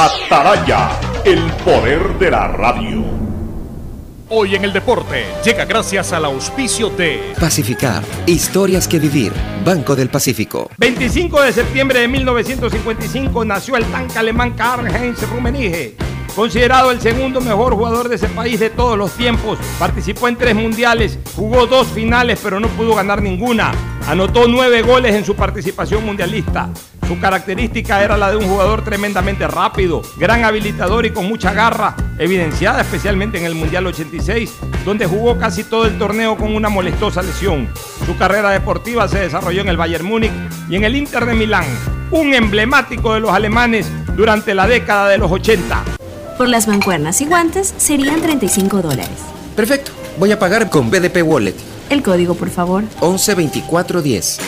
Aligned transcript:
Ataraya, 0.00 0.90
el 1.24 1.42
poder 1.64 2.16
de 2.20 2.30
la 2.30 2.46
radio. 2.46 3.02
Hoy 4.28 4.54
en 4.54 4.62
el 4.62 4.72
deporte 4.72 5.24
llega 5.44 5.64
gracias 5.64 6.12
al 6.12 6.24
auspicio 6.24 6.88
de 6.90 7.34
Pacificar, 7.40 8.04
historias 8.24 8.86
que 8.86 9.00
vivir, 9.00 9.32
Banco 9.64 9.96
del 9.96 10.08
Pacífico. 10.08 10.70
25 10.78 11.42
de 11.42 11.52
septiembre 11.52 11.98
de 11.98 12.06
1955 12.06 13.44
nació 13.44 13.74
el 13.74 13.86
tanque 13.86 14.16
alemán 14.16 14.52
Karl-Heinz 14.52 15.28
Rummenigge 15.28 15.96
Considerado 16.38 16.92
el 16.92 17.00
segundo 17.00 17.40
mejor 17.40 17.74
jugador 17.74 18.08
de 18.08 18.14
ese 18.14 18.28
país 18.28 18.60
de 18.60 18.70
todos 18.70 18.96
los 18.96 19.10
tiempos, 19.14 19.58
participó 19.80 20.28
en 20.28 20.36
tres 20.36 20.54
mundiales, 20.54 21.18
jugó 21.34 21.66
dos 21.66 21.88
finales 21.88 22.38
pero 22.40 22.60
no 22.60 22.68
pudo 22.68 22.94
ganar 22.94 23.20
ninguna. 23.20 23.72
Anotó 24.06 24.46
nueve 24.46 24.82
goles 24.82 25.16
en 25.16 25.24
su 25.24 25.34
participación 25.34 26.06
mundialista. 26.06 26.70
Su 27.08 27.18
característica 27.18 28.04
era 28.04 28.18
la 28.18 28.30
de 28.30 28.36
un 28.36 28.46
jugador 28.46 28.84
tremendamente 28.84 29.48
rápido, 29.48 30.02
gran 30.18 30.44
habilitador 30.44 31.06
y 31.06 31.10
con 31.10 31.26
mucha 31.26 31.54
garra, 31.54 31.96
evidenciada 32.18 32.82
especialmente 32.82 33.38
en 33.38 33.46
el 33.46 33.54
Mundial 33.54 33.86
86, 33.86 34.52
donde 34.84 35.06
jugó 35.06 35.38
casi 35.38 35.64
todo 35.64 35.86
el 35.86 35.96
torneo 35.96 36.36
con 36.36 36.54
una 36.54 36.68
molestosa 36.68 37.22
lesión. 37.22 37.66
Su 38.04 38.18
carrera 38.18 38.50
deportiva 38.50 39.08
se 39.08 39.20
desarrolló 39.20 39.62
en 39.62 39.70
el 39.70 39.78
Bayern 39.78 40.04
Múnich 40.04 40.32
y 40.68 40.76
en 40.76 40.84
el 40.84 40.96
Inter 40.96 41.24
de 41.24 41.32
Milán, 41.32 41.64
un 42.10 42.34
emblemático 42.34 43.14
de 43.14 43.20
los 43.20 43.30
alemanes 43.32 43.90
durante 44.14 44.54
la 44.54 44.66
década 44.66 45.08
de 45.08 45.16
los 45.16 45.32
80. 45.32 45.82
Por 46.36 46.50
las 46.50 46.68
mancuernas 46.68 47.22
y 47.22 47.24
guantes 47.24 47.72
serían 47.78 48.20
35 48.20 48.82
dólares. 48.82 49.08
Perfecto. 49.56 49.92
Voy 50.18 50.30
a 50.32 50.38
pagar 50.38 50.68
con 50.68 50.90
BDP 50.90 51.22
Wallet. 51.24 51.56
El 51.88 52.02
código, 52.02 52.34
por 52.34 52.50
favor. 52.50 52.84
112410. 53.00 54.40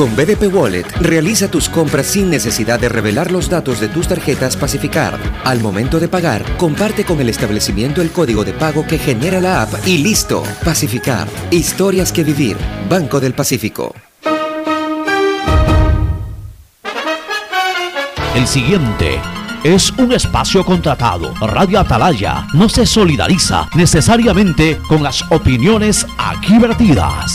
Con 0.00 0.16
BDP 0.16 0.50
Wallet, 0.50 0.90
realiza 1.02 1.50
tus 1.50 1.68
compras 1.68 2.06
sin 2.06 2.30
necesidad 2.30 2.80
de 2.80 2.88
revelar 2.88 3.30
los 3.30 3.50
datos 3.50 3.80
de 3.80 3.88
tus 3.88 4.08
tarjetas 4.08 4.56
Pacificar. 4.56 5.18
Al 5.44 5.60
momento 5.60 6.00
de 6.00 6.08
pagar, 6.08 6.42
comparte 6.56 7.04
con 7.04 7.20
el 7.20 7.28
establecimiento 7.28 8.00
el 8.00 8.10
código 8.10 8.42
de 8.42 8.54
pago 8.54 8.86
que 8.86 8.96
genera 8.96 9.42
la 9.42 9.60
app 9.60 9.74
y 9.86 9.98
listo. 9.98 10.42
Pacificar. 10.64 11.28
Historias 11.50 12.12
que 12.12 12.24
vivir. 12.24 12.56
Banco 12.88 13.20
del 13.20 13.34
Pacífico. 13.34 13.94
El 18.34 18.46
siguiente 18.46 19.20
es 19.64 19.90
un 19.98 20.12
espacio 20.12 20.64
contratado. 20.64 21.34
Radio 21.46 21.78
Atalaya 21.78 22.46
no 22.54 22.70
se 22.70 22.86
solidariza 22.86 23.68
necesariamente 23.74 24.78
con 24.88 25.02
las 25.02 25.30
opiniones 25.30 26.06
aquí 26.16 26.58
vertidas. 26.58 27.34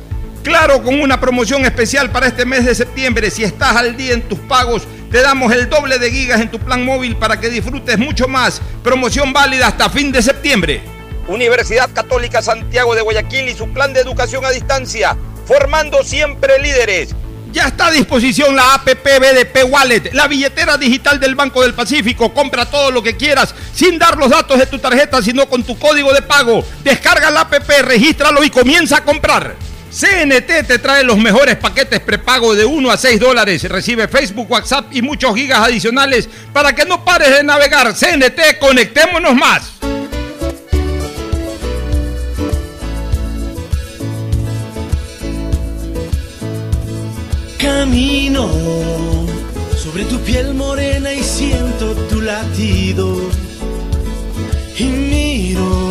Claro, 0.43 0.81
con 0.81 0.99
una 0.99 1.19
promoción 1.19 1.65
especial 1.65 2.09
para 2.09 2.27
este 2.27 2.45
mes 2.45 2.65
de 2.65 2.73
septiembre. 2.73 3.29
Si 3.29 3.43
estás 3.43 3.75
al 3.75 3.95
día 3.95 4.13
en 4.13 4.23
tus 4.23 4.39
pagos, 4.39 4.87
te 5.11 5.21
damos 5.21 5.53
el 5.53 5.69
doble 5.69 5.99
de 5.99 6.09
gigas 6.09 6.41
en 6.41 6.49
tu 6.49 6.57
plan 6.57 6.83
móvil 6.83 7.15
para 7.15 7.39
que 7.39 7.49
disfrutes 7.49 7.99
mucho 7.99 8.27
más. 8.27 8.59
Promoción 8.83 9.33
válida 9.33 9.67
hasta 9.67 9.89
fin 9.89 10.11
de 10.11 10.21
septiembre. 10.23 10.81
Universidad 11.27 11.91
Católica 11.93 12.41
Santiago 12.41 12.95
de 12.95 13.01
Guayaquil 13.01 13.49
y 13.49 13.53
su 13.53 13.69
plan 13.69 13.93
de 13.93 13.99
educación 13.99 14.43
a 14.43 14.49
distancia, 14.49 15.15
formando 15.45 16.03
siempre 16.03 16.57
líderes. 16.59 17.09
Ya 17.51 17.67
está 17.67 17.87
a 17.87 17.91
disposición 17.91 18.55
la 18.55 18.73
APP 18.75 19.03
BDP 19.03 19.69
Wallet, 19.69 20.11
la 20.13 20.27
billetera 20.27 20.77
digital 20.77 21.19
del 21.19 21.35
Banco 21.35 21.61
del 21.61 21.75
Pacífico. 21.75 22.33
Compra 22.33 22.65
todo 22.65 22.89
lo 22.89 23.03
que 23.03 23.15
quieras 23.15 23.53
sin 23.75 23.99
dar 23.99 24.17
los 24.17 24.29
datos 24.29 24.57
de 24.57 24.65
tu 24.65 24.79
tarjeta, 24.79 25.21
sino 25.21 25.47
con 25.47 25.61
tu 25.63 25.77
código 25.77 26.11
de 26.13 26.23
pago. 26.23 26.65
Descarga 26.83 27.29
la 27.29 27.41
APP, 27.41 27.69
regístralo 27.83 28.43
y 28.43 28.49
comienza 28.49 28.97
a 28.97 29.03
comprar. 29.03 29.70
CNT 29.91 30.65
te 30.67 30.79
trae 30.79 31.03
los 31.03 31.17
mejores 31.17 31.57
paquetes 31.57 31.99
prepago 31.99 32.55
de 32.55 32.63
1 32.63 32.91
a 32.91 32.97
6 32.97 33.19
dólares. 33.19 33.63
Recibe 33.63 34.07
Facebook, 34.07 34.49
WhatsApp 34.49 34.85
y 34.91 35.01
muchos 35.01 35.35
gigas 35.35 35.59
adicionales 35.59 36.29
para 36.53 36.73
que 36.73 36.85
no 36.85 37.03
pares 37.03 37.29
de 37.35 37.43
navegar. 37.43 37.93
CNT, 37.93 38.57
conectémonos 38.59 39.35
más. 39.35 39.73
Camino 47.59 48.49
sobre 49.75 50.05
tu 50.05 50.19
piel 50.21 50.53
morena 50.53 51.13
y 51.13 51.21
siento 51.21 51.93
tu 52.09 52.21
latido. 52.21 53.29
Y 54.77 54.85
miro 54.85 55.90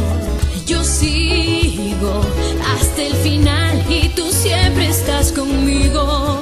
Hasta 2.03 3.03
el 3.03 3.13
final 3.17 3.85
y 3.87 4.09
tú 4.09 4.31
siempre 4.31 4.87
estás 4.87 5.31
conmigo. 5.31 6.39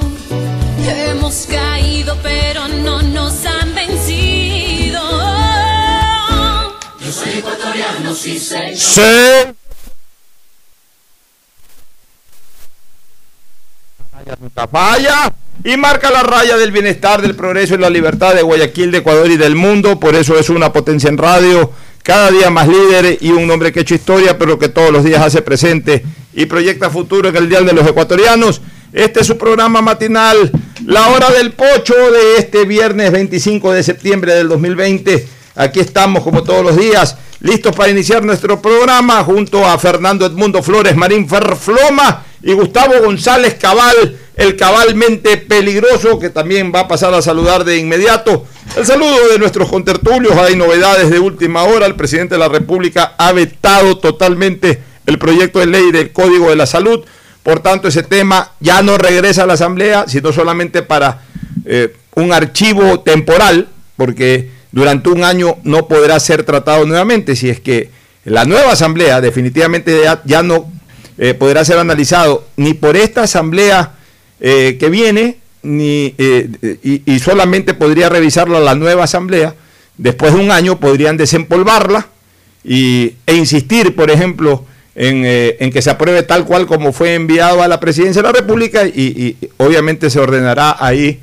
Hemos 0.88 1.46
caído, 1.50 2.16
pero 2.22 2.66
no 2.68 3.02
nos 3.02 3.44
han 3.44 3.74
vencido. 3.74 5.02
Yo 6.98 7.12
soy 7.12 7.38
ecuatoriano, 7.38 8.14
sí, 8.14 8.38
señor. 8.38 8.76
Sí. 8.76 9.52
Vaya 14.70 15.32
y 15.62 15.76
marca 15.76 16.10
la 16.10 16.22
raya 16.22 16.56
del 16.56 16.72
bienestar, 16.72 17.20
del 17.20 17.36
progreso 17.36 17.74
y 17.74 17.78
la 17.78 17.90
libertad 17.90 18.34
de 18.34 18.42
Guayaquil, 18.42 18.90
de 18.90 18.98
Ecuador 18.98 19.30
y 19.30 19.36
del 19.36 19.56
mundo. 19.56 20.00
Por 20.00 20.14
eso 20.14 20.38
es 20.38 20.48
una 20.48 20.72
potencia 20.72 21.10
en 21.10 21.18
radio, 21.18 21.70
cada 22.02 22.30
día 22.30 22.50
más 22.50 22.68
líder 22.68 23.18
y 23.20 23.30
un 23.30 23.50
hombre 23.50 23.72
que 23.72 23.80
ha 23.80 23.82
hecho 23.82 23.94
historia, 23.94 24.38
pero 24.38 24.58
que 24.58 24.68
todos 24.68 24.90
los 24.90 25.04
días 25.04 25.22
hace 25.22 25.42
presente 25.42 26.04
y 26.34 26.46
proyecta 26.46 26.90
futuro 26.90 27.28
en 27.28 27.36
el 27.36 27.48
Día 27.48 27.60
de 27.62 27.72
los 27.72 27.86
Ecuatorianos. 27.86 28.60
Este 28.92 29.20
es 29.20 29.26
su 29.26 29.38
programa 29.38 29.82
matinal, 29.82 30.50
La 30.84 31.08
Hora 31.10 31.30
del 31.30 31.52
Pocho, 31.52 31.94
de 31.94 32.38
este 32.38 32.64
viernes 32.64 33.12
25 33.12 33.72
de 33.72 33.82
septiembre 33.82 34.34
del 34.34 34.48
2020. 34.48 35.28
Aquí 35.56 35.80
estamos 35.80 36.24
como 36.24 36.42
todos 36.42 36.64
los 36.64 36.76
días, 36.76 37.16
listos 37.40 37.74
para 37.76 37.90
iniciar 37.90 38.24
nuestro 38.24 38.60
programa 38.60 39.22
junto 39.22 39.66
a 39.66 39.78
Fernando 39.78 40.26
Edmundo 40.26 40.62
Flores 40.62 40.96
Marín 40.96 41.28
Ferfloma 41.28 42.24
y 42.42 42.52
Gustavo 42.52 42.94
González 43.04 43.54
Cabal, 43.60 44.18
el 44.36 44.56
cabalmente 44.56 45.36
peligroso, 45.36 46.18
que 46.18 46.30
también 46.30 46.72
va 46.74 46.80
a 46.80 46.88
pasar 46.88 47.12
a 47.14 47.22
saludar 47.22 47.64
de 47.64 47.76
inmediato. 47.78 48.46
El 48.76 48.86
saludo 48.86 49.28
de 49.30 49.38
nuestros 49.38 49.68
contertulios, 49.68 50.36
hay 50.36 50.56
novedades 50.56 51.10
de 51.10 51.18
última 51.18 51.64
hora, 51.64 51.86
el 51.86 51.96
presidente 51.96 52.36
de 52.36 52.38
la 52.38 52.48
República 52.48 53.14
ha 53.18 53.32
vetado 53.32 53.98
totalmente 53.98 54.80
el 55.06 55.18
proyecto 55.18 55.58
de 55.58 55.66
ley 55.66 55.90
del 55.90 56.12
Código 56.12 56.50
de 56.50 56.56
la 56.56 56.66
Salud, 56.66 57.04
por 57.42 57.60
tanto 57.60 57.88
ese 57.88 58.02
tema 58.02 58.52
ya 58.60 58.82
no 58.82 58.96
regresa 58.98 59.42
a 59.42 59.46
la 59.46 59.54
Asamblea, 59.54 60.04
sino 60.06 60.32
solamente 60.32 60.82
para 60.82 61.22
eh, 61.64 61.94
un 62.14 62.32
archivo 62.32 63.00
temporal, 63.00 63.68
porque 63.96 64.50
durante 64.72 65.08
un 65.08 65.24
año 65.24 65.56
no 65.64 65.88
podrá 65.88 66.20
ser 66.20 66.44
tratado 66.44 66.86
nuevamente. 66.86 67.36
Si 67.36 67.48
es 67.48 67.60
que 67.60 67.90
la 68.24 68.44
nueva 68.44 68.72
asamblea 68.72 69.20
definitivamente 69.20 70.02
ya, 70.24 70.42
no 70.42 70.70
eh, 71.18 71.34
podrá 71.34 71.64
ser 71.64 71.78
analizado 71.78 72.46
ni 72.56 72.74
por 72.74 72.96
esta 72.96 73.22
asamblea 73.22 73.94
eh, 74.40 74.76
que 74.78 74.88
viene, 74.88 75.38
eh, 75.62 77.02
y, 77.04 77.18
solamente 77.18 77.74
podría 77.74 78.08
revisarla 78.08 78.60
la 78.60 78.74
nueva 78.74 79.04
asamblea. 79.04 79.54
Después 79.98 80.32
de 80.34 80.40
un 80.40 80.50
año 80.50 80.80
podrían 80.80 81.16
desempolvarla 81.16 82.08
y, 82.64 83.14
e 83.26 83.34
insistir, 83.34 83.94
por 83.94 84.10
ejemplo, 84.10 84.64
en, 84.94 85.24
en, 85.24 85.70
que 85.70 85.82
se 85.82 85.90
apruebe 85.90 86.22
tal 86.22 86.46
cual 86.46 86.66
como 86.66 86.92
fue 86.92 87.14
enviado 87.14 87.62
a 87.62 87.68
la 87.68 87.78
presidencia 87.80 88.22
de 88.22 88.28
la 88.28 88.32
República 88.32 88.86
y, 88.86 89.36
obviamente 89.58 90.08
se 90.08 90.18
ordenará 90.18 90.76
ahí 90.78 91.20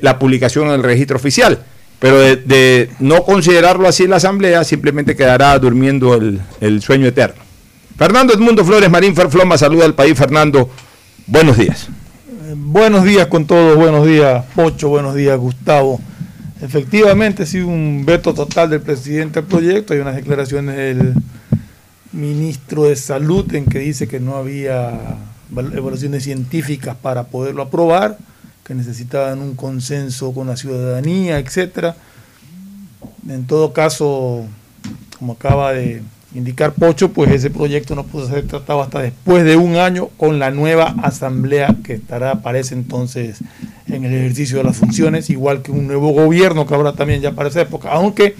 la 0.00 0.18
publicación 0.18 0.68
en 0.68 0.74
el 0.74 0.82
registro 0.82 1.16
oficial. 1.16 1.64
Pero 1.98 2.18
de, 2.36 2.90
no 2.98 3.22
considerarlo 3.22 3.88
así 3.88 4.06
la 4.06 4.16
Asamblea, 4.16 4.64
simplemente 4.64 5.16
quedará 5.16 5.58
durmiendo 5.58 6.14
el, 6.14 6.82
sueño 6.82 7.06
eterno. 7.06 7.42
Fernando 7.96 8.34
Edmundo 8.34 8.64
Flores 8.64 8.90
Marín 8.90 9.16
Ferfloma 9.16 9.56
saluda 9.56 9.86
al 9.86 9.94
país. 9.94 10.16
Fernando, 10.16 10.70
buenos 11.26 11.56
días. 11.56 11.88
Buenos 12.54 13.02
días 13.02 13.26
con 13.26 13.44
todos, 13.44 13.76
buenos 13.76 14.06
días 14.06 14.44
Pocho, 14.54 14.88
buenos 14.88 15.16
días 15.16 15.36
Gustavo. 15.36 16.00
Efectivamente 16.62 17.42
ha 17.42 17.46
sido 17.46 17.66
un 17.66 18.04
veto 18.06 18.34
total 18.34 18.70
del 18.70 18.80
presidente 18.82 19.40
al 19.40 19.46
proyecto, 19.46 19.94
hay 19.94 19.98
unas 19.98 20.14
declaraciones 20.14 20.76
del 20.76 21.14
ministro 22.12 22.84
de 22.84 22.94
Salud 22.94 23.52
en 23.52 23.64
que 23.64 23.80
dice 23.80 24.06
que 24.06 24.20
no 24.20 24.36
había 24.36 25.16
evaluaciones 25.50 26.22
científicas 26.22 26.94
para 26.94 27.24
poderlo 27.24 27.62
aprobar 27.62 28.16
que 28.62 28.76
necesitaban 28.76 29.40
un 29.40 29.56
consenso 29.56 30.32
con 30.32 30.46
la 30.46 30.56
ciudadanía, 30.56 31.40
etcétera. 31.40 31.96
En 33.28 33.44
todo 33.48 33.72
caso, 33.72 34.46
como 35.18 35.32
acaba 35.32 35.72
de 35.72 36.00
indicar 36.36 36.72
Pocho, 36.72 37.12
pues 37.12 37.30
ese 37.32 37.50
proyecto 37.50 37.94
no 37.94 38.04
pudo 38.04 38.28
ser 38.28 38.46
tratado 38.46 38.82
hasta 38.82 39.00
después 39.00 39.44
de 39.44 39.56
un 39.56 39.76
año 39.76 40.08
con 40.16 40.38
la 40.38 40.50
nueva 40.50 40.94
asamblea 41.02 41.74
que 41.84 41.94
estará, 41.94 42.42
parece 42.42 42.74
entonces, 42.74 43.38
en 43.88 44.04
el 44.04 44.14
ejercicio 44.14 44.58
de 44.58 44.64
las 44.64 44.76
funciones, 44.76 45.30
igual 45.30 45.62
que 45.62 45.70
un 45.70 45.86
nuevo 45.86 46.10
gobierno 46.10 46.66
que 46.66 46.74
habrá 46.74 46.92
también 46.92 47.20
ya 47.20 47.32
para 47.32 47.48
esa 47.48 47.62
época. 47.62 47.90
Aunque 47.90 48.34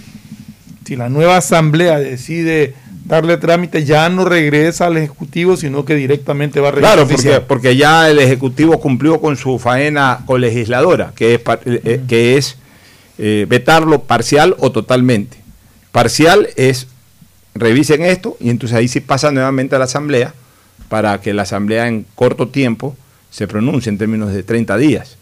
si 0.84 0.96
la 0.96 1.08
nueva 1.08 1.38
asamblea 1.38 1.98
decide 1.98 2.75
darle 3.06 3.37
trámite, 3.37 3.84
ya 3.84 4.08
no 4.08 4.25
regresa 4.25 4.87
al 4.87 4.96
Ejecutivo, 4.96 5.56
sino 5.56 5.84
que 5.84 5.94
directamente 5.94 6.60
va 6.60 6.69
a 6.69 6.70
regresar. 6.72 6.96
Claro, 6.96 7.08
porque, 7.08 7.40
porque 7.40 7.76
ya 7.76 8.10
el 8.10 8.19
Ejecutivo 8.19 8.81
cumplió 8.81 9.20
con 9.20 9.37
su 9.37 9.58
faena 9.58 10.20
colegisladora, 10.26 11.12
que 11.14 11.34
es, 11.34 11.40
eh, 11.40 11.81
eh, 11.84 12.00
que 12.06 12.37
es 12.37 12.56
eh, 13.19 13.46
vetarlo 13.49 14.02
parcial 14.02 14.56
o 14.58 14.72
totalmente. 14.72 15.38
Parcial 15.92 16.49
es, 16.56 16.88
revisen 17.58 18.03
esto, 18.03 18.37
y 18.41 18.50
entonces 18.50 18.76
ahí 18.76 18.88
sí 18.88 19.00
pasa 19.00 19.31
nuevamente 19.31 19.76
a 19.76 19.79
la 19.79 19.85
Asamblea, 19.87 20.35
para 20.88 21.20
que 21.20 21.35
la 21.35 21.43
Asamblea 21.43 21.88
en 21.88 22.06
corto 22.14 22.49
tiempo 22.49 22.97
se 23.31 23.49
pronuncie 23.49 23.91
en 23.91 23.99
términos 23.99 24.32
de 24.32 24.43
30 24.43 24.76
días. 24.76 25.17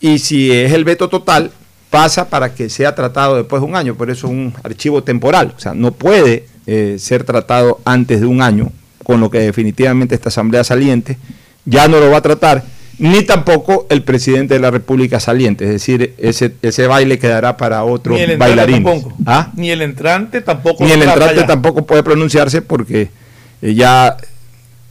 Y 0.00 0.18
si 0.18 0.50
es 0.50 0.72
el 0.72 0.84
veto 0.84 1.08
total, 1.08 1.52
pasa 1.90 2.28
para 2.28 2.54
que 2.54 2.68
sea 2.70 2.94
tratado 2.94 3.36
después 3.36 3.60
de 3.60 3.68
un 3.68 3.76
año, 3.76 3.94
por 3.94 4.10
eso 4.10 4.26
es 4.26 4.32
un 4.32 4.54
archivo 4.62 5.02
temporal, 5.02 5.54
o 5.56 5.60
sea, 5.60 5.74
no 5.74 5.92
puede 5.92 6.46
eh, 6.66 6.96
ser 6.98 7.24
tratado 7.24 7.80
antes 7.84 8.20
de 8.20 8.26
un 8.26 8.40
año, 8.40 8.72
con 9.04 9.20
lo 9.20 9.30
que 9.30 9.40
definitivamente 9.40 10.14
esta 10.14 10.28
Asamblea 10.28 10.64
saliente 10.64 11.18
ya 11.64 11.88
no 11.88 12.00
lo 12.00 12.10
va 12.10 12.18
a 12.18 12.22
tratar, 12.22 12.64
ni 12.98 13.22
tampoco 13.22 13.86
el 13.90 14.02
presidente 14.02 14.54
de 14.54 14.60
la 14.60 14.70
República 14.70 15.20
saliente, 15.20 15.64
es 15.64 15.70
decir, 15.70 16.14
ese, 16.18 16.52
ese 16.62 16.86
baile 16.86 17.18
quedará 17.18 17.56
para 17.56 17.84
otros 17.84 18.18
bailarines. 18.38 19.04
¿Ah? 19.26 19.50
Ni 19.56 19.70
el 19.70 19.82
entrante 19.82 20.40
tampoco. 20.40 20.84
Ni 20.84 20.92
el 20.92 21.02
entrante 21.02 21.42
tampoco 21.44 21.86
puede 21.86 22.02
pronunciarse 22.02 22.62
porque 22.62 23.10
eh, 23.62 23.74
ya 23.74 24.16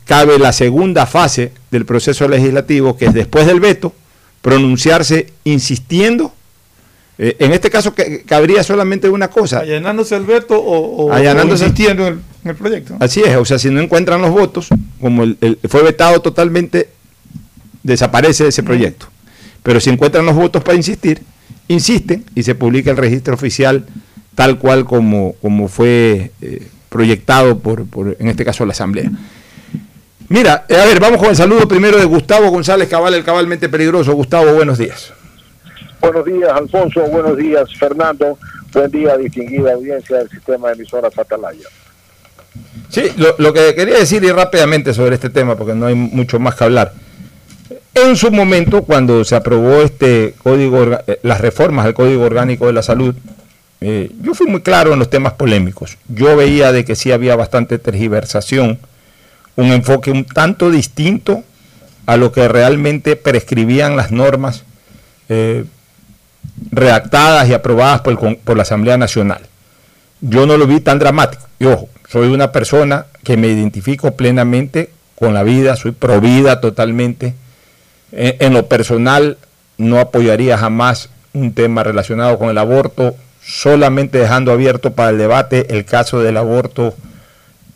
cabe 0.05 0.39
la 0.39 0.51
segunda 0.51 1.05
fase 1.05 1.51
del 1.69 1.85
proceso 1.85 2.27
legislativo, 2.27 2.97
que 2.97 3.05
es 3.05 3.13
después 3.13 3.45
del 3.45 3.59
veto, 3.59 3.93
pronunciarse 4.41 5.27
insistiendo 5.43 6.33
eh, 7.23 7.35
en 7.37 7.53
este 7.53 7.69
caso 7.69 7.93
cabría 8.25 8.63
solamente 8.63 9.07
una 9.07 9.27
cosa. 9.27 9.59
Allanándose 9.59 10.15
el 10.15 10.23
veto 10.23 10.59
o, 10.59 11.15
insistiendo 11.47 12.07
en 12.07 12.19
el, 12.45 12.55
proyecto. 12.55 12.95
Así 12.99 13.21
es, 13.21 13.35
o 13.35 13.45
sea, 13.45 13.59
si 13.59 13.69
no 13.69 13.79
encuentran 13.79 14.23
los 14.23 14.31
votos, 14.31 14.69
como 14.99 15.21
el, 15.21 15.37
fue 15.69 15.83
vetado 15.83 16.21
totalmente, 16.21 16.89
desaparece 17.83 18.47
ese 18.47 18.63
proyecto. 18.63 19.07
Pero 19.63 19.79
si 19.79 19.89
encuentran 19.89 20.25
los 20.25 20.35
votos 20.35 20.63
para 20.63 20.75
insistir, 20.75 21.21
insisten 21.67 22.25
y 22.35 22.43
se 22.43 22.55
publica 22.55 22.91
el 22.91 22.97
registro 22.97 23.33
oficial 23.33 23.85
tal 24.35 24.57
cual 24.57 24.85
como, 24.85 25.33
como 25.41 25.67
fue 25.67 26.31
eh, 26.41 26.67
proyectado 26.89 27.59
por, 27.59 27.85
por, 27.85 28.15
en 28.19 28.27
este 28.27 28.45
caso, 28.45 28.65
la 28.65 28.71
Asamblea. 28.71 29.11
Mira, 30.29 30.65
eh, 30.69 30.75
a 30.77 30.85
ver, 30.85 30.99
vamos 30.99 31.19
con 31.19 31.29
el 31.29 31.35
saludo 31.35 31.67
primero 31.67 31.97
de 31.97 32.05
Gustavo 32.05 32.49
González 32.49 32.87
Cabal, 32.87 33.13
el 33.13 33.23
cabalmente 33.23 33.67
peligroso. 33.69 34.13
Gustavo, 34.13 34.53
buenos 34.53 34.77
días. 34.77 35.13
Buenos 35.99 36.25
días, 36.25 36.49
Alfonso. 36.53 37.01
Buenos 37.07 37.37
días, 37.37 37.69
Fernando. 37.77 38.37
Buen 38.73 38.89
día, 38.89 39.17
distinguida 39.17 39.73
audiencia 39.73 40.17
del 40.17 40.29
sistema 40.29 40.69
de 40.69 40.75
emisoras 40.75 41.17
Atalaya. 41.17 41.67
Sí, 42.89 43.03
lo, 43.37 43.53
que 43.53 43.75
quería 43.75 43.97
decir 43.97 44.23
y 44.23 44.31
rápidamente 44.31 44.93
sobre 44.93 45.15
este 45.15 45.29
tema, 45.29 45.55
porque 45.55 45.75
no 45.75 45.85
hay 45.85 45.95
mucho 45.95 46.39
más 46.39 46.55
que 46.55 46.63
hablar. 46.63 46.93
En 47.93 48.15
su 48.15 48.31
momento, 48.31 48.83
cuando 48.83 49.23
se 49.25 49.35
aprobó 49.35 49.81
este 49.81 50.33
código, 50.41 50.83
eh, 50.83 51.19
las 51.23 51.41
reformas 51.41 51.85
del 51.85 51.93
Código 51.93 52.23
Orgánico 52.23 52.67
de 52.67 52.73
la 52.73 52.83
Salud, 52.83 53.15
eh, 53.81 54.11
yo 54.21 54.33
fui 54.33 54.47
muy 54.47 54.61
claro 54.61 54.93
en 54.93 54.99
los 54.99 55.09
temas 55.09 55.33
polémicos. 55.33 55.97
Yo 56.07 56.35
veía 56.37 56.71
de 56.71 56.85
que 56.85 56.95
sí 56.95 57.11
había 57.11 57.35
bastante 57.35 57.79
tergiversación, 57.79 58.79
un 59.55 59.71
enfoque 59.71 60.11
un 60.11 60.23
tanto 60.23 60.69
distinto 60.69 61.43
a 62.05 62.17
lo 62.17 62.31
que 62.31 62.47
realmente 62.47 63.15
prescribían 63.15 63.95
las 63.95 64.11
normas 64.11 64.63
eh, 65.29 65.65
redactadas 66.71 67.49
y 67.49 67.53
aprobadas 67.53 68.01
por, 68.01 68.55
la 68.55 68.63
Asamblea 68.63 68.97
Nacional. 68.97 69.41
Yo 70.21 70.45
no 70.45 70.57
lo 70.57 70.67
vi 70.67 70.79
tan 70.79 70.99
dramático. 70.99 71.43
Y 71.59 71.65
ojo, 71.65 71.89
soy 72.07 72.27
una 72.27 72.51
persona 72.51 73.07
que 73.23 73.37
me 73.37 73.47
identifico 73.47 74.15
plenamente 74.15 74.91
con 75.15 75.33
la 75.33 75.43
vida, 75.43 75.75
soy 75.75 75.91
provida 75.91 76.61
totalmente. 76.61 77.33
En, 78.11 78.35
en, 78.39 78.53
lo 78.53 78.67
personal, 78.67 79.37
no 79.77 79.99
apoyaría 79.99 80.57
jamás 80.57 81.09
un 81.33 81.53
tema 81.53 81.83
relacionado 81.83 82.37
con 82.37 82.49
el 82.49 82.57
aborto, 82.57 83.15
solamente 83.43 84.17
dejando 84.17 84.51
abierto 84.51 84.93
para 84.93 85.09
el 85.09 85.17
debate 85.17 85.73
el 85.75 85.85
caso 85.85 86.19
del 86.19 86.37
aborto 86.37 86.93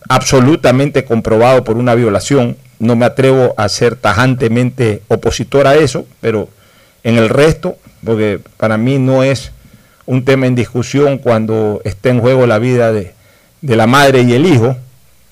absolutamente 0.07 1.05
comprobado 1.05 1.63
por 1.63 1.77
una 1.77 1.95
violación. 1.95 2.57
No 2.79 2.95
me 2.95 3.05
atrevo 3.05 3.53
a 3.57 3.69
ser 3.69 3.95
tajantemente 3.95 5.01
opositor 5.07 5.65
a 5.67 5.75
eso, 5.75 6.05
pero 6.21 6.49
en 7.03 7.17
el 7.17 7.29
resto 7.29 7.77
porque 8.05 8.39
para 8.57 8.77
mí 8.77 8.99
no 8.99 9.23
es 9.23 9.51
un 10.05 10.23
tema 10.23 10.45
en 10.45 10.55
discusión 10.55 11.17
cuando 11.17 11.81
está 11.83 12.09
en 12.09 12.21
juego 12.21 12.45
la 12.45 12.59
vida 12.59 12.93
de, 12.93 13.13
la 13.61 13.87
madre 13.87 14.21
y 14.21 14.33
el 14.33 14.45
hijo, 14.45 14.77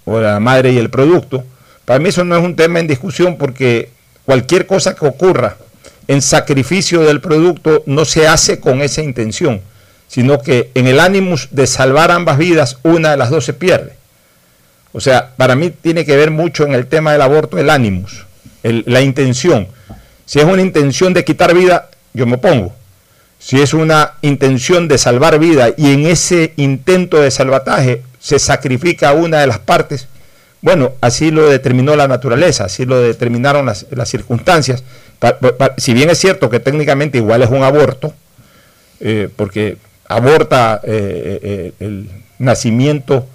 o 0.05 0.19
la 0.19 0.39
madre 0.39 0.71
y 0.73 0.77
el 0.79 0.89
producto. 0.89 1.45
Para 1.85 1.99
mí 1.99 2.09
eso 2.09 2.23
no 2.23 2.35
es 2.35 2.43
un 2.43 2.55
tema 2.55 2.79
en 2.79 2.87
discusión 2.87 3.37
porque 3.37 3.89
cualquier 4.25 4.65
cosa 4.65 4.95
que 4.95 5.05
ocurra 5.05 5.57
en 6.07 6.21
sacrificio 6.21 7.01
del 7.01 7.21
producto 7.21 7.83
no 7.85 8.05
se 8.05 8.27
hace 8.27 8.59
con 8.59 8.81
esa 8.81 9.01
intención, 9.01 9.61
sino 10.07 10.39
que 10.39 10.71
en 10.75 10.87
el 10.87 10.99
ánimo 10.99 11.35
de 11.51 11.67
salvar 11.67 12.11
ambas 12.11 12.37
vidas, 12.37 12.77
una 12.83 13.11
de 13.11 13.17
las 13.17 13.29
dos 13.29 13.45
se 13.45 13.53
pierde. 13.53 13.93
O 14.91 15.01
sea, 15.01 15.31
para 15.37 15.55
mí 15.55 15.71
tiene 15.71 16.05
que 16.05 16.15
ver 16.15 16.29
mucho 16.29 16.65
en 16.65 16.73
el 16.73 16.87
tema 16.87 17.13
del 17.13 17.21
aborto 17.21 17.57
el 17.57 17.69
ánimos, 17.69 18.25
la 18.61 19.01
intención. 19.01 19.67
Si 20.25 20.39
es 20.39 20.45
una 20.45 20.61
intención 20.61 21.13
de 21.13 21.25
quitar 21.25 21.53
vida, 21.53 21.89
yo 22.13 22.25
me 22.25 22.35
opongo. 22.35 22.73
Si 23.39 23.59
es 23.59 23.73
una 23.73 24.13
intención 24.21 24.87
de 24.87 24.97
salvar 24.97 25.39
vida 25.39 25.69
y 25.75 25.91
en 25.91 26.05
ese 26.05 26.53
intento 26.55 27.19
de 27.19 27.31
salvataje 27.31 28.03
se 28.19 28.39
sacrifica 28.39 29.11
una 29.13 29.41
de 29.41 29.47
las 29.47 29.59
partes, 29.59 30.07
bueno, 30.63 30.93
así 31.01 31.29
lo 31.29 31.49
determinó 31.49 31.97
la 31.97 32.07
naturaleza, 32.07 32.63
así 32.63 32.85
lo 32.85 33.01
determinaron 33.01 33.65
las, 33.65 33.85
circunstancias. 34.05 34.81
si 35.75 35.93
bien 35.93 36.09
es 36.09 36.17
cierto 36.17 36.49
que 36.49 36.61
técnicamente 36.61 37.17
igual 37.17 37.43
es 37.43 37.49
un 37.49 37.63
aborto, 37.63 38.13
eh, 39.01 39.27
porque 39.35 39.75
aborta 40.07 40.79
eh, 40.85 41.39
eh, 41.43 41.73
el 41.81 42.09
nacimiento 42.39 43.27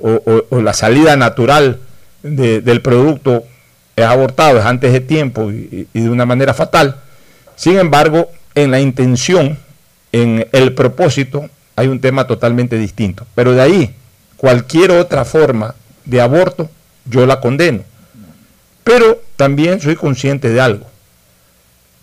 o, 0.00 0.60
la 0.62 0.72
salida 0.72 1.16
natural 1.16 1.80
del 2.22 2.80
producto 2.80 3.44
es 3.94 4.06
abortado, 4.06 4.58
es 4.58 4.64
antes 4.64 4.90
de 4.90 5.00
tiempo 5.00 5.52
y 5.52 5.86
de 5.92 6.08
una 6.08 6.24
manera 6.24 6.54
fatal, 6.54 6.96
sin 7.56 7.78
embargo, 7.78 8.30
en 8.54 8.70
la 8.70 8.80
intención, 8.80 9.58
en 10.12 10.48
el 10.52 10.72
propósito, 10.72 11.50
hay 11.76 11.88
un 11.88 12.00
tema 12.00 12.26
totalmente 12.26 12.78
distinto. 12.78 13.26
Pero 13.34 13.52
de 13.52 13.60
ahí, 13.60 13.94
cualquier 14.38 14.92
otra 14.92 15.26
forma 15.26 15.74
de 16.08 16.20
aborto, 16.20 16.68
yo 17.04 17.26
la 17.26 17.40
condeno. 17.40 17.84
Pero 18.82 19.20
también 19.36 19.80
soy 19.80 19.94
consciente 19.94 20.48
de 20.48 20.60
algo. 20.60 20.86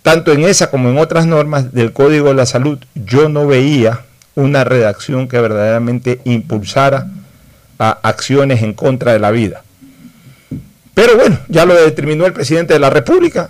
tanto 0.03 0.31
en 0.31 0.43
esa 0.43 0.69
como 0.69 0.89
en 0.89 0.99
otras 0.99 1.25
normas 1.25 1.73
del 1.73 1.91
Código 1.91 2.27
de 2.27 2.35
la 2.35 2.45
Salud, 2.45 2.77
yo 2.93 3.27
no 3.27 3.47
veía 3.47 4.01
una 4.35 4.63
redacción 4.63 5.27
que 5.27 5.41
verdaderamente 5.41 6.21
impulsara 6.25 7.07
a 7.79 7.97
acciones 8.03 8.61
en 8.61 8.73
contra 8.73 9.13
de 9.13 9.19
la 9.19 9.31
vida. 9.31 9.63
Pero 10.93 11.15
bueno, 11.15 11.39
ya 11.47 11.65
lo 11.65 11.73
determinó 11.73 12.27
el 12.27 12.33
presidente 12.33 12.75
de 12.75 12.79
la 12.79 12.91
República 12.91 13.49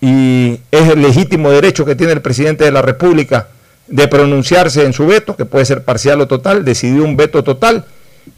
y 0.00 0.58
es 0.70 0.88
el 0.88 1.02
legítimo 1.02 1.50
derecho 1.50 1.84
que 1.84 1.96
tiene 1.96 2.14
el 2.14 2.22
presidente 2.22 2.64
de 2.64 2.72
la 2.72 2.80
República 2.80 3.48
de 3.86 4.08
pronunciarse 4.08 4.86
en 4.86 4.94
su 4.94 5.06
veto, 5.06 5.36
que 5.36 5.44
puede 5.44 5.66
ser 5.66 5.84
parcial 5.84 6.22
o 6.22 6.26
total, 6.26 6.64
decidió 6.64 7.04
un 7.04 7.18
veto 7.18 7.44
total 7.44 7.84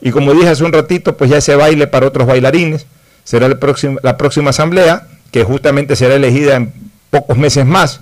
y 0.00 0.10
como 0.10 0.34
dije 0.34 0.48
hace 0.48 0.64
un 0.64 0.72
ratito, 0.72 1.16
pues 1.16 1.30
ya 1.30 1.38
ese 1.38 1.54
baile 1.54 1.86
para 1.86 2.06
otros 2.06 2.26
bailarines. 2.26 2.86
Será 3.24 3.48
la 3.48 4.16
próxima 4.16 4.50
asamblea, 4.50 5.06
que 5.30 5.44
justamente 5.44 5.96
será 5.96 6.16
elegida 6.16 6.56
en 6.56 6.72
pocos 7.10 7.38
meses 7.38 7.64
más, 7.64 8.00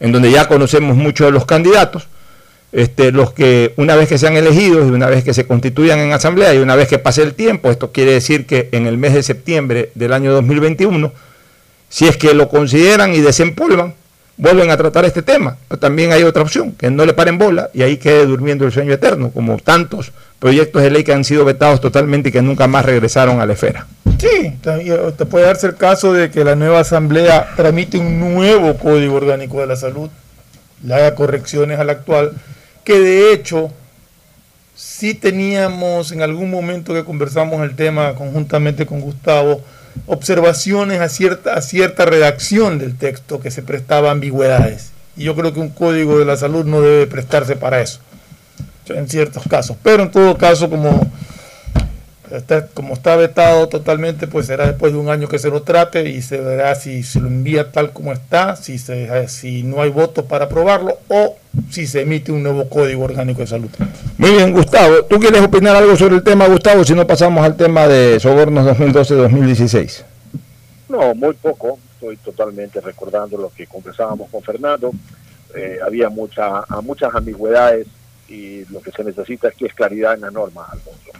en 0.00 0.12
donde 0.12 0.30
ya 0.30 0.48
conocemos 0.48 0.96
muchos 0.96 1.26
de 1.26 1.32
los 1.32 1.44
candidatos, 1.44 2.08
este, 2.72 3.12
los 3.12 3.32
que 3.32 3.74
una 3.76 3.96
vez 3.96 4.08
que 4.08 4.16
sean 4.16 4.34
elegidos 4.34 4.88
y 4.88 4.92
una 4.92 5.08
vez 5.08 5.24
que 5.24 5.34
se 5.34 5.46
constituyan 5.46 5.98
en 5.98 6.12
asamblea 6.12 6.54
y 6.54 6.58
una 6.58 6.74
vez 6.74 6.88
que 6.88 6.98
pase 6.98 7.22
el 7.22 7.34
tiempo, 7.34 7.70
esto 7.70 7.92
quiere 7.92 8.12
decir 8.12 8.46
que 8.46 8.70
en 8.72 8.86
el 8.86 8.96
mes 8.96 9.12
de 9.12 9.22
septiembre 9.22 9.90
del 9.94 10.12
año 10.14 10.32
2021, 10.32 11.12
si 11.90 12.08
es 12.08 12.16
que 12.16 12.32
lo 12.32 12.48
consideran 12.48 13.14
y 13.14 13.20
desempolvan, 13.20 13.94
vuelven 14.36 14.70
a 14.70 14.76
tratar 14.76 15.04
este 15.04 15.22
tema. 15.22 15.56
También 15.78 16.12
hay 16.12 16.22
otra 16.22 16.42
opción, 16.42 16.72
que 16.72 16.90
no 16.90 17.04
le 17.04 17.12
paren 17.12 17.38
bola 17.38 17.70
y 17.72 17.82
ahí 17.82 17.96
quede 17.96 18.26
durmiendo 18.26 18.64
el 18.64 18.72
sueño 18.72 18.92
eterno, 18.92 19.30
como 19.30 19.58
tantos 19.58 20.12
proyectos 20.38 20.82
de 20.82 20.90
ley 20.90 21.04
que 21.04 21.12
han 21.12 21.24
sido 21.24 21.44
vetados 21.44 21.80
totalmente 21.80 22.30
y 22.30 22.32
que 22.32 22.42
nunca 22.42 22.66
más 22.66 22.84
regresaron 22.84 23.40
a 23.40 23.46
la 23.46 23.52
esfera. 23.52 23.86
Sí, 24.18 24.56
te 24.62 25.26
puede 25.26 25.46
darse 25.46 25.66
el 25.66 25.76
caso 25.76 26.12
de 26.12 26.30
que 26.30 26.44
la 26.44 26.54
nueva 26.54 26.80
asamblea 26.80 27.54
tramite 27.56 27.98
un 27.98 28.20
nuevo 28.20 28.76
código 28.76 29.16
orgánico 29.16 29.60
de 29.60 29.66
la 29.66 29.76
salud, 29.76 30.10
le 30.84 30.94
haga 30.94 31.14
correcciones 31.14 31.78
al 31.78 31.90
actual, 31.90 32.32
que 32.84 32.98
de 32.98 33.32
hecho 33.32 33.70
sí 34.74 35.14
teníamos 35.14 36.12
en 36.12 36.22
algún 36.22 36.50
momento 36.50 36.94
que 36.94 37.04
conversamos 37.04 37.62
el 37.62 37.76
tema 37.76 38.14
conjuntamente 38.14 38.86
con 38.86 39.00
Gustavo, 39.00 39.60
observaciones 40.06 41.00
a 41.00 41.08
cierta, 41.08 41.54
a 41.54 41.62
cierta 41.62 42.04
redacción 42.04 42.78
del 42.78 42.96
texto 42.96 43.40
que 43.40 43.50
se 43.50 43.62
prestaba 43.62 44.10
ambigüedades. 44.10 44.90
Y 45.16 45.24
yo 45.24 45.34
creo 45.34 45.52
que 45.52 45.60
un 45.60 45.68
código 45.68 46.18
de 46.18 46.24
la 46.24 46.36
salud 46.36 46.64
no 46.64 46.80
debe 46.80 47.06
prestarse 47.06 47.56
para 47.56 47.80
eso, 47.80 48.00
en 48.88 49.08
ciertos 49.08 49.44
casos. 49.48 49.76
Pero 49.82 50.04
en 50.04 50.10
todo 50.10 50.36
caso, 50.38 50.70
como 50.70 51.10
está, 52.36 52.66
como 52.68 52.94
está 52.94 53.16
vetado 53.16 53.68
totalmente, 53.68 54.26
pues 54.26 54.46
será 54.46 54.66
después 54.66 54.92
de 54.92 54.98
un 54.98 55.08
año 55.08 55.28
que 55.28 55.38
se 55.38 55.50
lo 55.50 55.62
trate 55.62 56.08
y 56.08 56.22
se 56.22 56.40
verá 56.40 56.74
si 56.74 57.02
se 57.02 57.20
lo 57.20 57.28
envía 57.28 57.70
tal 57.70 57.92
como 57.92 58.12
está, 58.12 58.56
si, 58.56 58.78
se, 58.78 59.28
si 59.28 59.62
no 59.62 59.82
hay 59.82 59.90
votos 59.90 60.24
para 60.24 60.46
aprobarlo 60.46 60.98
o 61.08 61.36
si 61.70 61.86
se 61.86 62.02
emite 62.02 62.32
un 62.32 62.42
nuevo 62.42 62.68
código 62.68 63.04
orgánico 63.04 63.40
de 63.40 63.46
salud. 63.46 63.70
Muy 64.16 64.30
bien, 64.30 64.52
Gustavo. 64.52 65.04
¿Tú 65.04 65.18
quieres 65.18 65.42
opinar 65.42 65.76
algo 65.76 65.96
sobre 65.96 66.16
el 66.16 66.22
tema, 66.22 66.46
Gustavo, 66.46 66.84
si 66.84 66.94
no 66.94 67.06
pasamos 67.06 67.44
al 67.44 67.56
tema 67.56 67.86
de 67.86 68.18
sobornos 68.18 68.66
2012-2016? 68.78 70.04
No, 70.88 71.14
muy 71.14 71.34
poco. 71.34 71.78
Estoy 71.94 72.16
totalmente 72.16 72.80
recordando 72.80 73.36
lo 73.36 73.50
que 73.50 73.66
conversábamos 73.66 74.30
con 74.30 74.42
Fernando. 74.42 74.92
Eh, 75.54 75.78
había 75.84 76.08
mucha, 76.08 76.64
muchas 76.82 77.14
ambigüedades 77.14 77.86
y 78.28 78.64
lo 78.70 78.80
que 78.80 78.90
se 78.90 79.04
necesita 79.04 79.48
aquí 79.48 79.66
es 79.66 79.74
claridad 79.74 80.14
en 80.14 80.22
la 80.22 80.30
norma, 80.30 80.66
Alfonso 80.70 81.12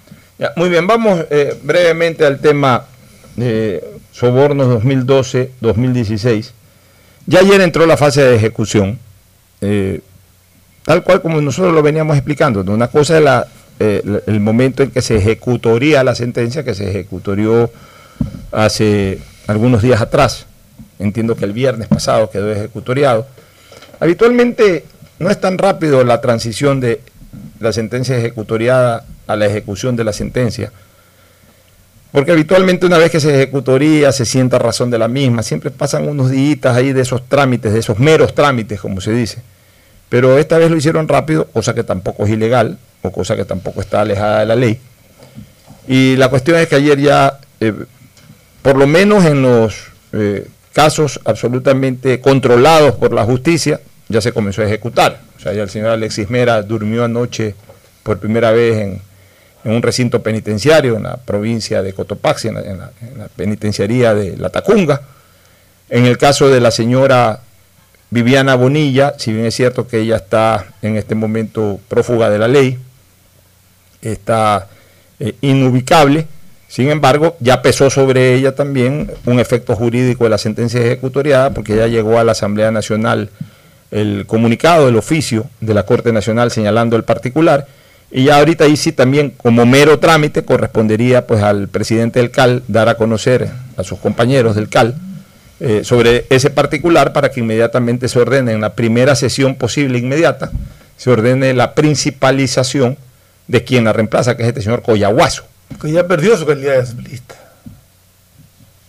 muy 0.56 0.68
bien, 0.68 0.86
vamos 0.86 1.24
eh, 1.30 1.56
brevemente 1.62 2.26
al 2.26 2.40
tema 2.40 2.86
de 3.36 3.82
sobornos 4.12 4.82
2012-2016. 4.82 6.50
Ya 7.26 7.40
ayer 7.40 7.60
entró 7.60 7.86
la 7.86 7.96
fase 7.96 8.22
de 8.22 8.36
ejecución, 8.36 8.98
eh, 9.60 10.00
tal 10.84 11.02
cual 11.02 11.22
como 11.22 11.40
nosotros 11.40 11.72
lo 11.72 11.82
veníamos 11.82 12.16
explicando. 12.16 12.60
Una 12.60 12.88
cosa 12.88 13.18
es 13.18 13.46
eh, 13.78 14.22
el 14.26 14.40
momento 14.40 14.82
en 14.82 14.90
que 14.90 15.02
se 15.02 15.16
ejecutoría 15.16 16.02
la 16.02 16.14
sentencia, 16.14 16.64
que 16.64 16.74
se 16.74 16.90
ejecutorió 16.90 17.70
hace 18.50 19.20
algunos 19.46 19.82
días 19.82 20.00
atrás. 20.00 20.46
Entiendo 20.98 21.36
que 21.36 21.44
el 21.44 21.52
viernes 21.52 21.88
pasado 21.88 22.30
quedó 22.30 22.50
ejecutoriado. 22.50 23.26
Habitualmente 24.00 24.84
no 25.18 25.30
es 25.30 25.40
tan 25.40 25.58
rápido 25.58 26.04
la 26.04 26.20
transición 26.20 26.80
de 26.80 27.00
la 27.60 27.72
sentencia 27.72 28.18
ejecutoriada 28.18 29.04
a 29.26 29.36
la 29.36 29.46
ejecución 29.46 29.96
de 29.96 30.04
la 30.04 30.12
sentencia. 30.12 30.72
Porque 32.12 32.30
habitualmente 32.30 32.84
una 32.84 32.98
vez 32.98 33.10
que 33.10 33.20
se 33.20 33.34
ejecutoría 33.34 34.12
se 34.12 34.26
sienta 34.26 34.58
razón 34.58 34.90
de 34.90 34.98
la 34.98 35.08
misma, 35.08 35.42
siempre 35.42 35.70
pasan 35.70 36.06
unos 36.06 36.30
días 36.30 36.76
ahí 36.76 36.92
de 36.92 37.00
esos 37.00 37.26
trámites, 37.26 37.72
de 37.72 37.78
esos 37.78 37.98
meros 37.98 38.34
trámites, 38.34 38.80
como 38.80 39.00
se 39.00 39.12
dice. 39.12 39.42
Pero 40.10 40.36
esta 40.36 40.58
vez 40.58 40.70
lo 40.70 40.76
hicieron 40.76 41.08
rápido, 41.08 41.46
cosa 41.46 41.74
que 41.74 41.84
tampoco 41.84 42.26
es 42.26 42.30
ilegal, 42.30 42.78
o 43.00 43.10
cosa 43.10 43.34
que 43.34 43.46
tampoco 43.46 43.80
está 43.80 44.02
alejada 44.02 44.40
de 44.40 44.46
la 44.46 44.56
ley. 44.56 44.78
Y 45.88 46.16
la 46.16 46.28
cuestión 46.28 46.58
es 46.58 46.68
que 46.68 46.76
ayer 46.76 47.00
ya, 47.00 47.38
eh, 47.60 47.72
por 48.60 48.76
lo 48.76 48.86
menos 48.86 49.24
en 49.24 49.40
los 49.40 49.86
eh, 50.12 50.46
casos 50.74 51.18
absolutamente 51.24 52.20
controlados 52.20 52.94
por 52.96 53.14
la 53.14 53.24
justicia, 53.24 53.80
ya 54.08 54.20
se 54.20 54.32
comenzó 54.32 54.60
a 54.60 54.66
ejecutar. 54.66 55.20
O 55.38 55.40
sea, 55.40 55.54
ya 55.54 55.62
el 55.62 55.70
señor 55.70 55.88
Alexis 55.88 56.28
Mera 56.28 56.62
durmió 56.62 57.04
anoche 57.04 57.54
por 58.02 58.18
primera 58.18 58.50
vez 58.50 58.78
en, 58.82 59.02
en 59.64 59.72
un 59.72 59.82
recinto 59.82 60.22
penitenciario 60.22 60.96
en 60.96 61.04
la 61.04 61.16
provincia 61.16 61.82
de 61.82 61.92
Cotopaxi, 61.92 62.48
en 62.48 62.54
la, 62.78 62.90
penitenciaría 63.36 64.14
de 64.14 64.36
La 64.36 64.50
Tacunga. 64.50 65.02
En 65.88 66.06
el 66.06 66.18
caso 66.18 66.48
de 66.48 66.60
la 66.60 66.70
señora 66.70 67.40
Viviana 68.10 68.54
Bonilla, 68.54 69.14
si 69.18 69.32
bien 69.32 69.46
es 69.46 69.54
cierto 69.54 69.86
que 69.86 70.00
ella 70.00 70.16
está 70.16 70.66
en 70.82 70.96
este 70.96 71.14
momento 71.14 71.80
prófuga 71.88 72.30
de 72.30 72.38
la 72.38 72.48
ley, 72.48 72.78
está 74.00 74.68
eh, 75.20 75.34
inubicable, 75.40 76.26
sin 76.72 76.90
embargo, 76.90 77.36
ya 77.38 77.60
pesó 77.60 77.90
sobre 77.90 78.34
ella 78.34 78.54
también 78.54 79.10
un 79.26 79.38
efecto 79.38 79.76
jurídico 79.76 80.24
de 80.24 80.30
la 80.30 80.38
sentencia 80.38 80.80
ejecutoriada, 80.80 81.50
porque 81.50 81.76
ya 81.76 81.86
llegó 81.86 82.18
a 82.18 82.24
la 82.24 82.32
Asamblea 82.32 82.70
Nacional 82.70 83.28
el 83.90 84.24
comunicado, 84.26 84.88
el 84.88 84.96
oficio 84.96 85.44
de 85.60 85.74
la 85.74 85.84
Corte 85.84 86.14
Nacional 86.14 86.50
señalando 86.50 86.96
el 86.96 87.04
particular, 87.04 87.66
y 88.12 88.24
ya 88.24 88.38
ahorita 88.38 88.64
ahí 88.64 88.76
sí 88.76 88.92
también 88.92 89.30
como 89.30 89.64
mero 89.64 89.98
trámite 89.98 90.44
correspondería 90.44 91.26
pues 91.26 91.42
al 91.42 91.68
presidente 91.68 92.20
del 92.20 92.30
CAL 92.30 92.62
dar 92.68 92.90
a 92.90 92.96
conocer 92.96 93.48
a 93.76 93.84
sus 93.84 93.98
compañeros 93.98 94.54
del 94.54 94.68
CAL 94.68 94.94
eh, 95.60 95.82
sobre 95.84 96.26
ese 96.28 96.50
particular 96.50 97.12
para 97.12 97.30
que 97.30 97.40
inmediatamente 97.40 98.08
se 98.08 98.18
ordene 98.18 98.52
en 98.52 98.60
la 98.60 98.74
primera 98.74 99.14
sesión 99.14 99.54
posible 99.54 99.98
inmediata, 99.98 100.50
se 100.96 101.08
ordene 101.08 101.54
la 101.54 101.74
principalización 101.74 102.98
de 103.46 103.62
quien 103.62 103.84
la 103.84 103.92
reemplaza, 103.92 104.36
que 104.36 104.42
es 104.42 104.48
este 104.48 104.60
señor 104.62 104.82
Coyahuaso. 104.82 105.44
Que 105.80 105.92
ya 105.92 106.06
perdió 106.08 106.36
su 106.36 106.44
calidad 106.46 106.72
de 106.72 106.78
asambleísta. 106.80 107.36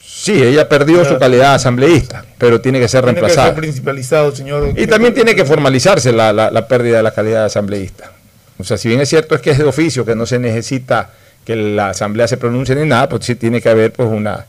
Sí, 0.01 0.42
ella 0.42 0.68
perdió 0.68 1.06
su 1.06 1.20
calidad 1.20 1.50
de 1.50 1.56
asambleísta, 1.58 2.25
pero 2.39 2.60
tiene 2.60 2.80
que 2.80 2.88
ser 2.88 3.06
reemplazada. 3.06 3.53
Tiene 3.53 3.56
que 3.56 3.56
ser 3.56 3.62
principalizado, 3.62 4.36
señor. 4.36 4.74
Y 4.75 4.88
también 4.88 5.13
tiene 5.13 5.36
que 5.36 5.46
formalizarse 5.46 6.12
la, 6.12 6.34
la 6.34 6.68
pérdida 6.68 6.98
de 6.98 7.03
la 7.03 7.12
calidad 7.12 7.42
de 7.42 7.46
asambleísta. 7.46 8.12
O 8.58 8.64
sea, 8.64 8.78
si 8.78 8.88
bien 8.88 9.02
es 9.02 9.10
cierto 9.10 9.36
es 9.36 9.42
que 9.42 9.52
es 9.52 9.58
de 9.58 9.66
oficio, 9.66 10.06
que 10.06 10.16
no 10.16 10.26
se 10.26 10.40
necesita 10.40 11.12
que 11.46 11.56
la 11.56 11.90
asamblea 11.90 12.28
se 12.28 12.38
pronuncie 12.38 12.76
ni 12.76 12.86
nada, 12.86 13.10
pues 13.10 13.26
sí 13.26 13.36
tiene 13.36 13.62
que 13.62 13.70
haber 13.70 13.92
pues 13.92 14.10
una 14.10 14.46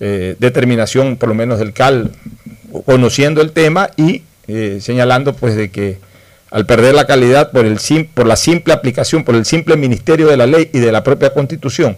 eh, 0.00 0.36
determinación, 0.38 1.16
por 1.16 1.28
lo 1.28 1.34
menos 1.34 1.58
del 1.58 1.72
CAL, 1.72 2.10
conociendo 2.84 3.40
el 3.40 3.52
tema 3.52 3.90
y 3.96 4.22
eh, 4.48 4.78
señalando 4.80 5.34
pues 5.34 5.56
de 5.56 5.70
que 5.70 5.98
al 6.50 6.66
perder 6.66 6.94
la 6.94 7.06
calidad 7.06 7.50
por, 7.50 7.66
el, 7.66 7.78
por 8.14 8.26
la 8.26 8.36
simple 8.36 8.72
aplicación, 8.72 9.24
por 9.24 9.34
el 9.34 9.44
simple 9.44 9.76
ministerio 9.76 10.26
de 10.28 10.36
la 10.36 10.46
ley 10.46 10.70
y 10.72 10.78
de 10.78 10.92
la 10.92 11.02
propia 11.02 11.30
constitución, 11.30 11.96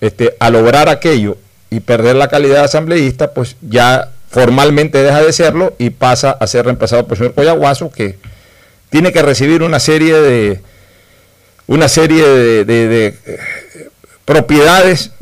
este, 0.00 0.34
al 0.40 0.54
lograr 0.54 0.88
aquello 0.88 1.36
y 1.70 1.80
perder 1.80 2.16
la 2.16 2.28
calidad 2.28 2.58
de 2.58 2.64
asambleísta, 2.64 3.32
pues 3.32 3.56
ya 3.60 4.10
formalmente 4.30 5.02
deja 5.02 5.22
de 5.22 5.32
serlo 5.32 5.74
y 5.78 5.90
pasa 5.90 6.30
a 6.32 6.46
ser 6.46 6.64
reemplazado 6.64 7.04
por 7.04 7.12
el 7.12 7.18
señor 7.18 7.34
Coyaguazo, 7.34 7.90
que 7.90 8.18
tiene 8.90 9.12
que 9.12 9.22
recibir 9.22 9.62
una 9.62 9.80
serie 9.80 10.14
de 10.14 10.60
una 11.66 11.88
serie 11.88 12.26
de, 12.64 13.06
eh, 13.26 13.88
propiedades 14.24 15.12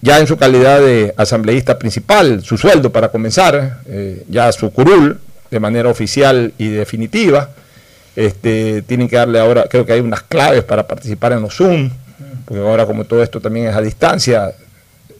ya 0.00 0.20
en 0.20 0.28
su 0.28 0.36
calidad 0.36 0.80
de 0.80 1.12
asambleísta 1.16 1.78
principal, 1.78 2.42
su 2.44 2.56
sueldo 2.56 2.92
para 2.92 3.08
comenzar, 3.08 3.80
eh, 3.86 4.24
ya 4.28 4.50
su 4.52 4.70
curul 4.72 5.18
de 5.50 5.60
manera 5.60 5.88
oficial 5.88 6.52
y 6.56 6.68
definitiva. 6.68 7.50
Este, 8.14 8.82
tienen 8.82 9.08
que 9.08 9.16
darle 9.16 9.40
ahora, 9.40 9.64
creo 9.68 9.84
que 9.84 9.92
hay 9.92 10.00
unas 10.00 10.22
claves 10.22 10.64
para 10.64 10.86
participar 10.86 11.32
en 11.32 11.42
los 11.42 11.54
Zoom, 11.54 11.90
porque 12.44 12.62
ahora 12.62 12.86
como 12.86 13.04
todo 13.04 13.22
esto 13.22 13.40
también 13.40 13.66
es 13.66 13.76
a 13.76 13.80
distancia, 13.80 14.52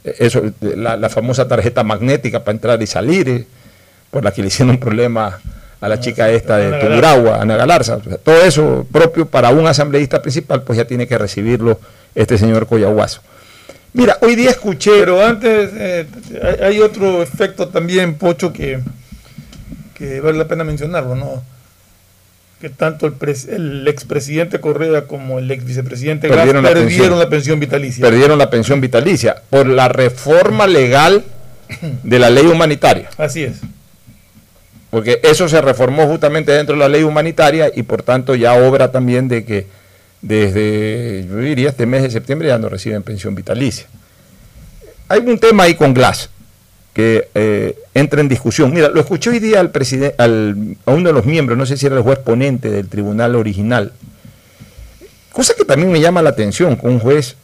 eso, 0.05 0.43
la, 0.61 1.09
famosa 1.09 1.47
tarjeta 1.47 1.83
magnética 1.83 2.45
para 2.45 2.55
entrar 2.55 2.83
y 2.83 2.87
salir, 2.87 3.47
por 4.11 4.25
la 4.25 4.33
que 4.33 4.43
le 4.43 4.49
hicieron 4.49 4.71
un 4.71 4.81
problema 4.81 5.39
a 5.81 5.89
la 5.89 6.01
chica 6.01 6.29
esta 6.31 6.57
de 6.57 6.79
Tuguragua, 6.81 7.41
Ana 7.41 7.57
Galarza. 7.57 7.99
todo 7.99 8.43
eso 8.43 8.87
propio 8.91 9.27
para 9.27 9.51
un 9.51 9.67
asambleísta 9.67 10.21
principal, 10.21 10.63
pues 10.63 10.77
ya 10.77 10.85
tiene 10.87 11.07
que 11.07 11.17
recibirlo 11.19 11.79
este 12.15 12.37
señor 12.39 12.67
Coyahuaso. 12.67 13.21
Mira, 13.93 14.19
hoy 14.21 14.35
día 14.37 14.51
escuché... 14.51 14.91
Pero 14.99 15.25
antes 15.25 15.71
eh, 15.75 16.07
hay 16.63 16.81
otro 16.81 17.23
efecto 17.23 17.69
también, 17.69 18.15
Pocho, 18.15 18.53
que, 18.53 18.81
que 19.95 20.21
vale 20.21 20.37
la 20.39 20.47
pena 20.49 20.63
mencionarlo, 20.65 21.15
¿no? 21.15 21.43
Que 22.61 22.69
tanto 22.71 23.07
el, 23.07 23.13
pres- 23.17 23.49
el 23.49 23.87
expresidente 23.87 24.61
Correa 24.61 25.03
como 25.03 25.39
el 25.39 25.49
ex 25.51 25.65
vicepresidente 25.65 26.29
Perdieron 26.29 26.65
perdieron, 26.65 26.85
la 26.85 26.97
pensión. 26.99 27.19
la 27.21 27.29
pensión 27.31 27.61
vitalicia. 27.61 28.05
Perdieron 28.05 28.39
la 28.39 28.51
pensión 28.51 28.81
vitalicia 28.81 29.43
por 29.49 29.67
la 29.69 29.89
reforma 29.89 30.67
legal 30.67 31.25
de 32.03 32.19
la 32.19 32.31
ley 32.31 32.47
humanitaria. 32.47 33.11
Así 33.17 33.45
es. 33.45 33.59
Porque 34.91 35.21
eso 35.23 35.49
se 35.49 35.61
reformó 35.61 36.07
justamente 36.07 36.53
dentro 36.53 36.75
de 36.75 36.81
la 36.81 36.89
ley 36.89 37.03
humanitaria 37.03 37.71
y 37.75 37.83
por 37.83 38.03
tanto 38.03 38.35
ya 38.35 38.55
obra 38.55 38.91
también 38.91 39.29
de 39.29 39.45
que 39.45 39.67
desde, 40.23 41.27
yo 41.29 41.37
diría, 41.37 41.69
este 41.69 41.87
mes 41.87 42.03
de 42.03 42.11
septiembre 42.11 42.49
ya 42.49 42.59
no 42.59 42.69
reciben 42.69 43.03
pensión 43.03 43.35
vitalicia. 43.35 43.87
Hay 45.09 45.21
un 45.21 45.39
tema 45.39 45.65
ahí 45.65 45.75
con 45.75 45.95
Glass 45.95 46.31
que 46.93 47.29
eh, 47.35 47.79
entra 47.95 48.21
en 48.21 48.29
discusión. 48.29 48.73
Mira, 48.73 48.89
lo 48.89 49.01
escuché 49.01 49.31
hoy 49.31 49.39
día 49.39 49.61
al 49.61 49.71
presidente, 49.71 50.17
al, 50.19 50.77
a 50.85 50.91
uno 50.91 51.09
de 51.09 51.13
los 51.13 51.25
miembros, 51.25 51.57
no 51.57 51.67
sé 51.67 51.77
si 51.77 51.87
era 51.87 51.97
el 51.97 52.03
juez 52.03 52.19
ponente 52.19 52.71
del 52.71 52.89
tribunal 52.89 53.37
original, 53.37 53.93
cosa 55.33 55.55
que 55.55 55.65
también 55.65 55.93
me 55.93 56.01
llama 56.01 56.23
la 56.23 56.31
atención, 56.31 56.77
que 56.77 56.87
un 56.87 56.99
juez 56.99 57.37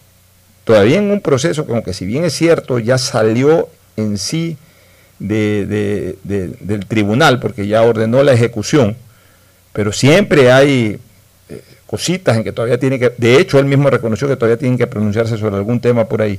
todavía 0.64 0.98
en 0.98 1.10
un 1.10 1.20
proceso 1.20 1.66
que 1.66 1.72
aunque 1.72 1.92
si 1.92 2.04
bien 2.06 2.24
es 2.24 2.32
cierto, 2.32 2.78
ya 2.78 2.98
salió 2.98 3.68
en 3.96 4.18
sí 4.18 4.56
de- 5.18 5.66
de- 5.66 6.16
de- 6.24 6.48
del 6.60 6.86
tribunal, 6.86 7.38
porque 7.40 7.66
ya 7.66 7.82
ordenó 7.82 8.22
la 8.22 8.32
ejecución, 8.32 8.96
pero 9.72 9.92
siempre 9.92 10.50
hay 10.52 10.98
eh, 11.48 11.60
cositas 11.86 12.36
en 12.36 12.44
que 12.44 12.52
todavía 12.52 12.78
tiene 12.78 12.98
que, 12.98 13.12
de 13.16 13.38
hecho 13.38 13.58
él 13.58 13.66
mismo 13.66 13.90
reconoció 13.90 14.26
que 14.28 14.36
todavía 14.36 14.56
tienen 14.58 14.78
que 14.78 14.86
pronunciarse 14.86 15.36
sobre 15.38 15.56
algún 15.56 15.80
tema 15.80 16.04
por 16.06 16.22
ahí. 16.22 16.38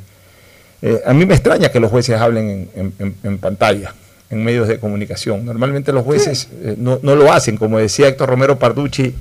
Eh, 0.82 1.01
a 1.05 1.13
mí 1.13 1.25
me 1.25 1.34
extraña 1.36 1.70
que 1.70 1.79
los 1.79 1.89
jueces 1.91 2.20
hablen 2.20 2.70
en, 2.75 2.94
en- 3.00 3.15
en- 3.24 3.38
pantalla, 3.38 3.94
en 4.29 4.44
medios 4.44 4.67
de 4.67 4.79
comunicación. 4.79 5.46
Normalmente 5.46 5.91
los 5.94 6.03
jueces 6.03 6.50
eh, 6.63 6.75
no, 6.77 7.00
no 7.01 7.15
lo 7.15 7.32
hacen, 7.32 7.58
como 7.58 7.77
decía 7.79 8.08
Héctor 8.08 8.29
Romero 8.29 8.58
Parducci, 8.60 9.13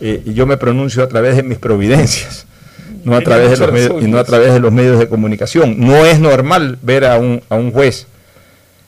y 0.00 0.32
yo 0.34 0.46
me 0.46 0.56
pronuncio 0.56 1.02
a 1.04 1.08
través 1.08 1.36
de 1.36 1.44
mis 1.44 1.58
providencias, 1.58 2.46
no 3.04 3.14
a 3.14 3.20
través 3.20 3.50
de 3.50 3.56
los 3.58 3.72
medios, 3.72 4.02
y 4.04 4.10
no 4.10 4.18
a 4.18 4.24
través 4.24 4.52
de 4.52 4.58
los 4.58 4.72
medios 4.72 4.98
de 4.98 5.06
comunicación. 5.08 5.76
No 5.78 6.04
es 6.06 6.18
normal 6.18 6.76
ver 6.82 7.04
a 7.04 7.18
un, 7.18 7.40
a 7.48 7.54
un 7.54 7.70
juez 7.70 8.06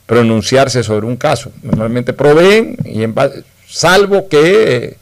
pronunciarse 0.06 0.82
sobre 0.82 1.06
un 1.06 1.16
caso. 1.16 1.50
Normalmente 1.62 2.12
proveen, 2.12 2.76
y 2.84 3.02
en 3.02 3.14
ba- 3.14 3.30
salvo 3.66 4.28
que 4.28 4.96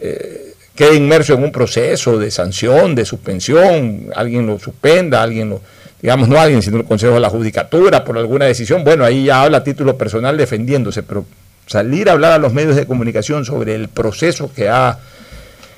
eh, 0.00 0.54
quede 0.74 0.94
inmerso 0.96 1.34
en 1.34 1.44
un 1.44 1.52
proceso 1.52 2.18
de 2.18 2.30
sanción, 2.30 2.94
de 2.94 3.04
suspensión, 3.04 4.06
alguien 4.14 4.46
lo 4.46 4.58
suspenda, 4.58 5.22
alguien 5.22 5.50
lo, 5.50 5.60
digamos, 6.00 6.28
no 6.28 6.38
alguien, 6.40 6.62
sino 6.62 6.78
el 6.78 6.84
Consejo 6.84 7.14
de 7.14 7.20
la 7.20 7.30
Judicatura 7.30 8.04
por 8.04 8.18
alguna 8.18 8.46
decisión, 8.46 8.84
bueno, 8.84 9.04
ahí 9.04 9.24
ya 9.26 9.42
habla 9.42 9.58
a 9.58 9.64
título 9.64 9.96
personal 9.96 10.36
defendiéndose, 10.36 11.02
pero 11.02 11.24
salir 11.66 12.08
a 12.08 12.12
hablar 12.12 12.32
a 12.32 12.38
los 12.38 12.52
medios 12.52 12.76
de 12.76 12.86
comunicación 12.86 13.44
sobre 13.44 13.74
el 13.74 13.88
proceso 13.88 14.50
que 14.54 14.68
ha, 14.68 14.98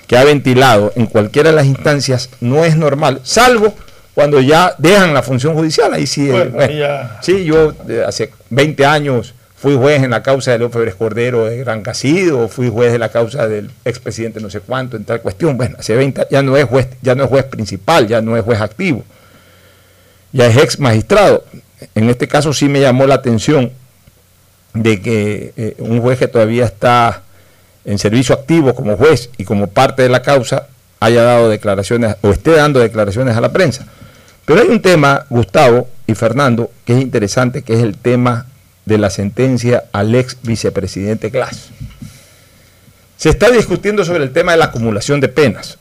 que 0.06 0.16
ha 0.16 0.24
ventilado 0.24 0.92
en 0.96 1.06
cualquiera 1.06 1.50
de 1.50 1.56
las 1.56 1.66
instancias 1.66 2.30
no 2.40 2.64
es 2.64 2.76
normal, 2.76 3.20
salvo 3.22 3.74
cuando 4.14 4.40
ya 4.40 4.74
dejan 4.78 5.12
la 5.14 5.22
función 5.22 5.54
judicial, 5.54 5.92
ahí 5.92 6.06
sí, 6.06 6.28
eh, 6.30 6.48
Bueno, 6.52 6.72
ya- 6.72 7.18
Sí, 7.22 7.44
yo 7.44 7.72
eh, 7.88 8.04
hace 8.06 8.30
20 8.50 8.86
años 8.86 9.34
fui 9.56 9.74
juez 9.76 10.02
en 10.02 10.10
la 10.10 10.22
causa 10.22 10.56
de 10.56 10.68
Febres 10.68 10.94
Cordero 10.94 11.46
de 11.46 11.56
Gran 11.58 11.82
Casido, 11.82 12.48
fui 12.48 12.68
juez 12.70 12.92
de 12.92 12.98
la 12.98 13.08
causa 13.08 13.48
del 13.48 13.70
expresidente 13.84 14.40
no 14.40 14.50
sé 14.50 14.60
cuánto 14.60 14.96
en 14.96 15.04
tal 15.04 15.20
cuestión. 15.20 15.56
Bueno, 15.56 15.76
hace 15.78 15.96
20 15.96 16.26
ya 16.30 16.42
no 16.42 16.56
es 16.56 16.64
juez, 16.66 16.88
ya 17.02 17.14
no 17.14 17.24
es 17.24 17.30
juez 17.30 17.44
principal, 17.44 18.06
ya 18.06 18.20
no 18.20 18.36
es 18.36 18.44
juez 18.44 18.60
activo. 18.60 19.02
Ya 20.32 20.46
es 20.46 20.56
ex 20.56 20.78
magistrado. 20.80 21.44
En 21.94 22.08
este 22.10 22.28
caso 22.28 22.52
sí 22.52 22.68
me 22.68 22.80
llamó 22.80 23.06
la 23.06 23.14
atención 23.14 23.72
de 24.74 25.00
que 25.00 25.52
eh, 25.56 25.74
un 25.78 26.00
juez 26.00 26.18
que 26.18 26.28
todavía 26.28 26.64
está 26.64 27.22
en 27.84 27.98
servicio 27.98 28.34
activo 28.34 28.74
como 28.74 28.96
juez 28.96 29.30
y 29.38 29.44
como 29.44 29.68
parte 29.68 30.02
de 30.02 30.08
la 30.08 30.22
causa 30.22 30.66
haya 31.04 31.22
dado 31.22 31.50
declaraciones 31.50 32.16
o 32.22 32.30
esté 32.30 32.52
dando 32.52 32.80
declaraciones 32.80 33.36
a 33.36 33.40
la 33.40 33.52
prensa. 33.52 33.86
Pero 34.46 34.62
hay 34.62 34.68
un 34.68 34.80
tema, 34.80 35.26
Gustavo 35.28 35.88
y 36.06 36.14
Fernando, 36.14 36.70
que 36.84 36.94
es 36.94 37.02
interesante, 37.02 37.62
que 37.62 37.74
es 37.74 37.82
el 37.82 37.96
tema 37.98 38.46
de 38.86 38.96
la 38.96 39.10
sentencia 39.10 39.84
al 39.92 40.14
ex 40.14 40.38
vicepresidente 40.42 41.28
Glass. 41.28 41.68
Se 43.18 43.28
está 43.28 43.50
discutiendo 43.50 44.04
sobre 44.04 44.24
el 44.24 44.32
tema 44.32 44.52
de 44.52 44.58
la 44.58 44.66
acumulación 44.66 45.20
de 45.20 45.28
penas. 45.28 45.78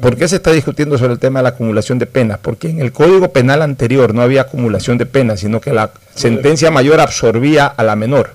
¿Por 0.00 0.16
qué 0.16 0.26
se 0.26 0.36
está 0.36 0.50
discutiendo 0.50 0.98
sobre 0.98 1.12
el 1.12 1.18
tema 1.20 1.38
de 1.38 1.44
la 1.44 1.48
acumulación 1.50 1.98
de 1.98 2.06
penas? 2.06 2.38
Porque 2.42 2.68
en 2.68 2.80
el 2.80 2.92
Código 2.92 3.32
Penal 3.32 3.62
anterior 3.62 4.14
no 4.14 4.22
había 4.22 4.42
acumulación 4.42 4.98
de 4.98 5.06
penas, 5.06 5.40
sino 5.40 5.60
que 5.60 5.72
la 5.72 5.92
sentencia 6.14 6.72
mayor 6.72 7.00
absorbía 7.00 7.66
a 7.66 7.84
la 7.84 7.94
menor. 7.94 8.34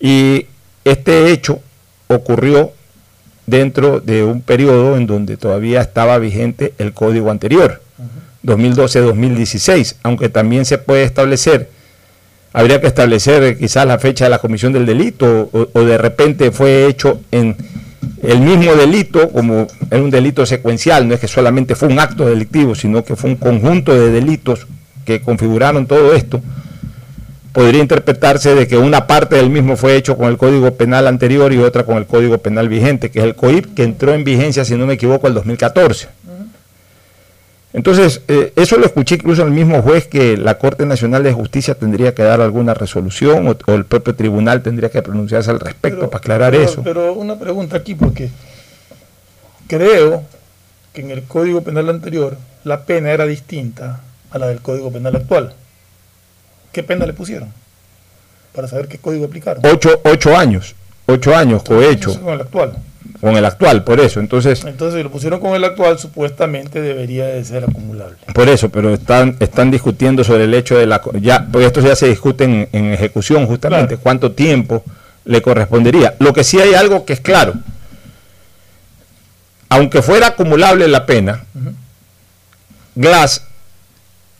Y 0.00 0.46
este 0.84 1.30
hecho 1.30 1.60
ocurrió 2.08 2.72
dentro 3.50 4.00
de 4.00 4.22
un 4.22 4.40
periodo 4.40 4.96
en 4.96 5.06
donde 5.06 5.36
todavía 5.36 5.80
estaba 5.80 6.18
vigente 6.18 6.72
el 6.78 6.92
código 6.92 7.30
anterior, 7.30 7.82
2012-2016, 8.44 9.96
aunque 10.02 10.28
también 10.28 10.64
se 10.64 10.78
puede 10.78 11.02
establecer, 11.02 11.68
habría 12.52 12.80
que 12.80 12.86
establecer 12.86 13.58
quizás 13.58 13.86
la 13.86 13.98
fecha 13.98 14.24
de 14.24 14.30
la 14.30 14.38
comisión 14.38 14.72
del 14.72 14.86
delito 14.86 15.50
o, 15.52 15.68
o 15.72 15.84
de 15.84 15.98
repente 15.98 16.50
fue 16.52 16.86
hecho 16.86 17.20
en 17.30 17.56
el 18.22 18.40
mismo 18.40 18.74
delito, 18.74 19.30
como 19.30 19.66
era 19.90 20.02
un 20.02 20.10
delito 20.10 20.46
secuencial, 20.46 21.08
no 21.08 21.14
es 21.14 21.20
que 21.20 21.28
solamente 21.28 21.74
fue 21.74 21.88
un 21.88 21.98
acto 21.98 22.26
delictivo, 22.26 22.74
sino 22.74 23.04
que 23.04 23.16
fue 23.16 23.30
un 23.30 23.36
conjunto 23.36 23.92
de 23.98 24.10
delitos 24.10 24.66
que 25.04 25.20
configuraron 25.20 25.86
todo 25.86 26.14
esto, 26.14 26.40
podría 27.52 27.82
interpretarse 27.82 28.54
de 28.54 28.66
que 28.68 28.76
una 28.78 29.06
parte 29.06 29.36
del 29.36 29.50
mismo 29.50 29.76
fue 29.76 29.96
hecho 29.96 30.16
con 30.16 30.28
el 30.28 30.36
Código 30.36 30.74
Penal 30.74 31.06
anterior 31.06 31.52
y 31.52 31.58
otra 31.58 31.84
con 31.84 31.96
el 31.96 32.06
Código 32.06 32.38
Penal 32.38 32.68
vigente, 32.68 33.10
que 33.10 33.18
es 33.18 33.24
el 33.24 33.34
COIP, 33.34 33.74
que 33.74 33.82
entró 33.82 34.14
en 34.14 34.24
vigencia, 34.24 34.64
si 34.64 34.76
no 34.76 34.86
me 34.86 34.94
equivoco, 34.94 35.26
el 35.26 35.34
2014. 35.34 36.08
Entonces, 37.72 38.22
eh, 38.26 38.52
eso 38.56 38.78
lo 38.78 38.86
escuché 38.86 39.14
incluso 39.14 39.42
al 39.42 39.52
mismo 39.52 39.80
juez 39.80 40.08
que 40.08 40.36
la 40.36 40.58
Corte 40.58 40.86
Nacional 40.86 41.22
de 41.22 41.32
Justicia 41.32 41.76
tendría 41.76 42.14
que 42.14 42.24
dar 42.24 42.40
alguna 42.40 42.74
resolución 42.74 43.46
o, 43.46 43.56
o 43.66 43.74
el 43.74 43.84
propio 43.84 44.14
tribunal 44.16 44.62
tendría 44.62 44.90
que 44.90 45.02
pronunciarse 45.02 45.52
al 45.52 45.60
respecto 45.60 46.10
para 46.10 46.18
aclarar 46.18 46.50
pero, 46.50 46.64
eso. 46.64 46.82
Pero 46.82 47.12
una 47.12 47.38
pregunta 47.38 47.76
aquí, 47.76 47.94
porque 47.94 48.30
creo 49.68 50.24
que 50.92 51.02
en 51.02 51.12
el 51.12 51.22
Código 51.22 51.62
Penal 51.62 51.88
anterior 51.90 52.36
la 52.64 52.84
pena 52.84 53.12
era 53.12 53.24
distinta 53.24 54.00
a 54.32 54.38
la 54.38 54.48
del 54.48 54.60
Código 54.60 54.90
Penal 54.90 55.14
actual. 55.14 55.54
¿Qué 56.72 56.82
pena 56.82 57.06
le 57.06 57.12
pusieron? 57.12 57.52
Para 58.54 58.68
saber 58.68 58.88
qué 58.88 58.98
código 58.98 59.24
aplicaron. 59.26 59.62
Ocho, 59.66 60.00
ocho 60.04 60.36
años, 60.36 60.74
ocho 61.06 61.34
años 61.36 61.62
cohecho 61.62 62.20
Con 62.20 62.34
el 62.34 62.40
actual. 62.40 62.72
con 63.20 63.36
el 63.36 63.44
actual, 63.44 63.84
por 63.84 64.00
eso. 64.00 64.18
Entonces, 64.20 64.64
Entonces, 64.64 64.98
si 64.98 65.02
lo 65.02 65.10
pusieron 65.10 65.40
con 65.40 65.54
el 65.54 65.62
actual, 65.64 65.98
supuestamente 65.98 66.80
debería 66.80 67.26
de 67.26 67.44
ser 67.44 67.64
acumulable. 67.64 68.16
Por 68.34 68.48
eso, 68.48 68.68
pero 68.70 68.94
están, 68.94 69.36
están 69.40 69.70
discutiendo 69.70 70.24
sobre 70.24 70.44
el 70.44 70.54
hecho 70.54 70.76
de 70.78 70.86
la... 70.86 71.00
ya 71.20 71.46
Porque 71.50 71.66
esto 71.66 71.80
ya 71.80 71.94
se 71.96 72.08
discute 72.08 72.44
en, 72.44 72.68
en 72.72 72.92
ejecución 72.92 73.46
justamente, 73.46 73.96
cuánto 73.96 74.32
tiempo 74.32 74.82
le 75.24 75.42
correspondería. 75.42 76.14
Lo 76.18 76.32
que 76.32 76.44
sí 76.44 76.58
hay 76.60 76.74
algo 76.74 77.04
que 77.04 77.12
es 77.12 77.20
claro. 77.20 77.54
Aunque 79.68 80.02
fuera 80.02 80.28
acumulable 80.28 80.88
la 80.88 81.06
pena, 81.06 81.44
Glass, 82.96 83.42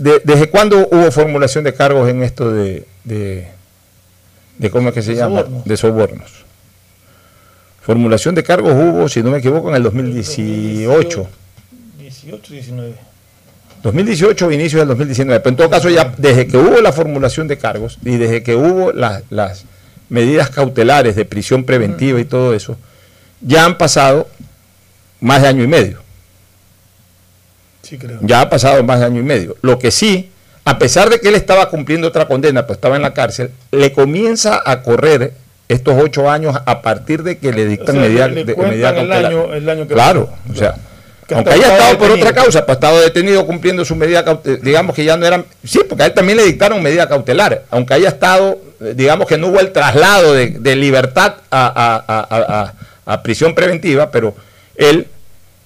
de- 0.02 0.20
¿desde 0.24 0.48
cuándo 0.50 0.88
hubo 0.90 1.10
formulación 1.10 1.64
de 1.64 1.74
cargos 1.74 2.08
en 2.08 2.22
esto 2.22 2.50
de, 2.52 2.86
de, 3.04 3.48
de 4.58 4.70
cómo 4.70 4.88
es 4.88 4.94
que 4.94 5.02
se 5.02 5.14
llama? 5.14 5.40
sobornos. 5.40 5.64
De 5.64 5.76
sobornos. 5.76 6.30
Formulación 7.82 8.34
de 8.34 8.42
cargos 8.42 8.72
hubo, 8.74 9.08
si 9.08 9.22
no 9.22 9.30
me 9.30 9.38
equivoco, 9.38 9.70
en 9.70 9.76
el 9.76 9.82
2018. 9.82 11.26
18, 11.98 12.52
19. 12.52 12.94
2018 13.82 14.52
inicio 14.52 14.78
del 14.80 14.88
2019. 14.88 15.40
Pero 15.40 15.50
en 15.50 15.56
todo 15.56 15.70
caso, 15.70 15.88
ya 15.88 16.12
desde 16.18 16.46
que 16.46 16.56
hubo 16.58 16.80
la 16.80 16.92
formulación 16.92 17.48
de 17.48 17.56
cargos 17.56 17.98
y 18.04 18.16
desde 18.18 18.42
que 18.42 18.54
hubo 18.54 18.92
las, 18.92 19.22
las 19.30 19.64
medidas 20.10 20.50
cautelares 20.50 21.16
de 21.16 21.24
prisión 21.24 21.64
preventiva 21.64 22.20
y 22.20 22.24
todo 22.26 22.52
eso, 22.54 22.76
ya 23.40 23.64
han 23.64 23.78
pasado 23.78 24.28
más 25.20 25.40
de 25.42 25.48
año 25.48 25.64
y 25.64 25.68
medio. 25.68 26.00
Sí, 27.90 27.98
creo. 27.98 28.18
Ya 28.22 28.40
ha 28.42 28.48
pasado 28.48 28.83
más 28.85 29.00
de 29.00 29.07
año 29.07 29.20
y 29.20 29.24
medio. 29.24 29.57
Lo 29.62 29.79
que 29.79 29.90
sí, 29.90 30.31
a 30.64 30.79
pesar 30.79 31.11
de 31.11 31.20
que 31.20 31.29
él 31.29 31.35
estaba 31.35 31.68
cumpliendo 31.68 32.07
otra 32.09 32.26
condena, 32.29 32.64
pues 32.66 32.76
estaba 32.76 32.94
en 32.96 33.03
la 33.03 33.12
cárcel, 33.12 33.50
le 33.72 33.92
comienza 33.92 34.62
a 34.64 34.83
correr 34.83 35.33
estos 35.68 35.94
ocho 36.00 36.31
años 36.31 36.57
a 36.64 36.83
partir 36.83 37.22
de 37.24 37.38
que 37.38 37.53
le 37.53 37.66
dictan 37.66 37.96
O 37.96 38.00
sea, 38.00 38.09
medida, 38.09 38.29
le 38.29 38.44
de- 38.44 38.55
cuentan 38.55 38.70
medida 38.70 38.90
el 38.90 39.12
año- 39.12 39.55
el 39.55 39.68
año 39.68 39.88
que 39.88 39.94
claro, 39.94 40.31
o 40.50 40.55
sea, 40.55 40.74
Que 41.26 41.35
aunque 41.37 41.53
haya 41.53 41.76
estado 41.76 41.98
por 41.98 42.11
otra 42.11 42.33
causa, 42.33 42.66
pues 42.66 42.76
estado 42.76 43.00
detenido 43.00 43.46
cumpliendo 43.46 43.85
su 43.85 43.94
medida 43.94 44.24
cautelar, 44.24 44.61
digamos 44.62 44.96
que 44.96 45.05
ya 45.05 45.16
no 45.16 45.24
eran, 45.26 45.44
sí, 45.64 45.81
porque 45.88 46.03
a 46.03 46.07
él 46.07 46.12
también 46.14 46.38
le 46.38 46.44
dictaron 46.44 46.83
medida 46.83 47.09
cautelar, 47.09 47.62
aunque 47.70 47.94
haya 47.94 48.09
estado, 48.09 48.59
eh, 48.81 48.94
digamos 48.96 49.29
que 49.29 49.38
no 49.38 49.46
hubo 49.48 49.61
el 49.61 49.70
traslado 49.70 50.35
de, 50.35 50.48
de 50.59 50.74
libertad 50.76 51.35
a, 51.50 51.66
a- 51.66 52.05
a- 52.07 52.26
a- 52.29 52.62
a- 52.62 53.14
a 53.14 53.22
prisión 53.22 53.55
preventiva, 53.55 54.11
pero 54.11 54.35
él, 54.74 55.07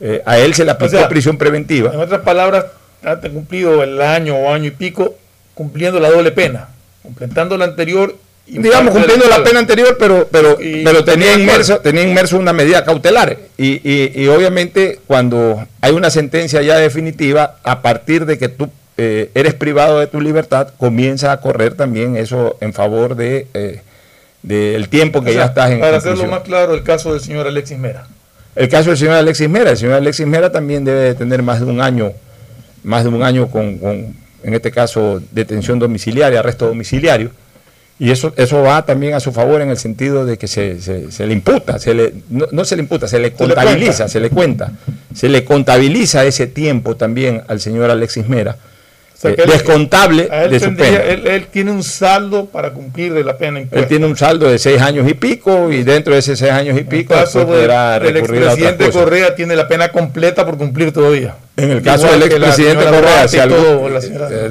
eh, 0.00 0.22
a 0.24 0.38
él 0.38 0.54
se 0.54 0.64
le 0.64 0.72
aplicó 0.72 0.96
sea, 0.96 1.08
prisión 1.08 1.38
preventiva. 1.38 1.92
En 1.92 2.00
otras 2.00 2.22
palabras, 2.22 2.66
ha 3.02 3.16
cumplido 3.16 3.82
el 3.82 4.00
año 4.00 4.36
o 4.36 4.52
año 4.52 4.66
y 4.66 4.70
pico 4.70 5.14
cumpliendo 5.54 6.00
la 6.00 6.10
doble 6.10 6.32
pena, 6.32 6.68
completando 7.02 7.56
la 7.56 7.66
anterior 7.66 8.14
digamos, 8.46 8.92
cumpliendo 8.92 9.26
la 9.28 9.42
pena 9.42 9.60
anterior, 9.60 9.96
pero, 9.98 10.28
pero, 10.30 10.58
pero 10.58 11.04
tenía, 11.04 11.34
inmerso, 11.34 11.78
tenía 11.78 12.02
inmerso 12.02 12.38
una 12.38 12.52
medida 12.52 12.84
cautelar. 12.84 13.38
Y, 13.56 13.80
y, 13.88 14.12
y, 14.14 14.28
obviamente 14.28 15.00
cuando 15.06 15.66
hay 15.80 15.92
una 15.92 16.10
sentencia 16.10 16.60
ya 16.62 16.76
definitiva, 16.76 17.56
a 17.62 17.80
partir 17.80 18.26
de 18.26 18.38
que 18.38 18.48
tú 18.48 18.70
eh, 18.96 19.30
eres 19.34 19.54
privado 19.54 19.98
de 19.98 20.06
tu 20.06 20.20
libertad, 20.20 20.68
comienza 20.76 21.32
a 21.32 21.40
correr 21.40 21.74
también 21.74 22.16
eso 22.16 22.56
en 22.60 22.72
favor 22.72 23.16
de 23.16 23.46
eh, 23.54 23.82
del 24.42 24.88
tiempo 24.88 25.22
que 25.22 25.34
ya 25.34 25.46
estás 25.46 25.70
en 25.70 25.80
Para 25.80 25.96
hacerlo 25.96 26.26
más 26.26 26.42
claro, 26.42 26.74
el 26.74 26.82
caso 26.82 27.12
del 27.12 27.20
señor 27.20 27.46
Alexis 27.46 27.78
Mera. 27.78 28.06
El 28.56 28.68
caso 28.68 28.90
del 28.90 28.98
señor 28.98 29.14
Alexis 29.14 29.48
Mera. 29.48 29.70
El 29.70 29.76
señor 29.76 29.94
Alexis 29.94 30.26
Mera 30.26 30.50
también 30.52 30.84
debe 30.84 31.00
de 31.00 31.14
tener 31.14 31.42
más 31.42 31.60
de 31.60 31.66
un 31.66 31.80
año, 31.80 32.12
más 32.82 33.02
de 33.04 33.08
un 33.10 33.22
año 33.22 33.48
con, 33.48 33.78
con 33.78 34.14
en 34.44 34.54
este 34.54 34.70
caso, 34.70 35.22
detención 35.32 35.78
domiciliaria, 35.78 36.40
arresto 36.40 36.66
domiciliario. 36.66 37.30
Y 37.98 38.10
eso, 38.10 38.34
eso 38.36 38.60
va 38.62 38.84
también 38.84 39.14
a 39.14 39.20
su 39.20 39.32
favor 39.32 39.62
en 39.62 39.70
el 39.70 39.78
sentido 39.78 40.26
de 40.26 40.36
que 40.36 40.48
se, 40.48 40.80
se, 40.80 41.26
le 41.26 41.32
imputa, 41.32 41.78
se 41.78 41.94
le, 41.94 42.12
no, 42.28 42.64
se 42.64 42.76
le 42.76 42.82
imputa, 42.82 43.08
se 43.08 43.20
le 43.20 43.32
contabiliza, 43.32 44.08
se 44.08 44.20
le 44.20 44.30
cuenta, 44.30 44.72
se 45.14 45.28
le 45.28 45.44
contabiliza 45.44 46.24
ese 46.24 46.48
tiempo 46.48 46.96
también 46.96 47.42
al 47.46 47.60
señor 47.60 47.90
Alexis 47.90 48.28
Mera, 48.28 48.56
eh, 49.24 49.36
descontable 49.46 50.28
de 50.50 50.60
su 50.60 50.74
pena. 50.74 50.98
Él, 50.98 51.46
tiene 51.50 51.70
un 51.70 51.82
saldo 51.82 52.46
para 52.46 52.72
cumplir 52.72 53.12
de 53.14 53.24
la 53.24 53.36
pena 53.36 53.60
impuesta. 53.60 53.80
Él 53.80 53.88
tiene 53.88 54.06
un 54.06 54.16
saldo 54.16 54.48
de 54.48 54.58
seis 54.58 54.80
años 54.80 55.08
y 55.08 55.14
pico 55.14 55.72
y 55.72 55.82
dentro 55.82 56.12
de 56.12 56.18
esos 56.20 56.38
seis 56.38 56.50
años 56.50 56.78
y 56.78 56.84
pico 56.84 57.14
caso 57.14 57.42
el 57.42 58.16
expresidente 58.16 58.90
Correa 58.90 59.34
tiene 59.34 59.56
la 59.56 59.66
pena 59.66 59.88
completa 59.90 60.44
por 60.44 60.58
cumplir 60.58 60.92
todavía. 60.92 61.36
En 61.56 61.70
el 61.70 61.82
caso 61.82 62.06
del 62.08 62.22
expresidente 62.22 62.84
Correa, 62.84 63.28
si 63.28 63.38
eh, 63.38 63.42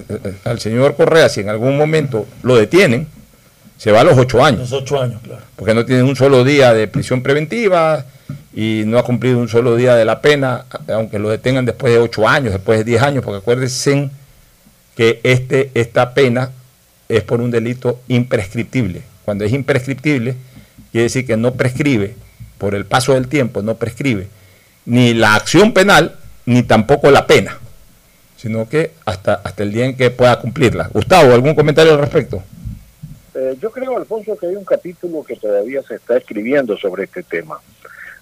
eh, 0.09 0.33
al 0.45 0.59
señor 0.59 0.95
Correa, 0.95 1.29
si 1.29 1.41
en 1.41 1.49
algún 1.49 1.77
momento 1.77 2.25
lo 2.43 2.55
detienen, 2.55 3.07
se 3.77 3.91
va 3.91 4.01
a 4.01 4.03
los 4.03 4.17
ocho 4.17 4.43
años. 4.43 4.61
Los 4.61 4.81
ocho 4.81 5.01
años, 5.01 5.21
claro. 5.21 5.41
Porque 5.55 5.73
no 5.73 5.85
tiene 5.85 6.03
un 6.03 6.15
solo 6.15 6.43
día 6.43 6.73
de 6.73 6.87
prisión 6.87 7.21
preventiva 7.21 8.05
y 8.55 8.83
no 8.85 8.97
ha 8.97 9.03
cumplido 9.03 9.39
un 9.39 9.49
solo 9.49 9.75
día 9.75 9.95
de 9.95 10.05
la 10.05 10.21
pena, 10.21 10.65
aunque 10.87 11.19
lo 11.19 11.29
detengan 11.29 11.65
después 11.65 11.91
de 11.91 11.99
ocho 11.99 12.27
años, 12.27 12.53
después 12.53 12.79
de 12.79 12.85
diez 12.85 13.01
años, 13.01 13.23
porque 13.23 13.39
acuérdense 13.39 14.09
que 14.95 15.19
este, 15.23 15.71
esta 15.73 16.13
pena 16.13 16.51
es 17.09 17.23
por 17.23 17.41
un 17.41 17.51
delito 17.51 17.99
imprescriptible. 18.07 19.01
Cuando 19.25 19.45
es 19.45 19.53
imprescriptible, 19.53 20.35
quiere 20.91 21.03
decir 21.03 21.25
que 21.25 21.37
no 21.37 21.53
prescribe, 21.53 22.15
por 22.57 22.75
el 22.75 22.85
paso 22.85 23.13
del 23.13 23.27
tiempo, 23.27 23.61
no 23.61 23.75
prescribe 23.75 24.27
ni 24.85 25.13
la 25.13 25.35
acción 25.35 25.73
penal, 25.73 26.15
ni 26.45 26.63
tampoco 26.63 27.09
la 27.11 27.27
pena, 27.27 27.57
sino 28.37 28.67
que 28.67 28.91
hasta, 29.05 29.35
hasta 29.35 29.63
el 29.63 29.71
día 29.71 29.85
en 29.85 29.95
que 29.95 30.11
pueda 30.11 30.39
cumplirla. 30.39 30.89
Gustavo, 30.91 31.33
¿algún 31.33 31.55
comentario 31.55 31.93
al 31.93 31.99
respecto? 31.99 32.43
Eh, 33.33 33.57
yo 33.61 33.71
creo, 33.71 33.97
Alfonso, 33.97 34.37
que 34.37 34.47
hay 34.47 34.55
un 34.55 34.65
capítulo 34.65 35.23
que 35.23 35.35
todavía 35.35 35.81
se 35.83 35.95
está 35.95 36.17
escribiendo 36.17 36.77
sobre 36.77 37.05
este 37.05 37.23
tema. 37.23 37.59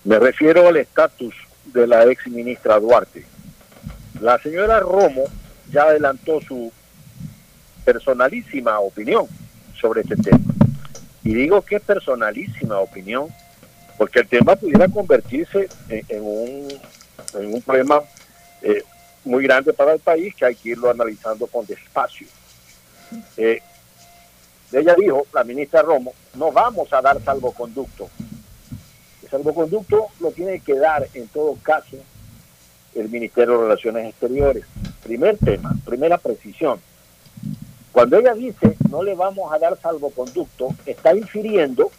Me 0.04 0.20
refiero 0.20 0.68
al 0.68 0.78
estatus 0.78 1.36
de 1.66 1.86
la 1.86 2.06
ex 2.06 2.28
ministra 2.28 2.80
Duarte. 2.80 3.26
La 4.22 4.38
señora 4.40 4.80
Romo 4.80 5.26
ya 5.72 5.84
adelantó 5.84 6.42
su 6.42 6.72
personalísima 7.84 8.80
opinión 8.80 9.28
sobre 9.80 10.02
este 10.02 10.16
tema. 10.16 10.40
Y 11.24 11.34
digo 11.34 11.62
que 11.62 11.80
personalísima 11.80 12.80
opinión, 12.80 13.28
porque 13.98 14.20
el 14.20 14.28
tema 14.28 14.56
pudiera 14.56 14.88
convertirse 14.88 15.70
en, 15.90 16.22
un, 16.22 16.68
en 17.36 17.54
un 17.54 17.62
problema 17.62 18.02
eh, 18.62 18.84
muy 19.24 19.44
grande 19.44 19.74
para 19.74 19.94
el 19.94 20.00
país 20.00 20.36
que 20.36 20.46
hay 20.46 20.56
que 20.56 20.70
irlo 20.70 20.90
analizando 20.90 21.48
con 21.48 21.66
despacio. 21.66 22.28
Eh, 23.38 23.62
ella 24.72 24.96
dijo, 24.98 25.26
la 25.34 25.44
ministra 25.44 25.82
Romo, 25.82 26.14
no 26.36 26.52
vamos 26.52 26.92
a 26.94 27.02
dar 27.02 27.22
salvoconducto. 27.24 28.10
El 29.24 29.30
salvoconducto 29.30 30.08
lo 30.20 30.32
tiene 30.32 30.60
que 30.62 30.76
dar 30.76 31.08
en 31.14 31.28
todo 31.28 31.58
caso 31.62 31.98
el 32.96 33.10
Ministerio 33.10 33.58
de 33.58 33.64
Relaciones 33.64 34.10
Exteriores. 34.10 34.66
Primer 35.04 35.38
tema, 35.38 35.76
primera 35.86 36.18
precisión. 36.18 36.80
Cuando 37.92 38.18
ella 38.18 38.34
dice 38.34 38.78
no 38.90 39.04
le 39.04 39.16
vamos 39.16 39.52
a 39.52 39.60
dar 39.60 39.78
salvoconducto, 39.80 40.70
está 40.86 41.16
infiriendo 41.16 41.92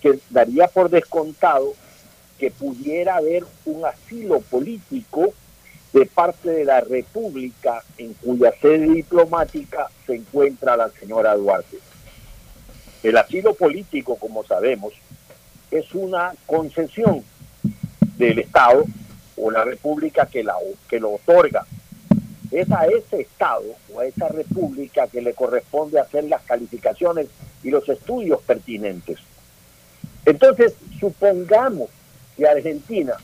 que 0.00 0.18
daría 0.30 0.68
por 0.68 0.88
descontado 0.88 1.74
que 2.38 2.50
pudiera 2.50 3.16
haber 3.16 3.44
un 3.66 3.84
asilo 3.84 4.40
político 4.40 5.34
de 5.92 6.06
parte 6.06 6.50
de 6.50 6.64
la 6.64 6.80
República 6.80 7.82
en 7.98 8.14
cuya 8.14 8.52
sede 8.60 8.88
diplomática 8.88 9.90
se 10.06 10.16
encuentra 10.16 10.76
la 10.76 10.88
señora 10.90 11.34
Duarte. 11.34 11.78
El 13.02 13.16
asilo 13.16 13.54
político, 13.54 14.16
como 14.16 14.44
sabemos, 14.44 14.92
es 15.70 15.94
una 15.94 16.32
concesión 16.46 17.22
del 18.16 18.38
Estado 18.38 18.84
o 19.40 19.50
la 19.50 19.64
República 19.64 20.26
que, 20.26 20.44
la, 20.44 20.54
que 20.88 21.00
lo 21.00 21.14
otorga. 21.14 21.66
Es 22.50 22.70
a 22.72 22.86
ese 22.86 23.20
Estado 23.22 23.64
o 23.94 24.00
a 24.00 24.06
esa 24.06 24.28
República 24.28 25.06
que 25.06 25.22
le 25.22 25.34
corresponde 25.34 26.00
hacer 26.00 26.24
las 26.24 26.42
calificaciones 26.42 27.28
y 27.62 27.70
los 27.70 27.88
estudios 27.88 28.42
pertinentes. 28.42 29.18
Entonces, 30.26 30.74
supongamos 30.98 31.88
que 32.36 32.46
Argentina 32.46 33.14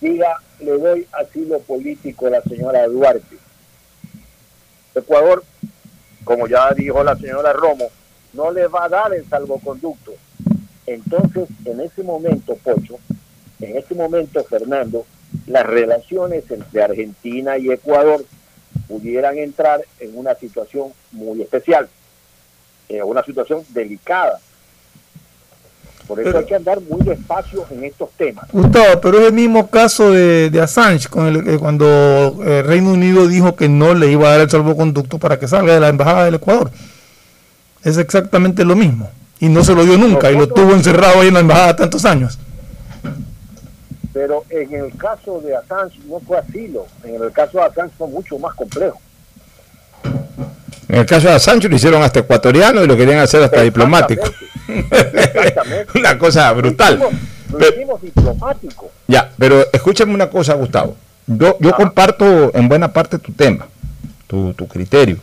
diga, 0.00 0.40
le 0.60 0.78
doy 0.78 1.06
asilo 1.12 1.58
político 1.60 2.26
a 2.26 2.30
la 2.30 2.42
señora 2.42 2.86
Duarte. 2.86 3.36
Ecuador, 4.94 5.44
como 6.24 6.46
ya 6.46 6.72
dijo 6.72 7.02
la 7.02 7.16
señora 7.16 7.52
Romo, 7.52 7.86
no 8.32 8.50
le 8.50 8.66
va 8.68 8.84
a 8.84 8.88
dar 8.88 9.12
el 9.12 9.28
salvoconducto. 9.28 10.12
Entonces, 10.86 11.48
en 11.64 11.80
ese 11.80 12.02
momento, 12.02 12.56
Pocho, 12.56 12.98
en 13.60 13.76
ese 13.76 13.94
momento, 13.94 14.42
Fernando, 14.44 15.04
las 15.46 15.66
relaciones 15.66 16.50
entre 16.50 16.82
Argentina 16.82 17.58
y 17.58 17.70
Ecuador 17.70 18.24
pudieran 18.88 19.38
entrar 19.38 19.80
en 20.00 20.16
una 20.16 20.34
situación 20.34 20.92
muy 21.12 21.42
especial, 21.42 21.88
en 22.88 23.02
una 23.02 23.24
situación 23.24 23.62
delicada, 23.70 24.40
por 26.06 26.20
eso 26.20 26.38
hay 26.38 26.44
que 26.44 26.54
andar 26.54 26.80
muy 26.88 27.04
despacio 27.04 27.64
en 27.70 27.84
estos 27.84 28.10
temas. 28.12 28.46
Gustavo, 28.52 29.00
pero 29.00 29.18
es 29.18 29.26
el 29.26 29.32
mismo 29.32 29.68
caso 29.68 30.12
de, 30.12 30.60
Assange, 30.62 31.08
con 31.08 31.26
el, 31.26 31.48
eh, 31.48 31.58
cuando 31.58 32.36
el 32.42 32.48
eh, 32.48 32.62
Reino 32.62 32.92
Unido 32.92 33.26
dijo 33.26 33.56
que 33.56 33.68
no 33.68 33.92
le 33.92 34.10
iba 34.12 34.28
a 34.28 34.32
dar 34.32 34.40
el 34.42 34.50
salvoconducto 34.50 35.18
para 35.18 35.38
que 35.38 35.48
salga 35.48 35.74
de 35.74 35.80
la 35.80 35.88
embajada 35.88 36.24
del 36.26 36.34
Ecuador. 36.34 36.70
Es 37.82 37.98
exactamente 37.98 38.64
lo 38.64 38.76
mismo. 38.76 39.10
Y 39.40 39.48
no 39.48 39.64
se 39.64 39.74
lo 39.74 39.84
dio 39.84 39.98
nunca, 39.98 40.30
y 40.30 40.36
lo 40.36 40.46
tuvo 40.46 40.72
encerrado 40.72 41.20
ahí 41.20 41.28
en 41.28 41.34
la 41.34 41.40
embajada 41.40 41.76
tantos 41.76 42.04
años. 42.04 42.38
Pero 44.16 44.46
en 44.48 44.72
el 44.72 44.96
caso 44.96 45.42
de 45.42 45.54
Assange 45.54 45.98
no 46.08 46.18
fue 46.20 46.38
asilo. 46.38 46.86
En 47.04 47.22
el 47.22 47.30
caso 47.32 47.58
de 47.58 47.64
Assange 47.64 47.92
fue 47.98 48.08
mucho 48.08 48.38
más 48.38 48.54
complejo. 48.54 48.98
En 50.88 51.00
el 51.00 51.04
caso 51.04 51.28
de 51.28 51.34
Assange 51.34 51.68
lo 51.68 51.76
hicieron 51.76 52.02
hasta 52.02 52.20
ecuatoriano 52.20 52.82
y 52.82 52.86
lo 52.86 52.96
querían 52.96 53.18
hacer 53.18 53.42
hasta 53.42 53.60
diplomático. 53.60 54.24
una 55.94 56.16
cosa 56.16 56.50
brutal. 56.54 56.98
Lo 57.52 57.98
diplomático. 57.98 58.90
Ya, 59.06 59.30
pero 59.36 59.66
escúchame 59.70 60.14
una 60.14 60.30
cosa, 60.30 60.54
Gustavo. 60.54 60.96
Yo, 61.26 61.58
yo 61.60 61.74
comparto 61.74 62.56
en 62.56 62.70
buena 62.70 62.90
parte 62.90 63.18
tu 63.18 63.32
tema, 63.32 63.68
tu, 64.26 64.54
criterio. 64.66 65.18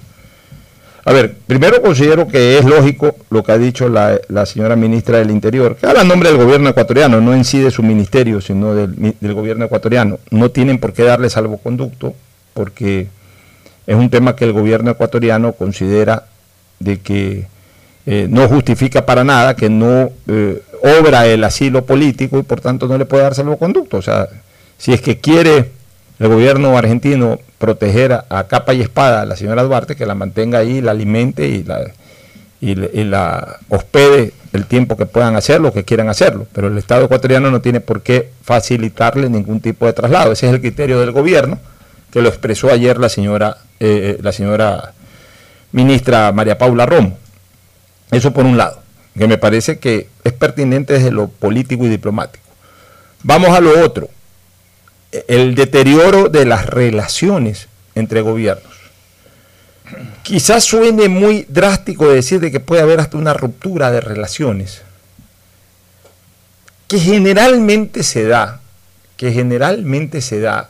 A 1.05 1.11
ver, 1.11 1.35
primero 1.47 1.81
considero 1.81 2.27
que 2.27 2.57
es 2.57 2.63
lógico 2.63 3.15
lo 3.29 3.43
que 3.43 3.51
ha 3.51 3.57
dicho 3.57 3.89
la, 3.89 4.45
señora 4.45 4.75
ministra 4.77 5.17
del 5.17 5.31
Interior, 5.31 5.75
que 5.75 5.85
habla 5.85 6.01
en 6.01 6.07
nombre 6.07 6.29
del 6.29 6.37
gobierno 6.37 6.69
ecuatoriano, 6.69 7.19
no 7.19 7.33
en 7.33 7.43
sí 7.43 7.59
de 7.59 7.71
su 7.71 7.83
ministerio, 7.83 8.39
sino 8.39 8.73
del, 8.73 9.33
gobierno 9.33 9.65
ecuatoriano. 9.65 10.19
No 10.31 10.51
tienen 10.51 10.79
por 10.79 10.93
qué 10.93 11.03
darle 11.03 11.29
salvoconducto, 11.29 12.13
porque 12.53 13.07
es 13.85 13.95
un 13.95 14.09
tema 14.09 14.35
que 14.35 14.45
el 14.45 14.53
gobierno 14.53 14.91
ecuatoriano 14.91 15.51
considera 15.53 16.27
de 16.79 16.99
que 17.01 17.47
eh, 18.05 18.27
no 18.29 18.47
justifica 18.47 19.05
para 19.05 19.25
nada, 19.25 19.57
que 19.57 19.69
no 19.69 20.09
eh, 20.27 20.61
obra 20.99 21.27
el 21.27 21.43
asilo 21.43 21.85
político 21.85 22.37
y 22.39 22.43
por 22.43 22.61
tanto 22.61 22.87
no 22.87 22.97
le 22.97 23.05
puede 23.05 23.23
dar 23.23 23.35
salvoconducto. 23.35 23.97
O 23.97 24.01
sea, 24.01 24.29
si 24.77 24.93
es 24.93 25.01
que 25.01 25.19
quiere 25.19 25.71
el 26.19 26.27
gobierno 26.29 26.77
argentino 26.77 27.39
proteger 27.63 28.12
a, 28.12 28.43
capa 28.43 28.73
y 28.73 28.82
espada 28.82 29.21
a 29.21 29.26
la 29.26 29.38
señora 29.38 29.63
Duarte, 29.63 29.95
que 29.95 30.06
la 30.06 30.15
mantenga 30.15 30.60
ahí, 30.60 30.82
la 30.82 30.91
alimente 30.91 31.47
y 31.47 31.63
la, 31.63 31.80
y, 32.60 32.76
la 32.76 33.58
hospede 33.69 34.34
el 34.52 34.65
tiempo 34.65 34.97
que 34.97 35.06
puedan 35.06 35.38
hacerlo, 35.38 35.71
que 35.71 35.86
quieran 35.86 36.10
hacerlo. 36.10 36.45
Pero 36.52 36.67
el 36.67 36.78
Estado 36.78 37.06
ecuatoriano 37.06 37.49
no 37.52 37.62
tiene 37.62 37.80
por 37.80 38.02
qué 38.02 38.32
facilitarle 38.43 39.30
ningún 39.30 39.62
tipo 39.62 39.86
de 39.86 39.93
traslado. 39.93 40.34
Ese 40.34 40.47
es 40.47 40.54
el 40.54 40.60
criterio 40.60 40.99
del 40.99 41.13
gobierno, 41.13 41.58
que 42.12 42.21
lo 42.21 42.28
expresó 42.28 42.69
ayer 42.69 42.97
la 42.97 43.08
señora, 43.08 43.56
eh, 43.80 44.17
la 44.21 44.34
señora 44.34 44.91
ministra 45.71 46.34
María 46.34 46.58
Paula 46.58 46.86
Romo. 46.86 47.17
Eso 48.12 48.34
por 48.34 48.43
un 48.43 48.58
lado, 48.58 48.82
que 49.17 49.26
me 49.26 49.38
parece 49.38 49.80
que 49.80 50.10
es 50.26 50.34
pertinente 50.34 50.91
desde 50.91 51.12
lo 51.12 51.30
político 51.30 51.86
y 51.86 51.88
diplomático. 51.88 52.43
Vamos 53.23 53.52
a 53.52 53.62
lo 53.62 53.86
otro, 53.86 54.10
el 55.28 55.56
deterioro 55.56 56.30
de 56.30 56.45
las 56.45 56.65
relaciones 56.65 57.67
entre 57.95 58.21
gobiernos. 58.21 58.73
quizás 60.23 60.63
suene 60.63 61.10
muy 61.10 61.45
drástico 61.47 62.10
decir 62.10 62.39
de 62.39 62.52
que 62.52 62.60
puede 62.60 62.82
haber 62.82 62.99
hasta 62.99 63.17
una 63.17 63.34
ruptura 63.34 63.91
de 63.91 64.02
relaciones, 64.02 64.82
que 66.88 66.99
generalmente 66.99 68.04
se 68.04 68.26
da, 68.26 68.62
que 69.17 69.32
generalmente 69.32 70.21
se 70.21 70.39
da, 70.39 70.69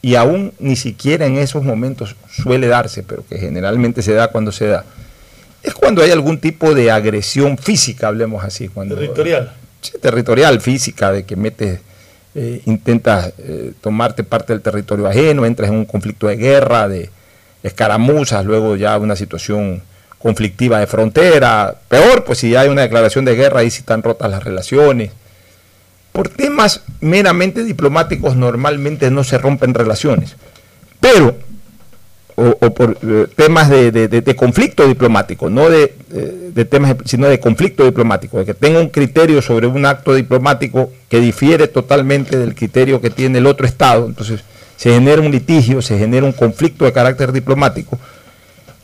y 0.00 0.14
aún 0.14 0.52
ni 0.58 0.76
siquiera 0.76 1.26
en 1.26 1.36
esos 1.36 1.64
momentos 1.64 2.16
suele 2.30 2.68
darse, 2.68 3.02
pero 3.02 3.26
que 3.26 3.38
generalmente 3.38 4.00
se 4.00 4.14
da 4.14 4.28
cuando 4.28 4.52
se 4.52 4.66
da, 4.66 4.84
es 5.62 5.74
cuando 5.74 6.02
hay 6.02 6.10
algún 6.10 6.38
tipo 6.38 6.74
de 6.74 6.90
agresión 6.90 7.58
física, 7.58 8.08
hablemos 8.08 8.44
así. 8.44 8.68
Cuando, 8.68 8.94
Territorial. 8.94 9.52
Sí, 9.80 9.92
territorial, 10.00 10.60
física, 10.60 11.12
de 11.12 11.24
que 11.24 11.36
metes, 11.36 11.80
eh, 12.40 12.62
intentas 12.66 13.32
eh, 13.38 13.72
tomarte 13.80 14.22
parte 14.22 14.52
del 14.52 14.62
territorio 14.62 15.08
ajeno, 15.08 15.44
entras 15.44 15.70
en 15.70 15.74
un 15.74 15.84
conflicto 15.84 16.28
de 16.28 16.36
guerra, 16.36 16.86
de 16.86 17.10
escaramuzas, 17.64 18.44
luego 18.44 18.76
ya 18.76 18.96
una 18.96 19.16
situación 19.16 19.82
conflictiva 20.20 20.78
de 20.78 20.86
frontera. 20.86 21.74
Peor, 21.88 22.22
pues 22.22 22.38
si 22.38 22.54
hay 22.54 22.68
una 22.68 22.82
declaración 22.82 23.24
de 23.24 23.34
guerra, 23.34 23.58
ahí 23.58 23.70
sí 23.72 23.80
están 23.80 24.04
rotas 24.04 24.30
las 24.30 24.44
relaciones. 24.44 25.10
Por 26.12 26.28
temas 26.28 26.82
meramente 27.00 27.64
diplomáticos 27.64 28.36
normalmente 28.36 29.10
no 29.10 29.24
se 29.24 29.36
rompen 29.36 29.74
relaciones. 29.74 30.36
Pero 31.00 31.36
o, 32.60 32.70
por 32.74 32.96
eh, 33.02 33.26
temas 33.34 33.68
de, 33.68 33.90
de- 33.90 34.08
de- 34.08 34.20
de 34.20 34.36
conflicto 34.36 34.86
diplomático, 34.86 35.50
no 35.50 35.68
de, 35.68 35.94
eh, 36.12 36.50
de 36.54 36.64
temas, 36.64 36.94
sino 37.04 37.26
de 37.28 37.40
conflicto 37.40 37.84
diplomático, 37.84 38.38
de 38.38 38.44
que 38.46 38.54
tenga 38.54 38.80
un 38.80 38.88
criterio 38.90 39.42
sobre 39.42 39.66
un 39.66 39.84
acto 39.84 40.14
diplomático 40.14 40.92
que 41.08 41.20
difiere 41.20 41.66
totalmente 41.68 42.38
del 42.38 42.54
criterio 42.54 43.00
que 43.00 43.10
tiene 43.10 43.38
el 43.38 43.46
otro 43.46 43.66
Estado, 43.66 44.06
entonces 44.06 44.40
se 44.76 44.90
genera 44.92 45.20
un 45.20 45.30
litigio, 45.32 45.82
se 45.82 45.98
genera 45.98 46.24
un 46.26 46.32
conflicto 46.32 46.84
de 46.84 46.92
carácter 46.92 47.32
diplomático, 47.32 47.98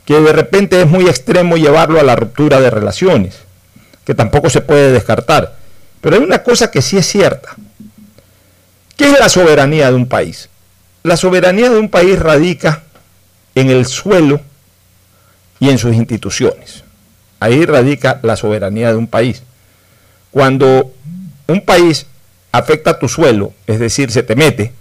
que 0.05 0.19
de 0.19 0.33
repente 0.33 0.81
es 0.81 0.87
muy 0.87 1.07
extremo 1.07 1.55
llevarlo 1.55 1.99
a 1.99 2.03
la 2.03 2.15
ruptura 2.15 2.59
de 2.59 2.69
relaciones, 2.69 3.37
que 4.05 4.13
tampoco 4.13 4.49
se 4.49 4.61
puede 4.61 4.91
descartar. 4.91 5.55
Pero 6.01 6.17
hay 6.17 6.21
una 6.21 6.43
cosa 6.43 6.69
que 6.69 6.81
sí 6.81 6.97
es 6.97 7.07
cierta. 7.07 7.55
¿Qué 8.97 9.05
es 9.11 9.19
la 9.19 9.29
soberanía 9.29 9.89
de 9.89 9.95
un 9.95 10.07
país? 10.07 10.49
La 11.03 11.17
soberanía 11.17 11.69
de 11.69 11.77
un 11.79 11.89
país 11.89 12.19
radica 12.19 12.83
en 13.55 13.69
el 13.69 13.85
suelo 13.85 14.41
y 15.59 15.69
en 15.69 15.77
sus 15.77 15.95
instituciones. 15.95 16.83
Ahí 17.39 17.65
radica 17.65 18.19
la 18.21 18.35
soberanía 18.35 18.89
de 18.89 18.97
un 18.97 19.07
país. 19.07 19.43
Cuando 20.31 20.91
un 21.47 21.61
país 21.61 22.05
afecta 22.51 22.99
tu 22.99 23.07
suelo, 23.07 23.53
es 23.65 23.79
decir, 23.79 24.11
se 24.11 24.23
te 24.23 24.35
mete, 24.35 24.73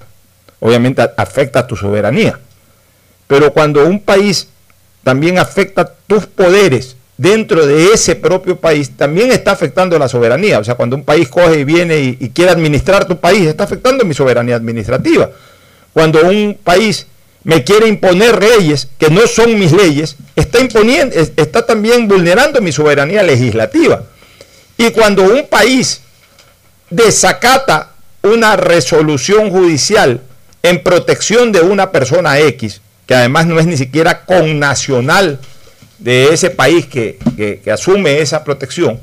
obviamente 0.60 1.02
afecta 1.16 1.66
tu 1.66 1.76
soberanía. 1.76 2.38
Pero 3.26 3.52
cuando 3.52 3.84
un 3.86 4.00
país 4.00 4.48
también 5.02 5.38
afecta 5.38 5.94
tus 6.06 6.26
poderes 6.26 6.96
dentro 7.16 7.66
de 7.66 7.92
ese 7.92 8.16
propio 8.16 8.56
país, 8.56 8.96
también 8.96 9.30
está 9.30 9.52
afectando 9.52 9.98
la 9.98 10.08
soberanía. 10.08 10.58
O 10.58 10.64
sea, 10.64 10.74
cuando 10.74 10.96
un 10.96 11.04
país 11.04 11.28
coge 11.28 11.60
y 11.60 11.64
viene 11.64 11.98
y, 11.98 12.16
y 12.20 12.30
quiere 12.30 12.50
administrar 12.50 13.06
tu 13.06 13.18
país, 13.18 13.46
está 13.46 13.64
afectando 13.64 14.04
mi 14.04 14.14
soberanía 14.14 14.56
administrativa. 14.56 15.30
Cuando 15.92 16.22
un 16.28 16.58
país 16.62 17.06
me 17.44 17.62
quiere 17.62 17.86
imponer 17.88 18.42
leyes 18.42 18.88
que 18.98 19.10
no 19.10 19.26
son 19.26 19.58
mis 19.58 19.72
leyes, 19.72 20.16
está 20.34 20.60
imponiendo, 20.60 21.14
es- 21.14 21.32
está 21.36 21.64
también 21.66 22.08
vulnerando 22.08 22.60
mi 22.60 22.72
soberanía 22.72 23.22
legislativa. 23.22 24.02
Y 24.78 24.90
cuando 24.90 25.22
un 25.22 25.46
país 25.46 26.00
desacata 26.90 27.92
una 28.22 28.56
resolución 28.56 29.50
judicial 29.50 30.20
en 30.62 30.82
protección 30.82 31.52
de 31.52 31.60
una 31.60 31.92
persona 31.92 32.38
X, 32.40 32.80
que 33.06 33.14
además 33.14 33.46
no 33.46 33.58
es 33.60 33.66
ni 33.66 33.76
siquiera 33.76 34.24
connacional 34.24 35.38
de 35.98 36.32
ese 36.32 36.50
país 36.50 36.86
que, 36.86 37.18
que- 37.36 37.70
asume 37.70 38.20
esa 38.20 38.42
protección, 38.44 38.98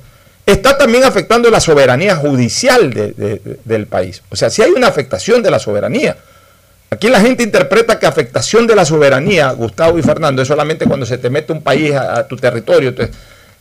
está 0.45 0.77
también 0.77 1.04
afectando 1.04 1.49
la 1.51 1.60
soberanía 1.60 2.15
judicial 2.15 2.91
de- 2.91 3.12
de- 3.12 3.41
del 3.63 3.86
país. 3.86 4.23
O 4.30 4.36
sea, 4.36 4.49
si 4.49 4.62
hay 4.63 4.71
una 4.71 4.88
afectación 4.88 5.43
de 5.43 5.51
la 5.51 5.60
soberanía. 5.60 6.17
Aquí 6.93 7.08
la 7.08 7.21
gente 7.21 7.41
interpreta 7.41 7.99
que 7.99 8.06
afectación 8.06 8.67
de 8.67 8.75
la 8.75 8.84
soberanía, 8.84 9.49
Gustavo 9.54 9.97
y 9.97 10.04
Fernando, 10.04 10.41
es 10.41 10.47
solamente 10.49 10.86
cuando 10.86 11.06
se 11.06 11.17
te 11.17 11.30
mete 11.30 11.54
un 11.54 11.62
país 11.62 11.93
a, 11.95 12.27
tu 12.27 12.36
territorio 12.36 12.93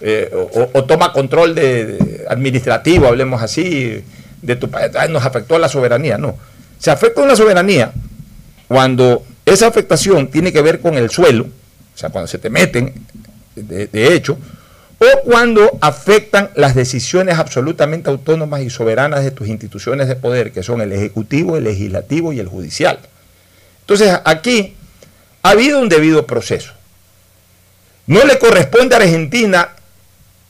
eh, 0.01 0.49
o, 0.73 0.85
toma 0.85 1.13
control 1.13 1.55
de, 1.55 2.27
administrativo, 2.29 3.07
hablemos 3.07 3.41
así, 3.41 4.03
de 4.43 4.57
tu 4.57 4.69
país, 4.69 4.91
nos 5.11 5.25
afectó 5.25 5.61
la 5.61 5.69
soberanía. 5.69 6.19
No, 6.19 6.37
se 6.81 6.91
afecta 6.91 7.23
una 7.23 7.37
soberanía 7.37 7.93
cuando 8.67 9.23
esa 9.47 9.69
afectación 9.69 10.27
tiene 10.27 10.53
que 10.53 10.61
ver 10.61 10.81
con 10.81 10.95
el 10.95 11.09
suelo, 11.09 11.45
o 11.45 11.99
sea, 11.99 12.11
cuando 12.11 12.27
se 12.27 12.39
te 12.39 12.51
meten, 12.51 12.95
de 13.55 14.13
hecho, 14.13 14.39
o 14.99 15.21
cuando 15.23 15.79
afectan 15.81 16.51
las 16.57 16.75
decisiones 16.75 17.39
absolutamente 17.39 18.11
autónomas 18.11 18.63
y 18.63 18.71
soberanas 18.71 19.23
de 19.23 19.31
tus 19.31 19.47
instituciones 19.47 20.09
de 20.09 20.17
poder, 20.17 20.51
que 20.51 20.65
son 20.65 20.81
el 20.81 20.93
Ejecutivo, 20.93 21.57
el 21.57 21.63
Legislativo 21.63 22.33
y 22.33 22.41
el 22.41 22.49
Judicial. 22.49 22.99
Entonces, 23.91 24.21
aquí 24.25 24.77
ha 25.43 25.51
habido 25.51 25.81
un 25.81 25.89
debido 25.89 26.25
proceso. 26.25 26.73
No 28.07 28.25
le 28.25 28.39
corresponde 28.39 28.95
a 28.95 28.99
Argentina 28.99 29.71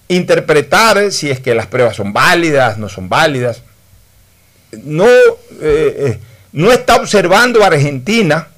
interpretar 0.08 1.10
si 1.10 1.30
es 1.30 1.40
que 1.40 1.54
las 1.54 1.66
pruebas 1.66 1.96
son 1.96 2.12
válidas, 2.12 2.76
no 2.76 2.90
son 2.90 3.08
válidas. 3.08 3.62
No, 4.82 5.06
eh, 5.06 5.16
eh, 5.62 6.18
no 6.52 6.70
está 6.70 6.96
observando 6.96 7.64
Argentina, 7.64 8.48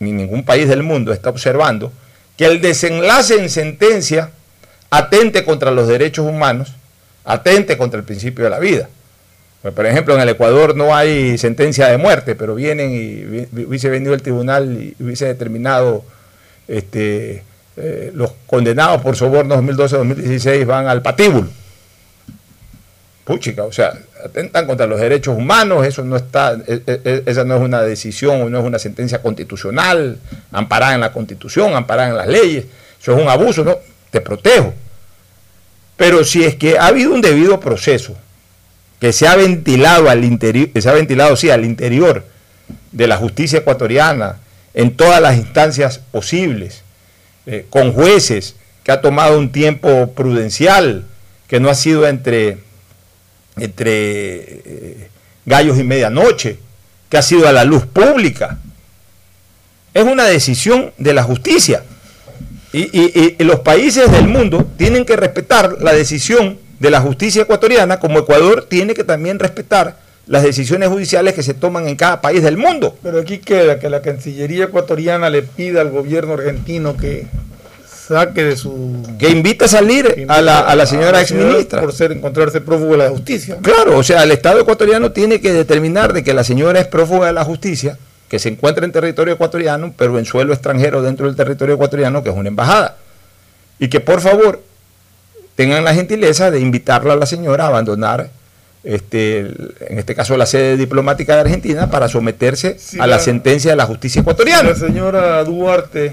ni 0.00 0.12
ningún 0.12 0.44
país 0.44 0.68
del 0.68 0.82
mundo 0.82 1.10
está 1.10 1.30
observando, 1.30 1.90
que 2.36 2.44
el 2.44 2.60
desenlace 2.60 3.40
en 3.40 3.48
sentencia 3.48 4.32
atente 4.90 5.46
contra 5.46 5.70
los 5.70 5.88
derechos 5.88 6.26
humanos, 6.26 6.74
atente 7.24 7.78
contra 7.78 7.98
el 7.98 8.04
principio 8.04 8.44
de 8.44 8.50
la 8.50 8.58
vida. 8.58 8.90
Pues, 9.68 9.74
por 9.74 9.84
ejemplo, 9.86 10.14
en 10.14 10.22
el 10.22 10.30
Ecuador 10.30 10.74
no 10.74 10.96
hay 10.96 11.36
sentencia 11.36 11.88
de 11.88 11.98
muerte, 11.98 12.34
pero 12.34 12.54
vienen 12.54 12.90
y 12.90 13.64
hubiese 13.66 13.90
venido 13.90 14.14
el 14.14 14.22
tribunal 14.22 14.80
y 14.80 15.02
hubiese 15.02 15.26
determinado 15.26 16.04
este, 16.66 17.42
eh, 17.76 18.10
los 18.14 18.32
condenados 18.46 19.02
por 19.02 19.14
sobornos 19.14 19.62
2012-2016 19.62 20.64
van 20.64 20.86
al 20.86 21.02
patíbulo. 21.02 21.48
Puchica, 23.24 23.64
o 23.64 23.72
sea, 23.72 23.92
atentan 24.24 24.66
contra 24.66 24.86
los 24.86 24.98
derechos 24.98 25.36
humanos, 25.36 25.86
eso 25.86 26.02
no 26.02 26.16
está, 26.16 26.56
e- 26.66 26.82
e- 26.86 27.22
esa 27.26 27.44
no 27.44 27.56
es 27.56 27.60
una 27.60 27.82
decisión 27.82 28.50
no 28.50 28.58
es 28.60 28.64
una 28.64 28.78
sentencia 28.78 29.20
constitucional, 29.20 30.16
amparada 30.50 30.94
en 30.94 31.02
la 31.02 31.12
constitución, 31.12 31.74
amparada 31.74 32.08
en 32.08 32.16
las 32.16 32.26
leyes, 32.26 32.64
eso 32.98 33.14
es 33.14 33.22
un 33.22 33.28
abuso, 33.28 33.64
¿no? 33.64 33.76
Te 34.10 34.22
protejo. 34.22 34.72
Pero 35.98 36.24
si 36.24 36.42
es 36.42 36.54
que 36.54 36.78
ha 36.78 36.86
habido 36.86 37.12
un 37.12 37.20
debido 37.20 37.60
proceso, 37.60 38.16
que 39.00 39.12
se 39.12 39.26
ha 39.28 39.36
ventilado 39.36 40.10
al 40.10 40.24
interior, 40.24 40.70
que 40.70 40.82
se 40.82 40.88
ha 40.88 40.92
ventilado, 40.92 41.36
sí, 41.36 41.50
al 41.50 41.64
interior 41.64 42.24
de 42.92 43.06
la 43.06 43.16
justicia 43.16 43.60
ecuatoriana, 43.60 44.36
en 44.74 44.96
todas 44.96 45.20
las 45.20 45.36
instancias 45.36 45.98
posibles, 46.10 46.82
eh, 47.46 47.66
con 47.70 47.92
jueces, 47.92 48.56
que 48.84 48.92
ha 48.92 49.00
tomado 49.00 49.38
un 49.38 49.50
tiempo 49.52 50.12
prudencial, 50.12 51.04
que 51.46 51.60
no 51.60 51.68
ha 51.70 51.74
sido 51.74 52.06
entre, 52.08 52.58
entre 53.56 54.42
eh, 54.42 55.08
gallos 55.46 55.78
y 55.78 55.84
medianoche, 55.84 56.58
que 57.08 57.16
ha 57.18 57.22
sido 57.22 57.48
a 57.48 57.52
la 57.52 57.64
luz 57.64 57.86
pública. 57.86 58.58
Es 59.94 60.04
una 60.04 60.24
decisión 60.24 60.92
de 60.98 61.14
la 61.14 61.22
justicia. 61.22 61.82
Y, 62.72 62.80
y- 62.98 63.36
y 63.38 63.44
los 63.44 63.60
países 63.60 64.10
del 64.12 64.28
mundo 64.28 64.68
tienen 64.76 65.06
que 65.06 65.16
respetar 65.16 65.78
la 65.80 65.92
decisión 65.94 66.58
de 66.78 66.90
la 66.90 67.00
justicia 67.00 67.42
ecuatoriana, 67.42 67.98
como 67.98 68.20
Ecuador 68.20 68.66
tiene 68.68 68.94
que 68.94 69.04
también 69.04 69.38
respetar 69.38 69.96
las 70.26 70.42
decisiones 70.42 70.88
judiciales 70.90 71.34
que 71.34 71.42
se 71.42 71.54
toman 71.54 71.88
en 71.88 71.96
cada 71.96 72.20
país 72.20 72.42
del 72.42 72.56
mundo. 72.56 72.96
Pero 73.02 73.20
aquí 73.20 73.38
queda 73.38 73.78
que 73.78 73.88
la 73.88 74.02
Cancillería 74.02 74.66
ecuatoriana 74.66 75.30
le 75.30 75.42
pida 75.42 75.80
al 75.80 75.90
gobierno 75.90 76.34
argentino 76.34 76.96
que 76.96 77.26
saque 77.86 78.44
de 78.44 78.56
su... 78.56 79.02
Que 79.18 79.30
invita 79.30 79.64
a 79.64 79.68
salir 79.68 80.26
a 80.28 80.40
la, 80.42 80.60
a 80.60 80.76
la 80.76 80.86
señora 80.86 81.22
exministra. 81.22 81.80
Por 81.80 81.92
ser, 81.92 82.12
encontrarse 82.12 82.60
prófugo 82.60 82.92
de 82.92 82.98
la 82.98 83.08
justicia. 83.08 83.56
Claro, 83.62 83.96
o 83.96 84.02
sea, 84.02 84.22
el 84.22 84.30
Estado 84.30 84.60
ecuatoriano 84.60 85.12
tiene 85.12 85.40
que 85.40 85.52
determinar 85.52 86.12
de 86.12 86.22
que 86.22 86.34
la 86.34 86.44
señora 86.44 86.78
es 86.78 86.86
prófuga 86.86 87.28
de 87.28 87.32
la 87.32 87.44
justicia, 87.44 87.98
que 88.28 88.38
se 88.38 88.50
encuentra 88.50 88.84
en 88.84 88.92
territorio 88.92 89.34
ecuatoriano, 89.34 89.94
pero 89.96 90.18
en 90.18 90.26
suelo 90.26 90.52
extranjero 90.52 91.02
dentro 91.02 91.26
del 91.26 91.36
territorio 91.36 91.74
ecuatoriano, 91.74 92.22
que 92.22 92.28
es 92.28 92.36
una 92.36 92.48
embajada. 92.48 92.96
Y 93.78 93.88
que 93.88 94.00
por 94.00 94.20
favor 94.20 94.62
tengan 95.58 95.82
la 95.82 95.92
gentileza 95.92 96.52
de 96.52 96.60
invitarla 96.60 97.14
a 97.14 97.16
la 97.16 97.26
señora 97.26 97.64
a 97.64 97.66
abandonar, 97.66 98.30
este, 98.84 99.40
en 99.40 99.98
este 99.98 100.14
caso, 100.14 100.36
la 100.36 100.46
sede 100.46 100.76
diplomática 100.76 101.34
de 101.34 101.40
Argentina 101.40 101.90
para 101.90 102.08
someterse 102.08 102.76
Sí, 102.78 102.96
a 103.00 103.08
la 103.08 103.16
la- 103.16 103.18
sentencia 103.18 103.72
de 103.72 103.76
la 103.76 103.84
justicia 103.84 104.20
ecuatoriana. 104.20 104.70
La 104.70 104.76
señora 104.76 105.42
Duarte 105.42 106.12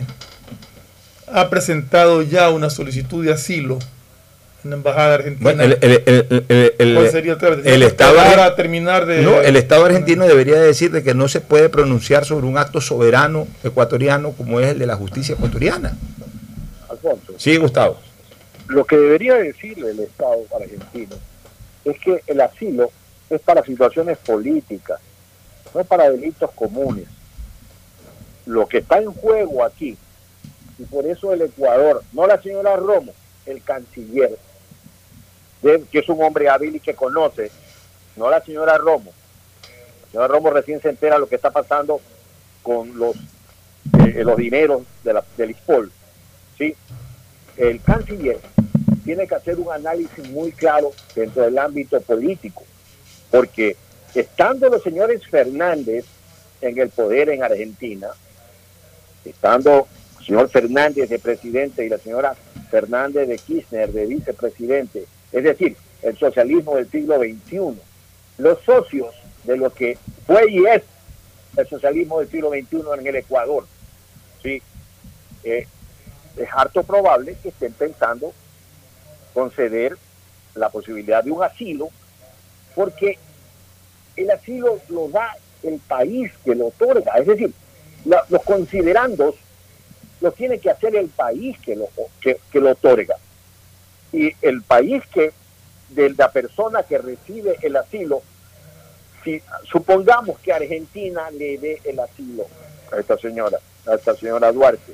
ha 1.32 1.48
presentado 1.52 2.24
ya 2.24 2.50
una 2.50 2.72
solicitud 2.72 3.24
de 3.24 3.34
asilo 3.34 3.78
en 4.64 4.72
la 4.72 4.76
embajada 4.78 5.14
argentina. 5.14 5.44
Bueno, 5.44 5.62
el, 5.62 5.78
el- 5.80 6.04
el- 6.08 6.46
el- 6.50 6.74
el- 6.80 6.96
¿Cuál 6.96 7.10
sería 7.12 7.34
el 7.34 7.38
trámite? 7.38 7.60
el 7.60 7.66
¿Tiene 7.66 7.80
que 7.82 7.86
Estado 7.86 8.56
terminar 8.56 9.06
de- 9.06 9.22
No, 9.22 9.42
el 9.42 9.56
Estado 9.58 9.86
argentino 9.86 10.26
debería 10.26 10.60
decir 10.60 10.90
de 10.90 11.04
que 11.04 11.14
no 11.14 11.28
se 11.28 11.40
puede 11.42 11.70
pronunciar 11.70 12.26
sobre 12.26 12.48
un 12.48 12.58
acto 12.58 12.82
soberano 12.82 13.48
ecuatoriano 13.64 14.32
como 14.32 14.60
es 14.60 14.70
el 14.70 14.80
de 14.80 14.88
la 14.88 14.96
justicia 14.96 15.36
ecuatoriana. 15.36 15.96
Alfonso. 16.90 17.34
Sí, 17.38 17.58
Gustavo. 17.58 18.00
Lo 18.68 18.86
que 18.86 18.98
debería 18.98 19.36
decirle 19.36 19.92
el 19.92 20.00
Estado 20.00 20.44
argentino 20.56 21.16
es 21.84 22.00
que 22.00 22.24
el 22.26 22.42
asilo 22.42 22.92
es 23.30 23.40
para 23.42 23.64
situaciones 23.64 24.18
políticas, 24.18 25.00
no 25.74 25.84
para 25.84 26.10
delitos 26.10 26.50
comunes. 26.52 27.08
Lo 28.46 28.68
que 28.68 28.80
está 28.80 29.00
en 29.00 29.12
juego 29.14 29.64
aquí, 29.64 29.98
y 30.80 30.84
por 30.84 31.06
eso 31.06 31.32
el 31.32 31.44
Ecuador, 31.44 32.04
no 32.12 32.26
la 32.26 32.42
señora 32.42 32.76
Romo, 32.76 33.14
el 33.46 33.62
canciller, 33.64 34.38
que 35.62 36.00
es 36.00 36.10
un 36.10 36.24
hombre 36.24 36.50
hábil 36.50 36.76
y 36.76 36.80
que 36.80 36.96
conoce, 36.96 37.52
no 38.16 38.30
la 38.30 38.42
señora 38.42 38.78
Romo. 38.78 39.12
La 40.06 40.12
señora 40.12 40.28
Romo 40.28 40.50
recién 40.50 40.82
se 40.82 40.90
entera 40.90 41.20
lo 41.20 41.28
que 41.28 41.36
está 41.36 41.52
pasando 41.52 42.02
con 42.64 42.98
los, 42.98 43.16
eh, 44.00 44.24
los 44.24 44.38
dineros 44.38 44.82
de 45.04 45.14
la, 45.14 45.24
del 45.38 45.52
ISPOL. 45.52 45.92
¿sí? 46.58 46.76
El 47.58 47.82
canciller 47.82 48.40
tiene 49.06 49.28
que 49.28 49.36
hacer 49.36 49.58
un 49.60 49.72
análisis 49.72 50.28
muy 50.32 50.52
claro 50.52 50.92
dentro 51.16 51.44
del 51.44 51.58
ámbito 51.60 52.02
político, 52.02 52.64
porque 53.30 53.78
estando 54.16 54.68
los 54.68 54.82
señores 54.82 55.26
Fernández 55.28 56.06
en 56.60 56.80
el 56.80 56.90
poder 56.90 57.30
en 57.30 57.44
Argentina, 57.44 58.08
estando 59.24 59.88
el 60.20 60.26
señor 60.26 60.50
Fernández 60.50 61.08
de 61.08 61.20
presidente 61.20 61.86
y 61.86 61.90
la 61.90 62.00
señora 62.00 62.36
Fernández 62.72 63.28
de 63.28 63.38
Kirchner 63.38 63.92
de 63.94 64.08
vicepresidente, 64.08 65.06
es 65.32 65.44
decir, 65.44 65.78
el 66.02 66.18
socialismo 66.18 66.76
del 66.76 66.90
siglo 66.90 67.20
XXI, 67.20 67.80
los 68.40 68.60
socios 68.66 69.14
de 69.44 69.56
lo 69.56 69.72
que 69.72 70.00
fue 70.26 70.50
y 70.50 70.66
es 70.66 70.82
el 71.58 71.68
socialismo 71.68 72.20
del 72.20 72.30
siglo 72.30 72.50
XXI 72.50 73.00
en 73.00 73.08
el 73.08 73.16
Ecuador, 73.18 73.68
¿sí? 74.42 74.62
Eh, 75.44 75.68
es 76.38 76.50
harto 76.52 76.82
probable 76.82 77.38
que 77.42 77.50
estén 77.50 77.72
pensando 77.74 78.34
conceder 79.36 79.96
la 80.56 80.70
posibilidad 80.70 81.24
de 81.24 81.32
un 81.32 81.44
asilo, 81.44 81.90
porque 82.74 83.20
el 84.16 84.32
asilo 84.32 84.80
lo 84.90 85.10
da 85.10 85.36
el 85.62 85.78
país 85.80 86.32
que 86.44 86.56
lo 86.56 86.68
otorga, 86.68 87.12
es 87.20 87.28
decir, 87.28 87.52
la- 88.06 88.24
los 88.30 88.42
considerandos 88.44 89.36
los 90.22 90.34
tiene 90.36 90.58
que 90.60 90.70
hacer 90.72 90.96
el 90.96 91.10
país 91.10 91.60
que 91.60 91.76
lo, 91.76 91.90
que, 92.22 92.40
lo 92.54 92.72
otorga. 92.72 93.16
Y 94.14 94.32
el 94.42 94.62
país 94.64 95.04
que, 95.14 95.34
de 95.90 96.12
la 96.12 96.32
persona 96.32 96.84
que 96.84 96.98
recibe 96.98 97.58
el 97.62 97.76
asilo, 97.76 98.22
si 99.24 99.42
supongamos 99.70 100.40
que 100.40 100.54
Argentina 100.54 101.30
le 101.32 101.58
dé 101.58 101.82
el 101.84 102.00
asilo 102.00 102.46
a 102.92 102.98
esta 103.00 103.18
señora, 103.18 103.60
a 103.86 103.96
esta 103.96 104.16
señora 104.16 104.52
Duarte, 104.54 104.94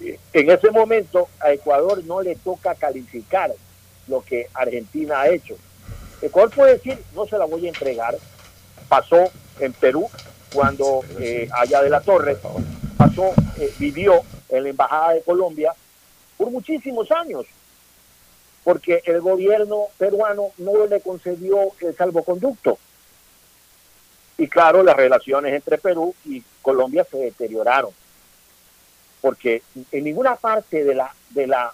en 0.00 0.50
ese 0.50 0.70
momento 0.70 1.28
a 1.40 1.52
Ecuador 1.52 2.02
no 2.04 2.22
le 2.22 2.36
toca 2.36 2.74
calificar 2.74 3.52
lo 4.08 4.22
que 4.22 4.48
Argentina 4.54 5.20
ha 5.20 5.28
hecho. 5.28 5.56
Ecuador 6.22 6.50
puede 6.50 6.72
decir, 6.74 6.98
no 7.14 7.26
se 7.26 7.38
la 7.38 7.44
voy 7.44 7.66
a 7.66 7.68
entregar. 7.68 8.16
Pasó 8.88 9.30
en 9.58 9.72
Perú 9.72 10.08
cuando 10.52 11.02
eh, 11.18 11.48
allá 11.52 11.82
de 11.82 11.90
la 11.90 12.00
Torre, 12.00 12.36
pasó, 12.96 13.32
eh, 13.58 13.72
vivió 13.78 14.22
en 14.48 14.64
la 14.64 14.70
Embajada 14.70 15.14
de 15.14 15.22
Colombia 15.22 15.72
por 16.36 16.50
muchísimos 16.50 17.10
años, 17.12 17.44
porque 18.64 19.02
el 19.04 19.20
gobierno 19.20 19.84
peruano 19.96 20.48
no 20.58 20.86
le 20.86 21.00
concedió 21.00 21.72
el 21.80 21.94
salvoconducto. 21.94 22.78
Y 24.38 24.48
claro, 24.48 24.82
las 24.82 24.96
relaciones 24.96 25.54
entre 25.54 25.78
Perú 25.78 26.14
y 26.24 26.42
Colombia 26.62 27.06
se 27.10 27.18
deterioraron 27.18 27.92
porque 29.20 29.62
en 29.92 30.04
ninguna 30.04 30.36
parte 30.36 30.84
de 30.84 30.94
la, 30.94 31.14
de 31.30 31.46
la 31.46 31.72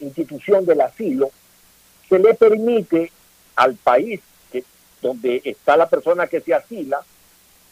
institución 0.00 0.64
del 0.64 0.80
asilo 0.80 1.30
se 2.08 2.18
le 2.18 2.34
permite 2.34 3.12
al 3.56 3.74
país 3.74 4.20
donde 5.00 5.40
está 5.44 5.76
la 5.76 5.88
persona 5.88 6.26
que 6.26 6.40
se 6.40 6.54
asila, 6.54 7.00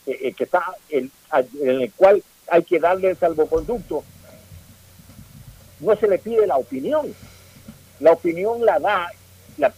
eh, 0.06 0.18
eh, 0.22 0.32
que 0.32 0.44
está 0.44 0.64
el, 0.88 1.10
en 1.60 1.80
el 1.82 1.92
cual 1.92 2.22
hay 2.48 2.62
que 2.62 2.78
darle 2.78 3.10
el 3.10 3.16
salvoconducto, 3.16 4.04
no 5.80 5.96
se 5.96 6.08
le 6.08 6.18
pide 6.18 6.46
la 6.46 6.56
opinión. 6.56 7.14
La 8.00 8.12
opinión 8.12 8.64
la 8.64 8.78
da 8.78 9.10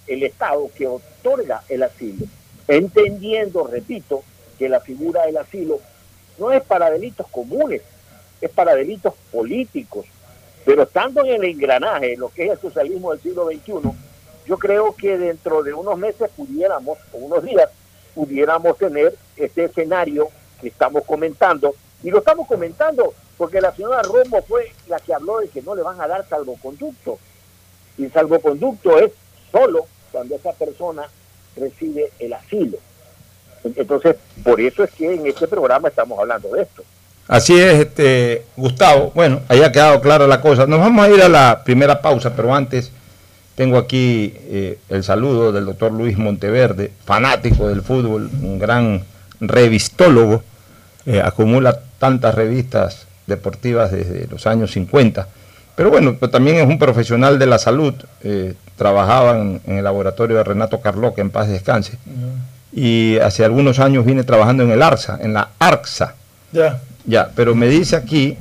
el 0.07 0.23
Estado 0.23 0.71
que 0.77 0.87
otorga 0.87 1.63
el 1.69 1.83
asilo, 1.83 2.27
entendiendo, 2.67 3.67
repito, 3.67 4.23
que 4.59 4.69
la 4.69 4.81
figura 4.81 5.25
del 5.25 5.37
asilo 5.37 5.81
no 6.39 6.53
es 6.53 6.63
para 6.63 6.91
delitos 6.91 7.27
comunes, 7.29 7.83
es 8.41 8.51
para 8.51 8.75
delitos 8.75 9.15
políticos. 9.33 10.07
Pero 10.65 10.83
estando 10.83 11.25
en 11.25 11.43
el 11.43 11.45
engranaje, 11.45 12.17
lo 12.17 12.29
que 12.29 12.47
es 12.47 12.53
el 12.53 12.61
socialismo 12.61 13.11
del 13.11 13.21
siglo 13.21 13.47
XXI, 13.47 13.91
yo 14.47 14.59
creo 14.59 14.95
que 14.95 15.19
dentro 15.19 15.63
de 15.63 15.75
unos 15.75 15.99
meses 15.99 16.31
pudiéramos, 16.37 16.99
o 17.13 17.19
unos 17.19 17.45
días, 17.45 17.71
pudiéramos 18.15 18.77
tener 18.79 19.15
este 19.37 19.65
escenario 19.65 20.29
que 20.61 20.69
estamos 20.69 21.05
comentando. 21.05 21.75
Y 22.03 22.11
lo 22.11 22.19
estamos 22.19 22.47
comentando 22.47 23.15
porque 23.37 23.61
la 23.61 23.75
señora 23.75 24.03
Romo 24.03 24.43
fue 24.43 24.73
la 24.89 24.99
que 24.99 25.15
habló 25.15 25.39
de 25.39 25.49
que 25.49 25.63
no 25.63 25.75
le 25.75 25.83
van 25.83 26.01
a 26.01 26.09
dar 26.09 26.29
salvoconducto. 26.29 27.19
Y 27.97 28.05
el 28.05 28.13
salvoconducto 28.13 28.99
es 28.99 29.13
solo 29.53 29.87
cuando 30.11 30.35
esa 30.35 30.53
persona 30.53 31.09
recibe 31.57 32.11
el 32.19 32.33
asilo. 32.33 32.79
Entonces, 33.65 34.17
por 34.43 34.61
eso 34.61 34.85
es 34.85 34.91
que 34.93 35.15
en 35.15 35.27
este 35.27 35.47
programa 35.47 35.89
estamos 35.89 36.19
hablando 36.19 36.49
de 36.51 36.63
esto. 36.63 36.83
Así 37.29 37.61
es, 37.61 37.81
este, 37.81 38.47
Gustavo. 38.57 39.13
Bueno, 39.15 39.43
ahí 39.49 39.63
ha 39.63 39.71
quedado 39.71 40.01
clara 40.01 40.27
la 40.27 40.41
cosa. 40.41 40.67
Nos 40.67 40.81
vamos 40.81 41.05
a 41.05 41.11
ir 41.11 41.23
a 41.23 41.29
la 41.29 41.63
primera 41.63 42.01
pausa, 42.01 42.35
pero 42.35 42.55
antes 42.55 42.91
tengo 43.55 43.77
aquí 43.77 44.33
eh, 44.37 44.79
el 44.89 45.05
saludo 45.05 45.53
del 45.53 45.67
doctor 45.67 45.93
Luis 45.93 46.17
Monteverde, 46.17 46.91
fanático 47.05 47.69
del 47.69 47.83
fútbol, 47.83 48.31
un 48.43 48.59
gran 48.59 49.03
revistólogo, 49.41 50.43
eh, 51.05 51.21
acumula 51.23 51.81
tantas 51.99 52.35
revistas 52.35 53.07
deportivas 53.27 53.93
desde 53.93 54.27
los 54.29 54.47
años 54.47 54.71
50. 54.71 55.29
Pero 55.77 55.91
bueno, 55.91 56.17
pues 56.19 56.31
también 56.31 56.57
es 56.57 56.67
un 56.67 56.79
profesional 56.79 57.39
de 57.39 57.47
la 57.47 57.59
salud, 57.59 57.95
eh, 58.23 58.55
trabajaba 58.77 59.39
en, 59.39 59.61
en 59.67 59.79
el 59.79 59.85
laboratorio 59.85 60.37
de 60.39 60.45
Renato 60.45 60.81
Carloca, 60.81 61.21
en 61.21 61.31
paz 61.31 61.49
descanse, 61.49 61.99
y 62.73 63.19
hace 63.19 63.45
algunos 63.45 63.79
años 63.81 64.05
viene 64.05 64.25
trabajando 64.25 64.63
en 64.63 64.71
el 64.71 64.83
ARSA, 64.83 65.19
en 65.21 65.35
la 65.35 65.51
ARCSA, 65.59 66.15
Ya. 66.53 66.81
Ya, 67.09 67.31
pero 67.35 67.55
me 67.55 67.69
dice 67.69 67.97
aquí 67.97 68.37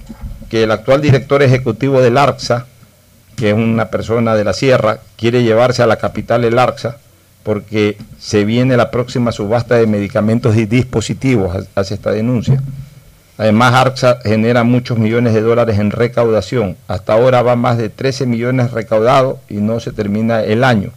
que 0.50 0.64
el 0.64 0.72
actual 0.72 1.02
director 1.02 1.42
ejecutivo 1.42 2.02
del 2.02 2.18
ARCSA, 2.18 2.66
que 3.38 3.50
es 3.50 3.56
una 3.56 3.90
persona 3.90 4.36
de 4.36 4.44
la 4.44 4.54
sierra, 4.54 5.00
quiere 5.16 5.44
llevarse 5.44 5.82
a 5.82 5.88
la 5.88 5.96
capital 5.96 6.44
el 6.44 6.60
ARCSA 6.60 6.98
porque 7.44 7.98
se 8.20 8.44
viene 8.44 8.76
la 8.76 8.92
próxima 8.92 9.32
subasta 9.32 9.76
de 9.76 9.88
medicamentos 9.88 10.58
y 10.58 10.66
dispositivos, 10.66 11.66
hace 11.76 11.94
esta 11.94 12.12
denuncia. 12.12 12.62
Además, 13.38 13.74
ARCSA 13.74 14.20
genera 14.22 14.66
muchos 14.66 14.98
millones 14.98 15.34
de 15.34 15.40
dólares 15.40 15.80
en 15.80 15.92
recaudación. 15.92 16.76
Hasta 16.90 17.14
ahora 17.14 17.44
va 17.44 17.56
más 17.56 17.78
de 17.78 17.88
13 17.88 18.26
millones 18.26 18.72
recaudados 18.72 19.38
y 19.48 19.56
no 19.56 19.80
se 19.80 19.94
termina 19.94 20.44
el 20.44 20.66
año. 20.66 20.92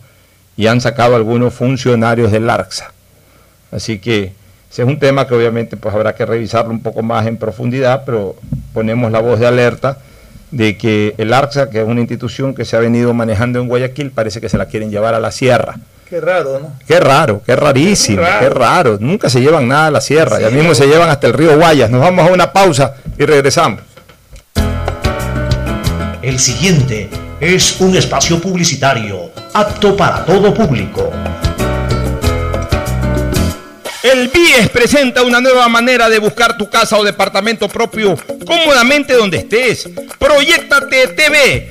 Y 0.56 0.66
han 0.66 0.80
sacado 0.80 1.14
algunos 1.14 1.54
funcionarios 1.54 2.32
del 2.32 2.50
ARCSA. 2.50 2.92
Así 3.70 4.00
que 4.00 4.32
ese 4.70 4.82
es 4.82 4.88
un 4.88 4.98
tema 4.98 5.26
que 5.26 5.34
obviamente 5.34 5.76
pues 5.76 5.94
habrá 5.94 6.14
que 6.14 6.24
revisarlo 6.24 6.70
un 6.70 6.80
poco 6.80 7.02
más 7.02 7.26
en 7.26 7.36
profundidad, 7.36 8.04
pero 8.06 8.36
ponemos 8.72 9.10
la 9.10 9.20
voz 9.20 9.40
de 9.40 9.46
alerta 9.46 9.98
de 10.52 10.76
que 10.76 11.14
el 11.18 11.32
ARCSA, 11.32 11.70
que 11.70 11.80
es 11.80 11.86
una 11.86 12.00
institución 12.00 12.54
que 12.54 12.64
se 12.64 12.76
ha 12.76 12.80
venido 12.80 13.12
manejando 13.12 13.60
en 13.60 13.68
Guayaquil, 13.68 14.10
parece 14.10 14.40
que 14.40 14.48
se 14.48 14.58
la 14.58 14.66
quieren 14.66 14.90
llevar 14.90 15.14
a 15.14 15.20
la 15.20 15.32
sierra. 15.32 15.76
Qué 16.08 16.20
raro, 16.20 16.58
¿no? 16.60 16.72
Qué 16.86 16.98
raro, 16.98 17.40
qué 17.44 17.54
rarísimo, 17.54 18.18
Qué 18.22 18.28
raro. 18.28 18.40
qué 18.40 18.48
raro. 18.50 18.98
Nunca 19.00 19.28
se 19.30 19.40
llevan 19.40 19.68
nada 19.68 19.86
a 19.86 19.90
la 19.92 20.00
sierra, 20.00 20.36
Sí, 20.38 20.42
ya 20.42 20.50
mismo 20.50 20.74
se 20.74 20.86
llevan 20.86 21.08
hasta 21.08 21.26
el 21.28 21.32
río 21.34 21.56
Guayas. 21.56 21.90
Nos 21.90 22.00
vamos 22.00 22.28
a 22.28 22.32
una 22.32 22.52
pausa 22.52 22.94
y 23.18 23.24
regresamos. 23.24 23.80
El 26.22 26.38
siguiente 26.38 27.08
es 27.40 27.80
un 27.80 27.96
espacio 27.96 28.40
publicitario 28.40 29.30
apto 29.54 29.96
para 29.96 30.24
todo 30.24 30.52
público. 30.52 31.10
El 34.02 34.28
BIES 34.28 34.70
presenta 34.70 35.22
una 35.22 35.42
nueva 35.42 35.68
manera 35.68 36.08
de 36.08 36.18
buscar 36.18 36.56
tu 36.56 36.70
casa 36.70 36.96
o 36.96 37.04
departamento 37.04 37.68
propio 37.68 38.16
cómodamente 38.46 39.12
donde 39.12 39.38
estés. 39.38 39.90
Proyectate 40.18 41.08
TV, 41.08 41.70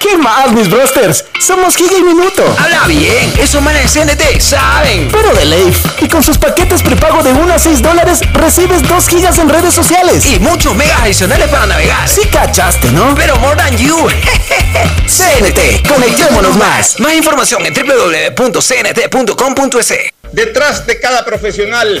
¿Qué 0.00 0.16
más, 0.16 0.52
mis 0.52 0.70
brosters? 0.70 1.24
Somos 1.40 1.76
Giga 1.76 1.98
y 1.98 2.02
Minuto. 2.02 2.44
Habla 2.58 2.86
bien, 2.86 3.32
esos 3.38 3.60
manes 3.60 3.92
de 3.92 4.00
CNT 4.00 4.40
saben. 4.40 5.08
Pero 5.10 5.34
de 5.34 5.44
Leif. 5.44 5.84
Y 6.00 6.08
con 6.08 6.22
sus 6.22 6.38
paquetes 6.38 6.82
prepago 6.82 7.22
de 7.22 7.32
1 7.32 7.52
a 7.52 7.58
6 7.58 7.82
dólares, 7.82 8.20
recibes 8.32 8.86
2 8.86 9.08
gigas 9.08 9.38
en 9.38 9.48
redes 9.48 9.74
sociales. 9.74 10.24
Y 10.26 10.38
muchos 10.38 10.76
megas 10.76 11.00
adicionales 11.00 11.48
para 11.48 11.66
navegar. 11.66 12.08
Sí 12.08 12.22
cachaste, 12.30 12.92
¿no? 12.92 13.14
Pero 13.16 13.36
more 13.38 13.56
than 13.56 13.76
you. 13.76 13.96
CNT, 15.06 15.88
conectémonos 15.88 16.56
más. 16.56 17.00
Más 17.00 17.14
información 17.14 17.66
en 17.66 17.74
www.cnt.com.es. 17.74 18.54
Detrás 20.32 20.86
de 20.86 21.00
cada 21.00 21.24
profesional 21.24 22.00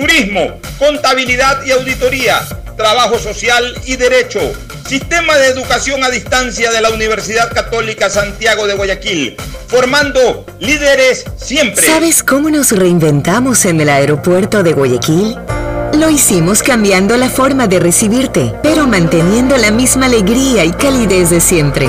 turismo, 0.00 0.58
contabilidad 0.78 1.62
y 1.66 1.72
auditoría, 1.72 2.40
trabajo 2.74 3.18
social 3.18 3.74
y 3.84 3.96
derecho. 3.96 4.40
Sistema 4.88 5.36
de 5.36 5.48
educación 5.48 6.02
a 6.02 6.08
distancia 6.08 6.72
de 6.72 6.80
la 6.80 6.88
Universidad 6.90 7.52
Católica 7.52 8.08
Santiago 8.08 8.66
de 8.66 8.74
Guayaquil, 8.74 9.36
formando 9.68 10.46
líderes 10.58 11.26
siempre. 11.36 11.84
¿Sabes 11.84 12.22
cómo 12.22 12.48
nos 12.48 12.72
reinventamos 12.72 13.66
en 13.66 13.78
el 13.82 13.90
aeropuerto 13.90 14.62
de 14.62 14.72
Guayaquil? 14.72 15.36
Lo 15.98 16.08
hicimos 16.08 16.62
cambiando 16.62 17.18
la 17.18 17.28
forma 17.28 17.68
de 17.68 17.78
recibirte, 17.78 18.54
pero 18.62 18.86
manteniendo 18.86 19.58
la 19.58 19.70
misma 19.70 20.06
alegría 20.06 20.64
y 20.64 20.72
calidez 20.72 21.28
de 21.28 21.40
siempre. 21.42 21.88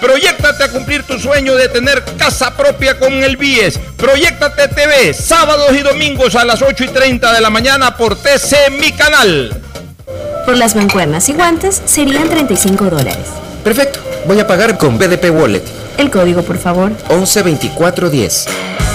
Proyectate 0.00 0.64
a 0.64 0.68
cumplir 0.68 1.02
tu 1.04 1.18
sueño 1.18 1.54
de 1.54 1.68
tener 1.68 2.02
casa 2.18 2.56
propia 2.56 2.98
con 2.98 3.12
el 3.12 3.36
BIES. 3.36 3.78
Proyectate 3.96 4.68
TV, 4.68 5.14
sábados 5.14 5.72
y 5.72 5.80
domingos 5.80 6.34
a 6.34 6.44
las 6.44 6.62
8 6.62 6.84
y 6.84 6.88
30 6.88 7.32
de 7.32 7.40
la 7.40 7.50
mañana 7.50 7.96
por 7.96 8.16
TC 8.16 8.70
Mi 8.78 8.92
Canal. 8.92 9.62
Por 10.44 10.56
las 10.56 10.76
mancuernas 10.76 11.28
y 11.28 11.32
guantes 11.32 11.82
serían 11.86 12.28
35 12.28 12.84
dólares. 12.84 13.16
Perfecto, 13.64 13.98
voy 14.26 14.38
a 14.38 14.46
pagar 14.46 14.78
con 14.78 14.98
BDP 14.98 15.30
Wallet. 15.30 15.85
El 15.98 16.10
código, 16.10 16.42
por 16.42 16.58
favor. 16.58 16.92
112410. 17.08 18.46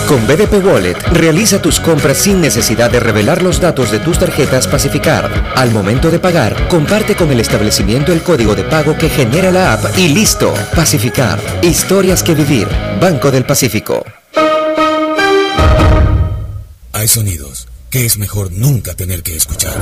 Con 0.08 0.28
BDP 0.28 0.66
Wallet, 0.66 0.98
realiza 1.14 1.62
tus 1.62 1.80
compras 1.80 2.18
sin 2.18 2.42
necesidad 2.42 2.92
de 2.92 3.00
revelar 3.00 3.42
los 3.42 3.62
datos 3.62 3.92
de 3.92 4.00
tus 4.00 4.20
tarjetas 4.20 4.68
Pacificar. 4.68 5.54
Al 5.56 5.72
momento 5.72 6.12
de 6.12 6.20
pagar, 6.20 6.68
comparte 6.68 7.16
con 7.16 7.32
el 7.32 7.40
establecimiento 7.40 8.12
el 8.12 8.22
código 8.22 8.54
de 8.54 8.64
pago 8.64 8.98
que 8.98 9.10
genera 9.10 9.52
la 9.52 9.74
app 9.74 9.98
y 9.98 10.10
listo. 10.10 10.54
Pacificar. 10.76 11.40
Historias 11.62 12.24
que 12.24 12.36
vivir. 12.36 12.68
Banco 13.00 13.32
del 13.32 13.46
Pacífico. 13.46 14.04
Hay 16.92 17.08
sonidos 17.08 17.68
que 17.90 18.06
es 18.06 18.18
mejor 18.18 18.52
nunca 18.52 18.94
tener 18.94 19.24
que 19.24 19.36
escuchar. 19.36 19.74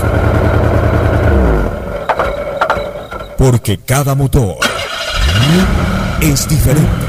Porque 3.38 3.80
cada 3.80 4.16
motor 4.16 4.58
es 6.22 6.48
diferente. 6.48 7.09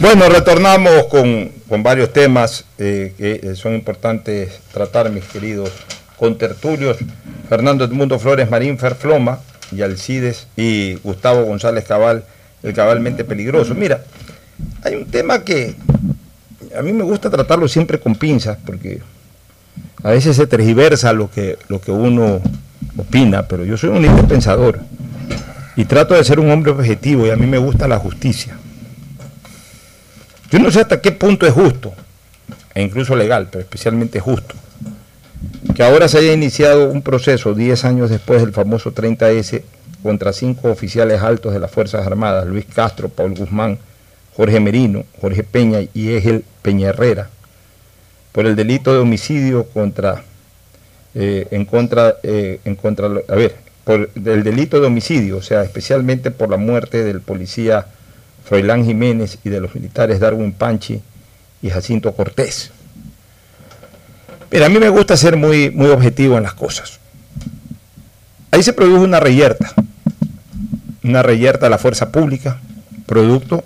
Bueno, 0.00 0.28
retornamos 0.28 1.06
con, 1.06 1.50
con 1.68 1.82
varios 1.82 2.12
temas 2.12 2.64
eh, 2.78 3.14
que 3.18 3.56
son 3.56 3.74
importantes 3.74 4.60
tratar, 4.72 5.10
mis 5.10 5.24
queridos 5.24 5.72
contertulios. 6.16 6.98
Fernando 7.48 7.84
Edmundo 7.84 8.16
Flores 8.20 8.48
Marín 8.48 8.78
Ferfloma 8.78 9.40
y 9.72 9.82
Alcides 9.82 10.46
y 10.56 10.94
Gustavo 11.02 11.42
González 11.42 11.84
Cabal, 11.84 12.22
el 12.62 12.74
cabalmente 12.74 13.24
peligroso. 13.24 13.74
Mira, 13.74 14.04
hay 14.84 14.94
un 14.94 15.06
tema 15.06 15.42
que 15.42 15.74
a 16.76 16.82
mí 16.82 16.92
me 16.92 17.02
gusta 17.02 17.28
tratarlo 17.28 17.66
siempre 17.66 17.98
con 17.98 18.14
pinzas, 18.14 18.56
porque 18.64 19.00
a 20.04 20.10
veces 20.10 20.36
se 20.36 20.46
tergiversa 20.46 21.12
lo 21.12 21.28
que, 21.28 21.58
lo 21.66 21.80
que 21.80 21.90
uno 21.90 22.40
opina, 22.96 23.48
pero 23.48 23.64
yo 23.64 23.76
soy 23.76 23.90
un 23.90 24.02
libre 24.02 24.22
pensador 24.22 24.78
y 25.74 25.86
trato 25.86 26.14
de 26.14 26.22
ser 26.22 26.38
un 26.38 26.52
hombre 26.52 26.70
objetivo 26.70 27.26
y 27.26 27.30
a 27.30 27.36
mí 27.36 27.46
me 27.46 27.58
gusta 27.58 27.88
la 27.88 27.98
justicia. 27.98 28.56
Yo 30.50 30.58
no 30.58 30.70
sé 30.70 30.80
hasta 30.80 31.00
qué 31.00 31.12
punto 31.12 31.46
es 31.46 31.52
justo, 31.52 31.92
e 32.74 32.82
incluso 32.82 33.14
legal, 33.14 33.48
pero 33.50 33.60
especialmente 33.60 34.18
justo, 34.18 34.54
que 35.74 35.82
ahora 35.82 36.08
se 36.08 36.18
haya 36.18 36.32
iniciado 36.32 36.88
un 36.88 37.02
proceso 37.02 37.54
10 37.54 37.84
años 37.84 38.10
después 38.10 38.40
del 38.40 38.52
famoso 38.52 38.94
30S 38.94 39.62
contra 40.02 40.32
cinco 40.32 40.70
oficiales 40.70 41.20
altos 41.20 41.52
de 41.52 41.60
las 41.60 41.70
Fuerzas 41.70 42.06
Armadas, 42.06 42.46
Luis 42.46 42.64
Castro, 42.64 43.08
Paul 43.08 43.34
Guzmán, 43.34 43.78
Jorge 44.36 44.60
Merino, 44.60 45.04
Jorge 45.20 45.42
Peña 45.42 45.80
y 45.92 46.12
Egel 46.12 46.44
Peña 46.62 46.88
Herrera, 46.88 47.28
por 48.32 48.46
el 48.46 48.56
delito 48.56 48.92
de 48.92 49.00
homicidio 49.00 49.64
contra, 49.64 50.22
eh, 51.14 51.46
en 51.50 51.64
contra, 51.64 52.16
eh, 52.22 52.60
en 52.64 52.76
contra, 52.76 53.08
a 53.28 53.34
ver, 53.34 53.56
por 53.84 54.08
el 54.14 54.44
delito 54.44 54.80
de 54.80 54.86
homicidio, 54.86 55.38
o 55.38 55.42
sea, 55.42 55.62
especialmente 55.62 56.30
por 56.30 56.48
la 56.48 56.56
muerte 56.56 57.04
del 57.04 57.20
policía 57.20 57.86
Froilán 58.48 58.84
Jiménez 58.84 59.38
y 59.44 59.50
de 59.50 59.60
los 59.60 59.74
militares 59.74 60.20
Darwin 60.20 60.52
Panchi 60.52 61.02
y 61.60 61.68
Jacinto 61.68 62.14
Cortés. 62.14 62.70
Pero 64.48 64.64
a 64.64 64.70
mí 64.70 64.78
me 64.78 64.88
gusta 64.88 65.18
ser 65.18 65.36
muy, 65.36 65.70
muy 65.70 65.88
objetivo 65.88 66.38
en 66.38 66.44
las 66.44 66.54
cosas. 66.54 66.98
Ahí 68.50 68.62
se 68.62 68.72
produjo 68.72 69.02
una 69.02 69.20
reyerta, 69.20 69.74
una 71.04 71.22
reyerta 71.22 71.66
de 71.66 71.70
la 71.70 71.76
fuerza 71.76 72.10
pública, 72.10 72.58
producto 73.04 73.62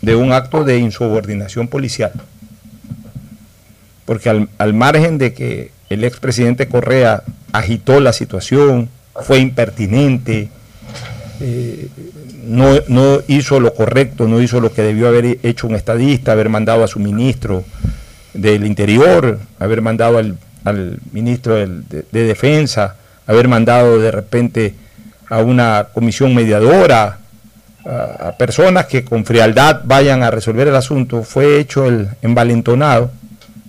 de 0.00 0.16
un 0.16 0.32
acto 0.32 0.64
de 0.64 0.78
insubordinación 0.78 1.68
policial. 1.68 2.12
Porque 4.06 4.30
al, 4.30 4.48
al 4.56 4.72
margen 4.72 5.18
de 5.18 5.34
que 5.34 5.70
el 5.90 6.02
expresidente 6.04 6.66
Correa 6.66 7.24
agitó 7.52 8.00
la 8.00 8.14
situación, 8.14 8.88
fue 9.14 9.40
impertinente, 9.40 10.48
eh, 11.40 11.88
no, 12.48 12.78
no, 12.88 13.20
hizo 13.28 13.60
lo 13.60 13.74
correcto, 13.74 14.26
no 14.26 14.40
hizo 14.40 14.60
lo 14.60 14.72
que 14.72 14.82
debió 14.82 15.08
haber 15.08 15.38
hecho 15.42 15.66
un 15.66 15.74
estadista, 15.74 16.32
haber 16.32 16.48
mandado 16.48 16.84
a 16.84 16.88
su 16.88 16.98
ministro 16.98 17.64
del 18.34 18.66
Interior, 18.66 19.38
haber 19.58 19.82
mandado 19.82 20.18
al, 20.18 20.36
al 20.64 20.98
ministro 21.12 21.54
del, 21.54 21.88
de, 21.88 22.04
de, 22.10 22.24
Defensa, 22.24 22.96
haber 23.26 23.48
mandado 23.48 23.98
de 23.98 24.10
repente 24.10 24.74
a 25.28 25.38
una 25.38 25.88
comisión 25.92 26.34
mediadora, 26.34 27.18
a, 27.84 28.28
a, 28.28 28.36
personas 28.36 28.86
que 28.86 29.04
con 29.04 29.24
frialdad 29.24 29.82
vayan 29.84 30.22
a 30.22 30.30
resolver 30.30 30.68
el 30.68 30.76
asunto, 30.76 31.22
fue 31.22 31.58
hecho 31.58 31.86
el 31.86 32.08
envalentonado 32.22 33.10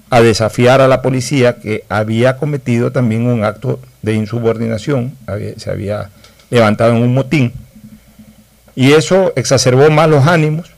a 0.09 0.21
desafiar 0.21 0.82
a 0.82 0.88
la 0.88 1.01
policía 1.01 1.57
que 1.57 1.84
había 1.89 2.38
cometido 2.38 2.91
también 2.91 3.27
un 3.27 3.43
acto 3.43 3.80
de 4.01 4.13
insubordinación, 4.13 5.13
había, 5.27 5.57
se 5.57 5.69
había 5.69 6.09
levantado 6.49 6.95
en 6.95 7.03
un 7.03 7.13
motín. 7.13 7.53
Y 8.80 8.93
eso 8.93 9.34
exacerbó 9.36 9.89
más 9.89 10.07
los 10.07 10.25
ánimos 10.25 10.71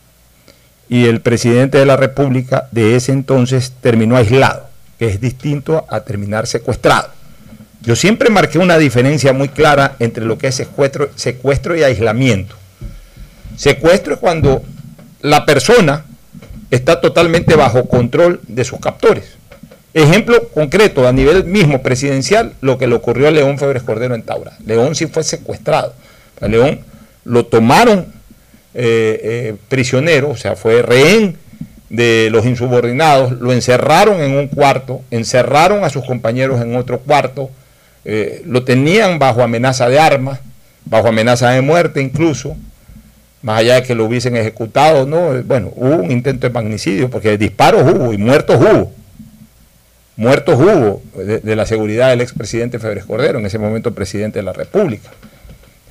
y 0.89 1.05
el 1.05 1.21
presidente 1.21 1.77
de 1.77 1.85
la 1.85 1.97
República 1.97 2.67
de 2.71 2.95
ese 2.95 3.11
entonces 3.11 3.73
terminó 3.79 4.17
aislado, 4.17 4.69
que 4.97 5.05
es 5.05 5.21
distinto 5.21 5.85
a 5.87 5.99
terminar 5.99 6.47
secuestrado. 6.47 7.09
Yo 7.83 7.95
siempre 7.95 8.31
marqué 8.31 8.57
una 8.57 8.79
diferencia 8.79 9.33
muy 9.33 9.49
clara 9.49 9.97
entre 9.99 10.25
lo 10.25 10.39
que 10.39 10.47
es 10.47 10.55
secuestro, 10.55 11.11
secuestro 11.15 11.75
y 11.75 11.83
aislamiento. 11.83 12.55
Secuestro 13.55 14.15
es 14.15 14.19
cuando 14.19 14.63
la 15.21 15.45
persona 15.45 16.03
está 16.71 17.01
totalmente 17.01 17.55
bajo 17.55 17.87
control 17.87 18.41
de 18.47 18.63
sus 18.63 18.79
captores. 18.79 19.25
Ejemplo 19.93 20.49
concreto 20.49 21.07
a 21.07 21.13
nivel 21.13 21.43
mismo 21.43 21.83
presidencial, 21.83 22.53
lo 22.61 22.79
que 22.79 22.87
le 22.87 22.95
ocurrió 22.95 23.27
a 23.27 23.31
León 23.31 23.59
Febres 23.59 23.83
Cordero 23.83 24.15
en 24.15 24.23
Taura. 24.23 24.53
León 24.65 24.95
sí 24.95 25.05
fue 25.05 25.23
secuestrado. 25.23 25.93
León 26.41 26.79
lo 27.23 27.45
tomaron 27.45 28.07
eh, 28.73 29.19
eh, 29.23 29.55
prisionero, 29.67 30.29
o 30.29 30.37
sea, 30.37 30.55
fue 30.55 30.81
rehén 30.81 31.37
de 31.89 32.29
los 32.31 32.45
insubordinados, 32.45 33.33
lo 33.33 33.51
encerraron 33.51 34.21
en 34.21 34.37
un 34.37 34.47
cuarto, 34.47 35.01
encerraron 35.11 35.83
a 35.83 35.89
sus 35.89 36.05
compañeros 36.05 36.61
en 36.61 36.75
otro 36.77 36.99
cuarto, 36.99 37.49
eh, 38.05 38.41
lo 38.45 38.63
tenían 38.63 39.19
bajo 39.19 39.43
amenaza 39.43 39.89
de 39.89 39.99
armas, 39.99 40.39
bajo 40.85 41.09
amenaza 41.09 41.49
de 41.49 41.61
muerte 41.61 42.01
incluso, 42.01 42.55
más 43.41 43.59
allá 43.59 43.75
de 43.75 43.83
que 43.83 43.93
lo 43.93 44.05
hubiesen 44.05 44.37
ejecutado, 44.37 45.05
no, 45.05 45.43
bueno, 45.43 45.73
hubo 45.75 45.97
un 45.97 46.11
intento 46.11 46.47
de 46.47 46.53
magnicidio, 46.53 47.09
porque 47.09 47.37
disparos 47.37 47.83
hubo 47.83 48.13
y 48.13 48.17
muertos 48.17 48.57
hubo. 48.57 48.93
Muertos 50.15 50.55
hubo 50.59 51.01
de, 51.15 51.39
de 51.39 51.55
la 51.55 51.65
seguridad 51.65 52.09
del 52.09 52.21
expresidente 52.21 52.79
Febres 52.79 53.05
Cordero, 53.05 53.39
en 53.39 53.45
ese 53.45 53.57
momento 53.57 53.93
presidente 53.93 54.39
de 54.39 54.43
la 54.43 54.53
República. 54.53 55.09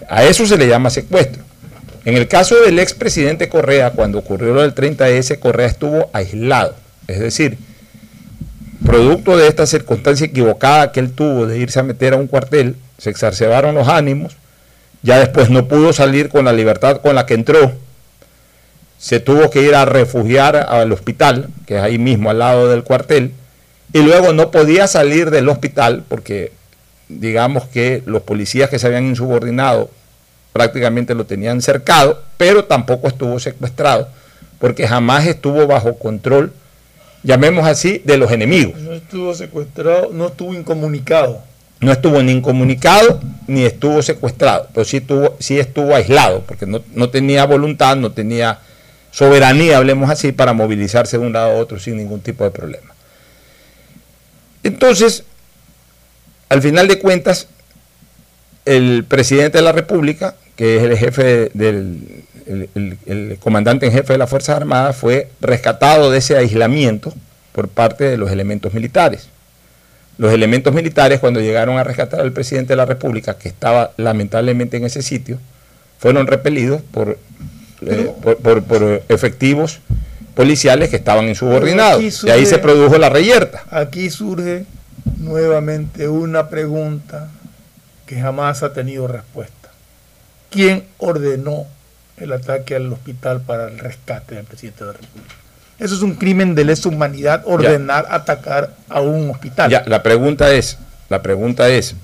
A 0.09 0.25
eso 0.25 0.47
se 0.47 0.57
le 0.57 0.67
llama 0.67 0.91
secuestro. 0.91 1.43
En 2.05 2.17
el 2.17 2.29
caso 2.29 2.57
del 2.61 2.79
expresidente 2.79 3.49
Correa, 3.49 3.91
cuando 3.91 4.19
ocurrió 4.19 4.55
lo 4.55 4.63
del 4.63 4.75
30S, 4.75 5.39
Correa 5.39 5.67
estuvo 5.67 6.09
aislado. 6.13 6.75
Es 7.07 7.21
decir, 7.21 7.59
producto 8.85 9.37
de 9.37 9.49
esta 9.49 9.67
circunstancia 9.67 10.27
equivocada 10.27 10.93
que 10.93 11.01
él 11.01 11.13
tuvo 11.13 11.47
de 11.47 11.59
irse 11.59 11.79
a 11.79 11.83
meter 11.83 12.15
a 12.15 12.17
un 12.17 12.27
cuartel, 12.27 12.77
se 12.99 13.11
exacerbaron 13.11 13.75
los 13.75 13.89
ánimos, 13.89 14.37
ya 15.03 15.19
después 15.19 15.51
no 15.51 15.69
pudo 15.69 15.93
salir 15.93 16.29
con 16.29 16.45
la 16.45 16.53
libertad 16.53 17.01
con 17.01 17.15
la 17.15 17.27
que 17.27 17.35
entró, 17.35 17.73
se 18.99 19.19
tuvo 19.21 19.51
que 19.51 19.63
ir 19.63 19.75
a 19.75 19.87
refugiar 19.87 20.57
al 20.57 20.93
hospital, 20.93 21.49
que 21.67 21.77
es 21.77 21.83
ahí 21.83 21.99
mismo 21.99 22.31
al 22.31 22.39
lado 22.39 22.69
del 22.69 22.85
cuartel, 22.85 23.33
y 23.93 24.01
luego 24.01 24.33
no 24.33 24.51
podía 24.51 24.87
salir 24.87 25.31
del 25.31 25.49
hospital 25.49 26.05
porque 26.09 26.53
digamos 27.19 27.65
que 27.67 28.03
los 28.07 28.23
policías 28.23 28.71
que 28.71 28.79
se 28.79 28.87
habían 28.87 29.07
insubordinado 29.07 29.91
prácticamente 30.53 31.15
lo 31.15 31.27
tenían 31.27 31.63
cercado, 31.63 32.23
pero 32.37 32.65
tampoco 32.65 33.09
estuvo 33.09 33.39
secuestrado, 33.39 34.09
porque 34.59 34.87
jamás 34.87 35.27
estuvo 35.27 35.67
bajo 35.67 35.99
control, 35.99 36.53
llamemos 37.23 37.67
así, 37.67 38.03
de 38.05 38.17
los 38.17 38.31
enemigos. 38.31 38.81
No 38.81 38.93
estuvo 38.93 39.35
secuestrado, 39.35 40.11
no 40.13 40.29
estuvo 40.29 40.55
incomunicado. 40.55 41.43
No 41.81 41.93
estuvo 41.93 42.23
ni 42.23 42.33
incomunicado 42.33 43.21
ni 43.47 43.65
estuvo 43.65 44.03
secuestrado, 44.03 44.69
pero 44.75 44.85
sí 44.85 44.99
estuvo, 44.99 45.37
sí 45.39 45.59
estuvo 45.59 45.95
aislado, 45.95 46.43
porque 46.47 46.67
no, 46.67 46.83
no 46.95 47.09
tenía 47.09 47.47
voluntad, 47.47 47.97
no 47.97 48.13
tenía 48.13 48.59
soberanía, 49.11 49.79
hablemos 49.79 50.11
así, 50.11 50.31
para 50.33 50.53
movilizarse 50.53 51.19
de 51.19 51.27
un 51.27 51.33
lado 51.33 51.53
a 51.53 51.55
otro 51.55 51.79
sin 51.79 51.97
ningún 51.97 52.21
tipo 52.21 52.45
de 52.45 52.51
problema. 52.51 52.95
Entonces, 54.63 55.25
al 56.51 56.61
final 56.61 56.87
de 56.87 56.99
cuentas, 56.99 57.49
el 58.67 59.05
presidente 59.09 59.59
de 59.59 59.65
la 59.65 59.73
República, 59.73 60.35
que 60.57 60.77
es 60.77 60.83
el 60.83 60.97
jefe 60.99 61.51
del 61.55 62.25
el- 62.47 62.69
el- 62.75 62.99
el 63.07 63.39
comandante 63.39 63.87
en 63.87 63.93
jefe 63.93 64.15
de 64.15 64.19
las 64.19 64.29
Fuerzas 64.29 64.57
Armadas 64.57 64.97
fue 64.97 65.29
rescatado 65.41 66.11
de 66.11 66.19
ese 66.19 66.37
aislamiento 66.37 67.15
por 67.53 67.69
parte 67.69 68.05
de 68.05 68.17
los 68.17 68.31
elementos 68.33 68.75
militares. 68.75 69.29
Los 70.19 70.33
elementos 70.33 70.75
militares, 70.75 71.21
cuando 71.21 71.41
llegaron 71.41 71.79
a 71.79 71.85
rescatar 71.85 72.21
al 72.21 72.33
presidente 72.33 72.73
de 72.73 72.77
la 72.77 72.87
República, 72.87 73.35
que 73.39 73.49
estaba 73.49 73.93
lamentablemente 73.97 74.77
en 74.79 74.85
ese 74.85 75.01
sitio, 75.03 75.39
fueron 76.01 76.27
repelidos 76.27 76.83
por, 76.91 77.19
eh, 77.87 78.11
por, 78.21 78.37
por- 78.39 78.63
por 78.65 79.03
efectivos 79.09 79.79
policiales 80.35 80.89
que 80.91 80.97
estaban 80.97 81.29
insubordinados. 81.29 81.99
aquí 81.99 82.07
Y 82.27 82.31
ahí 82.31 82.43
surge- 82.43 82.47
se 82.47 82.59
produjo 82.59 82.99
la 82.99 83.11
reyerta. 83.11 83.63
Aquí 83.71 84.11
surge 84.11 84.65
nuevamente 85.21 86.09
una 86.09 86.49
pregunta 86.49 87.29
que 88.07 88.21
jamás 88.21 88.63
ha 88.63 88.73
tenido 88.73 89.07
respuesta. 89.07 89.69
¿Quién 90.51 90.85
ordenó 90.99 91.67
el 92.17 92.33
ataque 92.33 92.75
al 92.75 92.93
hospital 92.93 93.41
para 93.43 93.69
el 93.69 93.79
rescate 93.79 94.35
del 94.35 94.45
presidente 94.45 94.85
de 94.85 94.87
la 94.87 94.93
República? 94.95 95.35
Eso 95.79 95.95
es 95.95 96.03
un 96.03 96.15
crimen 96.17 96.55
de 96.55 96.65
lesa 96.65 96.89
humanidad, 96.89 97.43
ordenar 97.45 98.07
atacar 98.11 98.71
a 98.89 99.01
un 99.01 99.31
hospital. 99.31 99.71
Ya, 99.71 99.85
la 99.87 100.03
pregunta 100.03 100.53
es, 100.53 100.79
la 101.09 101.23
pregunta 101.23 101.69
es, 101.69 101.95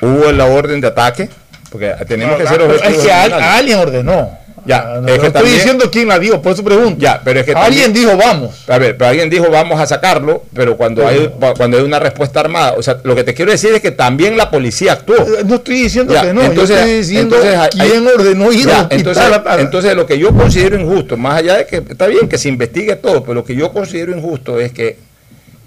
¿hubo 0.00 0.32
la 0.32 0.46
orden 0.46 0.80
de 0.80 0.88
ataque? 0.88 1.30
Porque 1.70 1.94
tenemos 2.06 2.36
que 2.36 2.46
ser 2.46 2.60
objetivos. 2.60 2.98
Es 2.98 3.04
que 3.04 3.12
alguien 3.12 3.78
ordenó. 3.78 4.38
Ya, 4.64 5.00
No, 5.00 5.08
es 5.08 5.18
no 5.18 5.26
estoy 5.26 5.50
diciendo 5.50 5.90
quién 5.90 6.06
la 6.06 6.18
dio, 6.20 6.40
por 6.40 6.52
eso 6.52 6.62
pregunto. 6.62 7.00
Ya, 7.00 7.20
pero 7.24 7.40
es 7.40 7.46
que 7.46 7.52
Alguien 7.52 7.86
también- 7.86 8.06
dijo 8.06 8.16
vamos. 8.16 8.68
A 8.68 8.78
ver, 8.78 8.96
pero 8.96 9.10
alguien 9.10 9.28
dijo 9.28 9.50
vamos 9.50 9.80
a 9.80 9.86
sacarlo, 9.86 10.44
pero 10.54 10.76
cuando 10.76 11.04
hay 11.06 11.30
cuando 11.56 11.78
hay 11.78 11.82
una 11.82 11.98
respuesta 11.98 12.40
armada, 12.40 12.74
o 12.76 12.82
sea, 12.82 12.98
lo 13.02 13.16
que 13.16 13.24
te 13.24 13.34
quiero 13.34 13.50
decir 13.50 13.74
es 13.74 13.80
que 13.80 13.90
también 13.90 14.36
la 14.36 14.50
policía 14.52 14.92
actuó. 14.92 15.16
No 15.44 15.56
estoy 15.56 15.82
diciendo 15.82 16.14
Ya, 16.14 16.22
que 16.22 16.32
no, 16.32 16.42
entonces- 16.42 16.76
yo 16.76 16.82
estoy 16.82 16.96
diciendo 16.98 17.36
entonces 17.42 17.80
hay- 17.80 18.06
ordenó 18.06 18.52
ir 18.52 18.66
Ya, 18.68 18.86
entonces, 18.90 19.22
a- 19.24 19.42
a- 19.52 19.60
entonces 19.60 19.96
lo 19.96 20.06
que 20.06 20.18
yo 20.18 20.32
considero 20.32 20.78
injusto, 20.80 21.16
más 21.16 21.38
allá 21.38 21.56
de 21.56 21.66
que 21.66 21.76
está 21.78 22.06
bien 22.06 22.28
que 22.28 22.38
se 22.38 22.48
investigue 22.48 22.94
todo, 22.96 23.22
pero 23.22 23.34
lo 23.34 23.44
que 23.44 23.56
yo 23.56 23.72
considero 23.72 24.16
injusto 24.16 24.60
es 24.60 24.72
que 24.72 24.88
eh, 24.88 24.96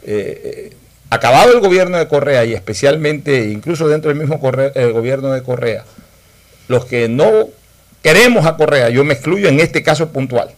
eh, 0.07 0.73
acabado 1.09 1.51
el 1.51 1.59
gobierno 1.59 1.97
de 1.97 2.07
Correa 2.07 2.45
y 2.45 2.53
especialmente 2.53 3.49
incluso 3.49 3.87
dentro 3.87 4.09
del 4.09 4.17
mismo 4.19 4.39
Correa- 4.39 4.71
el 4.75 4.93
gobierno 4.93 5.31
de 5.33 5.41
Correa, 5.43 5.83
los 6.67 6.85
que 6.85 7.09
no 7.09 7.49
queremos 8.05 8.45
a 8.45 8.55
Correa, 8.55 8.89
yo 8.89 9.03
me 9.03 9.15
excluyo 9.15 9.47
en 9.47 9.59
este 9.59 9.81
caso 9.81 10.09
puntual, 10.09 10.51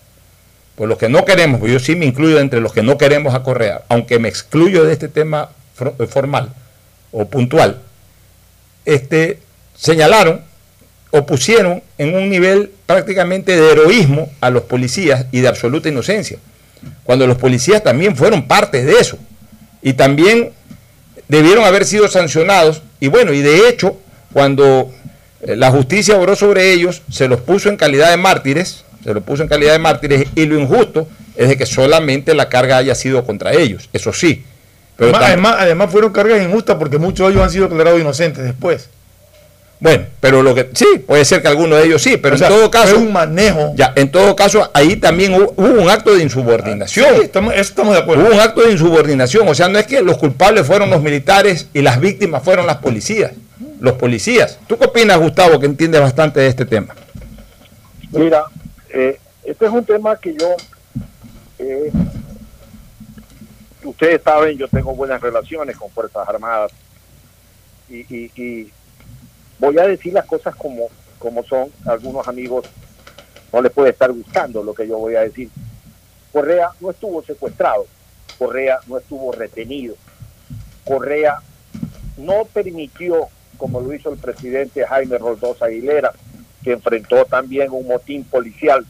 pues 0.75 0.89
los 0.89 0.97
que 0.97 1.07
no 1.07 1.23
queremos, 1.23 1.61
yo 1.61 1.79
sí 1.79 1.95
me 1.95 2.05
incluyo 2.05 2.41
entre 2.41 2.59
los 2.59 2.73
que 2.73 2.83
no 2.83 2.97
queremos 2.97 3.33
a 3.33 3.41
Correa, 3.41 3.83
aunque 3.87 4.19
me 4.19 4.27
excluyo 4.27 4.83
de 4.83 4.91
este 4.91 5.07
tema 5.07 5.51
eh, 5.79 6.07
formal 6.07 6.49
o 7.13 7.23
puntual, 7.23 7.79
este, 8.83 9.39
señalaron 9.77 10.41
o 11.11 11.25
pusieron 11.25 11.81
en 11.97 12.15
un 12.15 12.29
nivel 12.29 12.69
prácticamente 12.85 13.55
de 13.55 13.71
heroísmo 13.71 14.29
a 14.41 14.49
los 14.49 14.63
policías 14.63 15.27
y 15.31 15.39
de 15.39 15.47
absoluta 15.47 15.87
inocencia, 15.87 16.39
cuando 17.05 17.27
los 17.27 17.37
policías 17.37 17.81
también 17.81 18.17
fueron 18.17 18.45
parte 18.45 18.83
de 18.83 18.99
eso. 18.99 19.17
Y 19.81 19.93
también 19.93 20.51
debieron 21.29 21.63
haber 21.63 21.85
sido 21.85 22.09
sancionados 22.09 22.81
y 22.99 23.07
bueno, 23.07 23.31
y 23.31 23.41
de 23.41 23.69
hecho, 23.69 23.95
cuando 24.33 24.91
la 25.55 25.71
justicia 25.71 26.17
obró 26.17 26.35
sobre 26.35 26.73
ellos, 26.73 27.01
se 27.09 27.27
los 27.27 27.41
puso 27.41 27.69
en 27.69 27.77
calidad 27.77 28.09
de 28.09 28.17
mártires, 28.17 28.83
se 29.03 29.13
los 29.13 29.23
puso 29.23 29.43
en 29.43 29.49
calidad 29.49 29.73
de 29.73 29.79
mártires 29.79 30.27
y 30.35 30.45
lo 30.45 30.59
injusto 30.59 31.07
es 31.35 31.47
de 31.49 31.57
que 31.57 31.65
solamente 31.65 32.33
la 32.33 32.49
carga 32.49 32.77
haya 32.77 32.95
sido 32.95 33.23
contra 33.25 33.53
ellos, 33.53 33.89
eso 33.93 34.11
sí. 34.11 34.43
Pero 34.97 35.11
además, 35.15 35.27
además, 35.27 35.55
además 35.59 35.91
fueron 35.91 36.11
cargas 36.11 36.41
injustas 36.41 36.75
porque 36.77 36.97
muchos 36.97 37.27
de 37.27 37.33
ellos 37.33 37.43
han 37.43 37.51
sido 37.51 37.67
declarados 37.67 38.01
inocentes 38.01 38.43
después. 38.43 38.89
Bueno, 39.79 40.05
pero 40.19 40.41
lo 40.41 40.55
que 40.55 40.69
sí, 40.73 41.03
puede 41.05 41.23
ser 41.23 41.41
que 41.41 41.49
alguno 41.49 41.75
de 41.75 41.85
ellos 41.85 42.01
sí, 42.01 42.17
pero 42.17 42.33
O 42.33 42.37
sea, 42.37 42.47
en 42.47 42.53
todo 42.55 42.71
caso 42.71 42.95
fue 42.95 43.03
un 43.03 43.13
manejo. 43.13 43.73
Ya, 43.75 43.93
en 43.95 44.09
todo 44.09 44.35
caso 44.35 44.71
ahí 44.73 44.95
también 44.95 45.35
hubo, 45.35 45.53
hubo 45.55 45.81
un 45.81 45.89
acto 45.89 46.15
de 46.15 46.23
insubordinación. 46.23 47.15
Sí, 47.15 47.21
estamos, 47.23 47.53
eso 47.53 47.61
estamos 47.61 47.93
de 47.93 48.01
acuerdo. 48.01 48.23
Hubo 48.23 48.33
un 48.33 48.39
acto 48.39 48.61
de 48.61 48.71
insubordinación, 48.71 49.47
o 49.47 49.53
sea, 49.53 49.67
no 49.67 49.77
es 49.77 49.85
que 49.85 50.01
los 50.01 50.17
culpables 50.17 50.65
fueron 50.65 50.89
los 50.89 51.01
militares 51.03 51.67
y 51.73 51.81
las 51.81 51.99
víctimas 51.99 52.41
fueron 52.43 52.65
las 52.65 52.77
policías, 52.77 53.33
los 53.79 53.93
policías. 53.93 54.59
¿Tú 54.67 54.77
qué 54.77 54.85
opinas, 54.85 55.19
Gustavo, 55.19 55.59
que 55.59 55.65
entiendes 55.65 56.01
bastante 56.01 56.39
de 56.39 56.47
este 56.47 56.65
tema? 56.65 56.95
Mira, 58.11 58.43
eh, 58.89 59.19
este 59.43 59.65
es 59.65 59.71
un 59.71 59.85
tema 59.85 60.15
que 60.17 60.33
yo, 60.35 60.55
eh, 61.59 61.91
ustedes 63.83 64.21
saben, 64.23 64.57
yo 64.57 64.67
tengo 64.67 64.93
buenas 64.95 65.21
relaciones 65.21 65.77
con 65.77 65.89
Fuerzas 65.91 66.27
Armadas 66.27 66.71
y, 67.89 67.97
y- 68.13 68.31
y 68.35 68.71
voy 69.59 69.77
a 69.77 69.83
decir 69.87 70.13
las 70.13 70.25
cosas 70.25 70.55
como, 70.55 70.87
como 71.19 71.43
son. 71.43 71.69
Algunos 71.85 72.27
amigos 72.27 72.65
no 73.53 73.61
les 73.61 73.71
puede 73.71 73.91
estar 73.91 74.11
gustando 74.11 74.63
lo 74.63 74.73
que 74.73 74.87
yo 74.87 74.97
voy 74.97 75.15
a 75.15 75.21
decir. 75.21 75.49
Correa 76.33 76.69
no 76.81 76.91
estuvo 76.91 77.23
secuestrado, 77.23 77.85
Correa 78.37 78.79
no 78.87 78.97
estuvo 78.97 79.31
retenido, 79.31 79.95
Correa 80.83 81.39
no 82.17 82.45
permitió, 82.53 83.27
como 83.57 83.81
lo 83.81 83.93
hizo 83.93 84.11
el 84.11 84.17
presidente 84.17 84.85
Jaime 84.85 85.17
Roldós 85.17 85.61
Aguilera, 85.61 86.13
que 86.63 86.73
enfrentó 86.73 87.25
también 87.25 87.71
un 87.71 87.87
motín 87.87 88.23
policial, 88.23 88.85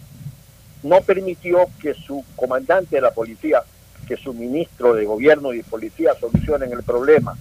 no 0.84 1.01
permitió 1.01 1.68
que 1.82 1.93
su 1.93 2.24
comandante 2.36 2.95
de 2.95 3.01
la 3.01 3.11
policía, 3.11 3.63
que 4.07 4.18
su 4.18 4.34
ministro 4.34 4.93
de 4.93 5.05
gobierno 5.05 5.53
y 5.53 5.63
policía 5.63 6.13
solucionen 6.20 6.72
el 6.72 6.84
problema. 6.84 7.38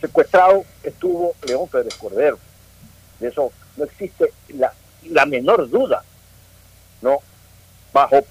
Secuestrado 0.00 0.64
estuvo 0.82 1.34
León 1.46 1.68
Pérez 1.68 1.94
Cordero. 1.94 2.38
De 3.20 3.28
eso 3.28 3.52
no 3.76 3.84
existe 3.84 4.32
la, 4.48 4.72
la 5.08 5.26
menor 5.26 5.68
duda, 5.70 6.02
¿no? 7.00 7.18
Bajo 7.92 8.24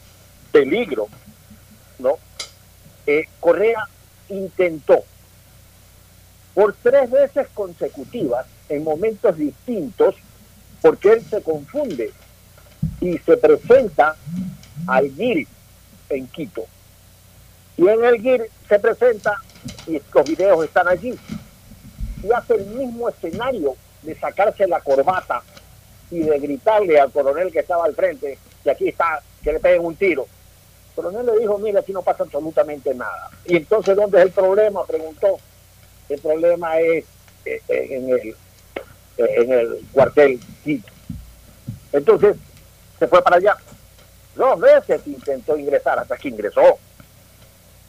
peligro, 0.51 1.07
¿no? 1.99 2.17
Eh, 3.07 3.27
Correa 3.39 3.87
intentó 4.29 5.03
por 6.53 6.75
tres 6.81 7.09
veces 7.09 7.47
consecutivas, 7.53 8.45
en 8.69 8.83
momentos 8.83 9.37
distintos, 9.37 10.15
porque 10.81 11.13
él 11.13 11.25
se 11.29 11.41
confunde 11.41 12.11
y 12.99 13.17
se 13.19 13.37
presenta 13.37 14.15
al 14.87 15.09
GIR 15.11 15.47
en 16.09 16.27
Quito. 16.27 16.65
Y 17.77 17.87
en 17.87 18.03
el 18.03 18.21
GIR 18.21 18.49
se 18.67 18.79
presenta, 18.79 19.35
y 19.87 20.01
los 20.13 20.25
videos 20.25 20.63
están 20.65 20.87
allí, 20.87 21.17
y 22.23 22.31
hace 22.31 22.55
el 22.55 22.65
mismo 22.67 23.09
escenario 23.09 23.75
de 24.03 24.15
sacarse 24.15 24.67
la 24.67 24.81
corbata 24.81 25.41
y 26.09 26.19
de 26.19 26.39
gritarle 26.39 26.99
al 26.99 27.11
coronel 27.11 27.51
que 27.51 27.59
estaba 27.59 27.85
al 27.85 27.95
frente, 27.95 28.37
que 28.63 28.71
aquí 28.71 28.89
está, 28.89 29.21
que 29.43 29.53
le 29.53 29.59
peguen 29.59 29.85
un 29.85 29.95
tiro. 29.95 30.27
El 30.89 30.95
coronel 30.95 31.25
le 31.25 31.39
dijo, 31.39 31.57
mira, 31.57 31.79
aquí 31.79 31.93
no 31.93 32.01
pasa 32.01 32.23
absolutamente 32.23 32.93
nada. 32.93 33.29
Y 33.45 33.55
entonces, 33.55 33.95
¿dónde 33.95 34.19
es 34.19 34.25
el 34.25 34.31
problema? 34.31 34.85
Preguntó. 34.85 35.39
El 36.11 36.19
problema 36.19 36.77
es 36.79 37.05
eh, 37.45 37.61
eh, 37.69 37.87
en 37.91 38.09
el, 38.09 38.27
eh, 38.27 38.35
en 39.17 39.51
el 39.53 39.79
cuartel 39.93 40.39
Quito. 40.61 40.91
Entonces, 41.93 42.35
se 42.99 43.07
fue 43.07 43.21
para 43.23 43.37
allá. 43.37 43.55
Dos 44.35 44.59
veces 44.59 45.01
intentó 45.05 45.57
ingresar 45.57 45.99
hasta 45.99 46.17
que 46.17 46.27
ingresó. 46.27 46.79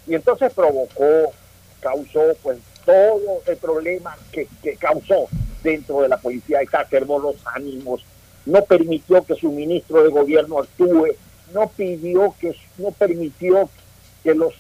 Y 0.06 0.14
entonces 0.14 0.52
provocó, 0.52 1.32
causó 1.80 2.22
pues 2.42 2.58
todo 2.84 3.42
el 3.46 3.56
problema 3.56 4.16
que, 4.30 4.46
que 4.62 4.76
causó 4.76 5.26
dentro 5.64 6.02
de 6.02 6.08
la 6.08 6.16
policía, 6.16 6.60
exacerbó 6.60 7.18
los 7.18 7.36
ánimos, 7.44 8.04
no 8.46 8.64
permitió 8.64 9.24
que 9.24 9.34
su 9.34 9.50
ministro 9.50 10.02
de 10.02 10.10
gobierno 10.10 10.60
actúe, 10.60 11.08
no 11.52 11.68
pidió 11.68 12.34
que, 12.40 12.54
no 12.78 12.92
permitió 12.92 13.68
que 14.22 14.34
los 14.34 14.54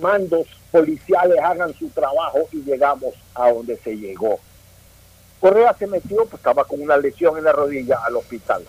mandos 0.00 0.46
policiales 0.76 1.38
hagan 1.42 1.74
su 1.78 1.88
trabajo 1.88 2.40
y 2.52 2.58
llegamos 2.58 3.14
a 3.34 3.50
donde 3.50 3.78
se 3.78 3.96
llegó. 3.96 4.38
Correa 5.40 5.74
se 5.78 5.86
metió, 5.86 6.26
pues 6.26 6.34
estaba 6.34 6.64
con 6.64 6.82
una 6.82 6.98
lesión 6.98 7.38
en 7.38 7.44
la 7.44 7.52
rodilla 7.52 8.00
al 8.04 8.16
hospital. 8.16 8.62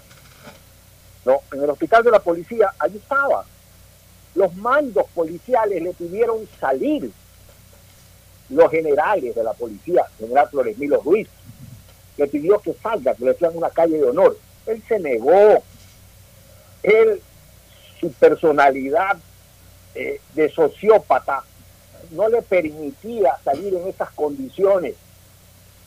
No, 1.25 1.41
en 1.51 1.63
el 1.63 1.69
hospital 1.69 2.03
de 2.03 2.11
la 2.11 2.19
policía, 2.19 2.73
allí 2.79 2.97
estaba. 2.97 3.43
Los 4.35 4.55
mandos 4.55 5.05
policiales 5.13 5.81
le 5.81 5.93
pidieron 5.93 6.47
salir. 6.59 7.11
Los 8.49 8.71
generales 8.71 9.35
de 9.35 9.43
la 9.43 9.51
policía, 9.51 10.05
general 10.17 10.47
Flores 10.49 10.77
Milo 10.77 11.01
Ruiz, 11.01 11.27
le 12.15 12.27
pidió 12.27 12.59
que 12.59 12.73
salga, 12.81 13.13
que 13.15 13.25
le 13.25 13.31
hicieran 13.31 13.57
una 13.57 13.69
calle 13.69 13.97
de 13.97 14.05
honor. 14.05 14.37
Él 14.65 14.81
se 14.87 14.97
negó. 14.99 15.61
Él, 16.83 17.21
su 17.99 18.09
personalidad 18.13 19.17
eh, 19.93 20.21
de 20.33 20.49
sociópata, 20.49 21.43
no 22.11 22.29
le 22.29 22.41
permitía 22.41 23.37
salir 23.43 23.73
en 23.73 23.87
esas 23.87 24.11
condiciones. 24.11 24.95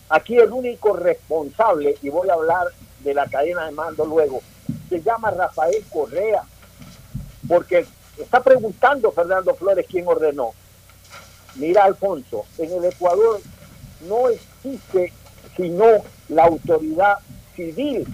Aquí 0.09 0.37
el 0.37 0.51
único 0.53 0.95
responsable, 0.95 1.97
y 2.03 2.09
voy 2.09 2.29
a 2.29 2.35
hablar 2.35 2.67
de 3.01 3.15
la 3.15 3.27
cadena 3.27 3.67
de 3.67 3.73
mando 3.73 4.05
luego, 4.05 4.41
se 4.89 5.01
llama 5.01 5.31
Rafael 5.31 5.85
Correa, 5.93 6.43
porque 7.49 7.87
está 8.19 8.43
preguntando 8.43 9.13
Fernando 9.13 9.55
Flores 9.55 9.87
quién 9.89 10.07
ordenó. 10.07 10.53
Mira, 11.57 11.85
Alfonso, 11.85 12.45
en 12.59 12.73
el 12.73 12.85
Ecuador 12.85 13.41
no 14.09 14.29
existe 14.29 15.13
sino 15.57 15.85
la 16.29 16.45
autoridad 16.45 17.19
civil 17.55 18.07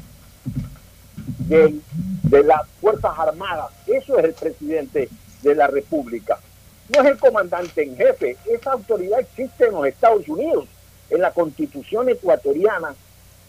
del 1.49 1.83
de 2.25 2.43
las 2.43 2.63
Fuerzas 2.81 3.17
Armadas. 3.19 3.71
Eso 3.87 4.19
es 4.19 4.25
el 4.25 4.35
presidente 4.35 5.09
de 5.43 5.55
la 5.55 5.69
República. 5.69 6.39
No 6.89 7.03
es 7.03 7.07
el 7.07 7.19
comandante 7.19 7.83
en 7.83 7.97
jefe. 7.97 8.37
Esa 8.47 8.73
autoridad 8.73 9.21
existe 9.21 9.67
en 9.67 9.73
los 9.73 9.87
Estados 9.87 10.29
Unidos. 10.29 10.67
En 11.11 11.21
la 11.21 11.33
constitución 11.33 12.09
ecuatoriana 12.09 12.95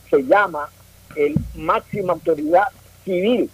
se 0.10 0.24
llama 0.24 0.70
el 1.16 1.36
máxima 1.56 2.14
autoridad 2.14 2.68
civil. 3.04 3.50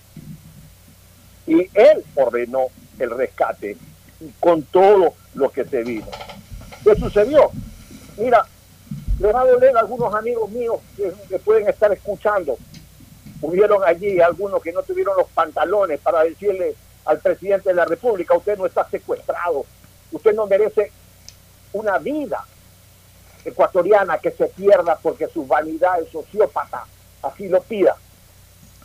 Y 1.47 1.59
él 1.73 2.03
ordenó 2.15 2.67
el 2.99 3.09
rescate 3.11 3.77
con 4.39 4.63
todo 4.63 5.13
lo 5.35 5.49
que 5.49 5.65
se 5.65 5.83
vino. 5.83 6.07
¿Qué 6.83 6.95
sucedió? 6.95 7.51
Mira, 8.17 8.45
les 9.19 9.33
va 9.33 9.41
a 9.41 9.45
doler 9.45 9.75
a 9.75 9.81
algunos 9.81 10.13
amigos 10.13 10.49
míos 10.51 10.77
que, 10.95 11.11
que 11.27 11.39
pueden 11.39 11.67
estar 11.67 11.91
escuchando. 11.91 12.57
Hubieron 13.41 13.83
allí 13.83 14.21
algunos 14.21 14.61
que 14.61 14.71
no 14.71 14.83
tuvieron 14.83 15.17
los 15.17 15.27
pantalones 15.29 15.99
para 15.99 16.23
decirle 16.23 16.75
al 17.05 17.19
presidente 17.19 17.69
de 17.69 17.75
la 17.75 17.85
República, 17.85 18.35
usted 18.35 18.57
no 18.57 18.65
está 18.65 18.87
secuestrado, 18.89 19.65
usted 20.11 20.33
no 20.33 20.47
merece 20.47 20.91
una 21.73 21.97
vida 21.97 22.45
ecuatoriana 23.45 24.17
que 24.19 24.31
se 24.31 24.47
pierda 24.47 24.97
porque 25.01 25.27
su 25.27 25.45
vanidad 25.45 26.01
es 26.01 26.09
sociópata. 26.09 26.85
Así 27.21 27.47
lo 27.47 27.61
pida. 27.61 27.95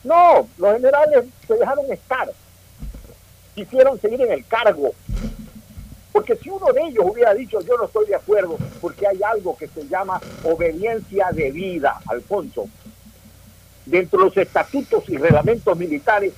No, 0.05 0.49
los 0.59 0.75
generales 0.75 1.25
se 1.47 1.55
dejaron 1.55 1.91
estar, 1.93 2.31
quisieron 3.55 4.01
seguir 4.01 4.23
en 4.23 4.33
el 4.33 4.47
cargo, 4.47 4.93
porque 6.13 6.37
si 6.37 6.49
uno 6.51 6.73
de 6.73 6.83
ellos 6.83 7.05
hubiera 7.05 7.35
dicho 7.35 7.61
yo 7.61 7.77
no 7.77 7.85
estoy 7.85 8.07
de 8.07 8.15
acuerdo, 8.15 8.57
porque 8.81 9.07
hay 9.07 9.21
algo 9.23 9.57
que 9.57 9.67
se 9.69 9.87
llama 9.89 10.21
obediencia 10.45 11.31
de 11.33 11.51
vida, 11.51 12.01
Alfonso, 12.07 12.69
dentro 13.87 14.21
de 14.21 14.25
los 14.27 14.37
estatutos 14.37 15.09
y 15.09 15.17
reglamentos 15.17 15.77
militares, 15.77 16.33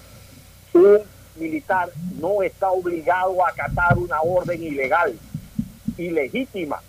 un 0.73 1.01
militar 1.37 1.91
no 2.19 2.43
está 2.43 2.71
obligado 2.71 3.45
a 3.45 3.51
acatar 3.51 3.99
una 3.99 4.21
orden 4.21 4.63
ilegal, 4.63 5.19
ilegítima. 5.97 6.81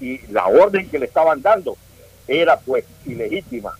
Y 0.00 0.18
la 0.28 0.46
orden 0.46 0.88
que 0.88 0.98
le 0.98 1.06
estaban 1.06 1.40
dando 1.40 1.76
era 2.26 2.58
pues 2.58 2.84
ilegítima. 3.06 3.76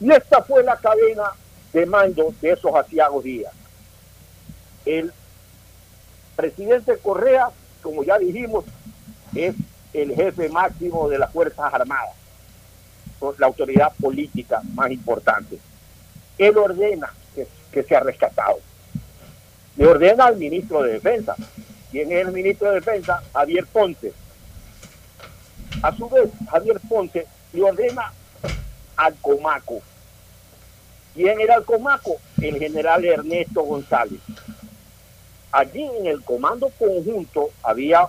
Y 0.00 0.10
esta 0.12 0.42
fue 0.42 0.62
la 0.62 0.76
cadena 0.76 1.32
de 1.72 1.86
mando 1.86 2.34
de 2.40 2.52
esos 2.52 2.74
asiagos 2.74 3.24
días. 3.24 3.52
El 4.86 5.12
presidente 6.36 6.96
Correa, 6.98 7.50
como 7.82 8.04
ya 8.04 8.18
dijimos, 8.18 8.64
es 9.34 9.54
el 9.92 10.14
jefe 10.14 10.48
máximo 10.48 11.08
de 11.08 11.18
las 11.18 11.32
Fuerzas 11.32 11.72
Armadas, 11.72 12.14
la 13.38 13.46
autoridad 13.46 13.92
política 14.00 14.62
más 14.74 14.90
importante. 14.90 15.58
Él 16.38 16.56
ordena 16.56 17.12
que, 17.34 17.46
que 17.72 17.82
sea 17.82 18.00
rescatado. 18.00 18.60
Le 19.78 19.86
ordena 19.86 20.26
al 20.26 20.36
ministro 20.36 20.82
de 20.82 20.94
Defensa. 20.94 21.36
¿Quién 21.92 22.10
es 22.10 22.26
el 22.26 22.32
ministro 22.32 22.68
de 22.68 22.80
Defensa? 22.80 23.22
Javier 23.32 23.64
Ponce. 23.66 24.12
A 25.82 25.94
su 25.94 26.08
vez, 26.08 26.28
Javier 26.50 26.80
Ponce 26.88 27.26
le 27.52 27.62
ordena 27.62 28.12
al 28.96 29.14
Comaco. 29.22 29.80
¿Quién 31.14 31.40
era 31.40 31.54
el 31.54 31.64
Comaco? 31.64 32.16
El 32.42 32.58
general 32.58 33.04
Ernesto 33.04 33.62
González. 33.62 34.20
Allí 35.52 35.88
en 36.00 36.06
el 36.06 36.22
comando 36.24 36.70
conjunto 36.76 37.50
había 37.62 38.08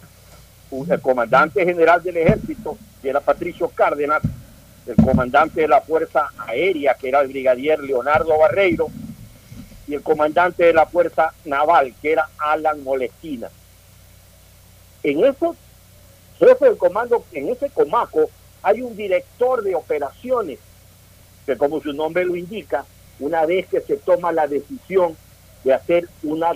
un, 0.71 0.91
el 0.91 0.99
comandante 0.99 1.63
general 1.63 2.01
del 2.01 2.17
ejército, 2.17 2.79
que 2.99 3.09
era 3.09 3.21
Patricio 3.21 3.69
Cárdenas, 3.69 4.23
el 4.87 4.95
comandante 4.95 5.61
de 5.61 5.67
la 5.67 5.81
Fuerza 5.81 6.31
Aérea, 6.47 6.95
que 6.95 7.09
era 7.09 7.21
el 7.21 7.27
brigadier 7.27 7.79
Leonardo 7.79 8.37
Barreiro, 8.39 8.87
y 9.89 9.95
el 9.95 10.03
comandante 10.03 10.65
de 10.65 10.73
la 10.73 10.85
Fuerza 10.85 11.33
Naval, 11.45 11.95
que 11.99 12.11
era 12.11 12.29
Alan 12.37 12.83
Molestina. 12.83 13.49
En 15.01 15.23
ese 15.23 15.47
jefe 16.37 16.65
del 16.65 16.77
comando, 16.77 17.25
en 17.31 17.49
ese 17.49 17.71
comaco, 17.71 18.29
hay 18.61 18.83
un 18.83 18.95
director 18.95 19.63
de 19.63 19.73
operaciones, 19.73 20.59
que 21.47 21.57
como 21.57 21.81
su 21.81 21.91
nombre 21.91 22.23
lo 22.23 22.35
indica, 22.35 22.85
una 23.19 23.47
vez 23.47 23.67
que 23.67 23.81
se 23.81 23.97
toma 23.97 24.31
la 24.31 24.45
decisión 24.45 25.17
de 25.63 25.73
hacer 25.73 26.07
una, 26.21 26.51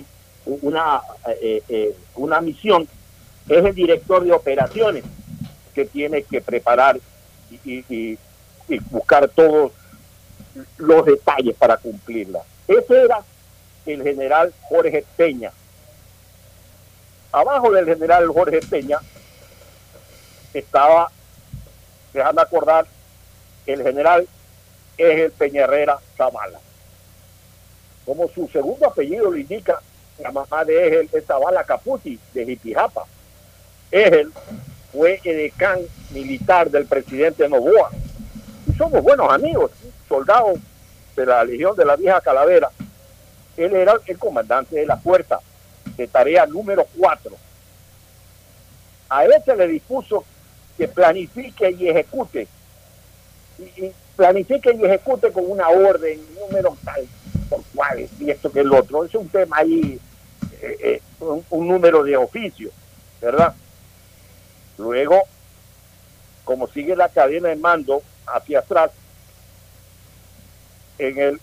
una, 0.46 1.00
eh, 1.42 1.60
eh, 1.68 1.96
una 2.14 2.40
misión, 2.40 2.86
es 3.48 3.64
el 3.64 3.74
director 3.74 4.22
de 4.22 4.32
operaciones 4.32 5.02
que 5.74 5.86
tiene 5.86 6.22
que 6.22 6.40
preparar 6.40 7.00
y 7.64 8.16
buscar 8.90 9.28
todos 9.28 9.72
los 10.78 11.04
detalles 11.04 11.56
para 11.56 11.76
cumplirla. 11.76 12.44
Ese 12.66 13.02
era 13.02 13.22
el 13.86 14.02
general 14.02 14.52
Jorge 14.62 15.04
Peña. 15.16 15.52
Abajo 17.32 17.70
del 17.72 17.84
general 17.84 18.28
Jorge 18.28 18.60
Peña 18.60 18.98
estaba, 20.54 21.10
déjame 22.12 22.40
acordar, 22.40 22.86
el 23.66 23.82
general 23.82 24.26
es 24.96 25.20
el 25.20 25.32
Peña 25.32 25.62
Herrera 25.62 25.98
Zavala. 26.16 26.60
Como 28.04 28.28
su 28.28 28.48
segundo 28.48 28.86
apellido 28.86 29.30
lo 29.30 29.36
indica, 29.36 29.80
la 30.18 30.30
mamá 30.30 30.64
de 30.64 30.86
Egel 30.86 31.10
es 31.12 31.24
Zavala 31.26 31.64
Caputi, 31.64 32.18
de 32.32 32.46
Jipijapa. 32.46 33.04
Egel 33.90 34.32
fue 34.92 35.20
edecán 35.24 35.80
militar 36.10 36.70
del 36.70 36.86
presidente 36.86 37.48
Novoa. 37.48 37.90
Y 38.66 38.72
somos 38.74 39.02
buenos 39.02 39.32
amigos, 39.32 39.72
soldados 40.08 40.58
de 41.16 41.26
la 41.26 41.44
Legión 41.44 41.76
de 41.76 41.84
la 41.84 41.96
Vieja 41.96 42.20
Calavera. 42.20 42.70
Él 43.56 43.74
era 43.74 43.94
el 44.06 44.18
comandante 44.18 44.76
de 44.76 44.86
la 44.86 44.96
fuerza 44.96 45.38
de 45.96 46.06
tarea 46.08 46.46
número 46.46 46.86
4. 46.98 47.32
A 49.08 49.24
él 49.24 49.32
se 49.44 49.56
le 49.56 49.68
dispuso 49.68 50.24
que 50.76 50.88
planifique 50.88 51.70
y 51.70 51.88
ejecute. 51.88 52.48
Y, 53.58 53.84
y 53.84 53.92
planifique 54.16 54.72
y 54.74 54.84
ejecute 54.84 55.30
con 55.32 55.50
una 55.50 55.68
orden, 55.68 56.20
número 56.34 56.76
tal, 56.84 57.06
por 57.48 57.62
cual, 57.74 58.08
y 58.18 58.30
esto 58.30 58.50
que 58.50 58.60
el 58.60 58.72
otro. 58.72 59.04
Es 59.04 59.14
un 59.14 59.28
tema 59.28 59.58
ahí, 59.58 60.00
eh, 60.60 60.76
eh, 60.80 61.02
un, 61.20 61.44
un 61.50 61.68
número 61.68 62.02
de 62.02 62.16
oficio, 62.16 62.70
¿verdad? 63.20 63.54
Luego, 64.78 65.22
como 66.44 66.66
sigue 66.68 66.96
la 66.96 67.08
cadena 67.08 67.48
de 67.50 67.56
mando 67.56 68.02
hacia 68.26 68.60
atrás, 68.60 68.90
en 70.98 71.18
el 71.18 71.40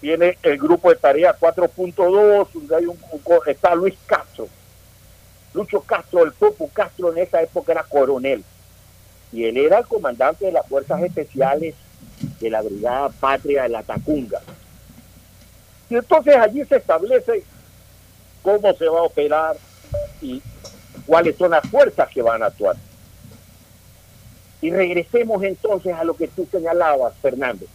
viene 0.00 0.38
el 0.42 0.56
grupo 0.58 0.88
de 0.90 0.96
tarea 0.96 1.36
4.2, 1.38 2.48
donde 2.54 2.74
hay 2.76 2.86
un, 2.86 2.98
un- 3.12 3.22
está 3.46 3.74
Luis 3.74 3.94
Castro. 4.06 4.48
Lucho 5.52 5.80
Castro, 5.82 6.24
el 6.24 6.32
Popo 6.32 6.68
Castro 6.72 7.12
en 7.12 7.18
esa 7.18 7.42
época 7.42 7.72
era 7.72 7.82
coronel. 7.82 8.42
Y 9.32 9.44
él 9.44 9.56
era 9.58 9.78
el 9.78 9.86
comandante 9.86 10.46
de 10.46 10.52
las 10.52 10.66
fuerzas 10.66 11.02
especiales 11.02 11.74
de 12.40 12.50
la 12.50 12.62
Brigada 12.62 13.10
Patria 13.10 13.64
de 13.64 13.68
la 13.68 13.82
Tacunga. 13.82 14.40
Y 15.90 15.96
entonces 15.96 16.36
allí 16.36 16.64
se 16.64 16.76
establece 16.76 17.42
cómo 18.42 18.72
se 18.74 18.88
va 18.88 19.00
a 19.00 19.04
operar 19.04 19.56
y 20.22 20.40
cuáles 21.04 21.36
son 21.36 21.50
las 21.50 21.68
fuerzas 21.68 22.08
que 22.08 22.22
van 22.22 22.42
a 22.42 22.46
actuar. 22.46 22.76
Y 24.62 24.70
regresemos 24.70 25.42
entonces 25.42 25.92
a 25.94 26.04
lo 26.04 26.14
que 26.16 26.28
tú 26.28 26.46
señalabas, 26.50 27.12
Fernando 27.20 27.66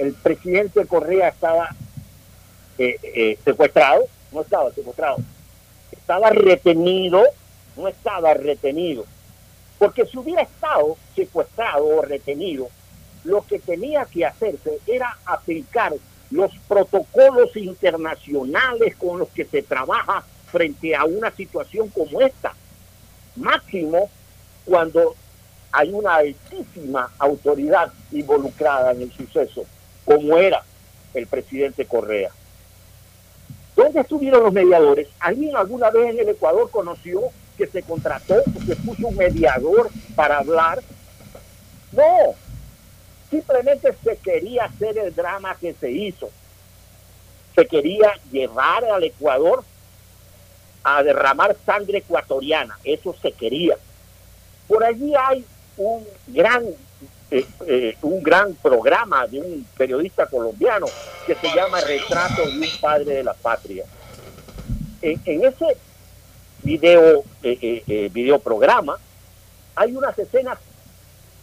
el 0.00 0.14
presidente 0.14 0.86
Correa 0.86 1.28
estaba 1.28 1.68
eh, 2.78 2.96
eh, 3.02 3.38
secuestrado, 3.44 4.06
no 4.32 4.40
estaba 4.40 4.72
secuestrado, 4.72 5.18
estaba 5.92 6.30
retenido, 6.30 7.22
no 7.76 7.86
estaba 7.86 8.32
retenido, 8.32 9.04
porque 9.78 10.06
si 10.06 10.16
hubiera 10.16 10.40
estado 10.40 10.96
secuestrado 11.14 11.86
o 11.86 12.02
retenido, 12.02 12.68
lo 13.24 13.42
que 13.46 13.58
tenía 13.58 14.06
que 14.06 14.24
hacerse 14.24 14.78
era 14.86 15.18
aplicar 15.26 15.92
los 16.30 16.50
protocolos 16.66 17.54
internacionales 17.56 18.96
con 18.96 19.18
los 19.18 19.28
que 19.28 19.44
se 19.44 19.62
trabaja 19.62 20.24
frente 20.50 20.96
a 20.96 21.04
una 21.04 21.30
situación 21.32 21.88
como 21.90 22.22
esta. 22.22 22.54
Máximo 23.36 24.08
cuando 24.64 25.14
hay 25.72 25.92
una 25.92 26.16
altísima 26.16 27.12
autoridad 27.18 27.92
involucrada 28.12 28.92
en 28.92 29.02
el 29.02 29.12
suceso 29.12 29.66
como 30.10 30.36
era 30.38 30.64
el 31.14 31.28
presidente 31.28 31.84
Correa. 31.84 32.30
¿Dónde 33.76 34.00
estuvieron 34.00 34.42
los 34.42 34.52
mediadores? 34.52 35.06
¿Alguien 35.20 35.54
alguna 35.54 35.88
vez 35.90 36.10
en 36.10 36.18
el 36.18 36.30
Ecuador 36.30 36.68
conoció 36.68 37.22
que 37.56 37.68
se 37.68 37.84
contrató 37.84 38.34
o 38.34 38.66
se 38.66 38.74
puso 38.74 39.06
un 39.06 39.16
mediador 39.16 39.88
para 40.16 40.38
hablar? 40.38 40.82
No, 41.92 42.34
simplemente 43.30 43.94
se 44.02 44.16
quería 44.16 44.64
hacer 44.64 44.98
el 44.98 45.14
drama 45.14 45.56
que 45.60 45.74
se 45.74 45.92
hizo. 45.92 46.28
Se 47.54 47.64
quería 47.66 48.12
llevar 48.32 48.84
al 48.86 49.04
Ecuador 49.04 49.62
a 50.82 51.04
derramar 51.04 51.56
sangre 51.64 51.98
ecuatoriana, 51.98 52.76
eso 52.82 53.14
se 53.22 53.30
quería. 53.30 53.76
Por 54.66 54.82
allí 54.82 55.14
hay 55.14 55.44
un 55.76 56.04
gran 56.26 56.64
eh, 57.30 57.46
eh, 57.66 57.96
un 58.02 58.22
gran 58.22 58.54
programa 58.54 59.26
de 59.26 59.40
un 59.40 59.66
periodista 59.76 60.26
colombiano 60.26 60.86
que 61.26 61.34
se 61.34 61.48
llama 61.54 61.80
Retrato 61.80 62.46
de 62.46 62.58
un 62.58 62.80
padre 62.80 63.14
de 63.14 63.24
la 63.24 63.34
patria. 63.34 63.84
En, 65.02 65.20
en 65.24 65.44
ese 65.44 65.76
video, 66.62 67.24
eh, 67.42 67.58
eh, 67.60 67.82
eh, 67.86 68.10
videoprograma 68.12 68.98
hay 69.74 69.94
unas 69.94 70.18
escenas 70.18 70.58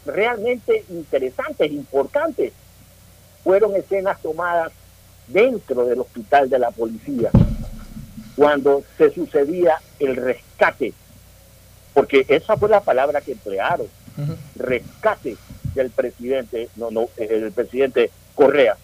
realmente 0.06 0.84
interesantes, 0.90 1.72
importantes. 1.72 2.54
Fueron 3.44 3.76
escenas 3.76 4.22
tomadas 4.22 4.72
dentro 5.28 5.86
del 5.86 6.02
hospital 6.02 6.50
de 6.50 6.60
la 6.60 6.72
policía 6.72 7.32
cuando 8.36 8.84
se 8.98 9.12
sucedía 9.12 9.82
el 10.00 10.16
rescate, 10.16 10.94
porque 11.94 12.26
esa 12.28 12.56
fue 12.56 12.70
la 12.70 12.82
palabra 12.82 13.22
que 13.22 13.32
emplearon, 13.32 13.88
rescate 14.56 15.38
del 15.78 15.90
presidente, 15.92 16.70
no, 16.76 16.92
no, 16.92 17.08
el 17.18 17.52
presidente 17.52 18.10
Correa. 18.36 18.76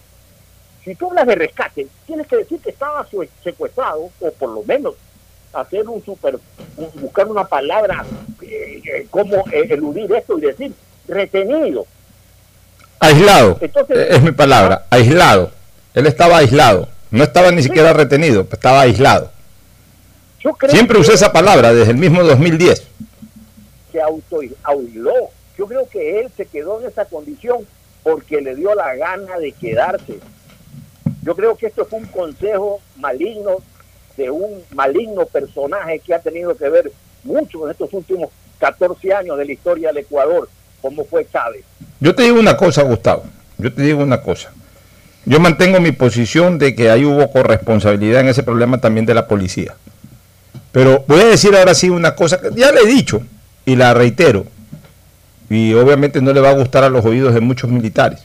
Si 0.84 0.96
tú 0.96 1.10
hablas 1.10 1.28
de 1.28 1.36
rescate, 1.36 1.88
tienes 2.06 2.28
que 2.28 2.38
decir 2.38 2.60
que 2.60 2.70
estaba 2.72 3.06
secuestrado, 3.44 4.10
o 4.20 4.32
por 4.32 4.50
lo 4.50 4.64
menos 4.64 4.96
hacer 5.54 5.88
un 5.88 6.04
super, 6.04 6.38
un- 6.78 7.02
buscar 7.02 7.28
una 7.28 7.46
palabra, 7.46 8.06
eh, 8.42 8.82
eh, 8.86 9.08
cómo 9.10 9.44
eh, 9.52 9.68
eludir 9.70 10.12
esto 10.14 10.38
y 10.38 10.42
decir 10.42 10.74
retenido. 11.08 11.86
Aislado. 13.00 13.58
Entonces- 13.62 13.98
Eh, 13.98 14.08
es 14.16 14.22
mi 14.24 14.32
palabra. 14.32 14.86
Aislado. 14.90 15.52
Él 15.94 16.08
estaba 16.08 16.38
aislado. 16.38 16.88
No 17.12 17.24
estaba 17.24 17.52
ni 17.52 17.62
siquiera 17.62 17.94
retenido, 17.94 18.48
estaba 18.52 18.82
aislado. 18.82 19.32
Yo 20.40 20.52
creo 20.54 20.72
Siempre 20.72 21.00
usé 21.00 21.14
esa 21.14 21.32
palabra 21.32 21.74
desde 21.74 21.92
el 21.92 21.98
mismo 21.98 22.24
2010. 22.24 22.88
se 23.92 24.02
autoaisló. 24.02 25.14
Yo 25.58 25.68
creo 25.68 25.88
que 25.88 26.20
él 26.20 26.32
se 26.36 26.46
quedó 26.46 26.82
en 26.82 26.88
esa 26.88 27.06
condición 27.06 27.66
porque 28.04 28.42
le 28.42 28.56
dio 28.56 28.74
la 28.76 28.96
gana 28.96 29.38
de 29.38 29.52
quedarse. 29.52 30.20
Yo 31.22 31.36
creo 31.36 31.56
que 31.56 31.68
esto 31.68 31.86
fue 31.86 32.00
un 32.00 32.08
consejo 32.08 32.82
maligno 32.98 33.58
de 34.18 34.30
un 34.30 34.62
maligno 34.72 35.26
personaje 35.26 36.00
que 36.00 36.14
ha 36.14 36.20
tenido 36.20 36.56
que 36.56 36.70
ver 36.70 36.92
mucho 37.24 37.66
en 37.66 37.72
estos 37.72 37.94
últimos 37.94 38.30
14 38.60 39.14
años 39.14 39.38
de 39.38 39.46
la 39.46 39.54
historia 39.54 39.88
del 39.90 40.00
Ecuador, 40.00 40.50
como 40.82 41.04
fue 41.06 41.26
Chávez. 41.32 41.64
Yo 42.00 42.14
te 42.14 42.24
digo 42.24 42.40
una 42.40 42.58
cosa, 42.58 42.84
Gustavo. 42.84 43.24
Yo 43.58 43.74
te 43.74 43.82
digo 43.82 44.04
una 44.04 44.22
cosa. 44.22 44.52
Yo 45.26 45.40
mantengo 45.40 45.80
mi 45.80 45.94
posición 45.94 46.60
de 46.60 46.76
que 46.76 46.90
ahí 46.90 47.06
hubo 47.06 47.32
corresponsabilidad 47.32 48.22
en 48.22 48.28
ese 48.28 48.44
problema 48.44 48.82
también 48.82 49.06
de 49.06 49.14
la 49.14 49.28
policía. 49.28 49.76
Pero 50.72 51.06
voy 51.08 51.22
a 51.22 51.28
decir 51.28 51.56
ahora 51.56 51.74
sí 51.74 51.90
una 51.90 52.16
cosa 52.16 52.42
que 52.42 52.50
ya 52.56 52.72
le 52.72 52.82
he 52.82 52.88
dicho 52.88 53.22
y 53.66 53.76
la 53.76 53.94
reitero. 53.94 54.46
Y 55.54 55.74
obviamente 55.76 56.22
no 56.22 56.34
le 56.34 56.42
va 56.42 56.50
a 56.50 56.54
gustar 56.54 56.84
a 56.84 56.90
los 56.90 57.06
oídos 57.06 57.34
de 57.34 57.40
muchos 57.40 57.70
militares. 57.70 58.22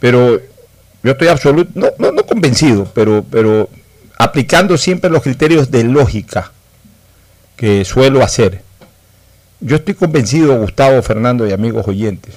Pero 0.00 0.40
yo 1.02 1.12
estoy 1.12 1.28
absoluto, 1.28 1.70
no, 1.74 1.88
no, 1.98 2.12
no 2.12 2.24
convencido, 2.24 2.90
pero, 2.94 3.24
pero 3.30 3.68
aplicando 4.18 4.78
siempre 4.78 5.10
los 5.10 5.22
criterios 5.22 5.70
de 5.70 5.84
lógica 5.84 6.52
que 7.56 7.84
suelo 7.84 8.22
hacer. 8.22 8.62
Yo 9.60 9.76
estoy 9.76 9.94
convencido, 9.94 10.58
Gustavo, 10.58 11.02
Fernando 11.02 11.46
y 11.46 11.52
amigos 11.52 11.86
oyentes, 11.86 12.36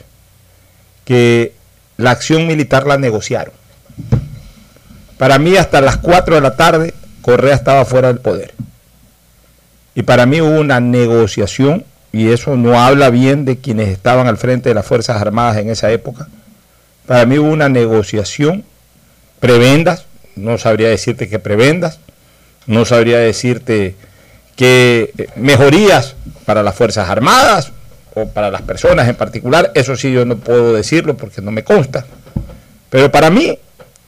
que 1.05 1.53
la 1.97 2.11
acción 2.11 2.47
militar 2.47 2.85
la 2.85 2.97
negociaron. 2.97 3.53
Para 5.17 5.39
mí, 5.39 5.55
hasta 5.55 5.79
las 5.79 5.97
4 5.97 6.35
de 6.35 6.41
la 6.41 6.55
tarde, 6.55 6.93
Correa 7.21 7.55
estaba 7.55 7.85
fuera 7.85 8.09
del 8.09 8.19
poder. 8.19 8.53
Y 9.95 10.03
para 10.03 10.25
mí 10.25 10.41
hubo 10.41 10.59
una 10.59 10.81
negociación, 10.81 11.85
y 12.16 12.32
eso 12.32 12.55
no 12.55 12.80
habla 12.80 13.09
bien 13.09 13.43
de 13.43 13.57
quienes 13.57 13.89
estaban 13.89 14.28
al 14.28 14.38
frente 14.38 14.70
de 14.70 14.76
las 14.76 14.86
Fuerzas 14.86 15.22
Armadas 15.22 15.57
en 15.57 15.70
esa 15.70 15.91
época. 15.91 16.30
Para 17.05 17.26
mí 17.26 17.38
hubo 17.38 17.49
una 17.49 17.68
negociación, 17.68 18.63
prebendas, 19.41 20.05
no 20.38 20.57
sabría 20.57 20.88
decirte 20.88 21.28
que 21.28 21.39
prebendas, 21.39 21.99
no 22.68 22.86
sabría 22.86 23.18
decirte 23.18 23.95
que 24.55 25.11
eh, 25.18 25.28
mejorías 25.36 26.16
para 26.45 26.63
las 26.63 26.74
Fuerzas 26.76 27.09
Armadas 27.09 27.74
o 28.13 28.30
para 28.30 28.49
las 28.49 28.61
personas 28.61 29.09
en 29.09 29.16
particular, 29.16 29.74
eso 29.76 29.97
sí 29.97 30.13
yo 30.13 30.24
no 30.24 30.38
puedo 30.38 30.72
decirlo 30.72 31.18
porque 31.18 31.41
no 31.41 31.51
me 31.51 31.66
consta. 31.66 32.05
Pero 32.89 33.11
para 33.11 33.30
mí, 33.30 33.59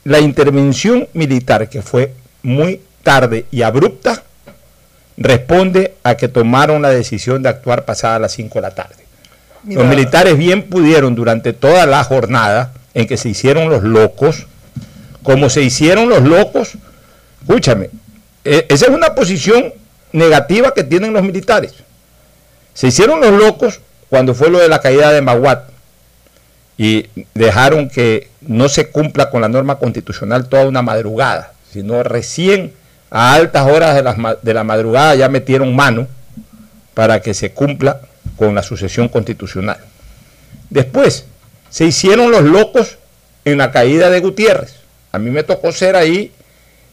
la 0.05 0.22
intervención 0.22 1.10
militar, 1.12 1.68
que 1.68 1.82
fue 1.82 2.14
muy 2.41 2.80
tarde 3.03 3.47
y 3.51 3.64
abrupta, 3.64 4.24
responde 5.18 5.95
a 6.03 6.15
que 6.15 6.28
tomaron 6.28 6.82
la 6.82 6.89
decisión 6.89 7.41
de 7.43 7.49
actuar 7.49 7.86
pasada 7.86 8.20
las 8.20 8.34
5 8.34 8.55
de 8.55 8.61
la 8.61 8.72
tarde. 8.72 9.05
Mira. 9.63 9.82
Los 9.82 9.89
militares 9.89 10.38
bien 10.38 10.63
pudieron 10.63 11.15
durante 11.15 11.53
toda 11.53 11.86
la 11.86 12.03
jornada 12.03 12.72
en 12.93 13.07
que 13.07 13.18
se 13.18 13.30
hicieron 13.30 13.70
los 13.70 13.84
locos, 13.84 14.45
como 15.24 15.49
se 15.49 15.61
hicieron 15.61 16.07
los 16.07 16.22
locos, 16.22 16.74
escúchame, 17.41 17.89
eh, 18.45 18.65
esa 18.70 18.86
es 18.86 18.91
una 18.91 19.13
posición 19.13 19.74
negativa 20.13 20.74
que 20.74 20.84
tienen 20.84 21.13
los 21.13 21.24
militares. 21.24 21.74
Se 22.74 22.88
hicieron 22.88 23.20
los 23.20 23.32
locos 23.32 23.82
cuando 24.09 24.34
fue 24.34 24.49
lo 24.49 24.59
de 24.59 24.70
la 24.70 24.80
caída 24.80 25.11
de 25.11 25.22
Maguat 25.22 25.70
y 26.78 27.07
dejaron 27.34 27.89
que 27.89 28.30
no 28.41 28.70
se 28.70 28.89
cumpla 28.89 29.30
con 29.30 29.41
la 29.41 29.49
norma 29.49 29.80
constitucional 29.80 30.47
toda 30.47 30.68
una 30.68 30.82
madrugada, 30.82 31.53
sino 31.74 32.03
recién 32.03 32.74
a 33.10 33.34
altas 33.34 33.66
horas 33.70 33.95
de, 33.95 34.03
ma- 34.16 34.36
de 34.41 34.53
la 34.53 34.64
madrugada 34.64 35.16
ya 35.16 35.30
metieron 35.30 35.76
mano 35.76 36.08
para 36.93 37.22
que 37.22 37.34
se 37.34 37.51
cumpla 37.51 38.01
con 38.36 38.53
la 38.55 38.64
sucesión 38.64 39.08
constitucional. 39.10 39.78
Después, 40.70 41.26
se 41.70 41.86
hicieron 41.86 42.32
los 42.32 42.43
locos 42.43 42.97
en 43.45 43.58
la 43.58 43.72
caída 43.72 44.10
de 44.10 44.20
Gutiérrez. 44.20 44.76
A 45.12 45.20
mí 45.20 45.30
me 45.32 45.43
tocó 45.43 45.72
ser 45.72 45.95
ahí 45.95 46.32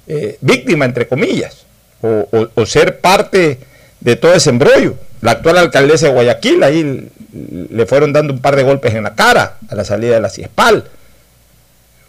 eh, 0.07 0.39
víctima, 0.41 0.85
entre 0.85 1.09
comillas, 1.09 1.65
o, 2.03 2.29
o- 2.55 2.67
ser 2.67 3.01
parte 3.01 3.59
de 4.01 4.17
todo 4.17 4.35
ese 4.35 4.51
embrollo. 4.51 4.95
La 5.21 5.33
actual 5.33 5.59
alcaldesa 5.59 6.07
de 6.07 6.12
Guayaquil, 6.12 6.62
ahí 6.62 7.09
le 7.71 7.87
fueron 7.87 8.12
dando 8.12 8.33
un 8.35 8.41
par 8.41 8.55
de 8.57 8.62
golpes 8.62 8.95
en 8.95 9.03
la 9.05 9.15
cara 9.15 9.57
a 9.69 9.75
la 9.75 9.85
salida 9.85 10.15
de 10.15 10.21
la 10.21 10.29
CIESPAL. 10.29 10.85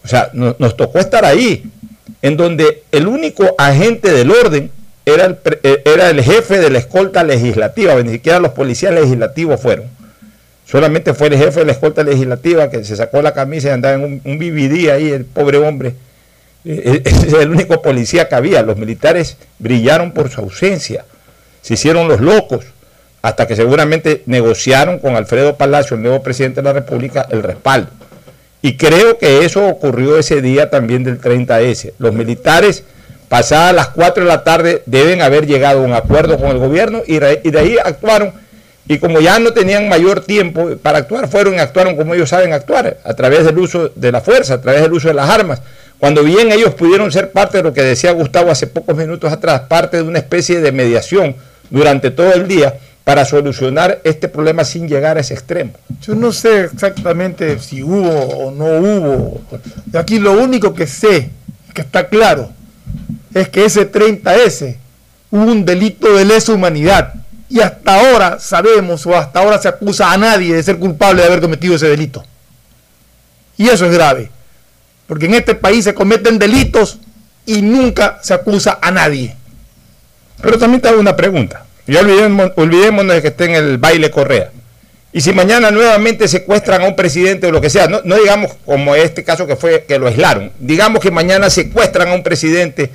O 0.03 0.07
sea, 0.07 0.29
no- 0.33 0.55
nos 0.59 0.77
tocó 0.77 0.99
estar 0.99 1.25
ahí, 1.25 1.63
en 2.25 2.37
donde 2.37 2.81
el 2.91 3.07
único 3.07 3.53
agente 3.57 4.11
del 4.11 4.31
orden 4.31 4.71
era 5.05 5.25
el, 5.25 5.35
pre- 5.35 5.59
eh, 5.61 5.83
era 5.85 6.09
el 6.09 6.23
jefe 6.23 6.57
de 6.57 6.71
la 6.71 6.79
escolta 6.79 7.23
legislativa, 7.23 7.93
ni 8.01 8.13
siquiera 8.13 8.39
los 8.39 8.51
policías 8.53 8.93
legislativos 8.93 9.61
fueron. 9.61 9.85
Solamente 10.65 11.13
fue 11.13 11.27
el 11.27 11.37
jefe 11.37 11.59
de 11.59 11.67
la 11.67 11.73
escolta 11.73 12.01
legislativa 12.01 12.71
que 12.71 12.83
se 12.83 12.95
sacó 12.95 13.21
la 13.21 13.35
camisa 13.35 13.67
y 13.67 13.71
andaba 13.71 13.93
en 13.93 14.03
un, 14.03 14.21
un 14.25 14.39
BBD 14.39 14.89
ahí, 14.89 15.11
el 15.11 15.25
pobre 15.25 15.59
hombre. 15.59 15.93
Eh, 16.65 17.01
Ese 17.05 17.27
es 17.27 17.33
el 17.33 17.51
único 17.51 17.83
policía 17.83 18.27
que 18.27 18.33
había. 18.33 18.63
Los 18.63 18.77
militares 18.77 19.37
brillaron 19.59 20.11
por 20.11 20.31
su 20.31 20.41
ausencia. 20.41 21.05
Se 21.61 21.75
hicieron 21.75 22.07
los 22.07 22.19
locos. 22.21 22.65
Hasta 23.21 23.47
que 23.47 23.55
seguramente 23.55 24.23
negociaron 24.25 24.97
con 24.99 25.15
Alfredo 25.15 25.55
Palacio, 25.55 25.95
el 25.97 26.01
nuevo 26.03 26.23
presidente 26.23 26.61
de 26.61 26.65
la 26.65 26.73
República, 26.73 27.27
el 27.31 27.43
respaldo. 27.43 27.89
Y 28.65 28.77
creo 28.77 29.19
que 29.19 29.45
eso 29.45 29.63
ocurrió 29.67 30.17
ese 30.17 30.41
día 30.41 30.71
también 30.71 31.03
del 31.03 31.21
30S. 31.21 31.91
Los 31.99 32.15
militares, 32.15 32.83
pasadas 33.29 33.75
las 33.75 33.89
4 33.89 34.23
de 34.23 34.27
la 34.27 34.43
tarde, 34.43 34.81
deben 34.87 35.21
haber 35.21 35.45
llegado 35.45 35.81
a 35.81 35.83
un 35.83 35.93
acuerdo 35.93 36.39
con 36.39 36.49
el 36.49 36.57
gobierno 36.57 37.03
y, 37.05 37.17
y 37.17 37.51
de 37.51 37.59
ahí 37.59 37.77
actuaron. 37.77 38.33
Y 38.87 38.97
como 38.97 39.19
ya 39.19 39.37
no 39.37 39.53
tenían 39.53 39.87
mayor 39.87 40.21
tiempo 40.21 40.77
para 40.81 40.97
actuar, 40.97 41.27
fueron 41.27 41.53
y 41.53 41.59
actuaron 41.59 41.95
como 41.95 42.15
ellos 42.15 42.29
saben 42.29 42.53
actuar, 42.53 42.97
a 43.03 43.13
través 43.13 43.45
del 43.45 43.59
uso 43.59 43.89
de 43.89 44.11
la 44.11 44.21
fuerza, 44.21 44.55
a 44.55 44.61
través 44.61 44.81
del 44.81 44.93
uso 44.93 45.09
de 45.09 45.13
las 45.13 45.29
armas. 45.29 45.61
Cuando 45.99 46.23
bien 46.23 46.51
ellos 46.51 46.73
pudieron 46.73 47.11
ser 47.11 47.29
parte 47.29 47.59
de 47.59 47.63
lo 47.65 47.71
que 47.71 47.83
decía 47.83 48.13
Gustavo 48.13 48.49
hace 48.49 48.65
pocos 48.65 48.97
minutos 48.97 49.31
atrás, 49.31 49.61
parte 49.67 49.97
de 49.97 50.03
una 50.03 50.17
especie 50.17 50.59
de 50.59 50.71
mediación 50.71 51.35
durante 51.69 52.09
todo 52.09 52.33
el 52.33 52.47
día 52.47 52.73
para 53.05 53.23
solucionar 53.23 54.01
este 54.03 54.27
problema 54.27 54.65
sin 54.65 54.89
llegar 54.89 55.15
a 55.15 55.21
ese 55.21 55.35
extremo. 55.35 55.73
Yo 56.01 56.15
no 56.15 56.33
sé 56.33 56.65
exactamente 56.65 57.59
si 57.59 57.83
hubo 57.83 58.09
o 58.09 58.51
no 58.51 58.65
hubo. 58.65 59.41
Aquí 59.93 60.17
lo 60.19 60.33
único 60.33 60.73
que 60.73 60.87
sé, 60.87 61.29
que 61.73 61.81
está 61.81 62.09
claro, 62.09 62.49
es 63.33 63.47
que 63.49 63.63
ese 63.63 63.89
30S 63.89 64.77
hubo 65.29 65.51
un 65.51 65.63
delito 65.63 66.15
de 66.15 66.25
lesa 66.25 66.51
humanidad. 66.51 67.13
Y 67.47 67.59
hasta 67.59 67.93
ahora 67.93 68.39
sabemos 68.39 69.05
o 69.05 69.15
hasta 69.15 69.39
ahora 69.39 69.61
se 69.61 69.67
acusa 69.67 70.11
a 70.11 70.17
nadie 70.17 70.55
de 70.55 70.63
ser 70.63 70.79
culpable 70.79 71.21
de 71.21 71.27
haber 71.27 71.41
cometido 71.41 71.75
ese 71.75 71.87
delito. 71.87 72.25
Y 73.55 73.69
eso 73.69 73.85
es 73.85 73.93
grave. 73.93 74.31
Porque 75.05 75.27
en 75.27 75.35
este 75.35 75.53
país 75.53 75.83
se 75.83 75.93
cometen 75.93 76.39
delitos 76.39 76.97
y 77.45 77.61
nunca 77.61 78.17
se 78.23 78.33
acusa 78.33 78.79
a 78.81 78.89
nadie. 78.89 79.35
Pero 80.41 80.57
también 80.57 80.81
te 80.81 80.89
hago 80.89 80.99
una 80.99 81.15
pregunta. 81.15 81.64
Ya 81.87 82.01
olvidemos- 82.01 82.51
olvidémonos 82.55 83.15
de 83.15 83.21
que 83.21 83.27
esté 83.29 83.45
en 83.45 83.51
el 83.55 83.77
baile 83.77 84.09
Correa. 84.11 84.51
Y 85.13 85.21
si 85.21 85.31
mañana 85.31 85.71
nuevamente 85.71 86.27
secuestran 86.27 86.81
a 86.81 86.87
un 86.87 86.95
presidente 86.95 87.47
o 87.47 87.51
lo 87.51 87.61
que 87.61 87.69
sea, 87.69 87.87
no, 87.87 88.01
no 88.03 88.15
digamos 88.17 88.51
como 88.65 88.95
este 88.95 89.23
caso 89.23 89.47
que 89.47 89.55
fue 89.55 89.85
que 89.87 89.97
lo 89.97 90.07
aislaron, 90.07 90.51
digamos 90.59 91.01
que 91.01 91.09
mañana 91.11 91.49
secuestran 91.49 92.09
a 92.09 92.13
un 92.13 92.23
presidente, 92.23 92.89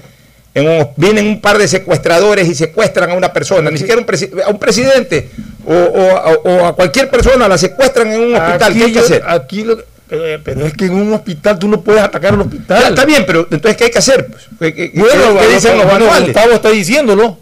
en 0.53 0.69
un- 0.69 0.89
vienen 0.97 1.27
un 1.29 1.41
par 1.41 1.57
de 1.57 1.67
secuestradores 1.69 2.47
y 2.49 2.55
secuestran 2.55 3.11
a 3.11 3.15
una 3.15 3.33
persona, 3.33 3.71
ni 3.71 3.79
siquiera 3.79 4.01
un 4.01 4.07
presi- 4.07 4.31
a 4.45 4.51
un 4.51 4.59
presidente, 4.59 5.31
o, 5.65 5.73
o- 5.75 6.43
o 6.51 6.67
a 6.67 6.75
cualquier 6.77 7.09
persona 7.09 7.49
la 7.49 7.57
secuestran 7.57 8.13
en 8.13 8.21
un 8.21 8.35
hospital, 8.35 8.75
¿qué 8.75 8.85
hay 8.85 8.93
que 8.93 8.99
hacer? 8.99 9.23
Aquí 9.27 9.63
lo- 9.65 9.79
eh, 10.11 10.39
pero 10.45 10.67
es 10.67 10.75
que 10.75 10.87
en 10.87 10.95
un 10.95 11.15
hospital 11.15 11.59
tú 11.59 11.69
no 11.69 11.81
puedes 11.83 12.03
atacar 12.03 12.35
un 12.35 12.41
hospital. 12.43 12.83
Ya, 12.83 12.89
está 12.89 13.05
bien, 13.07 13.25
pero 13.27 13.47
entonces 13.51 13.77
¿qué 13.79 13.85
hay 13.85 13.91
que 13.93 13.99
hacer? 13.99 14.27
Pues? 14.27 14.43
¿Qué, 14.59 14.75
qué- 14.75 14.93
qué- 14.93 14.99
Bueno, 15.01 15.39
qué 15.41 15.55
dicen 15.55 15.79
los 15.79 15.87
manuales? 15.87 16.25
Gustavo 16.35 16.53
está 16.53 16.69
diciéndolo. 16.71 17.39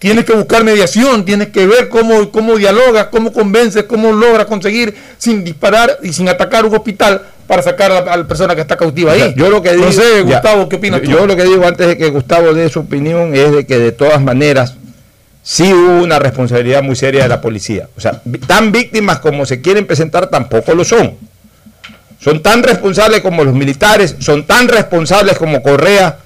Tienes 0.00 0.24
que 0.24 0.32
buscar 0.32 0.64
mediación, 0.64 1.26
tienes 1.26 1.48
que 1.48 1.66
ver 1.66 1.90
cómo, 1.90 2.32
cómo 2.32 2.56
dialogas, 2.56 3.08
cómo 3.10 3.34
convences, 3.34 3.84
cómo 3.84 4.12
logras 4.12 4.46
conseguir 4.46 4.94
sin 5.18 5.44
disparar 5.44 5.98
y 6.02 6.14
sin 6.14 6.26
atacar 6.26 6.64
un 6.64 6.74
hospital 6.74 7.20
para 7.46 7.62
sacar 7.62 7.92
a 7.92 8.16
la, 8.16 8.26
persona 8.26 8.54
que 8.54 8.62
está 8.62 8.78
cautiva 8.78 9.12
ahí. 9.12 9.34
Yo 9.36 9.50
lo 9.50 9.60
que 9.60 9.72
digo, 9.72 9.84
no 9.84 9.92
sé, 9.92 10.24
ya, 10.26 10.36
Gustavo, 10.36 10.70
¿qué 10.70 10.76
opinas 10.76 11.02
tú? 11.02 11.10
yo 11.10 11.26
lo 11.26 11.36
que 11.36 11.44
digo 11.44 11.66
antes 11.66 11.86
de 11.86 11.98
que 11.98 12.08
Gustavo 12.08 12.54
dé 12.54 12.70
su 12.70 12.80
opinión 12.80 13.34
es 13.34 13.52
de 13.52 13.66
que 13.66 13.78
de 13.78 13.92
todas 13.92 14.22
maneras 14.22 14.74
sí 15.42 15.70
hubo 15.70 16.02
una 16.02 16.18
responsabilidad 16.18 16.82
muy 16.82 16.96
seria 16.96 17.24
de 17.24 17.28
la 17.28 17.42
policía. 17.42 17.90
O 17.94 18.00
sea, 18.00 18.22
tan 18.46 18.72
víctimas 18.72 19.18
como 19.18 19.44
se 19.44 19.60
quieren 19.60 19.86
presentar 19.86 20.28
tampoco 20.28 20.74
lo 20.74 20.82
son. 20.82 21.12
Son 22.18 22.42
tan 22.42 22.62
responsables 22.62 23.20
como 23.20 23.44
los 23.44 23.52
militares, 23.52 24.16
son 24.20 24.46
tan 24.46 24.66
responsables 24.66 25.36
como 25.36 25.62
Correa 25.62 26.16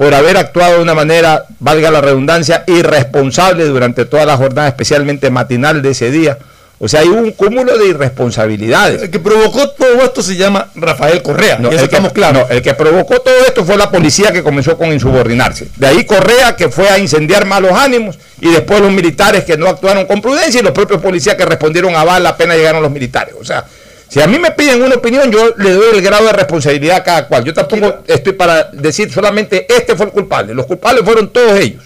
por 0.00 0.14
haber 0.14 0.38
actuado 0.38 0.76
de 0.76 0.82
una 0.82 0.94
manera, 0.94 1.44
valga 1.58 1.90
la 1.90 2.00
redundancia, 2.00 2.64
irresponsable 2.66 3.66
durante 3.66 4.06
toda 4.06 4.24
la 4.24 4.34
jornada, 4.38 4.66
especialmente 4.66 5.28
matinal 5.28 5.82
de 5.82 5.90
ese 5.90 6.10
día. 6.10 6.38
O 6.78 6.88
sea, 6.88 7.00
hay 7.00 7.08
un 7.08 7.32
cúmulo 7.32 7.76
de 7.76 7.88
irresponsabilidades. 7.88 9.02
El 9.02 9.10
que 9.10 9.18
provocó 9.18 9.68
todo 9.68 10.02
esto 10.02 10.22
se 10.22 10.36
llama 10.36 10.70
Rafael 10.74 11.20
Correa. 11.20 11.58
No, 11.58 11.68
eso 11.68 11.74
el, 11.74 11.80
que, 11.80 11.96
estamos 11.96 12.14
claros. 12.14 12.48
no, 12.48 12.54
el 12.54 12.62
que 12.62 12.72
provocó 12.72 13.20
todo 13.20 13.44
esto 13.46 13.62
fue 13.62 13.76
la 13.76 13.90
policía 13.90 14.32
que 14.32 14.42
comenzó 14.42 14.78
con 14.78 14.90
insubordinarse. 14.90 15.68
De 15.76 15.88
ahí 15.88 16.06
Correa 16.06 16.56
que 16.56 16.70
fue 16.70 16.88
a 16.88 16.98
incendiar 16.98 17.44
malos 17.44 17.72
ánimos 17.72 18.18
y 18.40 18.50
después 18.50 18.80
los 18.80 18.90
militares 18.90 19.44
que 19.44 19.58
no 19.58 19.68
actuaron 19.68 20.06
con 20.06 20.22
prudencia 20.22 20.60
y 20.62 20.64
los 20.64 20.72
propios 20.72 21.02
policías 21.02 21.34
que 21.34 21.44
respondieron 21.44 21.94
a 21.94 22.04
bala 22.04 22.30
apenas 22.30 22.56
llegaron 22.56 22.80
los 22.80 22.90
militares. 22.90 23.34
O 23.38 23.44
sea, 23.44 23.66
si 24.10 24.20
a 24.20 24.26
mí 24.26 24.38
me 24.38 24.50
piden 24.50 24.82
una 24.82 24.96
opinión, 24.96 25.30
yo 25.30 25.54
le 25.56 25.70
doy 25.72 25.96
el 25.96 26.02
grado 26.02 26.26
de 26.26 26.32
responsabilidad 26.32 26.96
a 26.96 27.02
cada 27.04 27.26
cual. 27.28 27.44
Yo 27.44 27.54
tampoco 27.54 28.00
estoy 28.08 28.32
para 28.34 28.64
decir 28.64 29.10
solamente 29.12 29.66
este 29.72 29.94
fue 29.96 30.06
el 30.06 30.12
culpable. 30.12 30.52
Los 30.52 30.66
culpables 30.66 31.04
fueron 31.04 31.28
todos 31.32 31.58
ellos. 31.58 31.82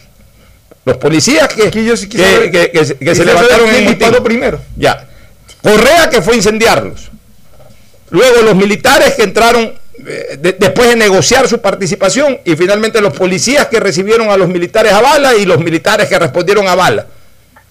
Los 0.86 0.96
policías 0.96 1.48
que, 1.48 1.70
que, 1.70 1.82
quisiera- 2.08 2.50
que- 2.50 2.70
que 2.70 2.84
se- 2.84 2.94
que 2.96 3.14
se 3.14 3.22
quisiera 3.24 3.32
levantaron 3.34 3.68
en 3.68 3.74
el 4.16 4.22
primero. 4.22 4.60
Ya. 4.76 5.06
Correa 5.62 6.08
que 6.10 6.20
fue 6.22 6.34
a 6.34 6.36
incendiarlos. 6.36 7.10
Luego 8.10 8.42
los 8.42 8.54
militares 8.56 9.14
que 9.14 9.22
entraron 9.22 9.72
eh, 10.06 10.36
de- 10.38 10.52
después 10.58 10.88
de 10.88 10.96
negociar 10.96 11.46
su 11.48 11.60
participación 11.60 12.38
y 12.44 12.56
finalmente 12.56 13.00
los 13.00 13.12
policías 13.14 13.68
que 13.68 13.80
recibieron 13.80 14.28
a 14.28 14.36
los 14.36 14.48
militares 14.48 14.92
a 14.92 15.00
bala 15.00 15.34
y 15.36 15.44
los 15.46 15.58
militares 15.60 16.08
que 16.08 16.18
respondieron 16.18 16.66
a 16.68 16.74
bala. 16.74 17.06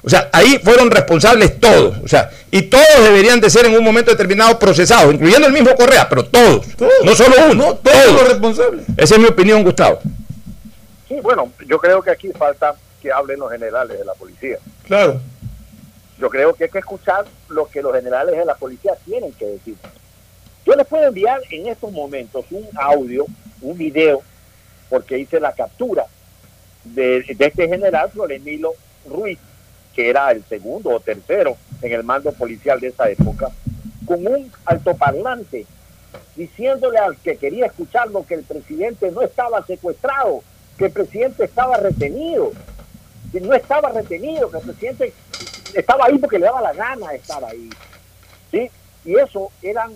O 0.05 0.09
sea, 0.09 0.29
ahí 0.33 0.59
fueron 0.61 0.91
responsables 0.91 1.59
todos. 1.59 1.97
O 2.03 2.07
sea, 2.07 2.29
y 2.51 2.63
todos 2.63 3.01
deberían 3.01 3.39
de 3.39 3.49
ser 3.49 3.65
en 3.65 3.77
un 3.77 3.83
momento 3.83 4.11
determinado 4.11 4.59
procesados, 4.59 5.13
incluyendo 5.13 5.47
el 5.47 5.53
mismo 5.53 5.73
Correa, 5.75 6.07
pero 6.09 6.25
todos. 6.25 6.65
No 7.03 7.15
solo 7.15 7.35
uno, 7.49 7.75
todos. 7.77 8.11
los 8.11 8.27
responsables. 8.27 8.85
Esa 8.97 9.15
es 9.15 9.21
mi 9.21 9.27
opinión, 9.27 9.63
Gustavo. 9.63 10.01
Sí, 11.07 11.15
bueno, 11.21 11.51
yo 11.67 11.79
creo 11.79 12.01
que 12.01 12.11
aquí 12.11 12.31
falta 12.33 12.75
que 13.01 13.11
hablen 13.11 13.39
los 13.39 13.51
generales 13.51 13.97
de 13.97 14.05
la 14.05 14.13
policía. 14.13 14.57
Claro. 14.85 15.21
Yo 16.19 16.29
creo 16.29 16.53
que 16.53 16.65
hay 16.65 16.69
que 16.69 16.79
escuchar 16.79 17.25
lo 17.49 17.67
que 17.67 17.81
los 17.81 17.93
generales 17.93 18.37
de 18.37 18.45
la 18.45 18.55
policía 18.55 18.93
tienen 19.05 19.31
que 19.33 19.45
decir. 19.45 19.75
Yo 20.65 20.73
les 20.75 20.85
puedo 20.85 21.05
enviar 21.05 21.41
en 21.49 21.67
estos 21.67 21.91
momentos 21.91 22.45
un 22.51 22.67
audio, 22.75 23.25
un 23.61 23.77
video, 23.77 24.21
porque 24.89 25.17
hice 25.17 25.39
la 25.39 25.53
captura 25.53 26.05
de, 26.83 27.23
de 27.35 27.45
este 27.45 27.67
general 27.67 28.09
Florenilo 28.11 28.73
Ruiz, 29.09 29.39
que 29.95 30.09
era 30.09 30.31
el 30.31 30.43
segundo 30.45 30.89
o 30.89 30.99
tercero 30.99 31.55
en 31.81 31.91
el 31.93 32.03
mando 32.03 32.31
policial 32.31 32.79
de 32.79 32.87
esa 32.87 33.09
época, 33.09 33.49
con 34.05 34.25
un 34.25 34.51
altoparlante 34.65 35.65
diciéndole 36.35 36.97
al 36.97 37.15
que 37.17 37.37
quería 37.37 37.67
escucharlo 37.67 38.25
que 38.25 38.35
el 38.35 38.43
presidente 38.43 39.11
no 39.11 39.21
estaba 39.21 39.65
secuestrado, 39.65 40.43
que 40.77 40.85
el 40.85 40.91
presidente 40.91 41.43
estaba 41.45 41.77
retenido, 41.77 42.51
que 43.31 43.39
no 43.41 43.53
estaba 43.53 43.89
retenido, 43.91 44.49
que 44.49 44.57
el 44.57 44.63
presidente 44.63 45.13
estaba 45.75 46.05
ahí 46.05 46.17
porque 46.17 46.39
le 46.39 46.45
daba 46.45 46.61
la 46.61 46.73
gana 46.73 47.13
estar 47.13 47.43
ahí. 47.45 47.69
¿sí? 48.51 48.69
Y 49.05 49.15
eso 49.15 49.51
eran, 49.61 49.91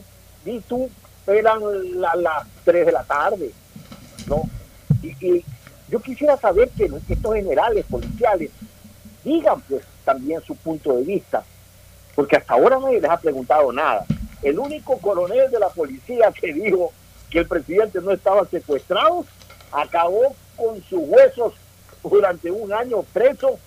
di 0.45 0.59
tú, 0.67 0.89
eran 1.25 1.59
la- 1.99 2.15
las 2.15 2.47
3 2.65 2.85
de 2.85 2.91
la 2.91 3.03
tarde. 3.03 3.51
¿no? 4.27 4.43
Y, 5.01 5.07
y 5.25 5.45
yo 5.89 5.99
quisiera 5.99 6.37
saber 6.37 6.69
que 6.69 6.89
estos 7.09 7.33
generales 7.35 7.85
policiales 7.89 8.51
digan 9.23 9.61
pues 9.61 9.83
también 10.05 10.41
su 10.41 10.55
punto 10.55 10.95
de 10.95 11.03
vista, 11.03 11.43
porque 12.15 12.37
hasta 12.37 12.53
ahora 12.53 12.79
nadie 12.79 13.01
les 13.01 13.09
ha 13.09 13.17
preguntado 13.19 13.71
nada. 13.71 14.05
El 14.41 14.59
único 14.59 14.97
coronel 14.99 15.49
de 15.51 15.59
la 15.59 15.69
policía 15.69 16.31
que 16.31 16.53
dijo 16.53 16.91
que 17.29 17.39
el 17.39 17.47
presidente 17.47 17.99
no 18.01 18.11
estaba 18.11 18.45
secuestrado 18.45 19.25
acabó 19.71 20.33
con 20.55 20.81
sus 20.83 20.99
huesos 21.03 21.53
durante 22.03 22.49
un 22.49 22.71
año 22.71 23.03
preso 23.13 23.59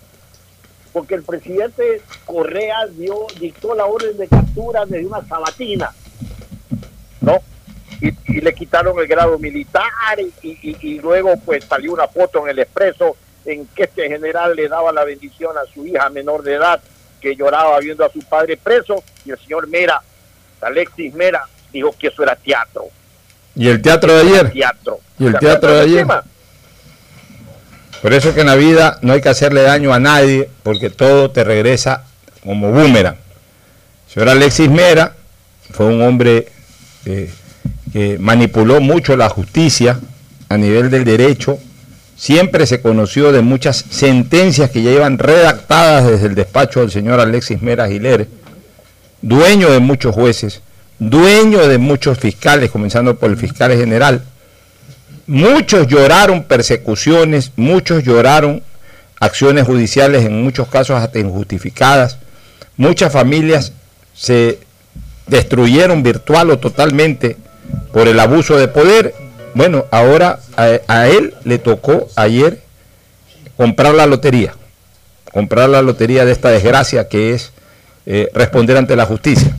porque 0.93 1.15
el 1.15 1.23
presidente 1.23 2.01
Correa 2.25 2.87
dio, 2.87 3.27
dictó 3.39 3.75
la 3.75 3.85
orden 3.85 4.17
de 4.17 4.27
captura 4.27 4.85
desde 4.85 5.05
una 5.05 5.25
sabatina, 5.27 5.93
¿no? 7.21 7.37
Y, 8.01 8.09
y 8.25 8.41
le 8.41 8.53
quitaron 8.53 8.97
el 8.99 9.07
grado 9.07 9.37
militar 9.37 10.19
y, 10.19 10.33
y- 10.49 10.77
y 10.81 10.99
luego 10.99 11.35
pues 11.45 11.63
salió 11.65 11.93
una 11.93 12.07
foto 12.07 12.43
en 12.43 12.49
el 12.49 12.59
expreso 12.59 13.15
en 13.45 13.67
que 13.67 13.83
este 13.83 14.07
general 14.07 14.55
le 14.55 14.67
daba 14.67 14.91
la 14.91 15.03
bendición 15.03 15.55
a 15.57 15.71
su 15.73 15.85
hija 15.85 16.09
menor 16.09 16.43
de 16.43 16.55
edad 16.55 16.81
que 17.19 17.35
lloraba 17.35 17.79
viendo 17.79 18.03
a 18.03 18.11
su 18.11 18.19
padre 18.19 18.57
preso 18.57 19.03
y 19.25 19.31
el 19.31 19.39
señor 19.39 19.67
Mera, 19.67 20.01
Alexis 20.61 21.13
Mera, 21.13 21.47
dijo 21.71 21.93
que 21.97 22.07
eso 22.07 22.23
era 22.23 22.35
teatro. 22.35 22.85
¿Y 23.55 23.67
el 23.67 23.81
teatro 23.81 24.13
de 24.13 24.21
ayer? 24.21 24.51
Teatro. 24.51 24.99
¿Y 25.19 25.25
el 25.27 25.33
¿Se 25.33 25.39
teatro 25.39 25.73
de 25.73 25.81
ayer? 25.81 26.07
Por 28.01 28.13
eso 28.13 28.33
que 28.33 28.41
en 28.41 28.47
la 28.47 28.55
vida 28.55 28.97
no 29.01 29.13
hay 29.13 29.21
que 29.21 29.29
hacerle 29.29 29.61
daño 29.61 29.93
a 29.93 29.99
nadie, 29.99 30.49
porque 30.63 30.89
todo 30.89 31.29
te 31.29 31.43
regresa 31.43 32.05
como 32.43 32.71
boomerang. 32.71 33.15
El 33.15 34.13
señor 34.13 34.29
Alexis 34.29 34.69
Mera 34.69 35.15
fue 35.71 35.85
un 35.85 36.01
hombre 36.01 36.47
eh, 37.05 37.31
que 37.93 38.17
manipuló 38.17 38.81
mucho 38.81 39.15
la 39.15 39.29
justicia 39.29 39.99
a 40.49 40.57
nivel 40.57 40.89
del 40.89 41.03
derecho. 41.05 41.59
Siempre 42.21 42.67
se 42.67 42.81
conoció 42.81 43.31
de 43.31 43.41
muchas 43.41 43.83
sentencias 43.89 44.69
que 44.69 44.83
ya 44.83 44.91
iban 44.91 45.17
redactadas 45.17 46.05
desde 46.05 46.27
el 46.27 46.35
despacho 46.35 46.81
del 46.81 46.91
señor 46.91 47.19
Alexis 47.19 47.63
Mera 47.63 47.87
Giler, 47.87 48.27
dueño 49.23 49.71
de 49.71 49.79
muchos 49.79 50.13
jueces, 50.13 50.61
dueño 50.99 51.67
de 51.67 51.79
muchos 51.79 52.19
fiscales, 52.19 52.69
comenzando 52.69 53.17
por 53.17 53.31
el 53.31 53.37
fiscal 53.37 53.75
general. 53.75 54.23
Muchos 55.25 55.87
lloraron 55.87 56.43
persecuciones, 56.43 57.53
muchos 57.55 58.03
lloraron 58.03 58.61
acciones 59.19 59.65
judiciales, 59.65 60.23
en 60.23 60.43
muchos 60.43 60.67
casos 60.67 60.97
hasta 60.97 61.17
injustificadas. 61.17 62.19
Muchas 62.77 63.11
familias 63.11 63.73
se 64.13 64.59
destruyeron 65.25 66.03
virtual 66.03 66.51
o 66.51 66.59
totalmente 66.59 67.37
por 67.91 68.07
el 68.07 68.19
abuso 68.19 68.57
de 68.57 68.67
poder. 68.67 69.15
Bueno, 69.53 69.85
ahora 69.91 70.39
a, 70.55 71.07
él 71.07 71.33
le 71.43 71.57
tocó 71.57 72.07
ayer 72.15 72.61
comprar 73.57 73.93
la 73.93 74.05
lotería, 74.05 74.53
comprar 75.31 75.69
la 75.69 75.81
lotería 75.81 76.25
de 76.25 76.31
esta 76.31 76.49
desgracia 76.49 77.07
que 77.07 77.33
es 77.33 77.51
eh, 78.05 78.29
responder 78.33 78.77
ante 78.77 78.95
la 78.95 79.05
justicia. 79.05 79.55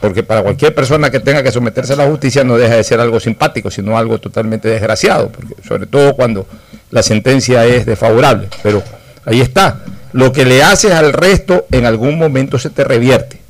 Porque 0.00 0.22
para 0.22 0.42
cualquier 0.42 0.74
persona 0.74 1.10
que 1.10 1.20
tenga 1.20 1.42
que 1.42 1.50
someterse 1.50 1.94
a 1.94 1.96
la 1.96 2.06
justicia 2.06 2.44
no 2.44 2.58
deja 2.58 2.76
de 2.76 2.84
ser 2.84 3.00
algo 3.00 3.20
simpático, 3.20 3.70
sino 3.70 3.96
algo 3.96 4.18
totalmente 4.18 4.68
desgraciado, 4.68 5.30
porque 5.30 5.54
sobre 5.66 5.86
todo 5.86 6.14
cuando 6.14 6.46
la 6.90 7.02
sentencia 7.02 7.64
es 7.64 7.86
desfavorable. 7.86 8.48
Pero 8.62 8.82
ahí 9.24 9.40
está. 9.40 9.80
Lo 10.12 10.30
que 10.30 10.44
le 10.44 10.62
haces 10.62 10.92
al 10.92 11.12
resto 11.12 11.66
en 11.70 11.86
algún 11.86 12.18
momento 12.18 12.58
se 12.58 12.68
te 12.70 12.84
revierte. 12.84 13.43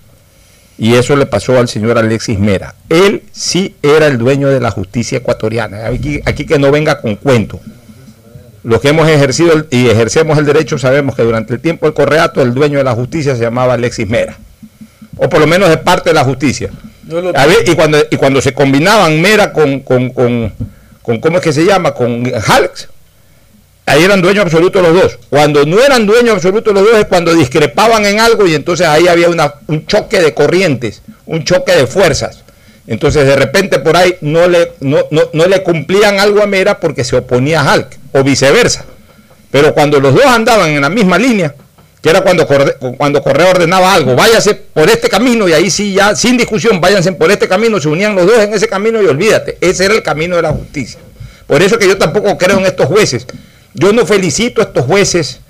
Y 0.76 0.94
eso 0.94 1.14
le 1.16 1.26
pasó 1.26 1.58
al 1.58 1.68
señor 1.68 1.98
Alexis 1.98 2.38
Mera. 2.38 2.74
Él 2.88 3.22
sí 3.32 3.76
era 3.82 4.06
el 4.08 4.18
dueño 4.18 4.48
de 4.48 4.58
la 4.60 4.70
justicia 4.70 5.18
ecuatoriana. 5.18 5.86
Aquí, 5.86 6.20
aquí 6.24 6.46
que 6.46 6.58
no 6.58 6.70
venga 6.72 7.00
con 7.00 7.14
cuento. 7.16 7.60
Los 8.64 8.80
que 8.80 8.88
hemos 8.88 9.08
ejercido 9.08 9.66
y 9.70 9.88
ejercemos 9.88 10.38
el 10.38 10.46
derecho 10.46 10.78
sabemos 10.78 11.14
que 11.14 11.22
durante 11.22 11.54
el 11.54 11.60
tiempo 11.60 11.86
del 11.86 11.94
correato 11.94 12.42
el 12.42 12.54
dueño 12.54 12.78
de 12.78 12.84
la 12.84 12.94
justicia 12.94 13.36
se 13.36 13.42
llamaba 13.42 13.74
Alexis 13.74 14.08
Mera. 14.08 14.36
O 15.16 15.28
por 15.28 15.38
lo 15.38 15.46
menos 15.46 15.68
de 15.68 15.76
parte 15.76 16.10
de 16.10 16.14
la 16.14 16.24
justicia. 16.24 16.70
Lo- 17.06 17.36
A 17.36 17.46
ver, 17.46 17.58
y, 17.68 17.74
cuando, 17.74 17.98
y 18.10 18.16
cuando 18.16 18.40
se 18.40 18.52
combinaban 18.54 19.20
Mera 19.20 19.52
con, 19.52 19.80
con, 19.80 20.10
con, 20.10 20.52
con- 21.02 21.20
¿cómo 21.20 21.36
es 21.36 21.42
que 21.44 21.52
se 21.52 21.64
llama? 21.64 21.92
Con 21.92 22.24
Halx, 22.48 22.88
ahí 23.86 24.02
eran 24.02 24.22
dueños 24.22 24.44
absolutos 24.44 24.82
los 24.82 24.94
dos. 24.94 25.18
Cuando 25.30 25.64
no 25.66 25.80
eran 25.82 26.06
dueños 26.06 26.34
absolutos 26.34 26.72
los 26.74 26.84
dos 26.84 26.98
es 26.98 27.06
cuando 27.06 27.34
discrepaban 27.34 28.04
en 28.06 28.20
algo 28.20 28.46
y 28.46 28.54
entonces 28.54 28.86
ahí 28.86 29.08
había 29.08 29.28
un 29.28 29.86
choque 29.86 30.20
de 30.20 30.34
corrientes, 30.34 31.02
un 31.26 31.44
choque 31.44 31.72
de 31.72 31.86
fuerzas. 31.86 32.40
Entonces 32.86 33.26
de 33.26 33.36
repente 33.36 33.78
por 33.78 33.96
ahí 33.96 34.16
no 34.20 34.46
le, 34.46 34.72
no, 34.80 34.98
no, 35.10 35.22
no 35.32 35.46
le 35.46 35.62
cumplían 35.62 36.20
algo 36.20 36.42
a 36.42 36.46
Mera 36.46 36.80
porque 36.80 37.02
se 37.04 37.16
oponía 37.16 37.60
a 37.62 37.72
Halk, 37.72 37.96
o 38.12 38.22
viceversa. 38.22 38.84
Pero 39.50 39.72
cuando 39.72 40.00
los 40.00 40.14
dos 40.14 40.24
andaban 40.26 40.70
en 40.70 40.80
la 40.82 40.90
misma 40.90 41.16
línea, 41.16 41.54
que 42.02 42.10
era 42.10 42.20
cuando, 42.20 42.46
Corre- 42.46 42.76
cuando 42.98 43.22
Correa 43.22 43.48
ordenaba 43.48 43.94
algo, 43.94 44.14
váyase 44.14 44.54
por 44.54 44.90
este 44.90 45.08
camino 45.08 45.48
y 45.48 45.54
ahí 45.54 45.70
sí 45.70 45.94
ya, 45.94 46.14
sin 46.14 46.36
discusión, 46.36 46.78
váyanse 46.78 47.12
por 47.12 47.30
este 47.30 47.48
camino, 47.48 47.80
se 47.80 47.88
unían 47.88 48.14
los 48.14 48.26
dos 48.26 48.38
en 48.40 48.52
ese 48.52 48.68
camino 48.68 49.00
y 49.02 49.06
olvídate, 49.06 49.56
ese 49.62 49.86
era 49.86 49.94
el 49.94 50.02
camino 50.02 50.36
de 50.36 50.42
la 50.42 50.50
justicia. 50.50 51.00
Por 51.46 51.62
eso 51.62 51.78
que 51.78 51.86
yo 51.88 51.96
tampoco 51.96 52.36
creo 52.36 52.58
en 52.58 52.66
estos 52.66 52.86
jueces. 52.86 53.26
Yo 53.74 53.92
no 53.92 54.06
felicito 54.06 54.60
a 54.60 54.64
estos 54.64 54.84
jueces 54.86 55.40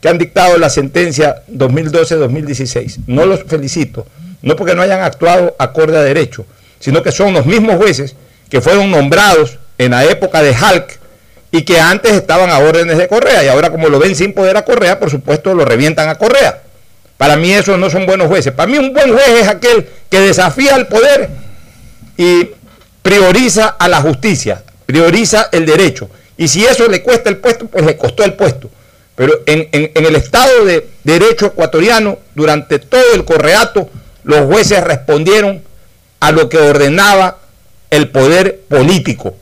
que 0.00 0.08
han 0.08 0.18
dictado 0.18 0.58
la 0.58 0.68
sentencia 0.68 1.42
2012-2016. 1.50 3.04
No 3.06 3.24
los 3.24 3.44
felicito, 3.44 4.06
no 4.42 4.54
porque 4.54 4.74
no 4.74 4.82
hayan 4.82 5.00
actuado 5.00 5.56
acorde 5.58 5.96
a 5.96 6.02
derecho, 6.02 6.44
sino 6.78 7.02
que 7.02 7.10
son 7.10 7.32
los 7.32 7.46
mismos 7.46 7.76
jueces 7.76 8.14
que 8.50 8.60
fueron 8.60 8.90
nombrados 8.90 9.58
en 9.78 9.92
la 9.92 10.04
época 10.04 10.42
de 10.42 10.54
Halk 10.54 10.98
y 11.50 11.62
que 11.62 11.80
antes 11.80 12.12
estaban 12.12 12.50
a 12.50 12.58
órdenes 12.58 12.98
de 12.98 13.08
Correa 13.08 13.42
y 13.44 13.48
ahora 13.48 13.70
como 13.70 13.88
lo 13.88 13.98
ven 13.98 14.14
sin 14.14 14.34
poder 14.34 14.56
a 14.56 14.64
Correa, 14.64 14.98
por 15.00 15.10
supuesto 15.10 15.54
lo 15.54 15.64
revientan 15.64 16.08
a 16.08 16.16
Correa. 16.16 16.60
Para 17.16 17.36
mí 17.36 17.52
esos 17.52 17.78
no 17.78 17.88
son 17.88 18.06
buenos 18.06 18.26
jueces. 18.26 18.52
Para 18.52 18.70
mí 18.70 18.76
un 18.76 18.92
buen 18.92 19.10
juez 19.12 19.28
es 19.40 19.48
aquel 19.48 19.88
que 20.10 20.20
desafía 20.20 20.74
al 20.74 20.88
poder 20.88 21.30
y 22.16 22.50
prioriza 23.02 23.68
a 23.68 23.88
la 23.88 24.02
justicia, 24.02 24.62
prioriza 24.84 25.48
el 25.52 25.64
derecho. 25.64 26.10
Y 26.36 26.48
si 26.48 26.64
eso 26.64 26.88
le 26.88 27.02
cuesta 27.02 27.30
el 27.30 27.38
puesto, 27.38 27.66
pues 27.66 27.84
le 27.84 27.96
costó 27.96 28.24
el 28.24 28.34
puesto. 28.34 28.70
Pero 29.14 29.42
en, 29.46 29.68
el 29.94 30.16
Estado 30.16 30.64
de 30.64 30.88
Derecho 31.04 31.46
ecuatoriano, 31.46 32.18
durante 32.34 32.78
todo 32.78 33.14
el 33.14 33.24
correato, 33.24 33.88
los 34.24 34.46
jueces 34.46 34.82
respondieron 34.82 35.62
a 36.20 36.32
lo 36.32 36.48
que 36.48 36.58
ordenaba 36.58 37.38
el 37.90 38.08
poder 38.08 38.62
político. 38.68 39.36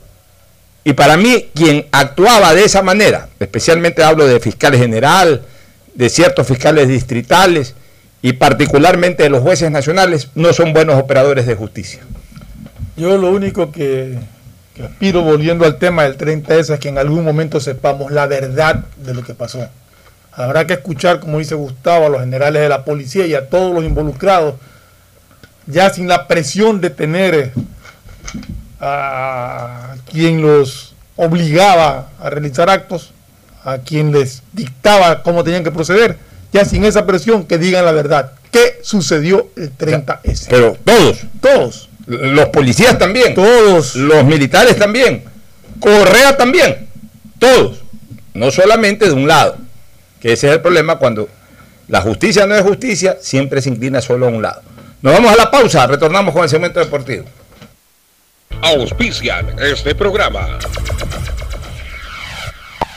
Y 0.83 0.93
para 0.93 1.17
mí, 1.17 1.49
quien 1.55 1.87
actuaba 1.91 2.53
de 2.53 2.65
esa 2.65 2.81
manera, 2.81 3.29
especialmente 3.39 4.03
hablo 4.03 4.27
de 4.27 4.39
fiscal 4.39 4.75
general, 4.75 5.43
de 5.95 6.09
ciertos 6.09 6.45
fiscales 6.45 6.87
distritales 6.87 7.73
y 8.21 8.33
particularmente 8.33 9.23
de 9.23 9.29
los 9.29 9.41
jueces 9.41 9.71
nacionales, 9.71 10.29
no 10.35 10.53
son 10.53 10.73
buenos 10.73 10.99
operadores 10.99 11.45
de 11.45 11.55
justicia. 11.55 12.01
Yo 12.95 13.17
lo 13.17 13.31
único 13.31 13.71
que, 13.71 14.17
que 14.73 14.83
aspiro, 14.83 15.21
volviendo 15.21 15.65
al 15.65 15.77
tema 15.77 16.03
del 16.03 16.17
30S, 16.17 16.73
es 16.73 16.79
que 16.79 16.89
en 16.89 16.97
algún 16.97 17.23
momento 17.23 17.59
sepamos 17.59 18.11
la 18.11 18.25
verdad 18.25 18.85
de 18.97 19.13
lo 19.13 19.23
que 19.23 19.33
pasó. 19.33 19.67
Habrá 20.31 20.65
que 20.65 20.73
escuchar, 20.73 21.19
como 21.19 21.37
dice 21.37 21.53
Gustavo, 21.53 22.07
a 22.07 22.09
los 22.09 22.21
generales 22.21 22.63
de 22.63 22.69
la 22.69 22.83
policía 22.83 23.27
y 23.27 23.35
a 23.35 23.49
todos 23.49 23.73
los 23.73 23.83
involucrados, 23.83 24.55
ya 25.67 25.91
sin 25.91 26.07
la 26.07 26.27
presión 26.27 26.81
de 26.81 26.89
tener 26.89 27.35
eh, 27.35 27.51
a 28.79 29.95
quien 30.11 30.41
los 30.41 30.95
obligaba 31.15 32.09
a 32.19 32.29
realizar 32.31 32.69
actos, 32.69 33.11
a 33.63 33.77
quien 33.77 34.11
les 34.11 34.41
dictaba 34.51 35.21
cómo 35.21 35.43
tenían 35.43 35.63
que 35.63 35.71
proceder, 35.71 36.17
ya 36.51 36.65
sin 36.65 36.83
esa 36.83 37.05
presión 37.05 37.45
que 37.45 37.59
digan 37.59 37.85
la 37.85 37.91
verdad. 37.91 38.31
¿Qué 38.51 38.79
sucedió 38.81 39.49
el 39.55 39.75
30S? 39.77 40.47
Pero 40.49 40.77
todos. 40.83 41.21
Todos. 41.41 41.89
Los 42.05 42.49
policías 42.49 42.97
también. 42.97 43.33
Todos. 43.33 43.95
Los 43.95 44.25
militares 44.25 44.77
también. 44.77 45.23
Correa 45.79 46.35
también. 46.37 46.87
Todos. 47.39 47.79
No 48.33 48.51
solamente 48.51 49.05
de 49.05 49.13
un 49.13 49.27
lado. 49.27 49.57
Que 50.19 50.33
ese 50.33 50.47
es 50.47 50.53
el 50.53 50.61
problema 50.61 50.97
cuando 50.97 51.29
la 51.87 52.01
justicia 52.01 52.47
no 52.47 52.55
es 52.55 52.61
justicia, 52.63 53.17
siempre 53.21 53.61
se 53.61 53.69
inclina 53.69 54.01
solo 54.01 54.27
a 54.27 54.29
un 54.29 54.41
lado. 54.41 54.61
Nos 55.01 55.13
vamos 55.13 55.31
a 55.33 55.35
la 55.35 55.51
pausa, 55.51 55.85
retornamos 55.85 56.33
con 56.33 56.43
el 56.43 56.49
segmento 56.49 56.79
deportivo. 56.79 57.25
Auspician 58.61 59.59
este 59.59 59.93
programa. 59.93 60.59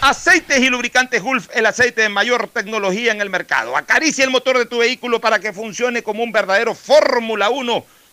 Aceites 0.00 0.60
y 0.60 0.68
lubricantes 0.68 1.20
Gulf, 1.20 1.48
el 1.52 1.66
aceite 1.66 2.02
de 2.02 2.08
mayor 2.08 2.48
tecnología 2.48 3.10
en 3.10 3.20
el 3.20 3.28
mercado. 3.28 3.76
Acaricia 3.76 4.24
el 4.24 4.30
motor 4.30 4.56
de 4.56 4.66
tu 4.66 4.78
vehículo 4.78 5.20
para 5.20 5.40
que 5.40 5.52
funcione 5.52 6.04
como 6.04 6.22
un 6.22 6.30
verdadero 6.30 6.74
Fórmula 6.74 7.50
1 7.50 7.84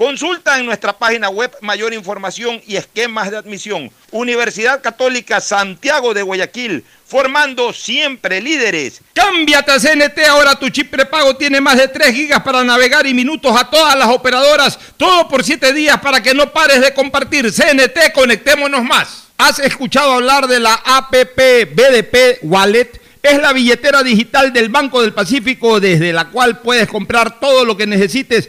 Consulta 0.00 0.58
en 0.58 0.64
nuestra 0.64 0.94
página 0.94 1.28
web 1.28 1.54
mayor 1.60 1.92
información 1.92 2.62
y 2.66 2.76
esquemas 2.76 3.30
de 3.30 3.36
admisión. 3.36 3.90
Universidad 4.12 4.80
Católica 4.80 5.42
Santiago 5.42 6.14
de 6.14 6.22
Guayaquil, 6.22 6.82
formando 7.04 7.70
siempre 7.74 8.40
líderes. 8.40 9.02
Cámbiate 9.12 9.72
a 9.72 9.78
CNT, 9.78 10.20
ahora 10.26 10.58
tu 10.58 10.70
chip 10.70 10.90
prepago 10.90 11.36
tiene 11.36 11.60
más 11.60 11.76
de 11.76 11.86
3 11.86 12.14
gigas 12.14 12.42
para 12.42 12.64
navegar 12.64 13.06
y 13.06 13.12
minutos 13.12 13.54
a 13.54 13.68
todas 13.68 13.94
las 13.94 14.08
operadoras, 14.08 14.78
todo 14.96 15.28
por 15.28 15.44
7 15.44 15.74
días 15.74 16.00
para 16.00 16.22
que 16.22 16.32
no 16.32 16.50
pares 16.50 16.80
de 16.80 16.94
compartir. 16.94 17.52
CNT, 17.52 18.14
conectémonos 18.14 18.82
más. 18.82 19.24
¿Has 19.36 19.58
escuchado 19.58 20.12
hablar 20.12 20.46
de 20.46 20.60
la 20.60 20.80
APP 20.82 21.74
BDP 21.74 22.38
Wallet? 22.40 22.98
Es 23.22 23.38
la 23.38 23.52
billetera 23.52 24.02
digital 24.02 24.50
del 24.50 24.70
Banco 24.70 25.02
del 25.02 25.12
Pacífico 25.12 25.78
desde 25.78 26.14
la 26.14 26.30
cual 26.30 26.60
puedes 26.60 26.88
comprar 26.88 27.38
todo 27.38 27.66
lo 27.66 27.76
que 27.76 27.86
necesites 27.86 28.48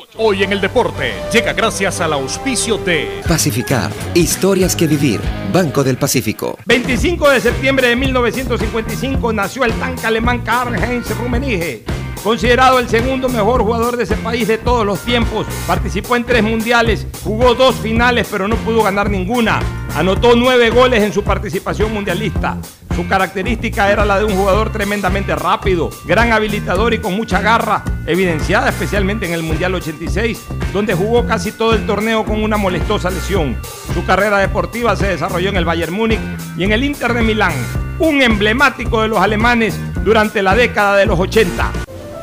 Hoy 0.17 0.43
en 0.43 0.51
el 0.51 0.59
deporte 0.59 1.13
llega 1.31 1.53
gracias 1.53 2.01
al 2.01 2.11
auspicio 2.11 2.77
de 2.77 3.21
Pacificar. 3.25 3.89
Historias 4.13 4.75
que 4.75 4.85
vivir. 4.85 5.21
Banco 5.53 5.85
del 5.85 5.95
Pacífico. 5.95 6.57
25 6.65 7.29
de 7.29 7.39
septiembre 7.39 7.87
de 7.87 7.95
1955 7.95 9.31
nació 9.31 9.63
el 9.63 9.71
tanque 9.73 10.05
alemán 10.05 10.41
Karl-Heinz 10.41 11.17
Rummenigge. 11.17 11.85
Considerado 12.21 12.79
el 12.79 12.89
segundo 12.89 13.29
mejor 13.29 13.61
jugador 13.63 13.95
de 13.95 14.03
ese 14.03 14.17
país 14.17 14.49
de 14.49 14.57
todos 14.57 14.85
los 14.85 14.99
tiempos, 14.99 15.47
participó 15.65 16.17
en 16.17 16.25
tres 16.25 16.43
mundiales, 16.43 17.07
jugó 17.23 17.55
dos 17.55 17.75
finales 17.75 18.27
pero 18.29 18.49
no 18.49 18.57
pudo 18.57 18.83
ganar 18.83 19.09
ninguna. 19.09 19.61
Anotó 19.95 20.35
nueve 20.35 20.69
goles 20.71 21.01
en 21.03 21.13
su 21.13 21.23
participación 21.23 21.93
mundialista. 21.93 22.57
Su 23.01 23.07
característica 23.07 23.91
era 23.91 24.05
la 24.05 24.19
de 24.19 24.25
un 24.25 24.35
jugador 24.35 24.71
tremendamente 24.71 25.35
rápido, 25.35 25.89
gran 26.05 26.31
habilitador 26.33 26.93
y 26.93 26.99
con 26.99 27.15
mucha 27.15 27.41
garra, 27.41 27.83
evidenciada 28.05 28.69
especialmente 28.69 29.25
en 29.25 29.33
el 29.33 29.41
Mundial 29.41 29.73
86, 29.73 30.39
donde 30.71 30.93
jugó 30.93 31.25
casi 31.25 31.51
todo 31.51 31.73
el 31.73 31.87
torneo 31.87 32.23
con 32.23 32.43
una 32.43 32.57
molestosa 32.57 33.09
lesión. 33.09 33.57
Su 33.95 34.05
carrera 34.05 34.37
deportiva 34.37 34.95
se 34.95 35.07
desarrolló 35.07 35.49
en 35.49 35.57
el 35.57 35.65
Bayern 35.65 35.91
Múnich 35.91 36.19
y 36.55 36.63
en 36.63 36.73
el 36.73 36.83
Inter 36.83 37.15
de 37.15 37.23
Milán, 37.23 37.53
un 37.97 38.21
emblemático 38.21 39.01
de 39.01 39.07
los 39.07 39.17
alemanes 39.17 39.79
durante 40.03 40.43
la 40.43 40.53
década 40.53 40.95
de 40.97 41.07
los 41.07 41.19
80. 41.19 41.71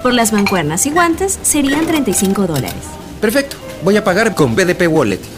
Por 0.04 0.14
las 0.14 0.32
mancuernas 0.32 0.86
y 0.86 0.90
guantes 0.90 1.40
serían 1.42 1.86
35 1.86 2.46
dólares. 2.46 2.84
Perfecto. 3.20 3.56
Voy 3.82 3.96
a 3.96 4.04
pagar 4.04 4.32
con 4.36 4.54
BDP 4.54 4.86
Wallet. 4.88 5.37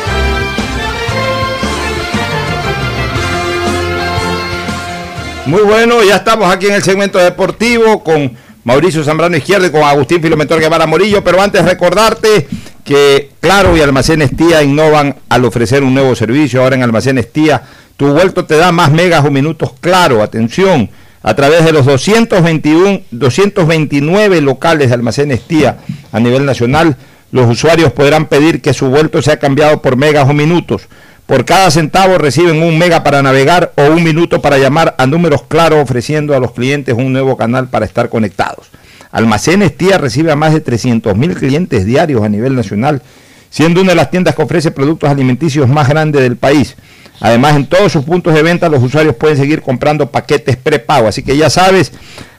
Muy 5.45 5.63
bueno, 5.63 6.03
ya 6.03 6.17
estamos 6.17 6.53
aquí 6.53 6.67
en 6.67 6.73
el 6.73 6.83
segmento 6.83 7.17
deportivo 7.17 8.03
con 8.03 8.31
Mauricio 8.63 9.03
Zambrano 9.03 9.35
Izquierdo 9.35 9.65
y 9.65 9.71
con 9.71 9.81
Agustín 9.81 10.21
Filomentor 10.21 10.59
Guevara 10.59 10.85
Morillo, 10.85 11.23
pero 11.23 11.41
antes 11.41 11.65
recordarte 11.65 12.47
que 12.83 13.31
Claro 13.39 13.75
y 13.75 13.81
Almacenes 13.81 14.35
Tía 14.37 14.61
innovan 14.61 15.15
al 15.29 15.45
ofrecer 15.45 15.83
un 15.83 15.95
nuevo 15.95 16.15
servicio. 16.15 16.61
Ahora 16.61 16.75
en 16.75 16.83
Almacenes 16.83 17.33
Tía, 17.33 17.63
tu 17.97 18.13
vuelto 18.13 18.45
te 18.45 18.55
da 18.55 18.71
más 18.71 18.91
megas 18.91 19.25
o 19.25 19.31
minutos 19.31 19.71
claro. 19.81 20.21
Atención, 20.21 20.91
a 21.23 21.33
través 21.33 21.65
de 21.65 21.71
los 21.71 21.87
221, 21.87 23.01
229 23.09 24.41
locales 24.41 24.89
de 24.89 24.93
Almacenes 24.93 25.41
Tía 25.47 25.77
a 26.11 26.19
nivel 26.19 26.45
nacional, 26.45 26.97
los 27.31 27.49
usuarios 27.49 27.91
podrán 27.93 28.27
pedir 28.27 28.61
que 28.61 28.73
su 28.73 28.89
vuelto 28.89 29.23
sea 29.23 29.39
cambiado 29.39 29.81
por 29.81 29.95
megas 29.95 30.29
o 30.29 30.33
minutos. 30.33 30.83
Por 31.31 31.45
cada 31.45 31.71
centavo 31.71 32.17
reciben 32.17 32.61
un 32.61 32.77
mega 32.77 33.05
para 33.05 33.21
navegar 33.21 33.71
o 33.77 33.83
un 33.83 34.03
minuto 34.03 34.41
para 34.41 34.57
llamar 34.57 34.95
a 34.97 35.07
números 35.07 35.43
claros 35.47 35.79
ofreciendo 35.81 36.35
a 36.35 36.41
los 36.41 36.51
clientes 36.51 36.93
un 36.93 37.13
nuevo 37.13 37.37
canal 37.37 37.69
para 37.69 37.85
estar 37.85 38.09
conectados. 38.09 38.67
Almacenes 39.13 39.77
Tía 39.77 39.97
recibe 39.97 40.33
a 40.33 40.35
más 40.35 40.53
de 40.53 40.59
300 40.59 41.15
mil 41.15 41.33
clientes 41.33 41.85
diarios 41.85 42.21
a 42.21 42.27
nivel 42.27 42.53
nacional, 42.53 43.01
siendo 43.49 43.79
una 43.79 43.91
de 43.91 43.95
las 43.95 44.11
tiendas 44.11 44.35
que 44.35 44.41
ofrece 44.41 44.71
productos 44.71 45.09
alimenticios 45.09 45.69
más 45.69 45.87
grandes 45.87 46.21
del 46.21 46.35
país. 46.35 46.75
Además, 47.21 47.55
en 47.55 47.65
todos 47.65 47.93
sus 47.93 48.03
puntos 48.03 48.33
de 48.33 48.43
venta 48.43 48.67
los 48.67 48.83
usuarios 48.83 49.15
pueden 49.15 49.37
seguir 49.37 49.61
comprando 49.61 50.11
paquetes 50.11 50.57
prepago. 50.57 51.07
Así 51.07 51.23
que 51.23 51.37
ya 51.37 51.49
sabes, 51.49 51.93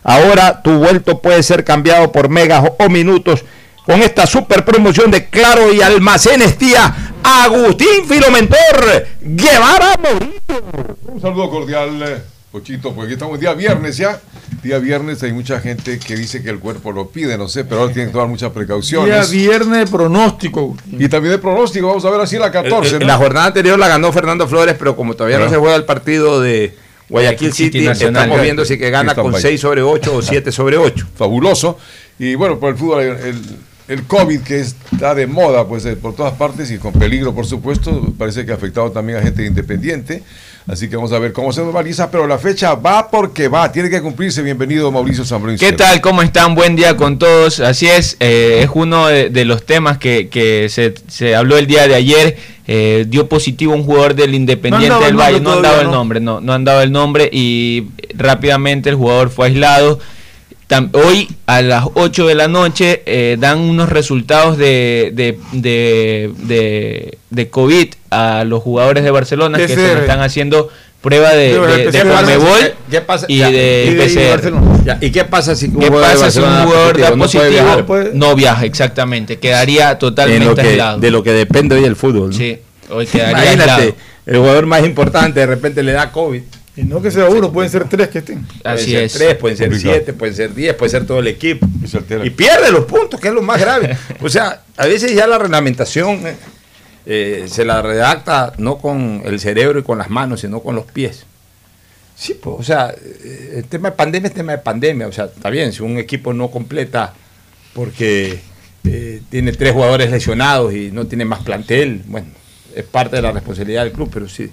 ahora 0.05 0.60
tu 0.60 0.70
vuelto 0.81 1.23
puede 1.23 1.43
ser 1.43 1.64
cambiado 1.64 2.12
por 2.12 2.28
megas 2.28 2.62
o 2.78 2.90
minutos 2.90 3.43
con 3.85 4.01
esta 4.03 4.27
super 4.27 4.65
promoción 4.65 5.11
de 5.11 5.27
Claro 5.29 5.73
y 5.73 5.81
Almacenes 5.83 6.57
Tía. 6.59 7.11
Agustín 7.25 8.05
Filomentor 8.09 9.07
Guevara 9.21 9.95
Morillo. 10.03 10.97
Un 11.05 11.21
saludo 11.21 11.51
cordial, 11.51 12.03
eh, 12.03 12.19
Pochito, 12.51 12.93
porque 12.95 13.15
estamos 13.15 13.39
día 13.41 13.55
viernes 13.55 13.97
ya. 13.97 14.21
Día 14.63 14.79
viernes 14.79 15.23
hay 15.23 15.33
mucha 15.33 15.59
gente 15.61 15.99
que 15.99 16.15
dice 16.17 16.43
que 16.43 16.51
el 16.51 16.59
cuerpo 16.59 16.93
lo 16.93 17.09
pide, 17.09 17.39
no 17.39 17.49
sé, 17.49 17.65
pero 17.65 17.81
ahora 17.81 17.93
tienen 17.93 18.11
que 18.11 18.13
tomar 18.13 18.29
muchas 18.29 18.51
Día 18.51 18.55
precauciones. 18.55 19.31
viernes 19.31 19.79
de 19.79 19.87
pronóstico. 19.87 20.77
Y 20.91 21.09
también 21.09 21.33
de 21.33 21.39
pronóstico, 21.39 21.87
vamos 21.89 22.05
a 22.05 22.11
ver 22.11 22.21
así 22.21 22.37
la 22.39 22.51
14. 22.53 22.95
En 22.97 23.01
¿no? 23.01 23.07
la 23.07 23.17
jornada 23.17 23.47
anterior 23.47 23.79
la 23.79 23.89
ganó 23.89 24.13
Fernando 24.13 24.47
Flores, 24.47 24.77
pero 24.79 24.95
como 24.95 25.15
todavía 25.15 25.39
no 25.39 25.49
se 25.49 25.57
juega 25.57 25.75
el 25.77 25.85
partido 25.85 26.41
de 26.41 26.77
Guayaquil 27.09 27.53
City, 27.53 27.81
Nacional. 27.83 28.25
estamos 28.25 28.43
viendo 28.43 28.65
si 28.65 28.79
que 28.79 28.91
gana 28.91 29.15
con 29.15 29.33
Valle. 29.33 29.43
6 29.43 29.61
sobre 29.61 29.83
8 29.83 30.15
o 30.17 30.23
7 30.23 30.53
sobre 30.53 30.77
8. 30.77 31.07
Fabuloso. 31.17 31.79
Y 32.19 32.35
bueno, 32.35 32.59
por 32.61 32.71
el 32.71 32.77
fútbol, 32.77 33.03
el, 33.03 33.17
el- 33.27 33.43
el 33.93 34.05
COVID 34.05 34.40
que 34.40 34.60
está 34.60 35.14
de 35.14 35.27
moda, 35.27 35.66
pues 35.69 35.85
eh, 35.85 35.97
por 35.97 36.14
todas 36.16 36.32
partes 36.32 36.70
y 36.70 36.78
con 36.78 36.93
peligro, 36.93 37.35
por 37.35 37.47
supuesto, 37.47 38.12
parece 38.16 38.47
que 38.47 38.52
ha 38.52 38.55
afectado 38.55 38.90
también 38.90 39.19
a 39.19 39.23
gente 39.23 39.44
independiente. 39.44 40.23
Así 40.66 40.89
que 40.89 40.94
vamos 40.94 41.12
a 41.12 41.19
ver 41.19 41.32
cómo 41.32 41.52
se 41.52 41.60
normaliza, 41.60 42.10
pero 42.10 42.27
la 42.27 42.39
fecha 42.39 42.74
va 42.74 43.10
porque 43.10 43.48
va, 43.48 43.70
tiene 43.73 43.90
que 43.90 44.01
cumplirse. 44.01 44.43
Bienvenido, 44.43 44.90
Mauricio 44.93 45.24
Zambrano. 45.24 45.59
¿Qué 45.59 45.73
tal? 45.73 46.01
¿Cómo 46.01 46.23
están? 46.23 46.55
Buen 46.55 46.77
día 46.77 46.97
con 46.97 47.19
todos. 47.19 47.59
Así 47.59 47.89
es, 47.89 48.16
eh, 48.20 48.60
es 48.62 48.70
uno 48.73 49.09
de, 49.09 49.28
de 49.28 49.44
los 49.44 49.66
temas 49.66 49.98
que, 49.98 50.28
que 50.28 50.69
se, 50.69 50.94
se 51.09 51.35
habló 51.35 51.59
el 51.59 51.66
día 51.66 51.89
de 51.89 51.97
ayer. 51.97 52.36
Eh, 52.69 53.06
dio 53.09 53.28
positivo 53.28 53.74
un 53.74 53.82
jugador 53.82 54.14
del 54.14 54.36
Independiente 54.36 54.89
No 54.89 55.01
del 55.01 55.10
el 55.10 55.16
Valle. 55.16 55.40
No 55.40 55.55
han 55.55 55.62
dado 55.62 55.81
el 55.81 55.86
¿no? 55.89 55.93
nombre, 55.93 56.20
no, 56.20 56.40
no 56.40 56.52
han 56.52 56.64
dado 56.64 56.81
el 56.81 56.93
nombre 56.93 57.28
y 57.32 57.89
rápidamente 58.14 58.89
el 58.89 58.94
jugador 58.94 59.31
fue 59.31 59.48
aislado. 59.48 59.98
Tam- 60.73 60.90
hoy 60.94 61.28
a 61.47 61.61
las 61.62 61.85
8 61.94 62.27
de 62.27 62.35
la 62.35 62.49
noche 62.49 63.03
eh, 63.07 63.36
dan 63.39 63.59
unos 63.59 63.89
resultados 63.90 64.57
de, 64.57 65.11
de, 65.15 65.39
de, 65.53 66.31
de- 66.39 67.19
de 67.31 67.51
COVID 67.51 67.89
a 68.11 68.44
los 68.44 68.62
jugadores 68.62 69.05
de 69.05 69.11
Barcelona 69.11 69.59
que 69.59 69.69
se 69.69 69.93
están 70.01 70.20
haciendo 70.20 70.69
prueba 71.01 71.31
de, 71.35 71.53
Sí, 71.55 71.61
de, 71.61 71.77
de 71.86 71.90
¿qué 71.90 72.05
pasa? 72.05 72.16
Conmebol 72.20 72.59
¿Qué- 72.61 72.74
qué 72.90 73.01
pasa? 73.01 73.27
y 73.28 73.39
de 73.39 74.40
PCR. 74.40 74.97
¿Y 75.05 75.11
qué 75.11 75.24
pasa 75.24 75.57
si 75.57 75.66
un 75.66 75.78
¿Qué 75.81 75.89
jugador 75.89 76.12
pasa 76.12 76.31
si 76.31 76.39
un 76.39 76.65
jugador 76.65 76.99
da 77.01 77.11
positivo? 77.16 77.43
No 77.44 77.51
viajar. 77.51 78.11
No, 78.15 78.35
viaja, 78.35 78.65
exactamente. 78.65 79.39
Quedaría 79.39 79.90
lo 79.93 79.99
totalmente 79.99 80.62
que- 80.62 80.69
aislado. 80.69 80.99
de 81.01 81.11
lo 81.11 81.23
que 81.23 81.32
depende 81.32 81.74
hoy 81.74 81.85
el 81.85 81.97
fútbol. 81.97 82.31
¿no? 82.31 82.36
Sí, 82.36 82.57
hoy 82.90 83.07
quedaría 83.07 83.53
Imagínate, 83.53 83.70
aislado. 83.73 83.94
el 84.27 84.36
jugador 84.39 84.66
más 84.66 84.85
importante 84.85 85.40
de 85.40 85.47
repente 85.47 85.82
le 85.82 85.93
da 85.93 86.12
COVID. 86.12 86.43
Y 86.74 86.85
no 86.85 87.03
que 87.03 87.11
sea 87.11 87.27
uno, 87.28 87.53
pueden 87.53 87.70
ser 87.70 87.89
tres 87.89 88.09
que 88.09 88.19
estén. 88.20 88.43
Pueden 88.44 88.61
Así 88.78 88.93
ser 88.93 89.03
es. 89.05 89.12
tres, 89.12 89.35
pueden 89.36 89.57
ser 89.59 89.69
Complicado. 89.69 89.94
siete, 89.97 90.12
pueden 90.15 90.35
ser 90.35 90.55
diez, 90.55 90.74
puede 90.74 90.90
ser 90.90 91.07
todo 91.07 91.19
el 91.19 91.27
equipo. 91.28 91.66
Y 92.24 92.31
pierde 92.31 92.70
los 92.70 92.86
puntos, 92.86 93.20
que 93.20 93.28
es 93.28 93.35
lo 93.35 93.43
más 93.43 93.61
grave. 93.61 93.97
O 94.20 94.28
sea, 94.28 94.62
a 94.77 94.86
veces 94.86 95.15
ya 95.15 95.27
la 95.27 95.39
reglamentación 95.39 96.27
eh, 96.27 96.35
eh, 97.05 97.44
se 97.49 97.65
la 97.65 97.82
redacta 97.82 98.55
no 98.57 98.78
con 98.78 99.23
el 99.24 99.39
cerebro 99.39 99.81
y 99.81 99.82
con 99.82 99.99
las 99.99 100.09
manos, 100.09 100.40
sino 100.40 100.61
con 100.61 100.74
los 100.74 100.86
pies. 100.86 101.27
Sí, 102.16 102.35
pues, 102.40 102.57
o 102.59 102.62
sea, 102.62 102.94
eh, 102.97 103.55
el 103.57 103.65
tema 103.65 103.90
de 103.90 103.97
pandemia 103.97 104.28
es 104.28 104.35
tema 104.35 104.53
de 104.53 104.59
pandemia. 104.59 105.09
O 105.09 105.12
sea, 105.12 105.24
está 105.27 105.51
bien, 105.51 105.73
si 105.73 105.82
un 105.82 105.99
equipo 105.99 106.32
no 106.32 106.51
completa 106.51 107.12
porque 107.74 108.39
eh, 108.85 109.23
tiene 109.28 109.53
tres 109.53 109.73
jugadores 109.73 110.11
lesionados 110.11 110.73
y 110.73 110.90
no 110.90 111.07
tiene 111.07 111.24
más 111.24 111.40
plantel, 111.43 112.03
bueno, 112.07 112.28
es 112.74 112.85
parte 112.85 113.16
de 113.16 113.23
la 113.23 113.32
responsabilidad 113.32 113.85
del 113.85 113.93
club, 113.93 114.11
pero 114.12 114.28
si 114.28 114.51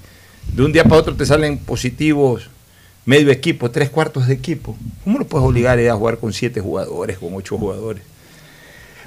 de 0.53 0.63
un 0.63 0.71
día 0.71 0.83
para 0.83 0.97
otro 0.97 1.15
te 1.15 1.25
salen 1.25 1.57
positivos 1.57 2.49
medio 3.05 3.31
equipo, 3.31 3.71
tres 3.71 3.89
cuartos 3.89 4.27
de 4.27 4.33
equipo, 4.35 4.75
¿cómo 5.03 5.19
lo 5.19 5.25
puedes 5.25 5.47
obligar 5.47 5.79
a 5.79 5.95
jugar 5.95 6.17
con 6.17 6.31
siete 6.33 6.59
jugadores, 6.61 7.17
con 7.17 7.33
ocho 7.33 7.57
jugadores? 7.57 8.03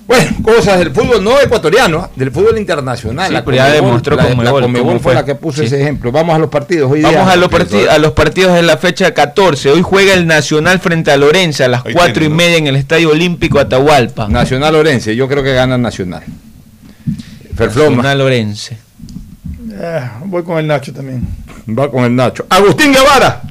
Bueno, 0.04 0.32
cosas 0.42 0.80
del 0.80 0.90
fútbol 0.90 1.22
no 1.22 1.40
ecuatoriano, 1.40 2.10
del 2.16 2.32
fútbol 2.32 2.58
internacional. 2.58 3.28
Sí, 3.28 3.32
La 3.34 3.38
ya 3.38 3.44
Conmebol, 3.44 3.72
demostró 3.72 4.16
la, 4.16 4.24
Conmebol 4.26 4.94
la 4.94 4.98
fue 4.98 5.14
la 5.14 5.24
que 5.24 5.36
puso 5.36 5.60
Sí. 5.60 5.66
ese 5.66 5.80
ejemplo. 5.80 6.10
Vamos 6.10 6.34
a 6.34 6.38
los 6.40 6.50
partidos. 6.50 6.90
Hoy 6.90 7.02
Vamos 7.02 7.20
día- 7.24 7.32
a 7.32 7.36
los, 7.36 7.48
parti- 7.48 7.86
a 7.88 7.98
los 7.98 8.10
partidos 8.10 8.54
de 8.54 8.62
la 8.62 8.76
fecha 8.76 9.14
14. 9.14 9.70
Hoy 9.70 9.80
juega 9.82 10.14
el 10.14 10.26
Nacional 10.26 10.80
frente 10.80 11.12
a 11.12 11.16
Lorenza 11.16 11.66
a 11.66 11.68
las 11.68 11.84
4 11.84 12.24
y 12.24 12.28
media 12.28 12.56
en 12.56 12.66
el 12.66 12.74
Estadio 12.74 13.10
Olímpico 13.10 13.60
Atahualpa. 13.60 14.26
Nacional 14.26 14.74
Orense, 14.74 15.14
yo 15.14 15.28
creo 15.28 15.44
que 15.44 15.54
gana 15.54 15.78
Nacional. 15.78 16.24
Nacional 17.56 18.18
Lorense. 18.18 18.78
Ah, 19.80 20.20
voy 20.24 20.42
con 20.42 20.58
el 20.58 20.66
Nacho 20.66 20.92
también. 20.92 21.26
Va 21.68 21.90
con 21.90 22.04
el 22.04 22.14
Nacho. 22.16 22.44
Agustín 22.48 22.92
Guevara. 22.92 23.42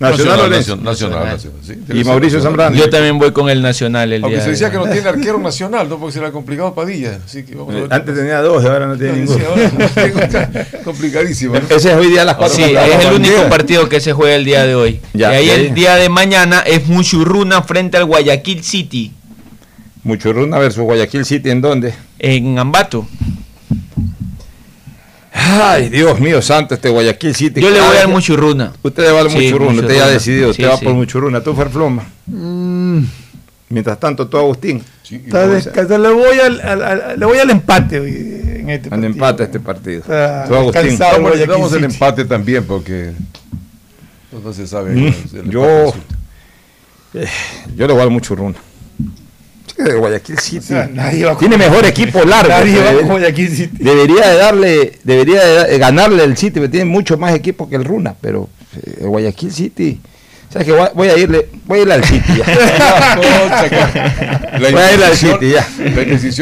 Nacional, 0.00 0.50
Nacional, 0.50 0.84
nacional, 0.84 1.24
nacional, 1.24 1.60
sí. 1.62 1.74
Y 1.94 2.02
Mauricio 2.04 2.40
Zambrano. 2.42 2.76
Yo 2.76 2.90
también 2.90 3.16
voy 3.16 3.30
con 3.32 3.48
el 3.48 3.62
Nacional 3.62 4.12
el 4.12 4.24
Aunque 4.24 4.36
día 4.36 4.44
se 4.44 4.50
decía 4.50 4.66
de 4.68 4.72
que 4.72 4.78
no 4.84 4.90
tiene 4.92 5.08
arquero 5.08 5.38
nacional, 5.38 5.88
¿no? 5.88 5.98
Porque 5.98 6.14
se 6.14 6.20
le 6.20 6.26
ha 6.26 6.32
complicado 6.32 6.74
Padilla. 6.74 7.20
Así 7.24 7.44
que 7.44 7.54
vamos 7.54 7.74
a 7.74 7.78
ver. 7.80 7.92
Antes 7.94 8.14
tenía 8.16 8.40
dos 8.42 8.62
y 8.64 8.66
ahora 8.66 8.86
no 8.88 8.96
tiene 8.98 9.14
Sí, 9.26 9.32
ninguno. 9.32 9.44
complicadísimo. 10.84 11.54
¿no? 11.54 11.60
Ese 11.74 11.92
es 11.92 11.96
hoy 11.96 12.08
día 12.08 12.22
a 12.22 12.24
las 12.24 12.34
cuatro 12.36 12.56
Sí, 12.56 12.72
la 12.72 12.86
es 12.86 13.04
el 13.04 13.14
único 13.14 13.48
partido 13.48 13.88
que 13.88 14.00
se 14.00 14.12
juega 14.12 14.34
el 14.34 14.44
día 14.44 14.66
de 14.66 14.74
hoy. 14.74 15.00
Ya, 15.12 15.32
y 15.32 15.36
ahí 15.36 15.46
y 15.46 15.50
ahí- 15.50 15.66
el 15.68 15.74
día 15.74 15.94
de 15.94 16.08
mañana 16.08 16.60
es 16.66 16.86
Muchurruna 16.88 17.62
frente 17.62 17.96
al 17.96 18.04
Guayaquil 18.06 18.64
City 18.64 19.12
Muchurruna 20.02 20.58
versus 20.58 20.82
Guayaquil 20.82 21.24
City, 21.24 21.50
¿en 21.50 21.60
dónde? 21.60 21.94
en 22.18 22.58
Ambato. 22.58 23.06
Ay, 25.46 25.88
Dios 25.90 26.18
mío 26.20 26.40
santo, 26.40 26.74
este 26.74 26.88
Guayaquil 26.88 27.34
City. 27.34 27.60
Yo 27.60 27.70
le 27.70 27.80
voy 27.80 27.96
al 27.96 28.06
vez- 28.06 28.14
Usted 28.16 28.78
Usted 28.82 29.02
le 29.04 29.12
va 29.12 29.20
al 29.20 29.30
Sí, 29.30 29.36
Muchurruna, 29.36 29.70
usted 29.72 29.82
ya 29.82 29.84
ha 29.84 29.94
Muchurruna. 29.94 30.06
decidido, 30.12 30.50
usted 30.50 30.64
Sí, 30.64 30.68
va 30.70 30.76
sí. 30.78 30.84
por 30.84 30.94
Muchurruna. 30.94 31.40
¿Tú, 31.42 31.54
Ferfloma? 31.54 32.04
Mientras 33.68 33.98
tanto, 33.98 34.26
tú, 34.28 34.38
Agustín. 34.38 34.82
Le, 35.10 36.12
voy 36.12 36.38
al, 36.38 36.60
al- 36.60 36.82
al- 36.82 37.20
le 37.20 37.26
voy 37.26 37.38
al 37.38 37.50
empate 37.50 38.00
hoy 38.00 38.10
en 38.10 38.70
este 38.70 38.86
Al 38.86 38.90
partido. 38.90 39.06
empate 39.06 39.42
este 39.44 39.60
partido. 39.60 40.00
Está 40.00 40.44
Tú, 40.48 40.54
Agustín. 40.54 40.98
Vamos, 40.98 41.38
damos 41.46 41.72
el 41.74 41.84
empate 41.84 42.24
también 42.24 42.64
porque 42.64 43.12
no, 44.32 44.40
no 44.40 44.52
se 44.52 44.66
sabe. 44.66 44.94
Mm, 44.94 45.14
El 45.36 45.50
yo- 45.50 45.92
Eh, 47.16 47.26
Yo 47.76 47.86
le 47.86 47.92
voy 47.92 48.02
al 48.02 48.10
Muchurruna. 48.10 48.56
Que 49.76 49.82
de 49.82 49.94
Guayaquil 49.94 50.38
City. 50.38 50.64
sea, 50.66 50.88
nadie 50.92 51.24
va 51.24 51.32
con- 51.32 51.40
tiene 51.40 51.56
mejor 51.56 51.84
equipo 51.84 52.24
largo. 52.24 52.48
Nadie 52.48 52.78
va 52.80 52.92
con 52.94 53.08
Guayaquil 53.08 53.48
City. 53.50 53.76
Debería 53.80 54.28
de 54.28 54.36
darle, 54.36 54.92
debería 55.04 55.44
de 55.44 55.70
de 55.70 55.78
ganarle 55.78 56.22
el 56.24 56.36
City, 56.36 56.60
porque 56.60 56.68
tiene 56.68 56.86
mucho 56.86 57.16
más 57.18 57.34
equipo 57.34 57.68
que 57.68 57.76
el 57.76 57.84
Runa, 57.84 58.14
pero 58.20 58.48
eh, 58.76 58.98
el 59.02 59.08
Guayaquil 59.08 59.52
City. 59.52 60.00
¿Sabes 60.52 60.66
que 60.66 60.72
voy, 60.72 60.82
a- 60.82 60.92
voy 60.94 61.08
a 61.08 61.16
irle, 61.18 61.48
voy 61.66 61.78
a 61.80 61.82
irle 61.82 61.94
al 61.94 62.04
City 62.04 62.32
ya. 62.38 62.44
La 64.60 64.70
voy 64.70 64.80
a 64.80 64.92
irle 64.92 65.04
al 65.06 65.16
City 65.16 65.50
ya. 65.50 65.68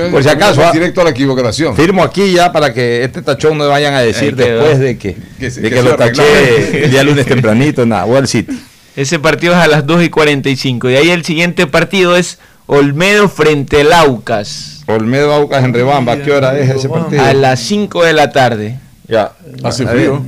La 0.05 0.11
Por 0.11 0.23
si 0.23 0.29
acaso, 0.29 0.63
ah, 0.65 0.71
directo 0.73 1.01
a 1.01 1.05
la 1.05 1.11
equivocación. 1.11 1.75
Firmo 1.77 2.03
aquí 2.03 2.33
ya 2.33 2.53
para 2.53 2.73
que 2.75 3.05
este 3.05 3.23
tachón 3.23 3.57
no 3.57 3.69
vayan 3.69 3.95
a 3.95 4.01
decir 4.01 4.37
quedó. 4.37 4.59
después 4.59 4.79
de 4.81 4.99
que, 4.99 5.17
Que 5.39 5.51
se- 5.51 5.61
de 5.63 5.71
que 5.71 5.77
que 5.77 5.83
lo 5.83 5.97
taché 5.97 6.85
el 6.85 6.91
día 6.91 7.03
lunes 7.03 7.25
tempranito, 7.27 7.87
nada, 7.87 8.05
voy 8.05 8.19
al 8.19 8.29
City. 8.29 8.53
Ese 8.95 9.19
partido 9.19 9.55
es 9.55 9.59
a 9.59 9.69
las 9.69 9.87
2 9.87 10.03
y 10.05 10.11
45. 10.11 10.91
Y 10.91 10.97
ahí 10.97 11.09
el 11.11 11.25
siguiente 11.25 11.67
partido 11.67 12.15
es 12.17 12.39
Olmedo 12.73 13.29
frente 13.29 13.83
al 13.83 13.93
Aucas. 13.93 14.83
Olmedo 14.87 15.31
Aucas 15.35 15.63
en 15.63 15.75
Rebamba, 15.75 16.15
¿a 16.15 16.23
qué 16.23 16.33
hora 16.33 16.59
es 16.59 16.71
ese 16.71 16.89
partido? 16.89 17.23
A 17.23 17.35
las 17.35 17.61
5 17.61 18.03
de 18.03 18.13
la 18.15 18.33
tarde. 18.33 18.79
Ya, 19.07 19.33
hace 19.63 19.87
frío. 19.87 20.23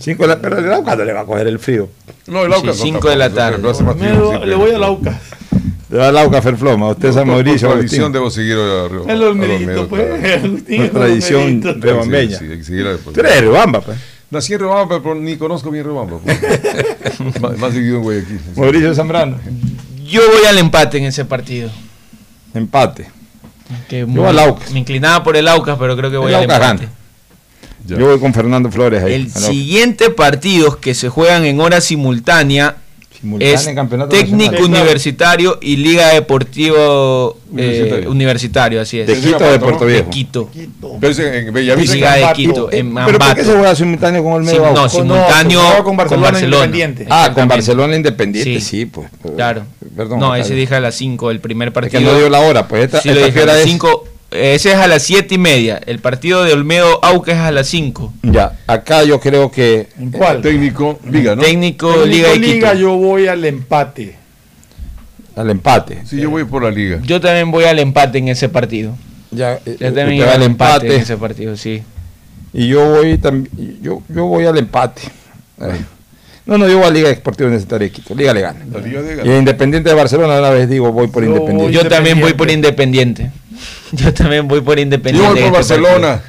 5 0.00 0.22
de 0.24 0.28
la 0.28 0.40
pero 0.40 0.58
el 0.58 0.72
Aucas 0.72 0.98
no 0.98 1.04
le 1.04 1.12
va 1.12 1.20
a 1.20 1.24
coger 1.24 1.46
el 1.46 1.60
frío. 1.60 1.88
No, 2.26 2.44
el 2.44 2.52
Aucas. 2.52 2.76
5 2.78 3.00
sí, 3.00 3.08
de 3.08 3.16
la 3.16 3.30
tarde. 3.30 3.64
Olmedo, 3.64 4.44
le 4.44 4.54
voy 4.56 4.72
al 4.72 4.82
Aucas. 4.82 5.14
Le 5.88 5.98
va 5.98 6.08
al 6.08 6.18
Aucas 6.18 6.42
Ferfloma, 6.42 6.88
usted 6.88 7.12
San 7.12 7.28
Mauricio. 7.28 7.68
Por 7.68 7.76
tradición 7.76 8.12
debo 8.12 8.30
seguir 8.30 8.56
a 8.56 8.88
Rebamba. 8.88 9.12
El 9.12 9.22
Olmedito, 9.22 9.86
pues. 9.86 10.42
Agustín, 10.44 10.90
tradición 10.90 11.62
rebambeña. 11.80 12.38
Tú 12.38 13.20
eres 13.20 13.34
de 13.34 13.40
Rebamba, 13.42 13.80
pues. 13.80 13.96
Nací 14.28 14.54
en 14.54 14.58
Rebamba, 14.58 15.00
pero 15.00 15.14
ni 15.14 15.36
conozco 15.36 15.70
bien 15.70 15.84
Rebamba. 15.84 16.18
Pues. 16.18 17.40
más, 17.60 17.72
seguido 17.72 17.98
en 17.98 18.02
Guayaquil. 18.02 18.40
Mauricio 18.56 18.92
Zambrano. 18.92 19.38
Yo 20.08 20.20
voy 20.30 20.46
al 20.46 20.58
empate 20.58 20.98
en 20.98 21.04
ese 21.04 21.24
partido. 21.24 21.70
Empate. 22.54 23.08
Yo 23.90 24.26
al 24.26 24.38
Aucas. 24.38 24.70
Me 24.70 24.78
inclinaba 24.78 25.22
por 25.24 25.36
el 25.36 25.48
Aucas, 25.48 25.76
pero 25.78 25.96
creo 25.96 26.10
que 26.10 26.16
voy 26.16 26.32
al 26.32 26.44
empate. 26.44 26.88
Yo. 27.86 27.98
yo 27.98 28.06
voy 28.06 28.18
con 28.18 28.34
Fernando 28.34 28.70
Flores 28.70 29.02
ahí. 29.02 29.14
El 29.14 29.30
siguiente 29.30 30.10
partidos 30.10 30.76
que 30.76 30.94
se 30.94 31.08
juegan 31.08 31.44
en 31.44 31.60
hora 31.60 31.80
simultánea 31.80 32.76
es 33.40 33.70
técnico 34.08 34.64
universitario 34.64 35.58
y 35.60 35.76
liga 35.76 36.08
deportivo 36.08 37.38
eh, 37.48 37.50
universitario, 37.50 38.04
eh, 38.04 38.08
universitario 38.08 38.80
así 38.80 39.00
es. 39.00 39.06
De 39.06 39.20
Quito 39.20 39.44
de 39.50 39.58
Puerto 39.58 39.86
Viejo. 39.86 40.04
De 40.04 40.10
Quito. 40.10 40.50
Pero 41.00 41.12
es 41.12 41.18
en 41.18 41.52
Bellavista. 41.52 41.94
Liga 41.94 42.14
de 42.14 42.32
Quito, 42.34 42.72
en 42.72 42.92
Mambato. 42.92 43.06
¿Pero 43.06 43.18
por 43.18 43.36
qué 43.36 43.44
se 43.44 43.52
juega 43.52 43.74
simultáneo 43.74 44.22
con 44.22 44.34
el 44.34 44.42
Mega? 44.42 44.72
no, 44.72 44.88
simultáneo 44.88 45.62
no, 45.62 45.68
pues, 45.68 45.82
con, 45.82 45.96
Barcelona 45.96 46.26
con 46.26 46.32
Barcelona, 46.32 46.64
Independiente. 46.64 47.06
Ah, 47.10 47.32
con 47.34 47.48
Barcelona 47.48 47.96
Independiente, 47.96 48.60
sí, 48.60 48.60
sí 48.60 48.86
pues. 48.86 49.08
Claro. 49.34 49.62
Perdón. 49.96 50.20
No, 50.20 50.34
ese 50.34 50.54
dije 50.54 50.74
a 50.74 50.80
las 50.80 50.94
5 50.94 51.30
el 51.30 51.40
primer 51.40 51.72
partido. 51.72 51.98
Es 51.98 52.04
que 52.04 52.12
no 52.12 52.18
dio 52.18 52.28
la 52.28 52.40
hora, 52.40 52.68
pues 52.68 52.84
esta, 52.84 53.00
sí, 53.00 53.08
esta 53.08 53.20
lo 53.20 53.26
dije 53.26 53.42
a 53.42 53.46
las 53.46 53.62
5 53.62 54.15
ese 54.30 54.72
es 54.72 54.76
a 54.76 54.88
las 54.88 55.02
siete 55.02 55.36
y 55.36 55.38
media. 55.38 55.80
El 55.86 56.00
partido 56.00 56.44
de 56.44 56.52
Olmedo 56.52 57.02
Auca 57.04 57.32
es 57.32 57.38
a 57.38 57.50
las 57.52 57.68
5. 57.68 58.12
Ya, 58.22 58.58
acá 58.66 59.04
yo 59.04 59.20
creo 59.20 59.50
que. 59.50 59.88
¿En 59.98 60.10
cuál? 60.10 60.42
Técnico 60.42 60.98
Liga, 61.08 61.36
¿no? 61.36 61.42
Técnico, 61.42 61.92
técnico 61.92 62.06
Liga 62.06 62.30
de 62.30 62.40
Quito. 62.40 62.74
Yo 62.74 62.96
voy 62.96 63.28
al 63.28 63.44
empate. 63.44 64.16
Al 65.36 65.50
empate. 65.50 66.02
Sí, 66.06 66.20
yo 66.20 66.30
voy 66.30 66.44
por 66.44 66.64
la 66.64 66.70
Liga. 66.70 66.98
Yo 67.02 67.20
también 67.20 67.50
voy 67.50 67.64
al 67.64 67.78
empate 67.78 68.18
en 68.18 68.28
ese 68.28 68.48
partido. 68.48 68.96
Ya, 69.30 69.60
yo 69.64 69.72
eh, 69.72 69.92
también 69.92 70.24
voy 70.24 70.34
al 70.34 70.42
empate. 70.42 70.94
en 70.94 71.02
ese 71.02 71.16
partido, 71.16 71.56
sí. 71.56 71.82
Y 72.52 72.68
yo 72.68 72.88
voy 72.88 73.18
también, 73.18 73.78
yo, 73.82 74.02
yo 74.08 74.24
voy 74.26 74.46
al 74.46 74.56
empate. 74.56 75.02
No, 76.46 76.58
no, 76.58 76.68
yo 76.68 76.78
voy 76.78 76.86
a 76.86 76.90
Liga 76.90 77.08
Deportiva 77.08 77.48
Universitaria 77.48 77.88
de 77.88 77.92
Quito. 77.92 78.14
Liga 78.14 78.32
le 78.32 78.40
gana. 78.40 78.64
La 78.72 78.80
Liga 78.80 79.02
de 79.02 79.16
gana. 79.16 79.30
Y 79.30 79.36
Independiente 79.36 79.88
de 79.88 79.94
Barcelona, 79.94 80.38
una 80.38 80.50
vez 80.50 80.68
digo, 80.68 80.92
voy 80.92 81.08
por 81.08 81.22
Independiente. 81.22 81.72
Yo 81.72 81.88
también 81.88 82.20
voy 82.20 82.34
por 82.34 82.50
Independiente. 82.50 83.30
Yo 83.92 84.12
también 84.12 84.48
voy 84.48 84.60
por 84.60 84.78
Independiente. 84.78 85.40
Yo 85.40 85.42
voy 85.42 85.50
por 85.50 85.60
este 85.60 85.74
Barcelona. 85.74 86.22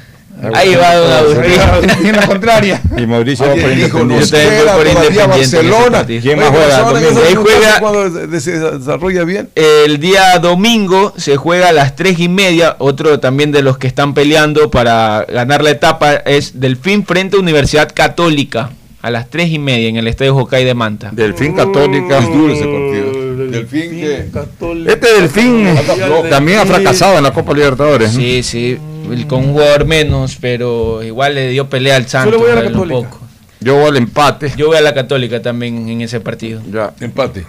Ahí 0.54 0.74
va 0.76 1.02
una 1.02 1.18
aburrido. 1.18 2.12
la 2.12 2.26
contraria. 2.26 2.80
Y 2.96 3.06
Mauricio 3.06 3.46
va 3.46 3.54
por 3.54 3.72
Independiente. 3.72 4.24
Yo 4.24 4.30
también 4.30 4.64
voy 4.64 4.76
por 4.76 4.86
Independiente. 4.86 5.40
Este 5.40 5.56
Barcelona. 5.56 6.06
¿Quién 6.06 6.38
más 6.38 6.48
juega? 6.48 7.26
Ahí 7.26 7.34
juega 7.34 7.80
cuando 7.80 8.06
este 8.06 8.40
se 8.40 8.58
desarrolla 8.58 9.24
bien. 9.24 9.48
El 9.54 9.98
día 9.98 10.38
domingo 10.38 11.12
se 11.16 11.36
juega 11.36 11.70
a 11.70 11.72
las 11.72 11.96
3 11.96 12.20
y 12.20 12.28
media. 12.28 12.76
Otro 12.78 13.18
también 13.18 13.50
de 13.50 13.62
los 13.62 13.78
que 13.78 13.88
están 13.88 14.14
peleando 14.14 14.70
para 14.70 15.26
ganar 15.28 15.62
la 15.62 15.70
etapa 15.70 16.14
es 16.14 16.60
Delfín 16.60 17.04
frente 17.04 17.36
a 17.36 17.40
Universidad 17.40 17.90
Católica. 17.92 18.70
A 19.00 19.10
las 19.10 19.30
3 19.30 19.50
y 19.50 19.58
media 19.58 19.88
en 19.88 19.96
el 19.96 20.06
Estadio 20.06 20.34
Jocay 20.34 20.64
de 20.64 20.74
Manta. 20.74 21.10
Delfín 21.12 21.54
Católica. 21.54 22.18
Es 22.18 22.26
duro 22.32 22.52
ese 22.52 22.64
partido 22.64 23.17
delfín, 23.50 23.90
que... 23.90 24.28
Este 24.86 25.14
delfín 25.20 25.64
no, 25.64 26.22
también 26.28 26.60
ha 26.60 26.66
fracasado 26.66 27.18
en 27.18 27.24
la 27.24 27.32
Copa 27.32 27.52
Libertadores. 27.54 28.12
Sí, 28.12 28.42
sí, 28.42 28.78
con 29.26 29.44
un 29.44 29.52
jugador 29.52 29.84
menos, 29.84 30.36
pero 30.40 31.02
igual 31.02 31.34
le 31.34 31.50
dio 31.50 31.68
pelea 31.68 31.96
al 31.96 32.06
Santos. 32.06 32.34
Yo 32.34 32.40
voy 32.40 32.50
a 32.50 32.54
la 32.56 32.62
Católica. 32.64 33.08
Yo 33.60 33.74
voy 33.74 33.88
al 33.88 33.96
empate. 33.96 34.52
Yo 34.56 34.68
voy 34.68 34.76
a 34.76 34.80
la 34.80 34.94
Católica 34.94 35.42
también 35.42 35.88
en 35.88 36.00
ese 36.00 36.20
partido. 36.20 36.62
Ya, 36.72 36.94
empate 37.00 37.44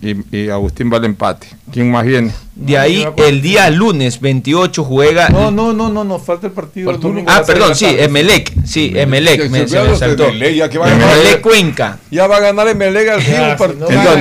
y, 0.00 0.36
y, 0.36 0.48
Agustín 0.48 0.92
va 0.92 0.98
al 0.98 1.04
empate. 1.04 1.48
¿Quién 1.72 1.90
más 1.90 2.04
viene? 2.04 2.32
De 2.54 2.76
ahí 2.76 3.06
el 3.16 3.40
día 3.40 3.70
lunes 3.70 4.20
28 4.20 4.84
juega. 4.84 5.30
No, 5.30 5.50
no, 5.50 5.72
no, 5.72 5.88
no, 5.88 6.04
nos 6.04 6.22
falta 6.22 6.46
el 6.46 6.52
partido. 6.52 6.92
Ah, 7.26 7.42
perdón, 7.46 7.74
sí, 7.74 7.86
Emelec. 7.86 8.52
Sí, 8.64 8.92
Emelec. 8.94 9.46
Emelec, 9.46 11.40
Cuenca. 11.40 11.98
Ya 12.10 12.26
va 12.26 12.36
a 12.36 12.40
ganar 12.40 12.68
Emelec 12.68 13.08
al 13.08 13.22
fin 13.22 13.36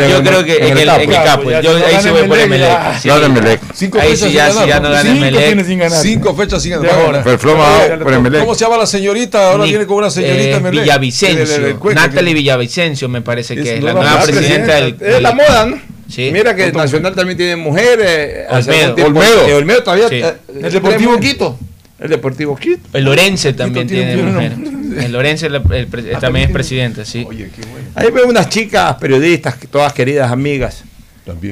Yo 0.09 0.23
creo 0.23 0.45
que 0.45 0.67
en 0.67 0.77
el. 0.77 0.87
Yo 1.61 1.75
ahí 1.85 2.01
se 2.01 2.11
voy 2.11 2.27
por 2.27 2.39
Emelec. 2.39 3.05
Emelec. 3.05 3.61
Ahí 3.99 4.15
sí 4.15 4.31
ya, 4.31 4.51
no 4.53 4.65
gana 4.65 5.01
Emelec. 5.01 5.91
Cinco 6.01 6.33
fechas 6.33 6.63
sin 6.63 6.71
ganar. 6.81 7.23
Por 7.23 8.13
Emelec. 8.13 8.41
¿Cómo 8.41 8.55
se 8.55 8.63
llama 8.63 8.77
la 8.77 8.87
señorita? 8.87 9.51
Ahora 9.51 9.65
viene 9.65 9.85
con 9.85 9.97
una 9.97 10.09
señorita 10.09 10.59
Villavicencio. 10.69 11.79
Natalie 11.93 12.33
Villavicencio 12.33 13.09
me 13.09 13.21
parece 13.21 13.55
que 13.55 13.75
es 13.77 13.83
la 13.83 13.93
nueva 13.93 14.23
presidenta 14.23 14.75
del 14.75 14.95
Mira 16.17 16.55
que 16.55 16.67
Otro 16.67 16.81
Nacional 16.81 17.15
también 17.15 17.37
tiene 17.37 17.55
mujeres. 17.55 18.45
Olmedo. 18.49 19.55
Olmedo. 19.55 19.83
Todavía. 19.83 20.07
Eh, 20.11 20.35
el 20.61 20.71
Deportivo 20.71 21.19
Quito. 21.19 21.57
El 21.99 22.09
Deportivo 22.09 22.55
Quito. 22.55 22.81
El 22.93 23.05
Lorense 23.05 23.53
también 23.53 23.87
tiene, 23.87 24.15
tiene 24.15 24.31
mujeres. 24.31 24.57
El 25.05 25.11
Lorense 25.11 25.47
ah, 25.47 26.19
también 26.19 26.47
es 26.47 26.51
presidente, 26.51 27.05
sí. 27.05 27.25
Ahí 27.95 28.11
veo 28.11 28.27
unas 28.27 28.49
chicas 28.49 28.95
periodistas, 28.95 29.55
todas 29.69 29.93
queridas 29.93 30.31
amigas, 30.31 30.83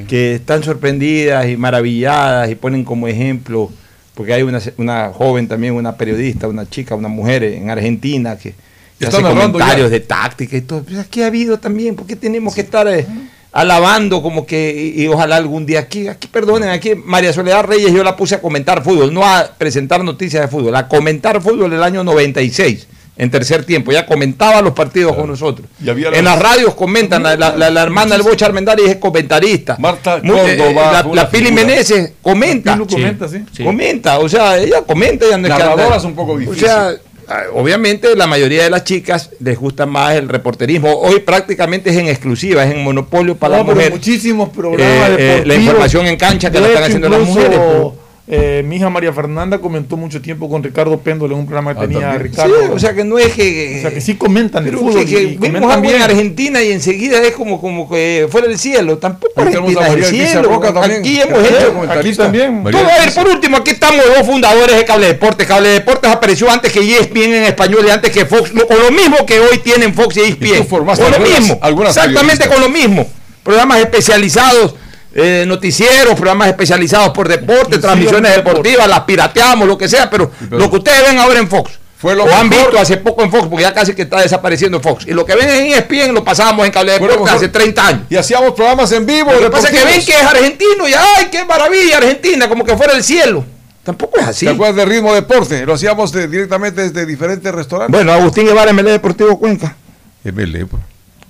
que 0.07 0.35
están 0.35 0.63
sorprendidas 0.63 1.47
y 1.47 1.55
maravilladas 1.55 2.49
y 2.49 2.55
ponen 2.55 2.83
como 2.83 3.07
ejemplo, 3.07 3.71
porque 4.13 4.33
hay 4.33 4.41
una, 4.41 4.59
una 4.77 5.09
joven 5.13 5.47
también, 5.47 5.73
una 5.73 5.95
periodista, 5.95 6.47
una 6.47 6.69
chica, 6.69 6.95
una 6.95 7.07
mujer 7.07 7.43
en 7.43 7.69
Argentina 7.69 8.37
que, 8.37 8.55
que 8.99 9.05
hace 9.05 9.21
comentarios 9.21 9.89
de 9.89 10.01
táctica 10.01 10.57
y 10.57 10.61
todo. 10.61 10.83
Pues 10.83 10.97
aquí 10.97 11.21
ha 11.21 11.27
habido 11.27 11.59
también, 11.59 11.95
porque 11.95 12.15
tenemos 12.15 12.53
que 12.53 12.61
estar... 12.61 12.87
Eh, 12.87 13.05
ah 13.07 13.13
alabando 13.51 14.21
como 14.21 14.45
que, 14.45 14.93
y, 14.95 15.07
ojalá 15.07 15.37
algún 15.37 15.65
día 15.65 15.79
aquí, 15.79 16.07
aquí 16.07 16.27
perdonen, 16.27 16.69
aquí 16.69 16.93
María 16.95 17.33
Soledad 17.33 17.63
Reyes 17.63 17.91
yo 17.91 18.03
la 18.03 18.15
puse 18.15 18.35
a 18.35 18.41
comentar 18.41 18.83
fútbol, 18.83 19.13
no 19.13 19.25
a 19.25 19.51
presentar 19.57 20.03
noticias 20.03 20.43
de 20.43 20.47
fútbol, 20.47 20.75
a 20.75 20.87
comentar 20.87 21.41
fútbol 21.41 21.73
el 21.73 21.83
año 21.83 22.03
96 22.03 22.87
en 23.19 23.29
tercer 23.29 23.65
tiempo. 23.65 23.91
Ya 23.91 24.05
comentaba 24.05 24.61
los 24.61 24.73
partidos 24.73 25.15
con 25.15 25.27
nosotros. 25.27 25.67
En 25.85 26.25
las 26.25 26.39
radios 26.39 26.73
comentan, 26.73 27.21
la, 27.21 27.35
la, 27.35 27.83
hermana 27.83 28.15
del 28.15 28.23
Bocha 28.23 28.45
Armendáriz 28.45 28.87
es 28.87 28.95
comentarista. 28.95 29.75
Marta 29.77 30.21
Muy, 30.23 30.39
eh, 30.39 30.75
la, 31.13 31.29
Pili 31.29 31.51
Meneses 31.51 32.13
comenta. 32.21 32.77
Sí. 32.77 32.95
comenta, 32.95 33.27
sí. 33.27 33.63
Comenta, 33.63 34.19
o 34.19 34.29
sea, 34.29 34.57
ella 34.57 34.81
comenta. 34.83 35.25
Ella 35.25 35.37
no 35.37 35.47
es 35.47 35.53
que. 35.53 36.49
O 36.49 36.55
sea, 36.55 36.93
Ah, 37.31 37.43
obviamente 37.53 38.15
la 38.15 38.25
mayoría 38.25 38.63
de 38.63 38.71
las 38.71 38.83
chicas 38.83 39.29
les 39.39 39.55
gusta 39.59 39.85
más 39.85 40.15
el 40.15 40.27
reporterismo. 40.27 40.91
Hoy 40.99 41.19
prácticamente 41.19 41.91
es 41.91 41.97
en 41.97 42.07
exclusiva, 42.07 42.65
es 42.65 42.73
en 42.73 42.83
monopolio 42.83 43.35
para 43.35 43.57
no, 43.57 43.63
las 43.63 43.75
mujeres. 43.75 43.91
Muchísimos 43.91 44.49
programas 44.49 45.11
eh, 45.11 45.15
eh, 45.19 45.43
la 45.45 45.53
información 45.53 46.07
en 46.07 46.17
cancha 46.17 46.49
que 46.49 46.59
la 46.59 46.67
están 46.69 46.83
haciendo 46.85 47.07
las 47.07 47.21
mujeres. 47.21 47.59
Pues. 47.59 47.98
Eh, 48.31 48.61
mi 48.63 48.75
hija 48.75 48.91
María 48.91 49.11
Fernanda 49.11 49.57
comentó 49.57 49.97
mucho 49.97 50.21
tiempo 50.21 50.47
con 50.47 50.61
Ricardo 50.61 50.99
Péndola 50.99 51.33
en 51.33 51.39
un 51.39 51.45
programa 51.47 51.73
que 51.73 51.87
tenía. 51.87 52.15
Ricardo. 52.15 52.53
O 52.71 52.77
sea 52.77 52.93
que 52.93 53.03
no 53.03 53.17
es 53.17 53.33
que. 53.33 53.77
O 53.79 53.81
sea 53.81 53.91
que 53.91 54.01
sí 54.01 54.13
comentan 54.15 54.67
el 54.67 54.77
fútbol. 54.77 55.03
Que, 55.03 55.35
que 55.35 55.47
en 55.47 56.01
Argentina 56.01 56.61
y 56.61 56.71
enseguida 56.71 57.23
es 57.23 57.33
como, 57.33 57.59
como 57.59 57.89
que 57.89 58.27
fuera 58.29 58.47
del 58.47 58.59
cielo. 58.59 58.99
Tampoco 58.99 59.41
aquí 59.41 59.55
el 59.55 60.05
cielo. 60.05 60.61
Aquí 60.63 61.21
hemos 61.21 61.39
hecho. 61.39 61.91
Aquí 61.91 62.13
también. 62.13 62.63
Por 62.63 63.27
último, 63.27 63.57
aquí 63.57 63.71
estamos 63.71 64.05
dos 64.05 64.27
fundadores 64.27 64.77
de 64.77 64.85
Cable 64.85 65.07
Deportes. 65.07 65.47
Cable 65.47 65.69
Deportes 65.69 66.11
apareció 66.11 66.51
antes 66.51 66.71
que 66.71 66.81
ESPN 66.81 67.33
en 67.33 67.43
español 67.45 67.83
y 67.87 67.89
antes 67.89 68.11
que 68.11 68.27
Fox. 68.27 68.51
O 68.51 68.75
lo 68.75 68.91
mismo 68.91 69.25
que 69.25 69.39
hoy 69.39 69.57
tienen 69.57 69.95
Fox 69.95 70.17
y 70.17 70.19
ESPN. 70.19 70.45
Y 70.45 71.11
lo 71.11 71.19
mismo. 71.19 71.59
Exactamente 71.87 72.47
con 72.47 72.61
lo 72.61 72.69
mismo. 72.69 73.09
Programas 73.41 73.79
especializados 73.79 74.75
eh, 75.21 75.45
noticieros, 75.45 76.15
programas 76.15 76.47
especializados 76.47 77.09
por 77.09 77.27
deporte, 77.27 77.77
transmisiones 77.77 78.35
deportivas, 78.35 78.87
las 78.87 79.01
pirateamos, 79.01 79.67
lo 79.67 79.77
que 79.77 79.87
sea, 79.87 80.09
pero, 80.09 80.31
lo 80.49 80.69
que 80.69 80.77
ustedes 80.77 81.07
ven 81.07 81.19
ahora 81.19 81.39
en 81.39 81.47
Fox. 81.47 81.79
Lo, 82.01 82.33
han 82.33 82.49
visto 82.49 82.79
hace 82.79 82.95
poco 82.95 83.23
en 83.23 83.29
Fox, 83.29 83.47
porque 83.49 83.63
ya 83.63 83.73
casi 83.73 83.93
que 83.93 84.03
está 84.03 84.21
desapareciendo 84.21 84.79
Fox. 84.79 85.05
Y 85.05 85.11
lo 85.11 85.25
que 85.25 85.35
ven 85.35 85.49
en 85.49 85.73
ESPN 85.73 86.13
lo 86.13 86.23
pasábamos 86.23 86.65
en 86.65 86.71
cable 86.71 86.93
de 86.93 86.99
deportes 86.99 87.33
hace 87.33 87.49
30 87.49 87.87
años. 87.87 88.01
Y 88.09 88.15
hacíamos 88.15 88.53
programas 88.53 88.89
en 88.93 89.05
vivo. 89.05 89.33
Lo 89.33 89.41
que 89.41 89.49
pasa 89.49 89.67
es 89.67 89.77
que 89.77 89.85
ven 89.85 90.05
que 90.05 90.13
es 90.13 90.23
argentino 90.23 90.87
y 90.87 90.93
¡ay, 90.93 91.27
qué 91.29 91.43
maravilla 91.43 91.97
Argentina! 91.97 92.47
Como 92.47 92.63
que 92.63 92.77
fuera 92.77 92.93
el 92.93 93.03
cielo. 93.03 93.43
Tampoco 93.83 94.17
es 94.19 94.27
así. 94.27 94.45
¿Te 94.45 94.53
acuerdas 94.53 94.77
de 94.77 94.85
Ritmo 94.85 95.13
Deporte? 95.13 95.65
Lo 95.65 95.73
hacíamos 95.73 96.15
eh, 96.15 96.27
directamente 96.27 96.81
desde 96.83 97.05
diferentes 97.05 97.53
restaurantes. 97.53 97.91
Bueno, 97.91 98.13
Agustín 98.13 98.45
Guevara, 98.45 98.71
MLE 98.71 98.91
Deportivo 98.91 99.37
Cuenca. 99.37 99.75
MLE, 100.23 100.67
pues. 100.67 100.83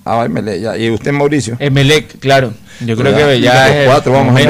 Ah, 0.04 0.24
Emelec, 0.24 0.60
ya. 0.60 0.78
¿Y 0.78 0.90
usted, 0.90 1.12
Mauricio? 1.12 1.56
Emelec, 1.58 2.18
claro. 2.18 2.52
Yo 2.80 2.96
creo 2.96 3.14
que 3.14 3.40
ya 3.40 3.68
es 3.68 3.86
cuatro, 3.88 4.12
vamos 4.12 4.34
a. 4.34 4.40
Y 4.40 4.44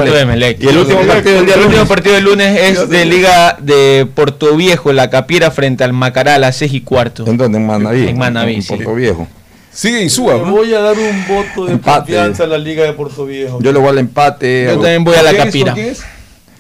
el 0.69 0.79
último 0.79 1.87
partido 1.87 2.15
del 2.15 2.25
lunes 2.25 2.61
es 2.61 2.89
de 2.89 3.05
Liga 3.05 3.57
de 3.61 4.07
Puerto 4.15 4.57
Viejo, 4.57 4.93
La 4.93 5.11
Capiera, 5.11 5.51
frente 5.51 5.83
al 5.83 5.93
Macará, 5.93 6.37
a 6.37 6.39
las 6.39 6.57
seis 6.57 6.73
y 6.73 6.81
cuarto. 6.81 7.27
¿En 7.27 7.37
dónde? 7.37 7.59
En 7.59 7.67
Manaví. 7.67 8.09
En 8.09 8.19
Manaví, 8.19 8.55
en 8.55 8.65
Puerto. 8.65 8.95
Viejo. 8.95 9.29
Sigue 9.73 10.03
Insúa. 10.03 10.35
Le 10.35 10.43
voy 10.43 10.75
a 10.75 10.81
dar 10.81 10.97
un 10.97 11.27
voto 11.27 11.67
de 11.67 11.73
empate. 11.73 11.99
confianza 11.99 12.45
a 12.45 12.47
la 12.47 12.59
Liga 12.59 12.85
de 12.85 12.93
Puerto 12.93 13.25
Viejo. 13.25 13.61
Yo 13.61 13.73
le 13.73 13.79
voy 13.79 13.89
al 13.89 13.99
empate. 13.99 14.65
Yo 14.67 14.75
también 14.75 15.05
voy 15.05 15.17
a 15.17 15.23
La 15.23 15.35
Capira. 15.35 15.75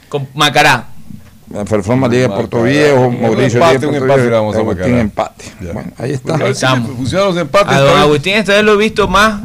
Con 0.09 0.29
Macará. 0.35 0.90
Performa 1.69 2.07
Liga 2.07 2.23
de 2.23 2.29
Puerto 2.29 2.63
Viejo, 2.63 3.11
Mauricio 3.11 3.59
Liga 3.59 3.81
Puerto 3.81 4.37
Agustín 4.37 4.99
empate. 4.99 5.45
Ahí 5.99 6.13
está. 6.13 6.39
Funcionan 6.39 7.27
los 7.27 7.37
empates. 7.39 7.75
A 7.75 7.81
don 7.81 7.99
Agustín 7.99 8.35
esta 8.35 8.55
vez 8.55 8.63
lo 8.63 8.75
he 8.75 8.77
visto 8.77 9.09
más. 9.09 9.43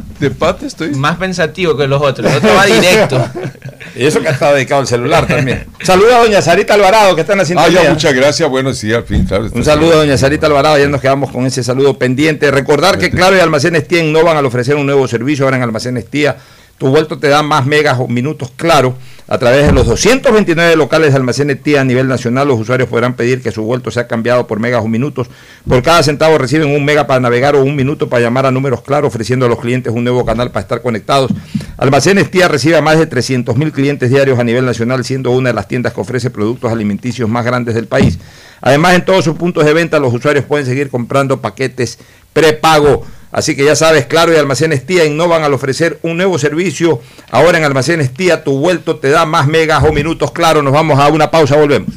Más 0.94 1.16
pensativo 1.16 1.76
que 1.76 1.88
los 1.88 2.00
otros. 2.00 2.30
El 2.30 2.36
otro 2.38 2.54
va 2.54 2.64
directo. 2.64 3.28
y 3.96 4.06
eso 4.06 4.20
que 4.20 4.28
está 4.28 4.52
dedicado 4.52 4.82
al 4.82 4.86
celular 4.86 5.26
también. 5.26 5.66
Saluda 5.82 6.18
a 6.18 6.20
doña 6.20 6.40
Sarita 6.40 6.74
Alvarado 6.74 7.16
que 7.16 7.22
están 7.22 7.40
haciendo. 7.40 7.64
Muchas 7.90 8.14
gracias. 8.14 8.48
Bueno, 8.48 8.72
sí, 8.72 8.92
al 8.92 9.02
fin. 9.02 9.26
Un 9.52 9.64
saludo 9.64 9.94
a 9.94 9.96
doña 9.96 10.16
Sarita 10.16 10.46
Alvarado. 10.46 10.78
Ya 10.78 10.86
nos 10.86 11.00
quedamos 11.00 11.32
con 11.32 11.44
ese 11.44 11.64
saludo 11.64 11.98
pendiente. 11.98 12.52
Recordar 12.52 12.98
que 12.98 13.10
Claro 13.10 13.36
y 13.36 13.40
Almacenes 13.40 13.88
Tía 13.88 14.04
innovan 14.04 14.36
al 14.36 14.46
ofrecer 14.46 14.76
un 14.76 14.86
nuevo 14.86 15.08
servicio. 15.08 15.44
Ahora 15.44 15.56
en 15.56 15.64
Almacenes 15.64 16.06
Tía, 16.08 16.36
tu 16.78 16.86
vuelto 16.86 17.18
te 17.18 17.28
da 17.28 17.42
más 17.42 17.66
megas 17.66 17.98
o 17.98 18.06
minutos 18.06 18.52
claro 18.54 18.94
a 19.28 19.38
través 19.38 19.66
de 19.66 19.72
los 19.72 19.88
229 19.88 20.76
locales 20.76 21.10
de 21.10 21.16
Almacenes 21.16 21.60
Tía 21.60 21.80
a 21.80 21.84
nivel 21.84 22.06
nacional, 22.06 22.46
los 22.46 22.60
usuarios 22.60 22.88
podrán 22.88 23.14
pedir 23.14 23.42
que 23.42 23.50
su 23.50 23.64
vuelto 23.64 23.90
sea 23.90 24.06
cambiado 24.06 24.46
por 24.46 24.60
megas 24.60 24.84
o 24.84 24.88
minutos. 24.88 25.26
Por 25.68 25.82
cada 25.82 26.04
centavo 26.04 26.38
reciben 26.38 26.68
un 26.70 26.84
mega 26.84 27.08
para 27.08 27.18
navegar 27.18 27.56
o 27.56 27.64
un 27.64 27.74
minuto 27.74 28.08
para 28.08 28.22
llamar 28.22 28.46
a 28.46 28.52
números 28.52 28.82
claros, 28.82 29.08
ofreciendo 29.08 29.46
a 29.46 29.48
los 29.48 29.58
clientes 29.58 29.92
un 29.92 30.04
nuevo 30.04 30.24
canal 30.24 30.52
para 30.52 30.62
estar 30.62 30.80
conectados. 30.80 31.32
Almacenes 31.76 32.30
Tía 32.30 32.46
recibe 32.46 32.76
a 32.76 32.82
más 32.82 33.00
de 33.00 33.06
300 33.06 33.56
mil 33.56 33.72
clientes 33.72 34.10
diarios 34.10 34.38
a 34.38 34.44
nivel 34.44 34.64
nacional, 34.64 35.04
siendo 35.04 35.32
una 35.32 35.48
de 35.48 35.54
las 35.54 35.66
tiendas 35.66 35.92
que 35.92 36.00
ofrece 36.00 36.30
productos 36.30 36.70
alimenticios 36.70 37.28
más 37.28 37.44
grandes 37.44 37.74
del 37.74 37.88
país. 37.88 38.20
Además, 38.60 38.94
en 38.94 39.04
todos 39.04 39.24
sus 39.24 39.34
puntos 39.34 39.64
de 39.64 39.72
venta, 39.72 39.98
los 39.98 40.14
usuarios 40.14 40.44
pueden 40.44 40.66
seguir 40.66 40.88
comprando 40.88 41.40
paquetes 41.40 41.98
prepago. 42.32 43.04
Así 43.36 43.54
que 43.54 43.66
ya 43.66 43.76
sabes, 43.76 44.06
Claro 44.06 44.32
y 44.32 44.36
Almacenes 44.36 44.86
Tía 44.86 45.04
innovan 45.04 45.44
al 45.44 45.52
ofrecer 45.52 45.98
un 46.00 46.16
nuevo 46.16 46.38
servicio. 46.38 47.02
Ahora 47.30 47.58
en 47.58 47.64
Almacenes 47.64 48.14
Tía, 48.14 48.42
tu 48.42 48.58
vuelto 48.58 48.96
te 48.96 49.10
da 49.10 49.26
más 49.26 49.46
megas 49.46 49.84
o 49.84 49.92
minutos. 49.92 50.32
Claro, 50.32 50.62
nos 50.62 50.72
vamos 50.72 50.98
a 50.98 51.08
una 51.08 51.30
pausa, 51.30 51.54
volvemos. 51.54 51.90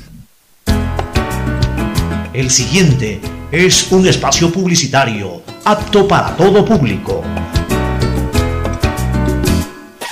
El 2.34 2.50
siguiente 2.50 3.22
es 3.54 3.90
un 3.94 4.06
espacio 4.06 4.52
publicitario 4.52 5.42
apto 5.64 6.10
para 6.10 6.36
todo 6.36 6.66
público. 6.66 7.24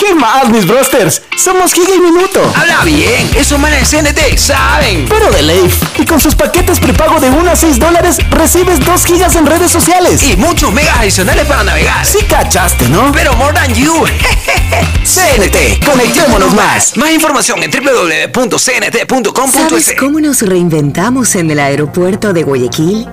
¿Qué 0.00 0.14
más, 0.14 0.48
mis 0.48 0.66
brosters? 0.66 1.20
Somos 1.36 1.74
Giga 1.74 1.94
y 1.94 2.00
Minuto. 2.00 2.40
Habla 2.56 2.84
bien, 2.84 3.30
esos 3.36 3.58
manes 3.58 3.90
CNT 3.90 4.38
saben. 4.38 5.04
Pero 5.06 5.30
de 5.30 5.42
Leif. 5.42 5.74
Y 5.98 6.06
con 6.06 6.18
sus 6.18 6.34
paquetes 6.34 6.80
prepago 6.80 7.20
de 7.20 7.28
1 7.28 7.50
a 7.50 7.54
6 7.54 7.78
dólares, 7.78 8.16
recibes 8.30 8.80
2 8.82 9.04
gigas 9.04 9.36
en 9.36 9.44
redes 9.44 9.70
sociales. 9.70 10.22
Y 10.22 10.38
muchos 10.38 10.72
megas 10.72 11.00
adicionales 11.00 11.46
para 11.46 11.64
navegar. 11.64 12.06
Sí 12.06 12.24
cachaste, 12.26 12.88
¿no? 12.88 13.12
Pero 13.12 13.34
more 13.34 13.52
than 13.52 13.74
you. 13.74 13.92
CNT, 15.04 15.84
conectémonos 15.84 16.54
más. 16.54 16.96
Más 16.96 17.10
información 17.10 17.62
en 17.62 17.70
www.cnt.com.es. 17.70 19.52
¿Sabes 19.52 19.94
cómo 19.98 20.18
nos 20.18 20.40
reinventamos 20.40 21.34
en 21.34 21.50
el 21.50 21.60
aeropuerto 21.60 22.32
de 22.32 22.42
Guayaquil? 22.42 23.06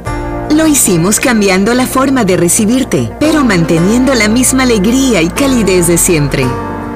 Lo 0.51 0.65
hicimos 0.65 1.19
cambiando 1.19 1.73
la 1.73 1.85
forma 1.85 2.23
de 2.23 2.37
recibirte, 2.37 3.11
pero 3.19 3.43
manteniendo 3.43 4.13
la 4.13 4.29
misma 4.29 4.63
alegría 4.63 5.21
y 5.21 5.27
calidez 5.27 5.87
de 5.87 5.97
siempre. 5.97 6.45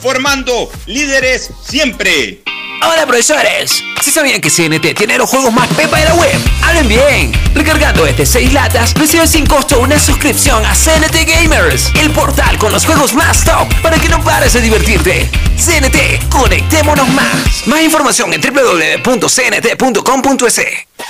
formando 0.00 0.70
líderes 0.86 1.50
siempre. 1.62 2.42
Hola 2.82 3.04
profesores, 3.06 3.84
si 4.00 4.10
sabían 4.10 4.40
que 4.40 4.48
CNT 4.48 4.94
tiene 4.96 5.18
los 5.18 5.28
juegos 5.28 5.52
más 5.52 5.68
pepa 5.74 5.98
de 5.98 6.06
la 6.06 6.14
web, 6.14 6.40
hablen 6.62 6.88
bien. 6.88 7.30
Recargando 7.54 8.06
este 8.06 8.24
6 8.24 8.54
latas, 8.54 8.94
recibes 8.94 9.28
sin 9.30 9.44
costo 9.44 9.80
una 9.80 9.98
suscripción 9.98 10.64
a 10.64 10.72
CNT 10.74 11.26
Gamers, 11.26 11.92
el 12.00 12.10
portal 12.10 12.56
con 12.56 12.72
los 12.72 12.86
juegos 12.86 13.12
más 13.12 13.44
top 13.44 13.68
para 13.82 13.98
que 13.98 14.08
no 14.08 14.24
pares 14.24 14.54
de 14.54 14.62
divertirte. 14.62 15.28
CNT, 15.58 16.30
conectémonos 16.30 17.08
más. 17.10 17.66
Más 17.66 17.82
información 17.82 18.32
en 18.32 18.40
www.cnt.com.es. 18.40 19.20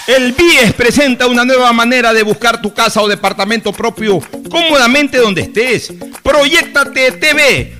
El 0.08 0.32
BIES 0.32 0.72
presenta 0.72 1.28
una 1.28 1.44
nueva 1.44 1.72
manera 1.72 2.12
de 2.12 2.24
buscar 2.24 2.60
tu 2.60 2.74
casa 2.74 3.00
o 3.00 3.06
departamento 3.06 3.72
propio 3.72 4.20
cómodamente 4.50 5.18
donde 5.18 5.42
estés. 5.42 5.92
Proyectate 6.24 7.12
TV, 7.12 7.79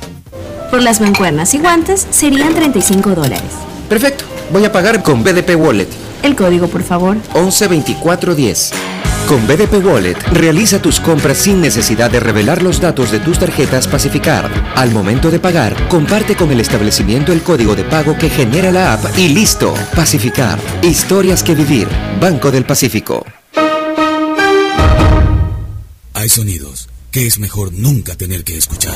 Por 0.71 0.81
las 0.81 1.01
mancuernas 1.01 1.53
y 1.53 1.59
guantes 1.59 2.07
serían 2.11 2.55
35 2.55 3.13
dólares. 3.13 3.43
Perfecto. 3.89 4.23
Voy 4.53 4.63
a 4.63 4.71
pagar 4.71 5.03
con 5.03 5.21
BDP 5.21 5.57
Wallet. 5.57 5.89
El 6.23 6.33
código, 6.35 6.67
por 6.67 6.81
favor. 6.81 7.17
112410. 7.33 8.71
Con 9.27 9.45
BDP 9.47 9.85
Wallet, 9.85 10.17
realiza 10.31 10.81
tus 10.81 11.01
compras 11.01 11.37
sin 11.37 11.59
necesidad 11.61 12.09
de 12.09 12.21
revelar 12.21 12.63
los 12.63 12.79
datos 12.79 13.11
de 13.11 13.19
tus 13.19 13.37
tarjetas 13.37 13.87
Pacificard. 13.87 14.51
Al 14.75 14.91
momento 14.91 15.29
de 15.29 15.39
pagar, 15.39 15.75
comparte 15.89 16.35
con 16.35 16.51
el 16.51 16.61
establecimiento 16.61 17.33
el 17.33 17.43
código 17.43 17.75
de 17.75 17.83
pago 17.83 18.17
que 18.17 18.29
genera 18.29 18.71
la 18.71 18.93
app 18.93 19.17
y 19.17 19.27
listo. 19.27 19.73
Pacificard. 19.93 20.59
Historias 20.83 21.43
que 21.43 21.53
vivir. 21.53 21.87
Banco 22.19 22.49
del 22.49 22.65
Pacífico. 22.65 23.25
Hay 26.13 26.29
sonidos 26.29 26.87
que 27.11 27.27
es 27.27 27.39
mejor 27.39 27.73
nunca 27.73 28.15
tener 28.15 28.45
que 28.45 28.57
escuchar. 28.57 28.95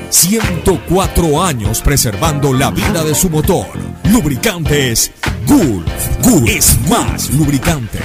104 0.11 1.41
años 1.41 1.81
preservando 1.81 2.51
la 2.53 2.69
vida 2.69 3.01
de 3.01 3.15
su 3.15 3.29
motor. 3.29 3.65
Lubricantes 4.11 5.09
Gulf. 5.47 5.87
Gulf 6.21 6.49
es 6.49 6.77
más 6.89 7.29
lubricante. 7.31 7.99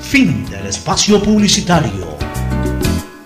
Fin 0.00 0.46
del 0.50 0.66
espacio 0.66 1.22
publicitario. 1.22 2.16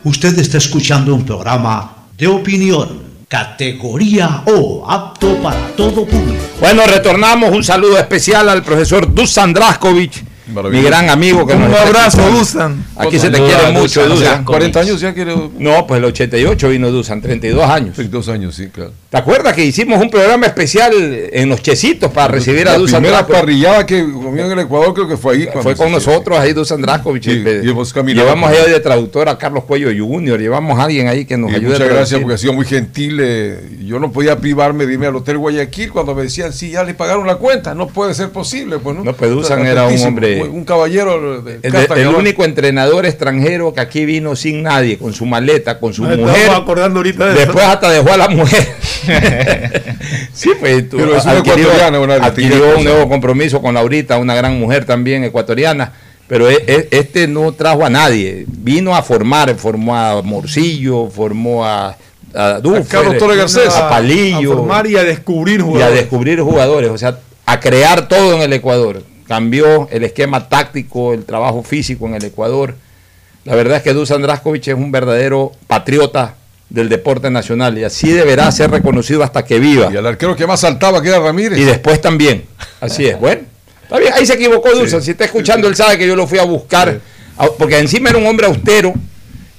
Usted 0.02 0.36
está 0.40 0.58
escuchando 0.58 1.14
un 1.14 1.24
programa 1.24 2.08
de 2.18 2.26
opinión, 2.26 3.00
categoría 3.28 4.42
O, 4.46 4.84
apto 4.90 5.40
para 5.40 5.68
todo 5.76 6.04
público. 6.04 6.42
Bueno, 6.60 6.82
retornamos 6.84 7.52
un 7.52 7.62
saludo 7.62 7.96
especial 7.96 8.48
al 8.48 8.64
profesor 8.64 9.12
Dusan 9.14 9.52
Draskovic, 9.52 10.35
mi 10.46 10.82
gran 10.82 11.10
amigo. 11.10 11.46
Que 11.46 11.54
Un 11.54 11.68
nos 11.70 11.80
abrazo. 11.80 12.22
Dusan. 12.30 12.84
Aquí 12.96 13.18
se 13.18 13.30
te 13.30 13.38
quiere 13.38 13.66
a 13.66 13.70
mucho, 13.70 14.02
Dusan. 14.02 14.12
O 14.12 14.16
sea, 14.16 14.30
Dusan. 14.30 14.44
40 14.44 14.80
años 14.80 15.00
ya 15.00 15.12
quiere. 15.14 15.34
No, 15.58 15.86
pues 15.86 15.98
el 15.98 16.04
88 16.04 16.68
vino 16.68 16.90
Dusan, 16.90 17.20
32 17.20 17.68
años. 17.68 17.94
32 17.94 18.28
años, 18.28 18.54
sí, 18.54 18.68
claro. 18.68 18.92
¿Te 19.10 19.16
acuerdas 19.16 19.54
que 19.54 19.64
hicimos 19.64 20.00
un 20.00 20.10
programa 20.10 20.46
especial 20.46 20.92
en 21.32 21.48
los 21.48 21.62
Chesitos 21.62 22.10
para 22.12 22.28
recibir 22.28 22.68
a 22.68 22.72
la 22.72 22.78
Dusan 22.78 23.00
primera 23.00 23.18
Draskovic? 23.22 23.40
parrillada 23.40 23.86
que 23.86 24.02
comió 24.02 24.44
en 24.46 24.52
el 24.52 24.58
Ecuador 24.60 24.94
creo 24.94 25.08
que 25.08 25.16
fue 25.16 25.34
ahí. 25.34 25.44
cuando 25.46 25.62
Fue 25.62 25.76
con 25.76 25.90
nosotros 25.92 26.38
ahí 26.38 26.52
Dusan 26.52 26.82
caminado 27.92 28.26
llevamos 28.26 28.50
ahí 28.50 28.70
de 28.70 28.80
traductor 28.80 29.28
a 29.28 29.38
Carlos 29.38 29.64
Cuello 29.64 29.88
Junior, 29.96 30.38
llevamos 30.38 30.78
a 30.78 30.84
alguien 30.84 31.08
ahí 31.08 31.24
que 31.24 31.36
nos 31.36 31.50
ayude 31.52 31.72
muchas 31.72 31.80
a 31.80 31.92
gracias 31.92 32.20
porque 32.20 32.34
ha 32.34 32.38
sido 32.38 32.52
muy 32.52 32.66
gentil. 32.66 33.18
eh, 33.20 33.60
yo 33.84 33.98
no 33.98 34.12
podía 34.12 34.38
privarme 34.38 34.86
de 34.86 34.94
irme 34.94 35.06
al 35.06 35.16
Hotel 35.16 35.38
Guayaquil 35.38 35.90
cuando 35.92 36.14
me 36.14 36.22
decían, 36.22 36.52
sí, 36.52 36.70
ya 36.70 36.84
le 36.84 36.94
pagaron 36.94 37.26
la 37.26 37.36
cuenta. 37.36 37.74
No 37.74 37.86
puede 37.88 38.14
ser 38.14 38.30
posible. 38.30 38.78
Pues, 38.78 38.96
¿no? 38.96 39.04
No, 39.04 39.12
pues 39.14 39.30
Dusan 39.30 39.60
era 39.66 39.82
un 39.86 39.94
atentísimo, 39.94 40.10
hombre- 40.42 40.58
Un 40.58 40.64
caballero 40.64 41.42
de 41.42 41.58
El, 41.62 42.08
único 42.08 42.44
entrenador 42.44 43.06
extranjero 43.06 43.72
que 43.74 43.80
aquí 43.80 44.04
vino 44.04 44.36
sin 44.36 44.62
nadie, 44.62 44.98
con 44.98 45.12
su 45.12 45.26
maleta, 45.26 45.78
con 45.78 45.92
su 45.94 46.04
Nos 46.04 46.18
mujer. 46.18 46.50
acordando 46.50 47.00
ahorita 47.00 47.26
de 47.26 47.32
eso. 47.32 47.40
Después 47.46 47.64
hasta 47.64 47.90
dejó 47.90 48.12
a 48.12 48.16
la 48.16 48.28
mujer. 48.28 48.66
sí, 50.32 50.50
pues 50.58 50.88
tú- 50.88 50.96
Pero 50.98 51.16
adquirió, 51.16 51.68
adquirió 52.22 52.78
un 52.78 52.84
nuevo 52.84 53.08
compromiso 53.08 53.60
con 53.60 53.74
Laurita, 53.74 54.18
una 54.18 54.34
gran 54.34 54.58
mujer 54.58 54.84
también 54.84 55.24
ecuatoriana. 55.24 55.92
Pero 56.28 56.50
e- 56.50 56.64
e- 56.66 56.88
este 56.90 57.28
no 57.28 57.52
trajo 57.52 57.84
a 57.86 57.90
nadie. 57.90 58.44
Vino 58.48 58.96
a 58.96 59.02
formar, 59.02 59.54
formó 59.54 59.96
a 59.96 60.22
Morcillo, 60.22 61.08
formó 61.08 61.64
a, 61.64 61.96
a 62.34 62.58
Duffer, 62.60 62.84
Carlos 62.86 63.18
Torres 63.18 63.36
Garcés. 63.38 63.68
a 63.68 63.88
Palillo 63.88 64.52
A 64.52 64.56
formar 64.56 64.86
y 64.88 64.96
a 64.96 65.04
descubrir 65.04 65.60
y 65.60 65.62
a 65.62 65.64
jugadores. 65.66 66.00
descubrir 66.00 66.40
jugadores, 66.40 66.90
o 66.90 66.98
sea, 66.98 67.20
a 67.46 67.60
crear 67.60 68.08
todo 68.08 68.34
en 68.34 68.42
el 68.42 68.52
Ecuador. 68.52 69.04
Cambió 69.28 69.88
el 69.90 70.04
esquema 70.04 70.48
táctico, 70.48 71.12
el 71.12 71.24
trabajo 71.24 71.62
físico 71.62 72.06
en 72.06 72.14
el 72.14 72.24
Ecuador. 72.24 72.74
La 73.44 73.54
verdad 73.54 73.78
es 73.78 73.82
que 73.82 73.92
Dusan 73.92 74.22
Draskovic 74.22 74.68
es 74.68 74.74
un 74.74 74.90
verdadero 74.92 75.52
patriota 75.66 76.34
del 76.68 76.88
deporte 76.88 77.30
nacional 77.30 77.76
y 77.78 77.84
así 77.84 78.10
deberá 78.10 78.50
ser 78.52 78.70
reconocido 78.70 79.22
hasta 79.22 79.44
que 79.44 79.58
viva. 79.60 79.88
Y 79.92 79.96
el 79.96 80.06
arquero 80.06 80.34
que 80.36 80.46
más 80.46 80.60
saltaba 80.60 81.00
que 81.02 81.08
era 81.08 81.20
Ramírez. 81.20 81.58
Y 81.58 81.64
después 81.64 82.00
también. 82.00 82.44
Así 82.80 83.06
es. 83.06 83.18
Bueno, 83.20 83.42
está 83.82 83.98
bien. 83.98 84.12
Ahí 84.14 84.26
se 84.26 84.34
equivocó 84.34 84.74
Dusan. 84.74 85.02
Si 85.02 85.12
está 85.12 85.24
escuchando, 85.24 85.68
él 85.68 85.76
sabe 85.76 85.96
que 85.98 86.06
yo 86.06 86.16
lo 86.16 86.26
fui 86.26 86.38
a 86.38 86.44
buscar. 86.44 87.00
Porque 87.58 87.78
encima 87.78 88.10
era 88.10 88.18
un 88.18 88.26
hombre 88.26 88.46
austero. 88.46 88.94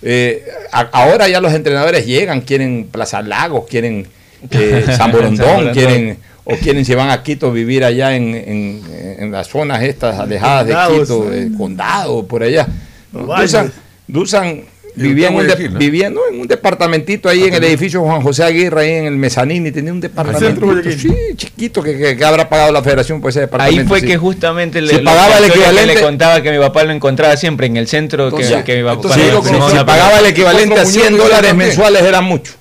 Eh, 0.01 0.45
a- 0.71 0.89
ahora 0.91 1.27
ya 1.27 1.41
los 1.41 1.53
entrenadores 1.53 2.05
llegan, 2.05 2.41
quieren 2.41 2.87
Plaza 2.91 3.21
Lagos, 3.21 3.65
quieren 3.69 4.07
eh, 4.51 4.85
San 4.97 5.11
Borondón, 5.11 5.37
San 5.37 5.47
Borondón. 5.55 5.73
quieren 5.73 6.17
o 6.49 6.55
quieren 6.57 6.85
se 6.85 6.95
van 6.95 7.09
a 7.09 7.21
Quito 7.23 7.47
a 7.47 7.51
vivir 7.51 7.83
allá 7.83 8.15
en, 8.15 8.33
en- 8.33 8.81
en 9.19 9.31
las 9.31 9.47
zonas 9.49 9.83
estas 9.83 10.17
alejadas 10.19 10.65
de 10.67 10.73
Quito, 11.01 11.33
eh. 11.33 11.43
eh, 11.43 11.49
condado, 11.57 12.25
por 12.25 12.43
allá. 12.43 12.67
Valles. 13.11 13.51
Dusan, 13.51 13.71
Dusan 14.07 14.61
Y 14.95 15.01
vivía, 15.01 15.27
en 15.27 15.35
un, 15.35 15.45
de- 15.47 16.09
¿no? 16.09 16.09
¿no? 16.09 16.21
en 16.31 16.41
un 16.41 16.47
departamentito 16.47 17.27
ahí 17.29 17.43
en 17.43 17.53
el 17.53 17.63
edificio 17.65 18.01
Juan 18.01 18.21
José 18.21 18.43
Aguirre, 18.45 18.81
ahí 18.81 18.91
en 18.93 19.05
el 19.05 19.15
Mezanini, 19.17 19.71
tenía 19.71 19.91
un 19.93 19.99
departamento 20.01 20.65
sí, 20.97 21.13
chiquito 21.35 21.83
que, 21.83 21.97
que- 21.97 22.15
que 22.17 22.25
habrá 22.25 22.47
pagado 22.49 22.71
la 22.71 22.81
federación 22.81 23.19
por 23.21 23.29
ese 23.29 23.41
departamento. 23.41 23.81
Ahí 23.81 23.87
fue 23.87 23.99
sí. 23.99 24.07
que 24.07 24.17
justamente 24.17 24.81
le, 24.81 24.93
Si 24.95 24.99
pagaba 24.99 25.37
el 25.37 25.45
equivalente- 25.45 25.95
le 25.95 26.01
contaba 26.01 26.41
que 26.41 26.51
mi 26.51 26.57
papá 26.59 26.83
lo 26.85 26.93
encontraba 26.93 27.35
siempre 27.37 27.67
en 27.67 27.77
el 27.77 27.87
centro 27.87 28.29
que, 28.29 28.35
Entonces, 28.43 28.63
que 28.63 28.77
mi 28.77 28.83
papá 28.83 28.93
entonces 28.95 29.33
lo 29.33 29.41
conocí. 29.43 29.77
si 29.77 29.83
pagaba 29.83 30.19
el 30.19 30.25
equivalente 30.27 30.75
a 30.75 30.81
Otro 30.81 30.91
100 30.91 31.03
muñeco 31.11 31.23
dólares 31.23 31.55
mensuales 31.55 32.01
era 32.03 32.21
mucho. 32.21 32.53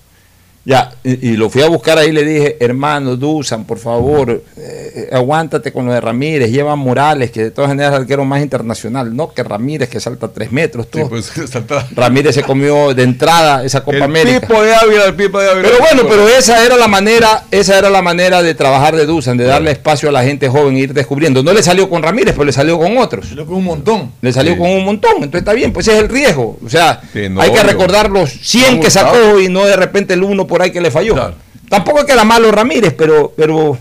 Ya, 0.68 0.90
y, 1.04 1.28
y 1.30 1.36
lo 1.36 1.48
fui 1.48 1.62
a 1.62 1.68
buscar 1.68 1.96
ahí 1.96 2.10
le 2.10 2.24
dije, 2.24 2.56
hermano 2.58 3.14
Dusan, 3.14 3.64
por 3.66 3.78
favor, 3.78 4.42
eh, 4.58 5.08
aguántate 5.12 5.70
con 5.72 5.86
lo 5.86 5.92
de 5.92 6.00
Ramírez, 6.00 6.50
lleva 6.50 6.72
a 6.72 6.76
Morales, 6.76 7.30
que 7.30 7.44
de 7.44 7.50
todas 7.52 7.68
maneras 7.70 7.92
es 7.92 7.96
el 7.98 8.02
arquero 8.02 8.24
más 8.24 8.42
internacional, 8.42 9.14
no 9.14 9.32
que 9.32 9.44
Ramírez 9.44 9.88
que 9.88 10.00
salta 10.00 10.26
3 10.26 10.50
metros, 10.50 10.86
Sí, 10.92 10.98
todo. 10.98 11.08
pues. 11.10 11.30
Ramírez 11.94 12.34
se 12.34 12.42
comió 12.42 12.92
de 12.94 13.04
entrada 13.04 13.64
esa 13.64 13.84
Copa 13.84 13.98
El 13.98 14.02
América. 14.02 14.40
Pipo 14.40 14.60
de 14.60 14.74
Ávila, 14.74 15.04
el 15.04 15.14
Pipo 15.14 15.38
de 15.40 15.50
Ávila. 15.50 15.68
Pero 15.68 15.78
bueno, 15.78 16.02
pero 16.08 16.28
esa 16.28 16.64
era 16.66 16.76
la 16.76 16.88
manera, 16.88 17.44
esa 17.52 17.78
era 17.78 17.88
la 17.88 18.02
manera 18.02 18.42
de 18.42 18.52
trabajar 18.56 18.96
de 18.96 19.06
Dusan, 19.06 19.36
de 19.36 19.44
darle 19.44 19.70
espacio 19.70 20.08
a 20.08 20.12
la 20.12 20.24
gente 20.24 20.48
joven 20.48 20.76
e 20.76 20.80
ir 20.80 20.94
descubriendo. 20.94 21.44
No 21.44 21.52
le 21.52 21.62
salió 21.62 21.88
con 21.88 22.02
Ramírez, 22.02 22.32
pero 22.34 22.44
le 22.44 22.52
salió 22.52 22.76
con 22.76 22.98
otros. 22.98 23.30
Lo 23.30 23.46
que 23.46 23.52
un 23.52 23.62
montón. 23.62 24.10
Le 24.20 24.32
salió 24.32 24.54
Sí. 24.54 24.58
con 24.58 24.70
un 24.70 24.84
montón, 24.84 25.12
entonces 25.18 25.42
está 25.42 25.52
bien, 25.52 25.72
pues 25.72 25.86
ese 25.86 25.96
es 25.96 26.02
el 26.02 26.08
riesgo. 26.08 26.58
O 26.64 26.68
sea, 26.68 27.00
Sí, 27.12 27.28
no, 27.28 27.40
hay 27.40 27.52
que 27.52 27.62
recordar 27.62 28.10
los 28.10 28.30
100 28.30 28.76
No, 28.78 28.82
que 28.82 28.90
sacó 28.90 29.38
y 29.40 29.48
no 29.48 29.64
de 29.64 29.76
repente 29.76 30.14
el 30.14 30.24
uno 30.24 30.44
por 30.46 30.55
ahí 30.62 30.70
que 30.70 30.80
le 30.80 30.90
falló. 30.90 31.14
Claro. 31.14 31.34
Tampoco 31.68 31.98
es 32.00 32.04
que 32.04 32.12
era 32.12 32.24
malo 32.24 32.50
Ramírez, 32.52 32.94
pero, 32.96 33.32
pero 33.36 33.78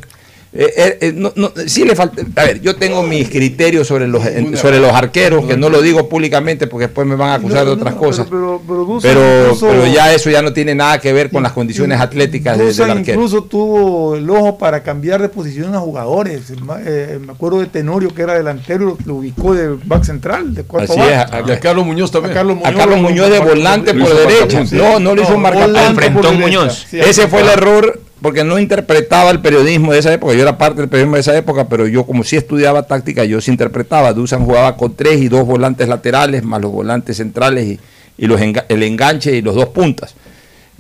eh, 0.57 0.73
eh, 0.77 0.97
eh, 1.01 1.13
no- 1.13 1.33
no, 1.35 1.51
sí 1.67 1.83
le 1.83 1.95
falta. 1.95 2.21
A 2.37 2.43
ver, 2.45 2.61
yo 2.61 2.75
tengo 2.77 3.03
mis 3.03 3.29
criterios 3.29 3.87
sobre 3.87 4.07
los, 4.07 4.25
en- 4.25 4.55
sobre 4.55 4.79
los 4.79 4.93
arqueros, 4.93 5.45
que 5.45 5.57
no 5.57 5.69
lo 5.69 5.81
digo 5.81 6.07
públicamente 6.07 6.65
porque 6.67 6.87
después 6.87 7.05
me 7.05 7.15
van 7.15 7.29
a 7.31 7.33
acusar 7.35 7.65
de 7.65 7.71
otras 7.71 7.93
No, 7.95 7.99
cosas. 7.99 8.27
Pero, 8.29 8.61
pero, 8.65 8.85
pero 8.85 8.85
Dusan 8.85 9.11
Pero, 9.13 9.41
incluso- 9.43 9.67
pero 9.67 9.87
ya 9.87 10.13
eso 10.13 10.29
ya 10.29 10.41
no 10.41 10.53
tiene 10.53 10.73
nada 10.75 10.99
que 10.99 11.11
ver 11.11 11.29
con 11.29 11.43
las 11.43 11.51
condiciones 11.51 11.99
atléticas 11.99 12.57
de- 12.57 12.71
del 12.73 12.89
arquero. 12.91 13.13
incluso 13.19 13.43
tuvo 13.43 14.15
el 14.15 14.29
ojo 14.29 14.57
para 14.57 14.81
cambiar 14.83 15.21
de 15.21 15.27
posición 15.29 15.75
a 15.75 15.79
jugadores. 15.79 16.43
Eh, 16.85 17.19
me 17.25 17.33
acuerdo 17.33 17.59
de 17.59 17.65
Tenorio, 17.65 18.13
que 18.13 18.21
era 18.21 18.33
delantero, 18.35 18.97
lo 19.05 19.15
ubicó 19.15 19.53
de 19.53 19.75
back 19.85 20.03
central, 20.05 20.53
de 20.55 20.63
cuarto 20.63 20.93
Así 20.93 21.01
back. 21.01 21.09
es, 21.09 21.33
a- 21.33 21.43
Y 21.47 21.51
a 21.51 21.59
Carlos 21.59 21.85
Muñoz 21.85 22.09
A 22.11 22.13
también. 22.13 22.33
Carlos 22.33 22.57
A 22.63 22.73
Carlos 22.73 23.01
lo- 23.01 23.09
Muñoz 23.09 23.29
de 23.29 23.39
volante 23.39 23.93
por 23.93 24.15
derecha. 24.15 24.63
No, 24.71 24.99
no 24.99 25.13
lo 25.15 25.21
hizo 25.21 25.33
volante 25.37 25.85
Enfrentó 25.87 26.31
Muñoz. 26.33 26.85
sí, 26.89 26.99
Ese 26.99 27.27
fue 27.27 27.41
el 27.41 27.49
error 27.49 27.99
porque 28.21 28.43
no 28.43 28.57
interpretaba 28.59 29.29
el 29.31 29.39
periodismo 29.41 29.93
de 29.93 29.99
esa 29.99 30.13
época. 30.13 30.33
Yo 30.33 30.41
era 30.41 30.57
parte 30.57 30.81
del 30.81 30.89
periodismo 30.89 31.15
de 31.15 31.21
esa 31.21 31.37
época, 31.37 31.67
pero 31.67 31.87
yo 31.87 32.05
como 32.05 32.23
sí 32.23 32.35
estudiaba 32.35 32.83
táctica, 32.87 33.23
yo 33.25 33.41
sí 33.41 33.51
interpretaba. 33.51 34.13
Dusan 34.13 34.45
jugaba 34.45 34.77
con 34.77 34.95
tres 34.95 35.21
y 35.21 35.27
dos 35.27 35.45
volantes 35.45 35.87
laterales, 35.87 36.43
más 36.43 36.61
los 36.61 36.71
volantes 36.71 37.17
centrales 37.17 37.65
y, 37.65 37.79
y 38.17 38.25
los 38.27 38.39
enga- 38.39 38.65
el 38.69 38.83
enganche 38.83 39.35
y 39.35 39.41
los 39.41 39.55
dos 39.55 39.67
puntas. 39.69 40.15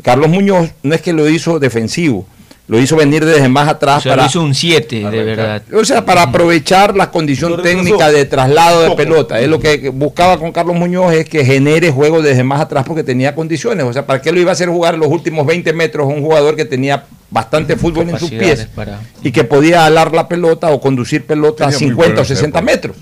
Carlos 0.03 0.29
Muñoz 0.29 0.71
no 0.83 0.95
es 0.95 1.01
que 1.01 1.13
lo 1.13 1.29
hizo 1.29 1.59
defensivo. 1.59 2.25
Lo 2.67 2.79
hizo 2.79 2.95
venir 2.95 3.23
desde 3.23 3.47
más 3.47 3.67
atrás 3.67 3.99
O 3.99 4.01
sea, 4.01 4.11
para 4.13 4.23
lo 4.23 4.27
hizo 4.27 4.41
un 4.41 4.55
7, 4.55 5.07
de 5.11 5.23
verdad. 5.23 5.61
o 5.71 5.85
sea, 5.85 6.03
para 6.03 6.23
aprovechar 6.23 6.95
la 6.95 7.11
condición 7.11 7.61
técnica 7.61 8.11
de 8.11 8.25
traslado 8.25 8.81
de 8.89 8.95
pelota. 8.95 9.39
Es 9.39 9.47
lo 9.47 9.59
que 9.59 9.89
buscaba 9.89 10.39
con 10.39 10.51
Carlos 10.51 10.75
Muñoz 10.75 11.13
es 11.13 11.29
que 11.29 11.45
genere 11.45 11.91
juego 11.91 12.23
desde 12.23 12.43
más 12.43 12.59
atrás 12.59 12.83
porque 12.87 13.03
tenía 13.03 13.35
condiciones. 13.35 13.85
O 13.85 13.93
sea, 13.93 14.07
¿para 14.07 14.19
qué 14.19 14.31
lo 14.31 14.39
iba 14.39 14.49
a 14.49 14.53
hacer 14.53 14.69
jugar 14.69 14.97
los 14.97 15.09
últimos 15.09 15.45
20 15.45 15.73
metros 15.73 16.07
un 16.07 16.21
jugador 16.23 16.55
que 16.55 16.65
tenía 16.65 17.05
bastante 17.29 17.75
fútbol 17.75 18.09
en 18.09 18.17
sus 18.17 18.31
pies 18.31 18.67
para- 18.73 18.99
y 19.21 19.31
que 19.31 19.43
podía 19.43 19.85
alar 19.85 20.11
la 20.13 20.27
pelota 20.27 20.69
o 20.71 20.81
conducir 20.81 21.23
pelota 21.25 21.65
a 21.65 21.69
Tenía 21.69 21.79
muy 21.79 21.89
50 21.89 22.11
o 22.11 22.15
buena 22.15 22.25
60 22.25 22.59
época. 22.59 22.71
metros? 22.73 22.97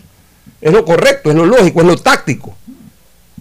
Es 0.59 0.73
lo 0.73 0.83
correcto, 0.83 1.29
es 1.29 1.35
lo 1.37 1.45
lógico, 1.45 1.79
es 1.81 1.87
lo 1.87 1.95
táctico. 1.97 2.53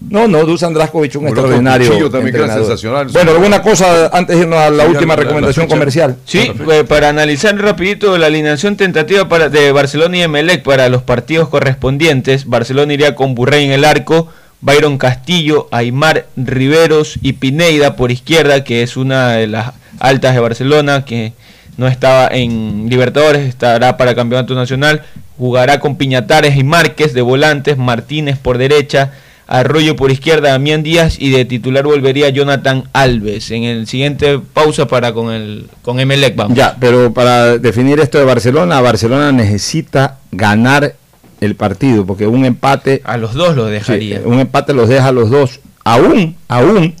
No, 0.09 0.27
no, 0.27 0.45
Dusan 0.45 0.73
Draskovic, 0.73 1.15
un 1.15 1.27
extraordinario. 1.27 1.87
Cuchillo 1.87 2.09
también, 2.09 2.35
que 2.35 2.47
sensacional. 2.47 3.07
Bueno, 3.07 3.31
alguna 3.31 3.61
cosa 3.61 4.07
antes 4.11 4.35
de 4.35 4.43
irnos 4.43 4.59
a 4.59 4.69
la 4.69 4.83
Sí, 4.83 4.89
última 4.91 5.15
la 5.15 5.23
recomendación 5.23 5.67
comercial. 5.67 6.17
Sí, 6.25 6.51
eh, 6.71 6.83
para 6.87 7.09
analizar 7.09 7.57
rapidito 7.57 8.17
la 8.17 8.27
alineación 8.27 8.75
tentativa 8.75 9.27
para, 9.29 9.49
de 9.49 9.71
Barcelona 9.71 10.17
y 10.17 10.21
Emelec 10.23 10.63
para 10.63 10.89
los 10.89 11.03
partidos 11.03 11.49
correspondientes, 11.49 12.47
Barcelona 12.47 12.93
iría 12.93 13.15
con 13.15 13.33
Burrey 13.33 13.65
en 13.65 13.71
el 13.71 13.85
arco, 13.85 14.27
Byron 14.61 14.97
Castillo, 14.97 15.67
Aymar 15.71 16.27
Riveros 16.35 17.17
y 17.21 17.33
Pineida 17.33 17.95
por 17.95 18.11
izquierda, 18.11 18.63
que 18.63 18.83
es 18.83 18.97
una 18.97 19.31
de 19.33 19.47
las 19.47 19.73
altas 19.99 20.33
de 20.33 20.41
Barcelona, 20.41 21.05
que 21.05 21.33
no 21.77 21.87
estaba 21.87 22.27
en 22.27 22.87
Libertadores, 22.89 23.47
estará 23.47 23.97
para 23.97 24.15
Campeonato 24.15 24.53
Nacional, 24.53 25.03
jugará 25.37 25.79
con 25.79 25.95
Piñatares 25.95 26.55
y 26.55 26.63
Márquez 26.63 27.13
de 27.13 27.21
volantes, 27.21 27.77
Martínez 27.77 28.37
por 28.37 28.57
derecha, 28.57 29.11
Arroyo 29.47 29.95
por 29.95 30.11
izquierda, 30.11 30.49
Damián 30.51 30.83
Díaz 30.83 31.17
y 31.19 31.31
de 31.31 31.45
titular 31.45 31.83
volvería 31.83 32.29
Jonathan 32.29 32.85
Alves. 32.93 33.51
En 33.51 33.63
el 33.63 33.87
siguiente 33.87 34.39
pausa 34.39 34.87
para 34.87 35.13
con 35.13 35.33
el 35.33 35.67
con 35.81 35.99
Emelec 35.99 36.35
vamos. 36.35 36.57
Ya, 36.57 36.77
pero 36.79 37.13
para 37.13 37.57
definir 37.57 37.99
esto 37.99 38.17
de 38.17 38.25
Barcelona, 38.25 38.79
Barcelona 38.81 39.31
necesita 39.31 40.19
ganar 40.31 40.95
el 41.41 41.55
partido, 41.55 42.05
porque 42.05 42.25
un 42.25 42.45
empate... 42.45 43.01
A 43.03 43.17
los 43.17 43.33
dos 43.33 43.55
los 43.55 43.69
dejaría. 43.69 44.19
Sí, 44.19 44.23
un 44.25 44.39
empate 44.39 44.73
los 44.73 44.87
deja 44.87 45.09
a 45.09 45.11
los 45.11 45.29
dos. 45.29 45.59
Aún, 45.83 46.37
aún, 46.47 46.95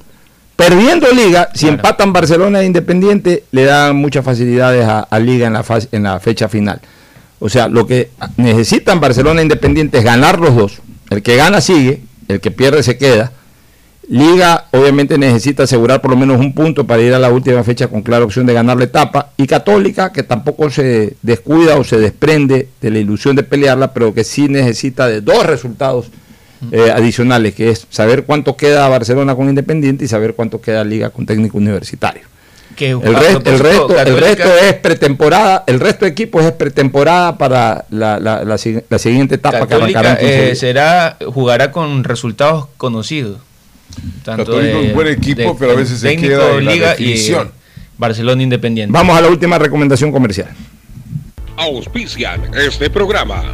perdiendo 0.57 1.07
Liga, 1.11 1.49
si 1.53 1.67
empatan 1.67 2.11
Barcelona 2.11 2.61
e 2.61 2.65
Independiente, 2.65 3.45
le 3.51 3.63
dan 3.63 3.95
muchas 3.95 4.25
facilidades 4.25 4.85
a, 4.85 4.99
a 4.99 5.19
Liga 5.19 5.47
en 5.47 5.53
la, 5.53 5.65
en 5.91 6.03
la 6.03 6.19
fecha 6.19 6.49
final. 6.49 6.81
O 7.39 7.47
sea, 7.47 7.69
lo 7.69 7.87
que 7.87 8.09
necesitan 8.37 8.99
Barcelona 8.99 9.39
e 9.39 9.43
Independiente 9.43 9.99
es 9.99 10.03
ganar 10.03 10.39
los 10.39 10.55
dos. 10.55 10.81
El 11.09 11.21
que 11.21 11.37
gana 11.37 11.61
sigue, 11.61 12.01
el 12.27 12.39
que 12.39 12.51
pierde 12.51 12.83
se 12.83 12.97
queda. 12.97 13.31
Liga 14.09 14.65
obviamente 14.71 15.17
necesita 15.17 15.63
asegurar 15.63 16.01
por 16.01 16.11
lo 16.11 16.17
menos 16.17 16.37
un 16.39 16.53
punto 16.53 16.85
para 16.85 17.01
ir 17.01 17.13
a 17.13 17.19
la 17.19 17.31
última 17.31 17.63
fecha 17.63 17.87
con 17.87 18.01
clara 18.01 18.25
opción 18.25 18.45
de 18.45 18.53
ganar 18.53 18.77
la 18.77 18.83
etapa. 18.83 19.31
Y 19.37 19.47
Católica, 19.47 20.11
que 20.11 20.23
tampoco 20.23 20.69
se 20.69 21.15
descuida 21.21 21.77
o 21.77 21.83
se 21.85 21.97
desprende 21.99 22.67
de 22.81 22.91
la 22.91 22.99
ilusión 22.99 23.35
de 23.35 23.43
pelearla, 23.43 23.93
pero 23.93 24.13
que 24.13 24.25
sí 24.25 24.49
necesita 24.49 25.07
de 25.07 25.21
dos 25.21 25.45
resultados 25.45 26.07
eh, 26.71 26.91
adicionales, 26.91 27.55
que 27.55 27.69
es 27.69 27.87
saber 27.89 28.25
cuánto 28.25 28.57
queda 28.57 28.87
Barcelona 28.89 29.35
con 29.35 29.47
Independiente 29.47 30.03
y 30.03 30.07
saber 30.07 30.33
cuánto 30.33 30.59
queda 30.59 30.83
Liga 30.83 31.09
con 31.09 31.25
técnico 31.25 31.57
universitario. 31.57 32.32
Que 32.75 32.91
El, 32.91 33.15
a 33.15 33.19
res- 33.19 33.35
propósito, 33.37 33.49
el 33.51 33.59
resto, 33.59 33.99
el 34.01 34.17
resto 34.17 34.57
es 34.57 34.73
pretemporada, 34.75 35.63
el 35.67 35.79
resto 35.79 36.05
de 36.05 36.11
equipos 36.11 36.43
es 36.43 36.51
pretemporada 36.53 37.37
para 37.37 37.85
la, 37.89 38.19
la- 38.19 38.43
la 38.43 38.57
la 38.89 38.97
siguiente 38.99 39.35
etapa 39.35 39.59
Católica 39.67 40.01
que 40.01 40.07
arrancará 40.07 40.21
en 40.21 40.37
15 40.39 40.51
eh, 40.51 40.55
será 40.55 41.17
jugará 41.33 41.71
con 41.71 42.03
resultados 42.03 42.67
conocidos. 42.77 43.37
Tanto 44.23 44.45
Católica 44.45 44.79
es 44.79 44.87
un 44.89 44.93
buen 44.95 45.07
equipo, 45.07 45.55
pero 45.57 45.73
a 45.73 45.75
veces 45.75 45.99
se 45.99 46.15
queda 46.17 46.57
en 46.57 46.65
la 46.65 46.71
Liga 46.73 46.95
y. 46.99 47.35
Barcelona 47.97 48.41
Independiente. 48.41 48.91
Vamos 48.91 49.15
a 49.15 49.21
la 49.21 49.27
última 49.29 49.59
recomendación 49.59 50.11
comercial. 50.11 50.49
Auspician 51.57 52.41
este 52.55 52.89
programa. 52.89 53.53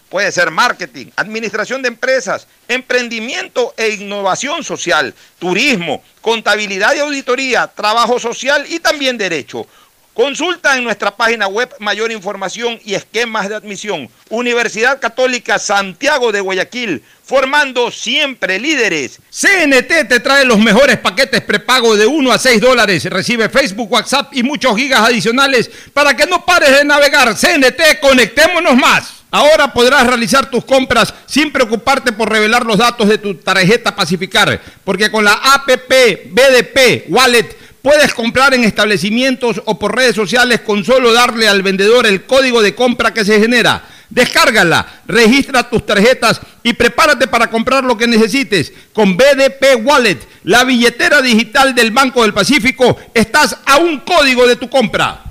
Puede 0.11 0.29
ser 0.33 0.51
marketing, 0.51 1.05
administración 1.15 1.81
de 1.81 1.87
empresas, 1.87 2.45
emprendimiento 2.67 3.73
e 3.77 3.91
innovación 3.91 4.61
social, 4.61 5.15
turismo, 5.39 6.03
contabilidad 6.19 6.93
y 6.93 6.99
auditoría, 6.99 7.67
trabajo 7.67 8.19
social 8.19 8.65
y 8.67 8.79
también 8.79 9.17
derecho. 9.17 9.65
Consulta 10.13 10.75
en 10.75 10.83
nuestra 10.83 11.15
página 11.15 11.47
web 11.47 11.73
mayor 11.79 12.11
información 12.11 12.77
y 12.83 12.95
esquemas 12.95 13.47
de 13.47 13.55
admisión. 13.55 14.09
Universidad 14.27 14.99
Católica 14.99 15.57
Santiago 15.57 16.33
de 16.33 16.41
Guayaquil, 16.41 17.01
formando 17.23 17.89
siempre 17.89 18.59
líderes. 18.59 19.21
CNT 19.29 20.09
te 20.09 20.19
trae 20.19 20.43
los 20.43 20.59
mejores 20.59 20.97
paquetes 20.97 21.39
prepago 21.39 21.95
de 21.95 22.05
1 22.05 22.31
a 22.33 22.37
6 22.37 22.59
dólares. 22.59 23.05
Recibe 23.05 23.47
Facebook, 23.47 23.89
WhatsApp 23.89 24.33
y 24.33 24.43
muchos 24.43 24.75
gigas 24.75 25.07
adicionales 25.07 25.71
para 25.93 26.13
que 26.17 26.25
no 26.25 26.45
pares 26.45 26.75
de 26.75 26.83
navegar. 26.83 27.33
CNT, 27.33 28.01
conectémonos 28.01 28.75
más. 28.75 29.20
Ahora 29.31 29.71
podrás 29.71 30.05
realizar 30.05 30.51
tus 30.51 30.65
compras 30.65 31.13
sin 31.25 31.53
preocuparte 31.53 32.11
por 32.11 32.29
revelar 32.29 32.65
los 32.65 32.77
datos 32.77 33.07
de 33.07 33.17
tu 33.17 33.35
tarjeta 33.35 33.95
Pacificar, 33.95 34.61
porque 34.83 35.09
con 35.09 35.23
la 35.23 35.33
APP 35.33 36.31
BDP 36.31 37.05
Wallet 37.07 37.55
puedes 37.81 38.13
comprar 38.13 38.53
en 38.53 38.65
establecimientos 38.65 39.61
o 39.65 39.79
por 39.79 39.95
redes 39.95 40.15
sociales 40.15 40.59
con 40.59 40.83
solo 40.83 41.13
darle 41.13 41.47
al 41.47 41.63
vendedor 41.63 42.05
el 42.05 42.25
código 42.25 42.61
de 42.61 42.75
compra 42.75 43.13
que 43.13 43.23
se 43.23 43.39
genera. 43.39 43.83
Descárgala, 44.09 45.01
registra 45.07 45.69
tus 45.69 45.85
tarjetas 45.85 46.41
y 46.63 46.73
prepárate 46.73 47.27
para 47.27 47.49
comprar 47.49 47.85
lo 47.85 47.97
que 47.97 48.07
necesites. 48.07 48.73
Con 48.91 49.15
BDP 49.15 49.85
Wallet, 49.85 50.19
la 50.43 50.65
billetera 50.65 51.21
digital 51.21 51.73
del 51.73 51.91
Banco 51.91 52.23
del 52.23 52.33
Pacífico, 52.33 52.99
estás 53.13 53.57
a 53.65 53.77
un 53.77 54.01
código 54.01 54.45
de 54.45 54.57
tu 54.57 54.69
compra. 54.69 55.30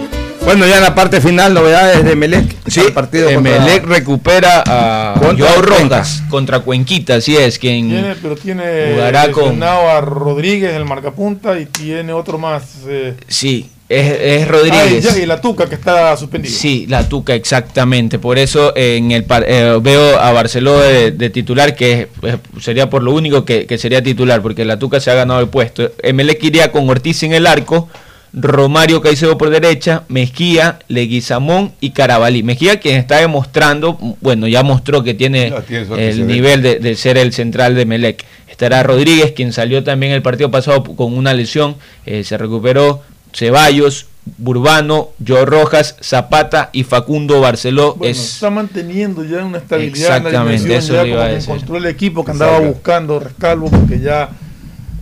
Bueno, 0.43 0.65
ya 0.67 0.77
en 0.77 0.83
la 0.83 0.95
parte 0.95 1.21
final, 1.21 1.53
novedades 1.53 2.03
de 2.03 2.15
Melec. 2.15 2.55
Sí, 2.67 2.81
el 2.81 2.93
partido 2.93 3.31
contra- 3.31 3.55
Emelec 3.57 3.85
recupera 3.85 4.63
a 4.65 5.13
Contra 5.19 5.47
Joao 5.47 5.61
Cuenca. 5.63 5.77
Rojas 5.97 6.23
contra 6.29 6.59
Cuenquita, 6.59 7.15
así 7.15 7.37
es, 7.37 7.57
quien 7.59 7.89
Tiene, 7.89 8.15
pero 8.21 8.35
tiene 8.35 8.91
jugará 8.93 9.31
con 9.31 9.43
lesionado 9.43 9.89
a 9.89 10.01
Rodríguez, 10.01 10.73
el 10.73 10.85
marcapunta, 10.85 11.57
y 11.59 11.67
tiene 11.67 12.11
otro 12.11 12.37
más. 12.37 12.63
eh, 12.87 13.13
Sí, 13.27 13.69
es, 13.87 14.11
es 14.19 14.41
ah, 14.43 14.45
y 14.45 14.45
Rodríguez. 14.45 15.03
ya- 15.15 15.19
y 15.21 15.25
la 15.25 15.39
Tuca 15.39 15.67
que 15.69 15.75
está 15.75 16.17
suspendido. 16.17 16.53
Sí, 16.53 16.85
la 16.89 17.07
Tuca, 17.07 17.33
exactamente. 17.35 18.17
Por 18.19 18.37
eso 18.39 18.73
en 18.75 19.11
el 19.11 19.23
par- 19.23 19.45
eh, 19.47 19.77
veo 19.81 20.19
a 20.19 20.31
Barcelona 20.33 20.83
de, 20.83 21.11
de 21.11 21.29
titular, 21.29 21.75
que 21.75 22.09
eh, 22.23 22.37
sería 22.59 22.89
por 22.89 23.03
lo 23.03 23.13
único 23.13 23.45
que, 23.45 23.67
que 23.67 23.77
sería 23.77 24.01
titular, 24.01 24.41
porque 24.41 24.65
la 24.65 24.77
Tuca 24.79 24.99
se 24.99 25.11
ha 25.11 25.13
ganado 25.13 25.39
el 25.39 25.47
puesto. 25.49 25.91
Emelec 26.01 26.43
iría 26.43 26.71
con 26.71 26.89
Ortiz 26.89 27.21
en 27.23 27.33
el 27.33 27.45
arco, 27.47 27.87
Romario 28.33 29.01
Caicedo 29.01 29.37
por 29.37 29.49
derecha, 29.49 30.03
Mejía, 30.07 30.79
Leguizamón 30.87 31.73
y 31.81 31.89
Carabalí. 31.91 32.43
Mejía 32.43 32.79
quien 32.79 32.95
está 32.97 33.17
demostrando, 33.17 33.97
bueno, 34.21 34.47
ya 34.47 34.63
mostró 34.63 35.03
que 35.03 35.13
tiene 35.13 35.53
el 35.97 36.27
nivel 36.27 36.61
de, 36.61 36.79
de 36.79 36.95
ser 36.95 37.17
el 37.17 37.33
central 37.33 37.75
de 37.75 37.85
Melec. 37.85 38.23
Estará 38.47 38.83
Rodríguez, 38.83 39.31
quien 39.31 39.51
salió 39.53 39.83
también 39.83 40.13
el 40.13 40.21
partido 40.21 40.49
pasado 40.51 40.83
con 40.83 41.17
una 41.17 41.33
lesión, 41.33 41.75
eh, 42.05 42.23
se 42.23 42.37
recuperó. 42.37 43.01
Ceballos, 43.33 44.07
Burbano, 44.37 45.09
Joe 45.25 45.45
Rojas, 45.45 45.95
Zapata 46.01 46.69
y 46.73 46.83
Facundo 46.83 47.39
Barceló. 47.41 47.95
Bueno, 47.95 48.11
es 48.11 48.19
está 48.33 48.49
manteniendo 48.49 49.23
ya 49.23 49.43
una 49.43 49.57
estabilidad 49.59 50.17
en 50.17 50.23
la 50.23 50.29
Exactamente, 50.29 50.63
dimensión, 50.63 50.77
eso 50.79 50.93
ya 50.93 51.03
le 51.03 51.09
iba 51.09 51.17
a 51.17 51.21
como 51.23 51.29
que 51.29 51.35
decir. 51.35 51.49
encontró 51.53 51.77
el 51.77 51.85
equipo 51.85 52.25
que 52.25 52.31
andaba 52.31 52.59
buscando 52.59 53.19
Rescalvo 53.19 53.69
porque 53.69 53.99
ya 53.99 54.29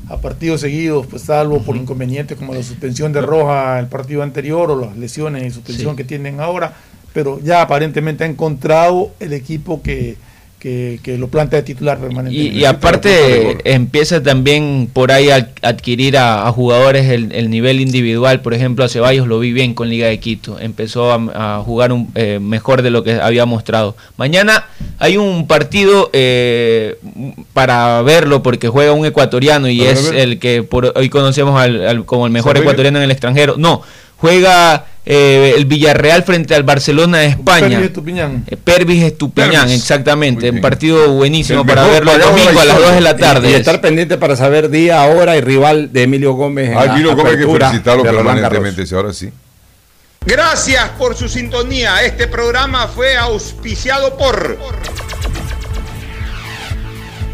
a 0.10 0.18
partidos 0.18 0.62
seguidos, 0.62 1.06
pues 1.08 1.22
salvo 1.24 1.62
por 1.62 1.78
inconvenientes 1.78 2.38
como 2.38 2.54
la 2.54 2.64
suspensión 2.64 3.14
de 3.14 3.22
Roja 3.22 3.80
el 3.80 3.88
partido 3.88 4.24
anterior 4.24 4.72
o 4.72 4.82
las 4.82 4.98
lesiones 4.98 5.44
y 5.46 5.52
suspensión 5.52 5.92
Sí. 5.92 5.98
que 5.98 6.04
tienen 6.04 6.40
ahora, 6.40 6.74
pero 7.14 7.40
ya 7.40 7.62
aparentemente 7.62 8.24
ha 8.24 8.28
encontrado 8.28 9.12
el 9.20 9.34
equipo 9.34 9.82
que, 9.82 10.18
que, 10.60 11.00
que 11.02 11.18
lo 11.18 11.30
plantea 11.30 11.60
de 11.62 11.64
titular 11.66 11.98
permanentemente. 12.00 12.56
Y, 12.58 12.60
y 12.62 12.66
aparte 12.66 13.58
empieza 13.74 14.22
también 14.22 14.90
por 14.92 15.12
ahí 15.12 15.30
a 15.30 15.50
adquirir 15.62 16.18
a, 16.18 16.48
a 16.48 16.52
jugadores 16.52 17.08
el, 17.10 17.32
el 17.32 17.50
nivel 17.50 17.80
individual. 17.80 18.42
Por 18.42 18.54
ejemplo, 18.54 18.84
a 18.84 18.90
Ceballos 18.90 19.28
lo 19.28 19.40
vi 19.40 19.54
bien 19.54 19.74
con 19.74 19.90
Liga 19.90 20.08
de 20.08 20.20
Quito. 20.20 20.60
Empezó 20.60 21.12
a, 21.12 21.58
a 21.60 21.64
jugar 21.64 21.92
un, 21.94 22.10
eh, 22.16 22.40
mejor 22.42 22.82
de 22.82 22.90
lo 22.90 23.04
que 23.04 23.14
había 23.14 23.46
mostrado. 23.46 23.96
Mañana 24.18 24.66
hay 25.00 25.16
un 25.18 25.48
partido 25.48 26.10
eh, 26.14 26.98
para 27.54 28.02
verlo 28.02 28.44
porque 28.44 28.68
juega 28.68 28.92
un 28.92 29.06
ecuatoriano 29.06 29.70
y 29.70 29.82
es 29.82 30.12
el 30.12 30.40
que 30.40 30.64
por 30.64 30.92
hoy 30.96 31.10
conocemos 31.10 31.60
al- 31.60 31.88
al- 31.88 32.06
como 32.06 32.26
el 32.26 32.32
mejor 32.34 32.58
ecuatoriano 32.58 32.98
en 32.98 33.06
el 33.06 33.12
extranjero. 33.12 33.56
No, 33.58 33.82
juega 34.20 34.86
eh, 35.06 35.54
el 35.58 35.66
Villarreal 35.66 36.24
frente 36.24 36.54
al 36.54 36.64
Barcelona 36.64 37.20
de 37.20 37.28
España. 37.28 37.68
Pervis 37.70 37.86
Estupiñán. 37.88 38.44
Eh, 38.48 38.58
Pervis 38.58 39.04
Estupiñán, 39.04 39.52
Pervis. 39.66 39.76
exactamente. 39.82 40.50
Un 40.52 40.62
partido 40.62 41.12
buenísimo 41.14 41.62
El 41.62 41.68
para 41.68 41.88
verlo 41.88 42.14
el 42.14 42.22
domingo 42.22 42.60
a 42.60 42.66
las 42.66 42.80
2 42.80 42.94
de 42.94 43.02
la 43.02 43.18
tarde. 43.18 43.50
Y, 43.50 43.54
y 43.54 43.56
estar 43.56 43.82
pendiente 43.82 44.18
para 44.18 44.36
saber 44.36 44.70
día, 44.70 45.04
hora 45.06 45.36
y 45.36 45.42
rival 45.42 45.92
de 45.92 46.04
Emilio 46.04 46.34
Gómez. 46.34 46.70
en 46.70 46.78
Ah, 46.78 46.86
Emilio 46.86 47.16
Gómez 47.16 47.34
hay 47.34 47.46
que 47.46 47.52
felicitarlo 47.52 48.04
permanentemente, 48.04 48.86
sí, 48.86 48.94
ahora 48.96 49.14
sí. 49.14 49.32
Gracias 50.26 50.90
por 50.98 51.16
su 51.16 51.28
sintonía. 51.30 52.04
Este 52.04 52.28
programa 52.28 52.88
fue 52.88 53.16
auspiciado 53.18 54.18
por 54.18 54.58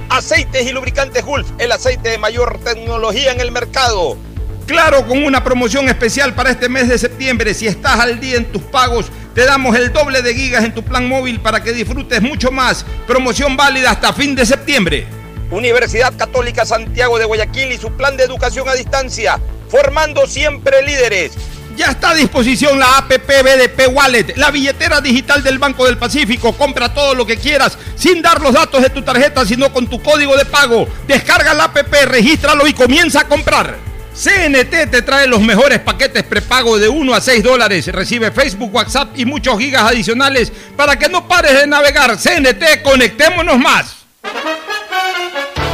Aceites 0.09 0.65
y 0.65 0.71
lubricantes 0.71 1.25
Gulf, 1.25 1.49
el 1.57 1.71
aceite 1.71 2.09
de 2.09 2.17
mayor 2.19 2.59
tecnología 2.63 3.31
en 3.33 3.41
el 3.41 3.51
mercado. 3.51 4.17
Claro, 4.67 5.05
con 5.07 5.23
una 5.23 5.43
promoción 5.43 5.87
especial 5.89 6.33
para 6.33 6.49
este 6.49 6.69
mes 6.69 6.89
de 6.89 6.97
septiembre. 6.97 7.53
Si 7.53 7.67
estás 7.67 7.99
al 7.99 8.19
día 8.19 8.37
en 8.37 8.45
tus 8.45 8.63
pagos, 8.63 9.11
te 9.35 9.45
damos 9.45 9.75
el 9.75 9.93
doble 9.93 10.23
de 10.23 10.33
gigas 10.33 10.63
en 10.63 10.73
tu 10.73 10.83
plan 10.83 11.07
móvil 11.07 11.39
para 11.39 11.61
que 11.61 11.71
disfrutes 11.71 12.19
mucho 12.21 12.51
más. 12.51 12.83
Promoción 13.05 13.55
válida 13.55 13.91
hasta 13.91 14.11
fin 14.11 14.33
de 14.33 14.43
septiembre. 14.43 15.05
Universidad 15.51 16.17
Católica 16.17 16.65
Santiago 16.65 17.19
de 17.19 17.25
Guayaquil 17.25 17.73
y 17.73 17.77
su 17.77 17.91
plan 17.91 18.17
de 18.17 18.23
educación 18.23 18.67
a 18.67 18.73
distancia, 18.73 19.39
formando 19.69 20.25
siempre 20.25 20.81
líderes. 20.81 21.33
Ya 21.77 21.91
está 21.91 22.11
a 22.11 22.15
disposición 22.15 22.79
la 22.79 22.97
APP 22.97 23.27
BDP 23.27 23.93
Wallet, 23.93 24.33
la 24.37 24.49
billetera 24.49 24.99
digital 24.99 25.43
del 25.43 25.59
Banco 25.59 25.85
del 25.85 25.99
Pacífico. 25.99 26.53
Compra 26.53 26.91
todo 26.91 27.13
lo 27.13 27.27
que 27.27 27.37
quieras 27.37 27.77
sin 27.95 28.23
dar 28.23 28.41
los 28.41 28.53
datos 28.53 28.81
de 28.81 28.89
tu 28.89 29.03
tarjeta, 29.03 29.45
sino 29.45 29.71
con 29.71 29.85
tu 29.85 30.01
código 30.01 30.35
de 30.35 30.45
pago. 30.45 30.87
Descarga 31.07 31.53
la 31.53 31.65
APP, 31.65 31.93
regístralo 32.05 32.65
y 32.65 32.73
comienza 32.73 33.19
a 33.19 33.27
comprar. 33.27 33.94
CNT 34.15 34.89
te 34.89 35.01
trae 35.01 35.27
los 35.27 35.41
mejores 35.41 35.79
paquetes 35.79 36.23
prepago 36.23 36.79
de 36.79 36.87
1 36.87 37.13
a 37.13 37.19
6 37.19 37.43
dólares. 37.43 37.85
Recibe 37.87 38.31
Facebook, 38.31 38.73
WhatsApp 38.73 39.09
y 39.17 39.25
muchos 39.25 39.59
gigas 39.59 39.83
adicionales 39.83 40.51
para 40.77 40.97
que 40.97 41.09
no 41.09 41.27
pares 41.27 41.53
de 41.59 41.67
navegar. 41.67 42.17
CNT, 42.17 42.81
conectémonos 42.81 43.59
más. 43.59 43.95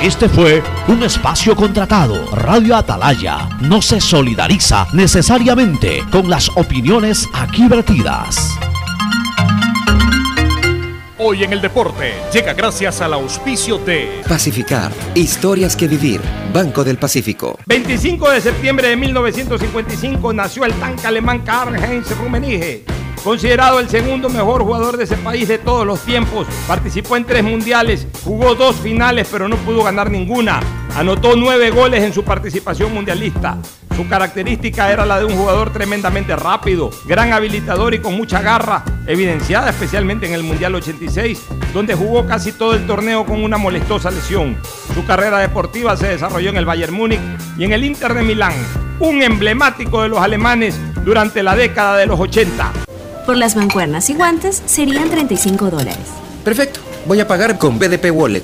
Este 0.01 0.27
fue 0.27 0.63
un 0.87 1.03
espacio 1.03 1.55
contratado. 1.55 2.35
Radio 2.35 2.75
Atalaya 2.75 3.47
no 3.61 3.83
se 3.83 4.01
solidariza 4.01 4.87
necesariamente 4.93 6.03
con 6.11 6.27
las 6.27 6.49
opiniones 6.55 7.29
aquí 7.33 7.67
vertidas. 7.67 8.57
Hoy 11.23 11.43
en 11.43 11.53
el 11.53 11.61
deporte 11.61 12.13
llega 12.33 12.53
gracias 12.53 12.99
al 12.99 13.13
auspicio 13.13 13.77
de 13.77 14.23
Pacificar. 14.27 14.91
Historias 15.13 15.75
que 15.75 15.87
vivir. 15.87 16.19
Banco 16.51 16.83
del 16.83 16.97
Pacífico. 16.97 17.59
25 17.67 18.31
de 18.31 18.41
septiembre 18.41 18.87
de 18.87 18.95
1955 18.95 20.33
nació 20.33 20.65
el 20.65 20.73
tanque 20.73 21.05
alemán 21.05 21.43
Karl-Heinz 21.45 22.17
Rummenigge. 22.17 22.85
Considerado 23.23 23.79
el 23.79 23.87
segundo 23.87 24.29
mejor 24.29 24.63
jugador 24.63 24.97
de 24.97 25.03
ese 25.03 25.15
país 25.15 25.47
de 25.47 25.59
todos 25.59 25.85
los 25.85 25.99
tiempos, 25.99 26.47
participó 26.67 27.15
en 27.17 27.25
tres 27.25 27.43
mundiales, 27.43 28.07
jugó 28.23 28.55
dos 28.55 28.77
finales 28.77 29.27
pero 29.31 29.47
no 29.47 29.57
pudo 29.57 29.83
ganar 29.83 30.09
ninguna. 30.09 30.59
Anotó 30.95 31.35
nueve 31.35 31.69
goles 31.69 32.01
en 32.03 32.13
su 32.13 32.23
participación 32.23 32.91
mundialista. 32.95 33.59
Su 34.01 34.09
característica 34.09 34.91
era 34.91 35.05
la 35.05 35.19
de 35.19 35.25
un 35.25 35.37
jugador 35.37 35.71
tremendamente 35.71 36.35
rápido, 36.35 36.89
gran 37.05 37.33
habilitador 37.33 37.93
y 37.93 37.99
con 37.99 38.15
mucha 38.15 38.41
garra, 38.41 38.83
evidenciada 39.05 39.69
especialmente 39.69 40.25
en 40.25 40.33
el 40.33 40.41
Mundial 40.41 40.73
86, 40.73 41.39
donde 41.71 41.93
jugó 41.93 42.25
casi 42.25 42.51
todo 42.51 42.73
el 42.73 42.87
torneo 42.87 43.27
con 43.27 43.43
una 43.43 43.59
molestosa 43.59 44.09
lesión. 44.09 44.57
Su 44.95 45.05
carrera 45.05 45.37
deportiva 45.37 45.95
se 45.97 46.07
desarrolló 46.07 46.49
en 46.49 46.57
el 46.57 46.65
Bayern 46.65 46.95
Múnich 46.95 47.19
y 47.59 47.63
en 47.63 47.73
el 47.73 47.83
Inter 47.83 48.15
de 48.15 48.23
Milán, 48.23 48.53
un 48.99 49.21
emblemático 49.21 50.01
de 50.01 50.09
los 50.09 50.19
alemanes 50.19 50.79
durante 51.05 51.43
la 51.43 51.55
década 51.55 51.97
de 51.97 52.07
los 52.07 52.19
80. 52.19 52.71
Por 53.27 53.37
las 53.37 53.55
mancuernas 53.55 54.09
y 54.09 54.15
guantes 54.15 54.63
serían 54.65 55.11
35 55.11 55.69
dólares. 55.69 56.07
Perfecto. 56.43 56.79
Voy 57.05 57.19
a 57.19 57.27
pagar 57.27 57.59
con 57.59 57.77
BDP 57.77 58.09
Wallet. 58.11 58.43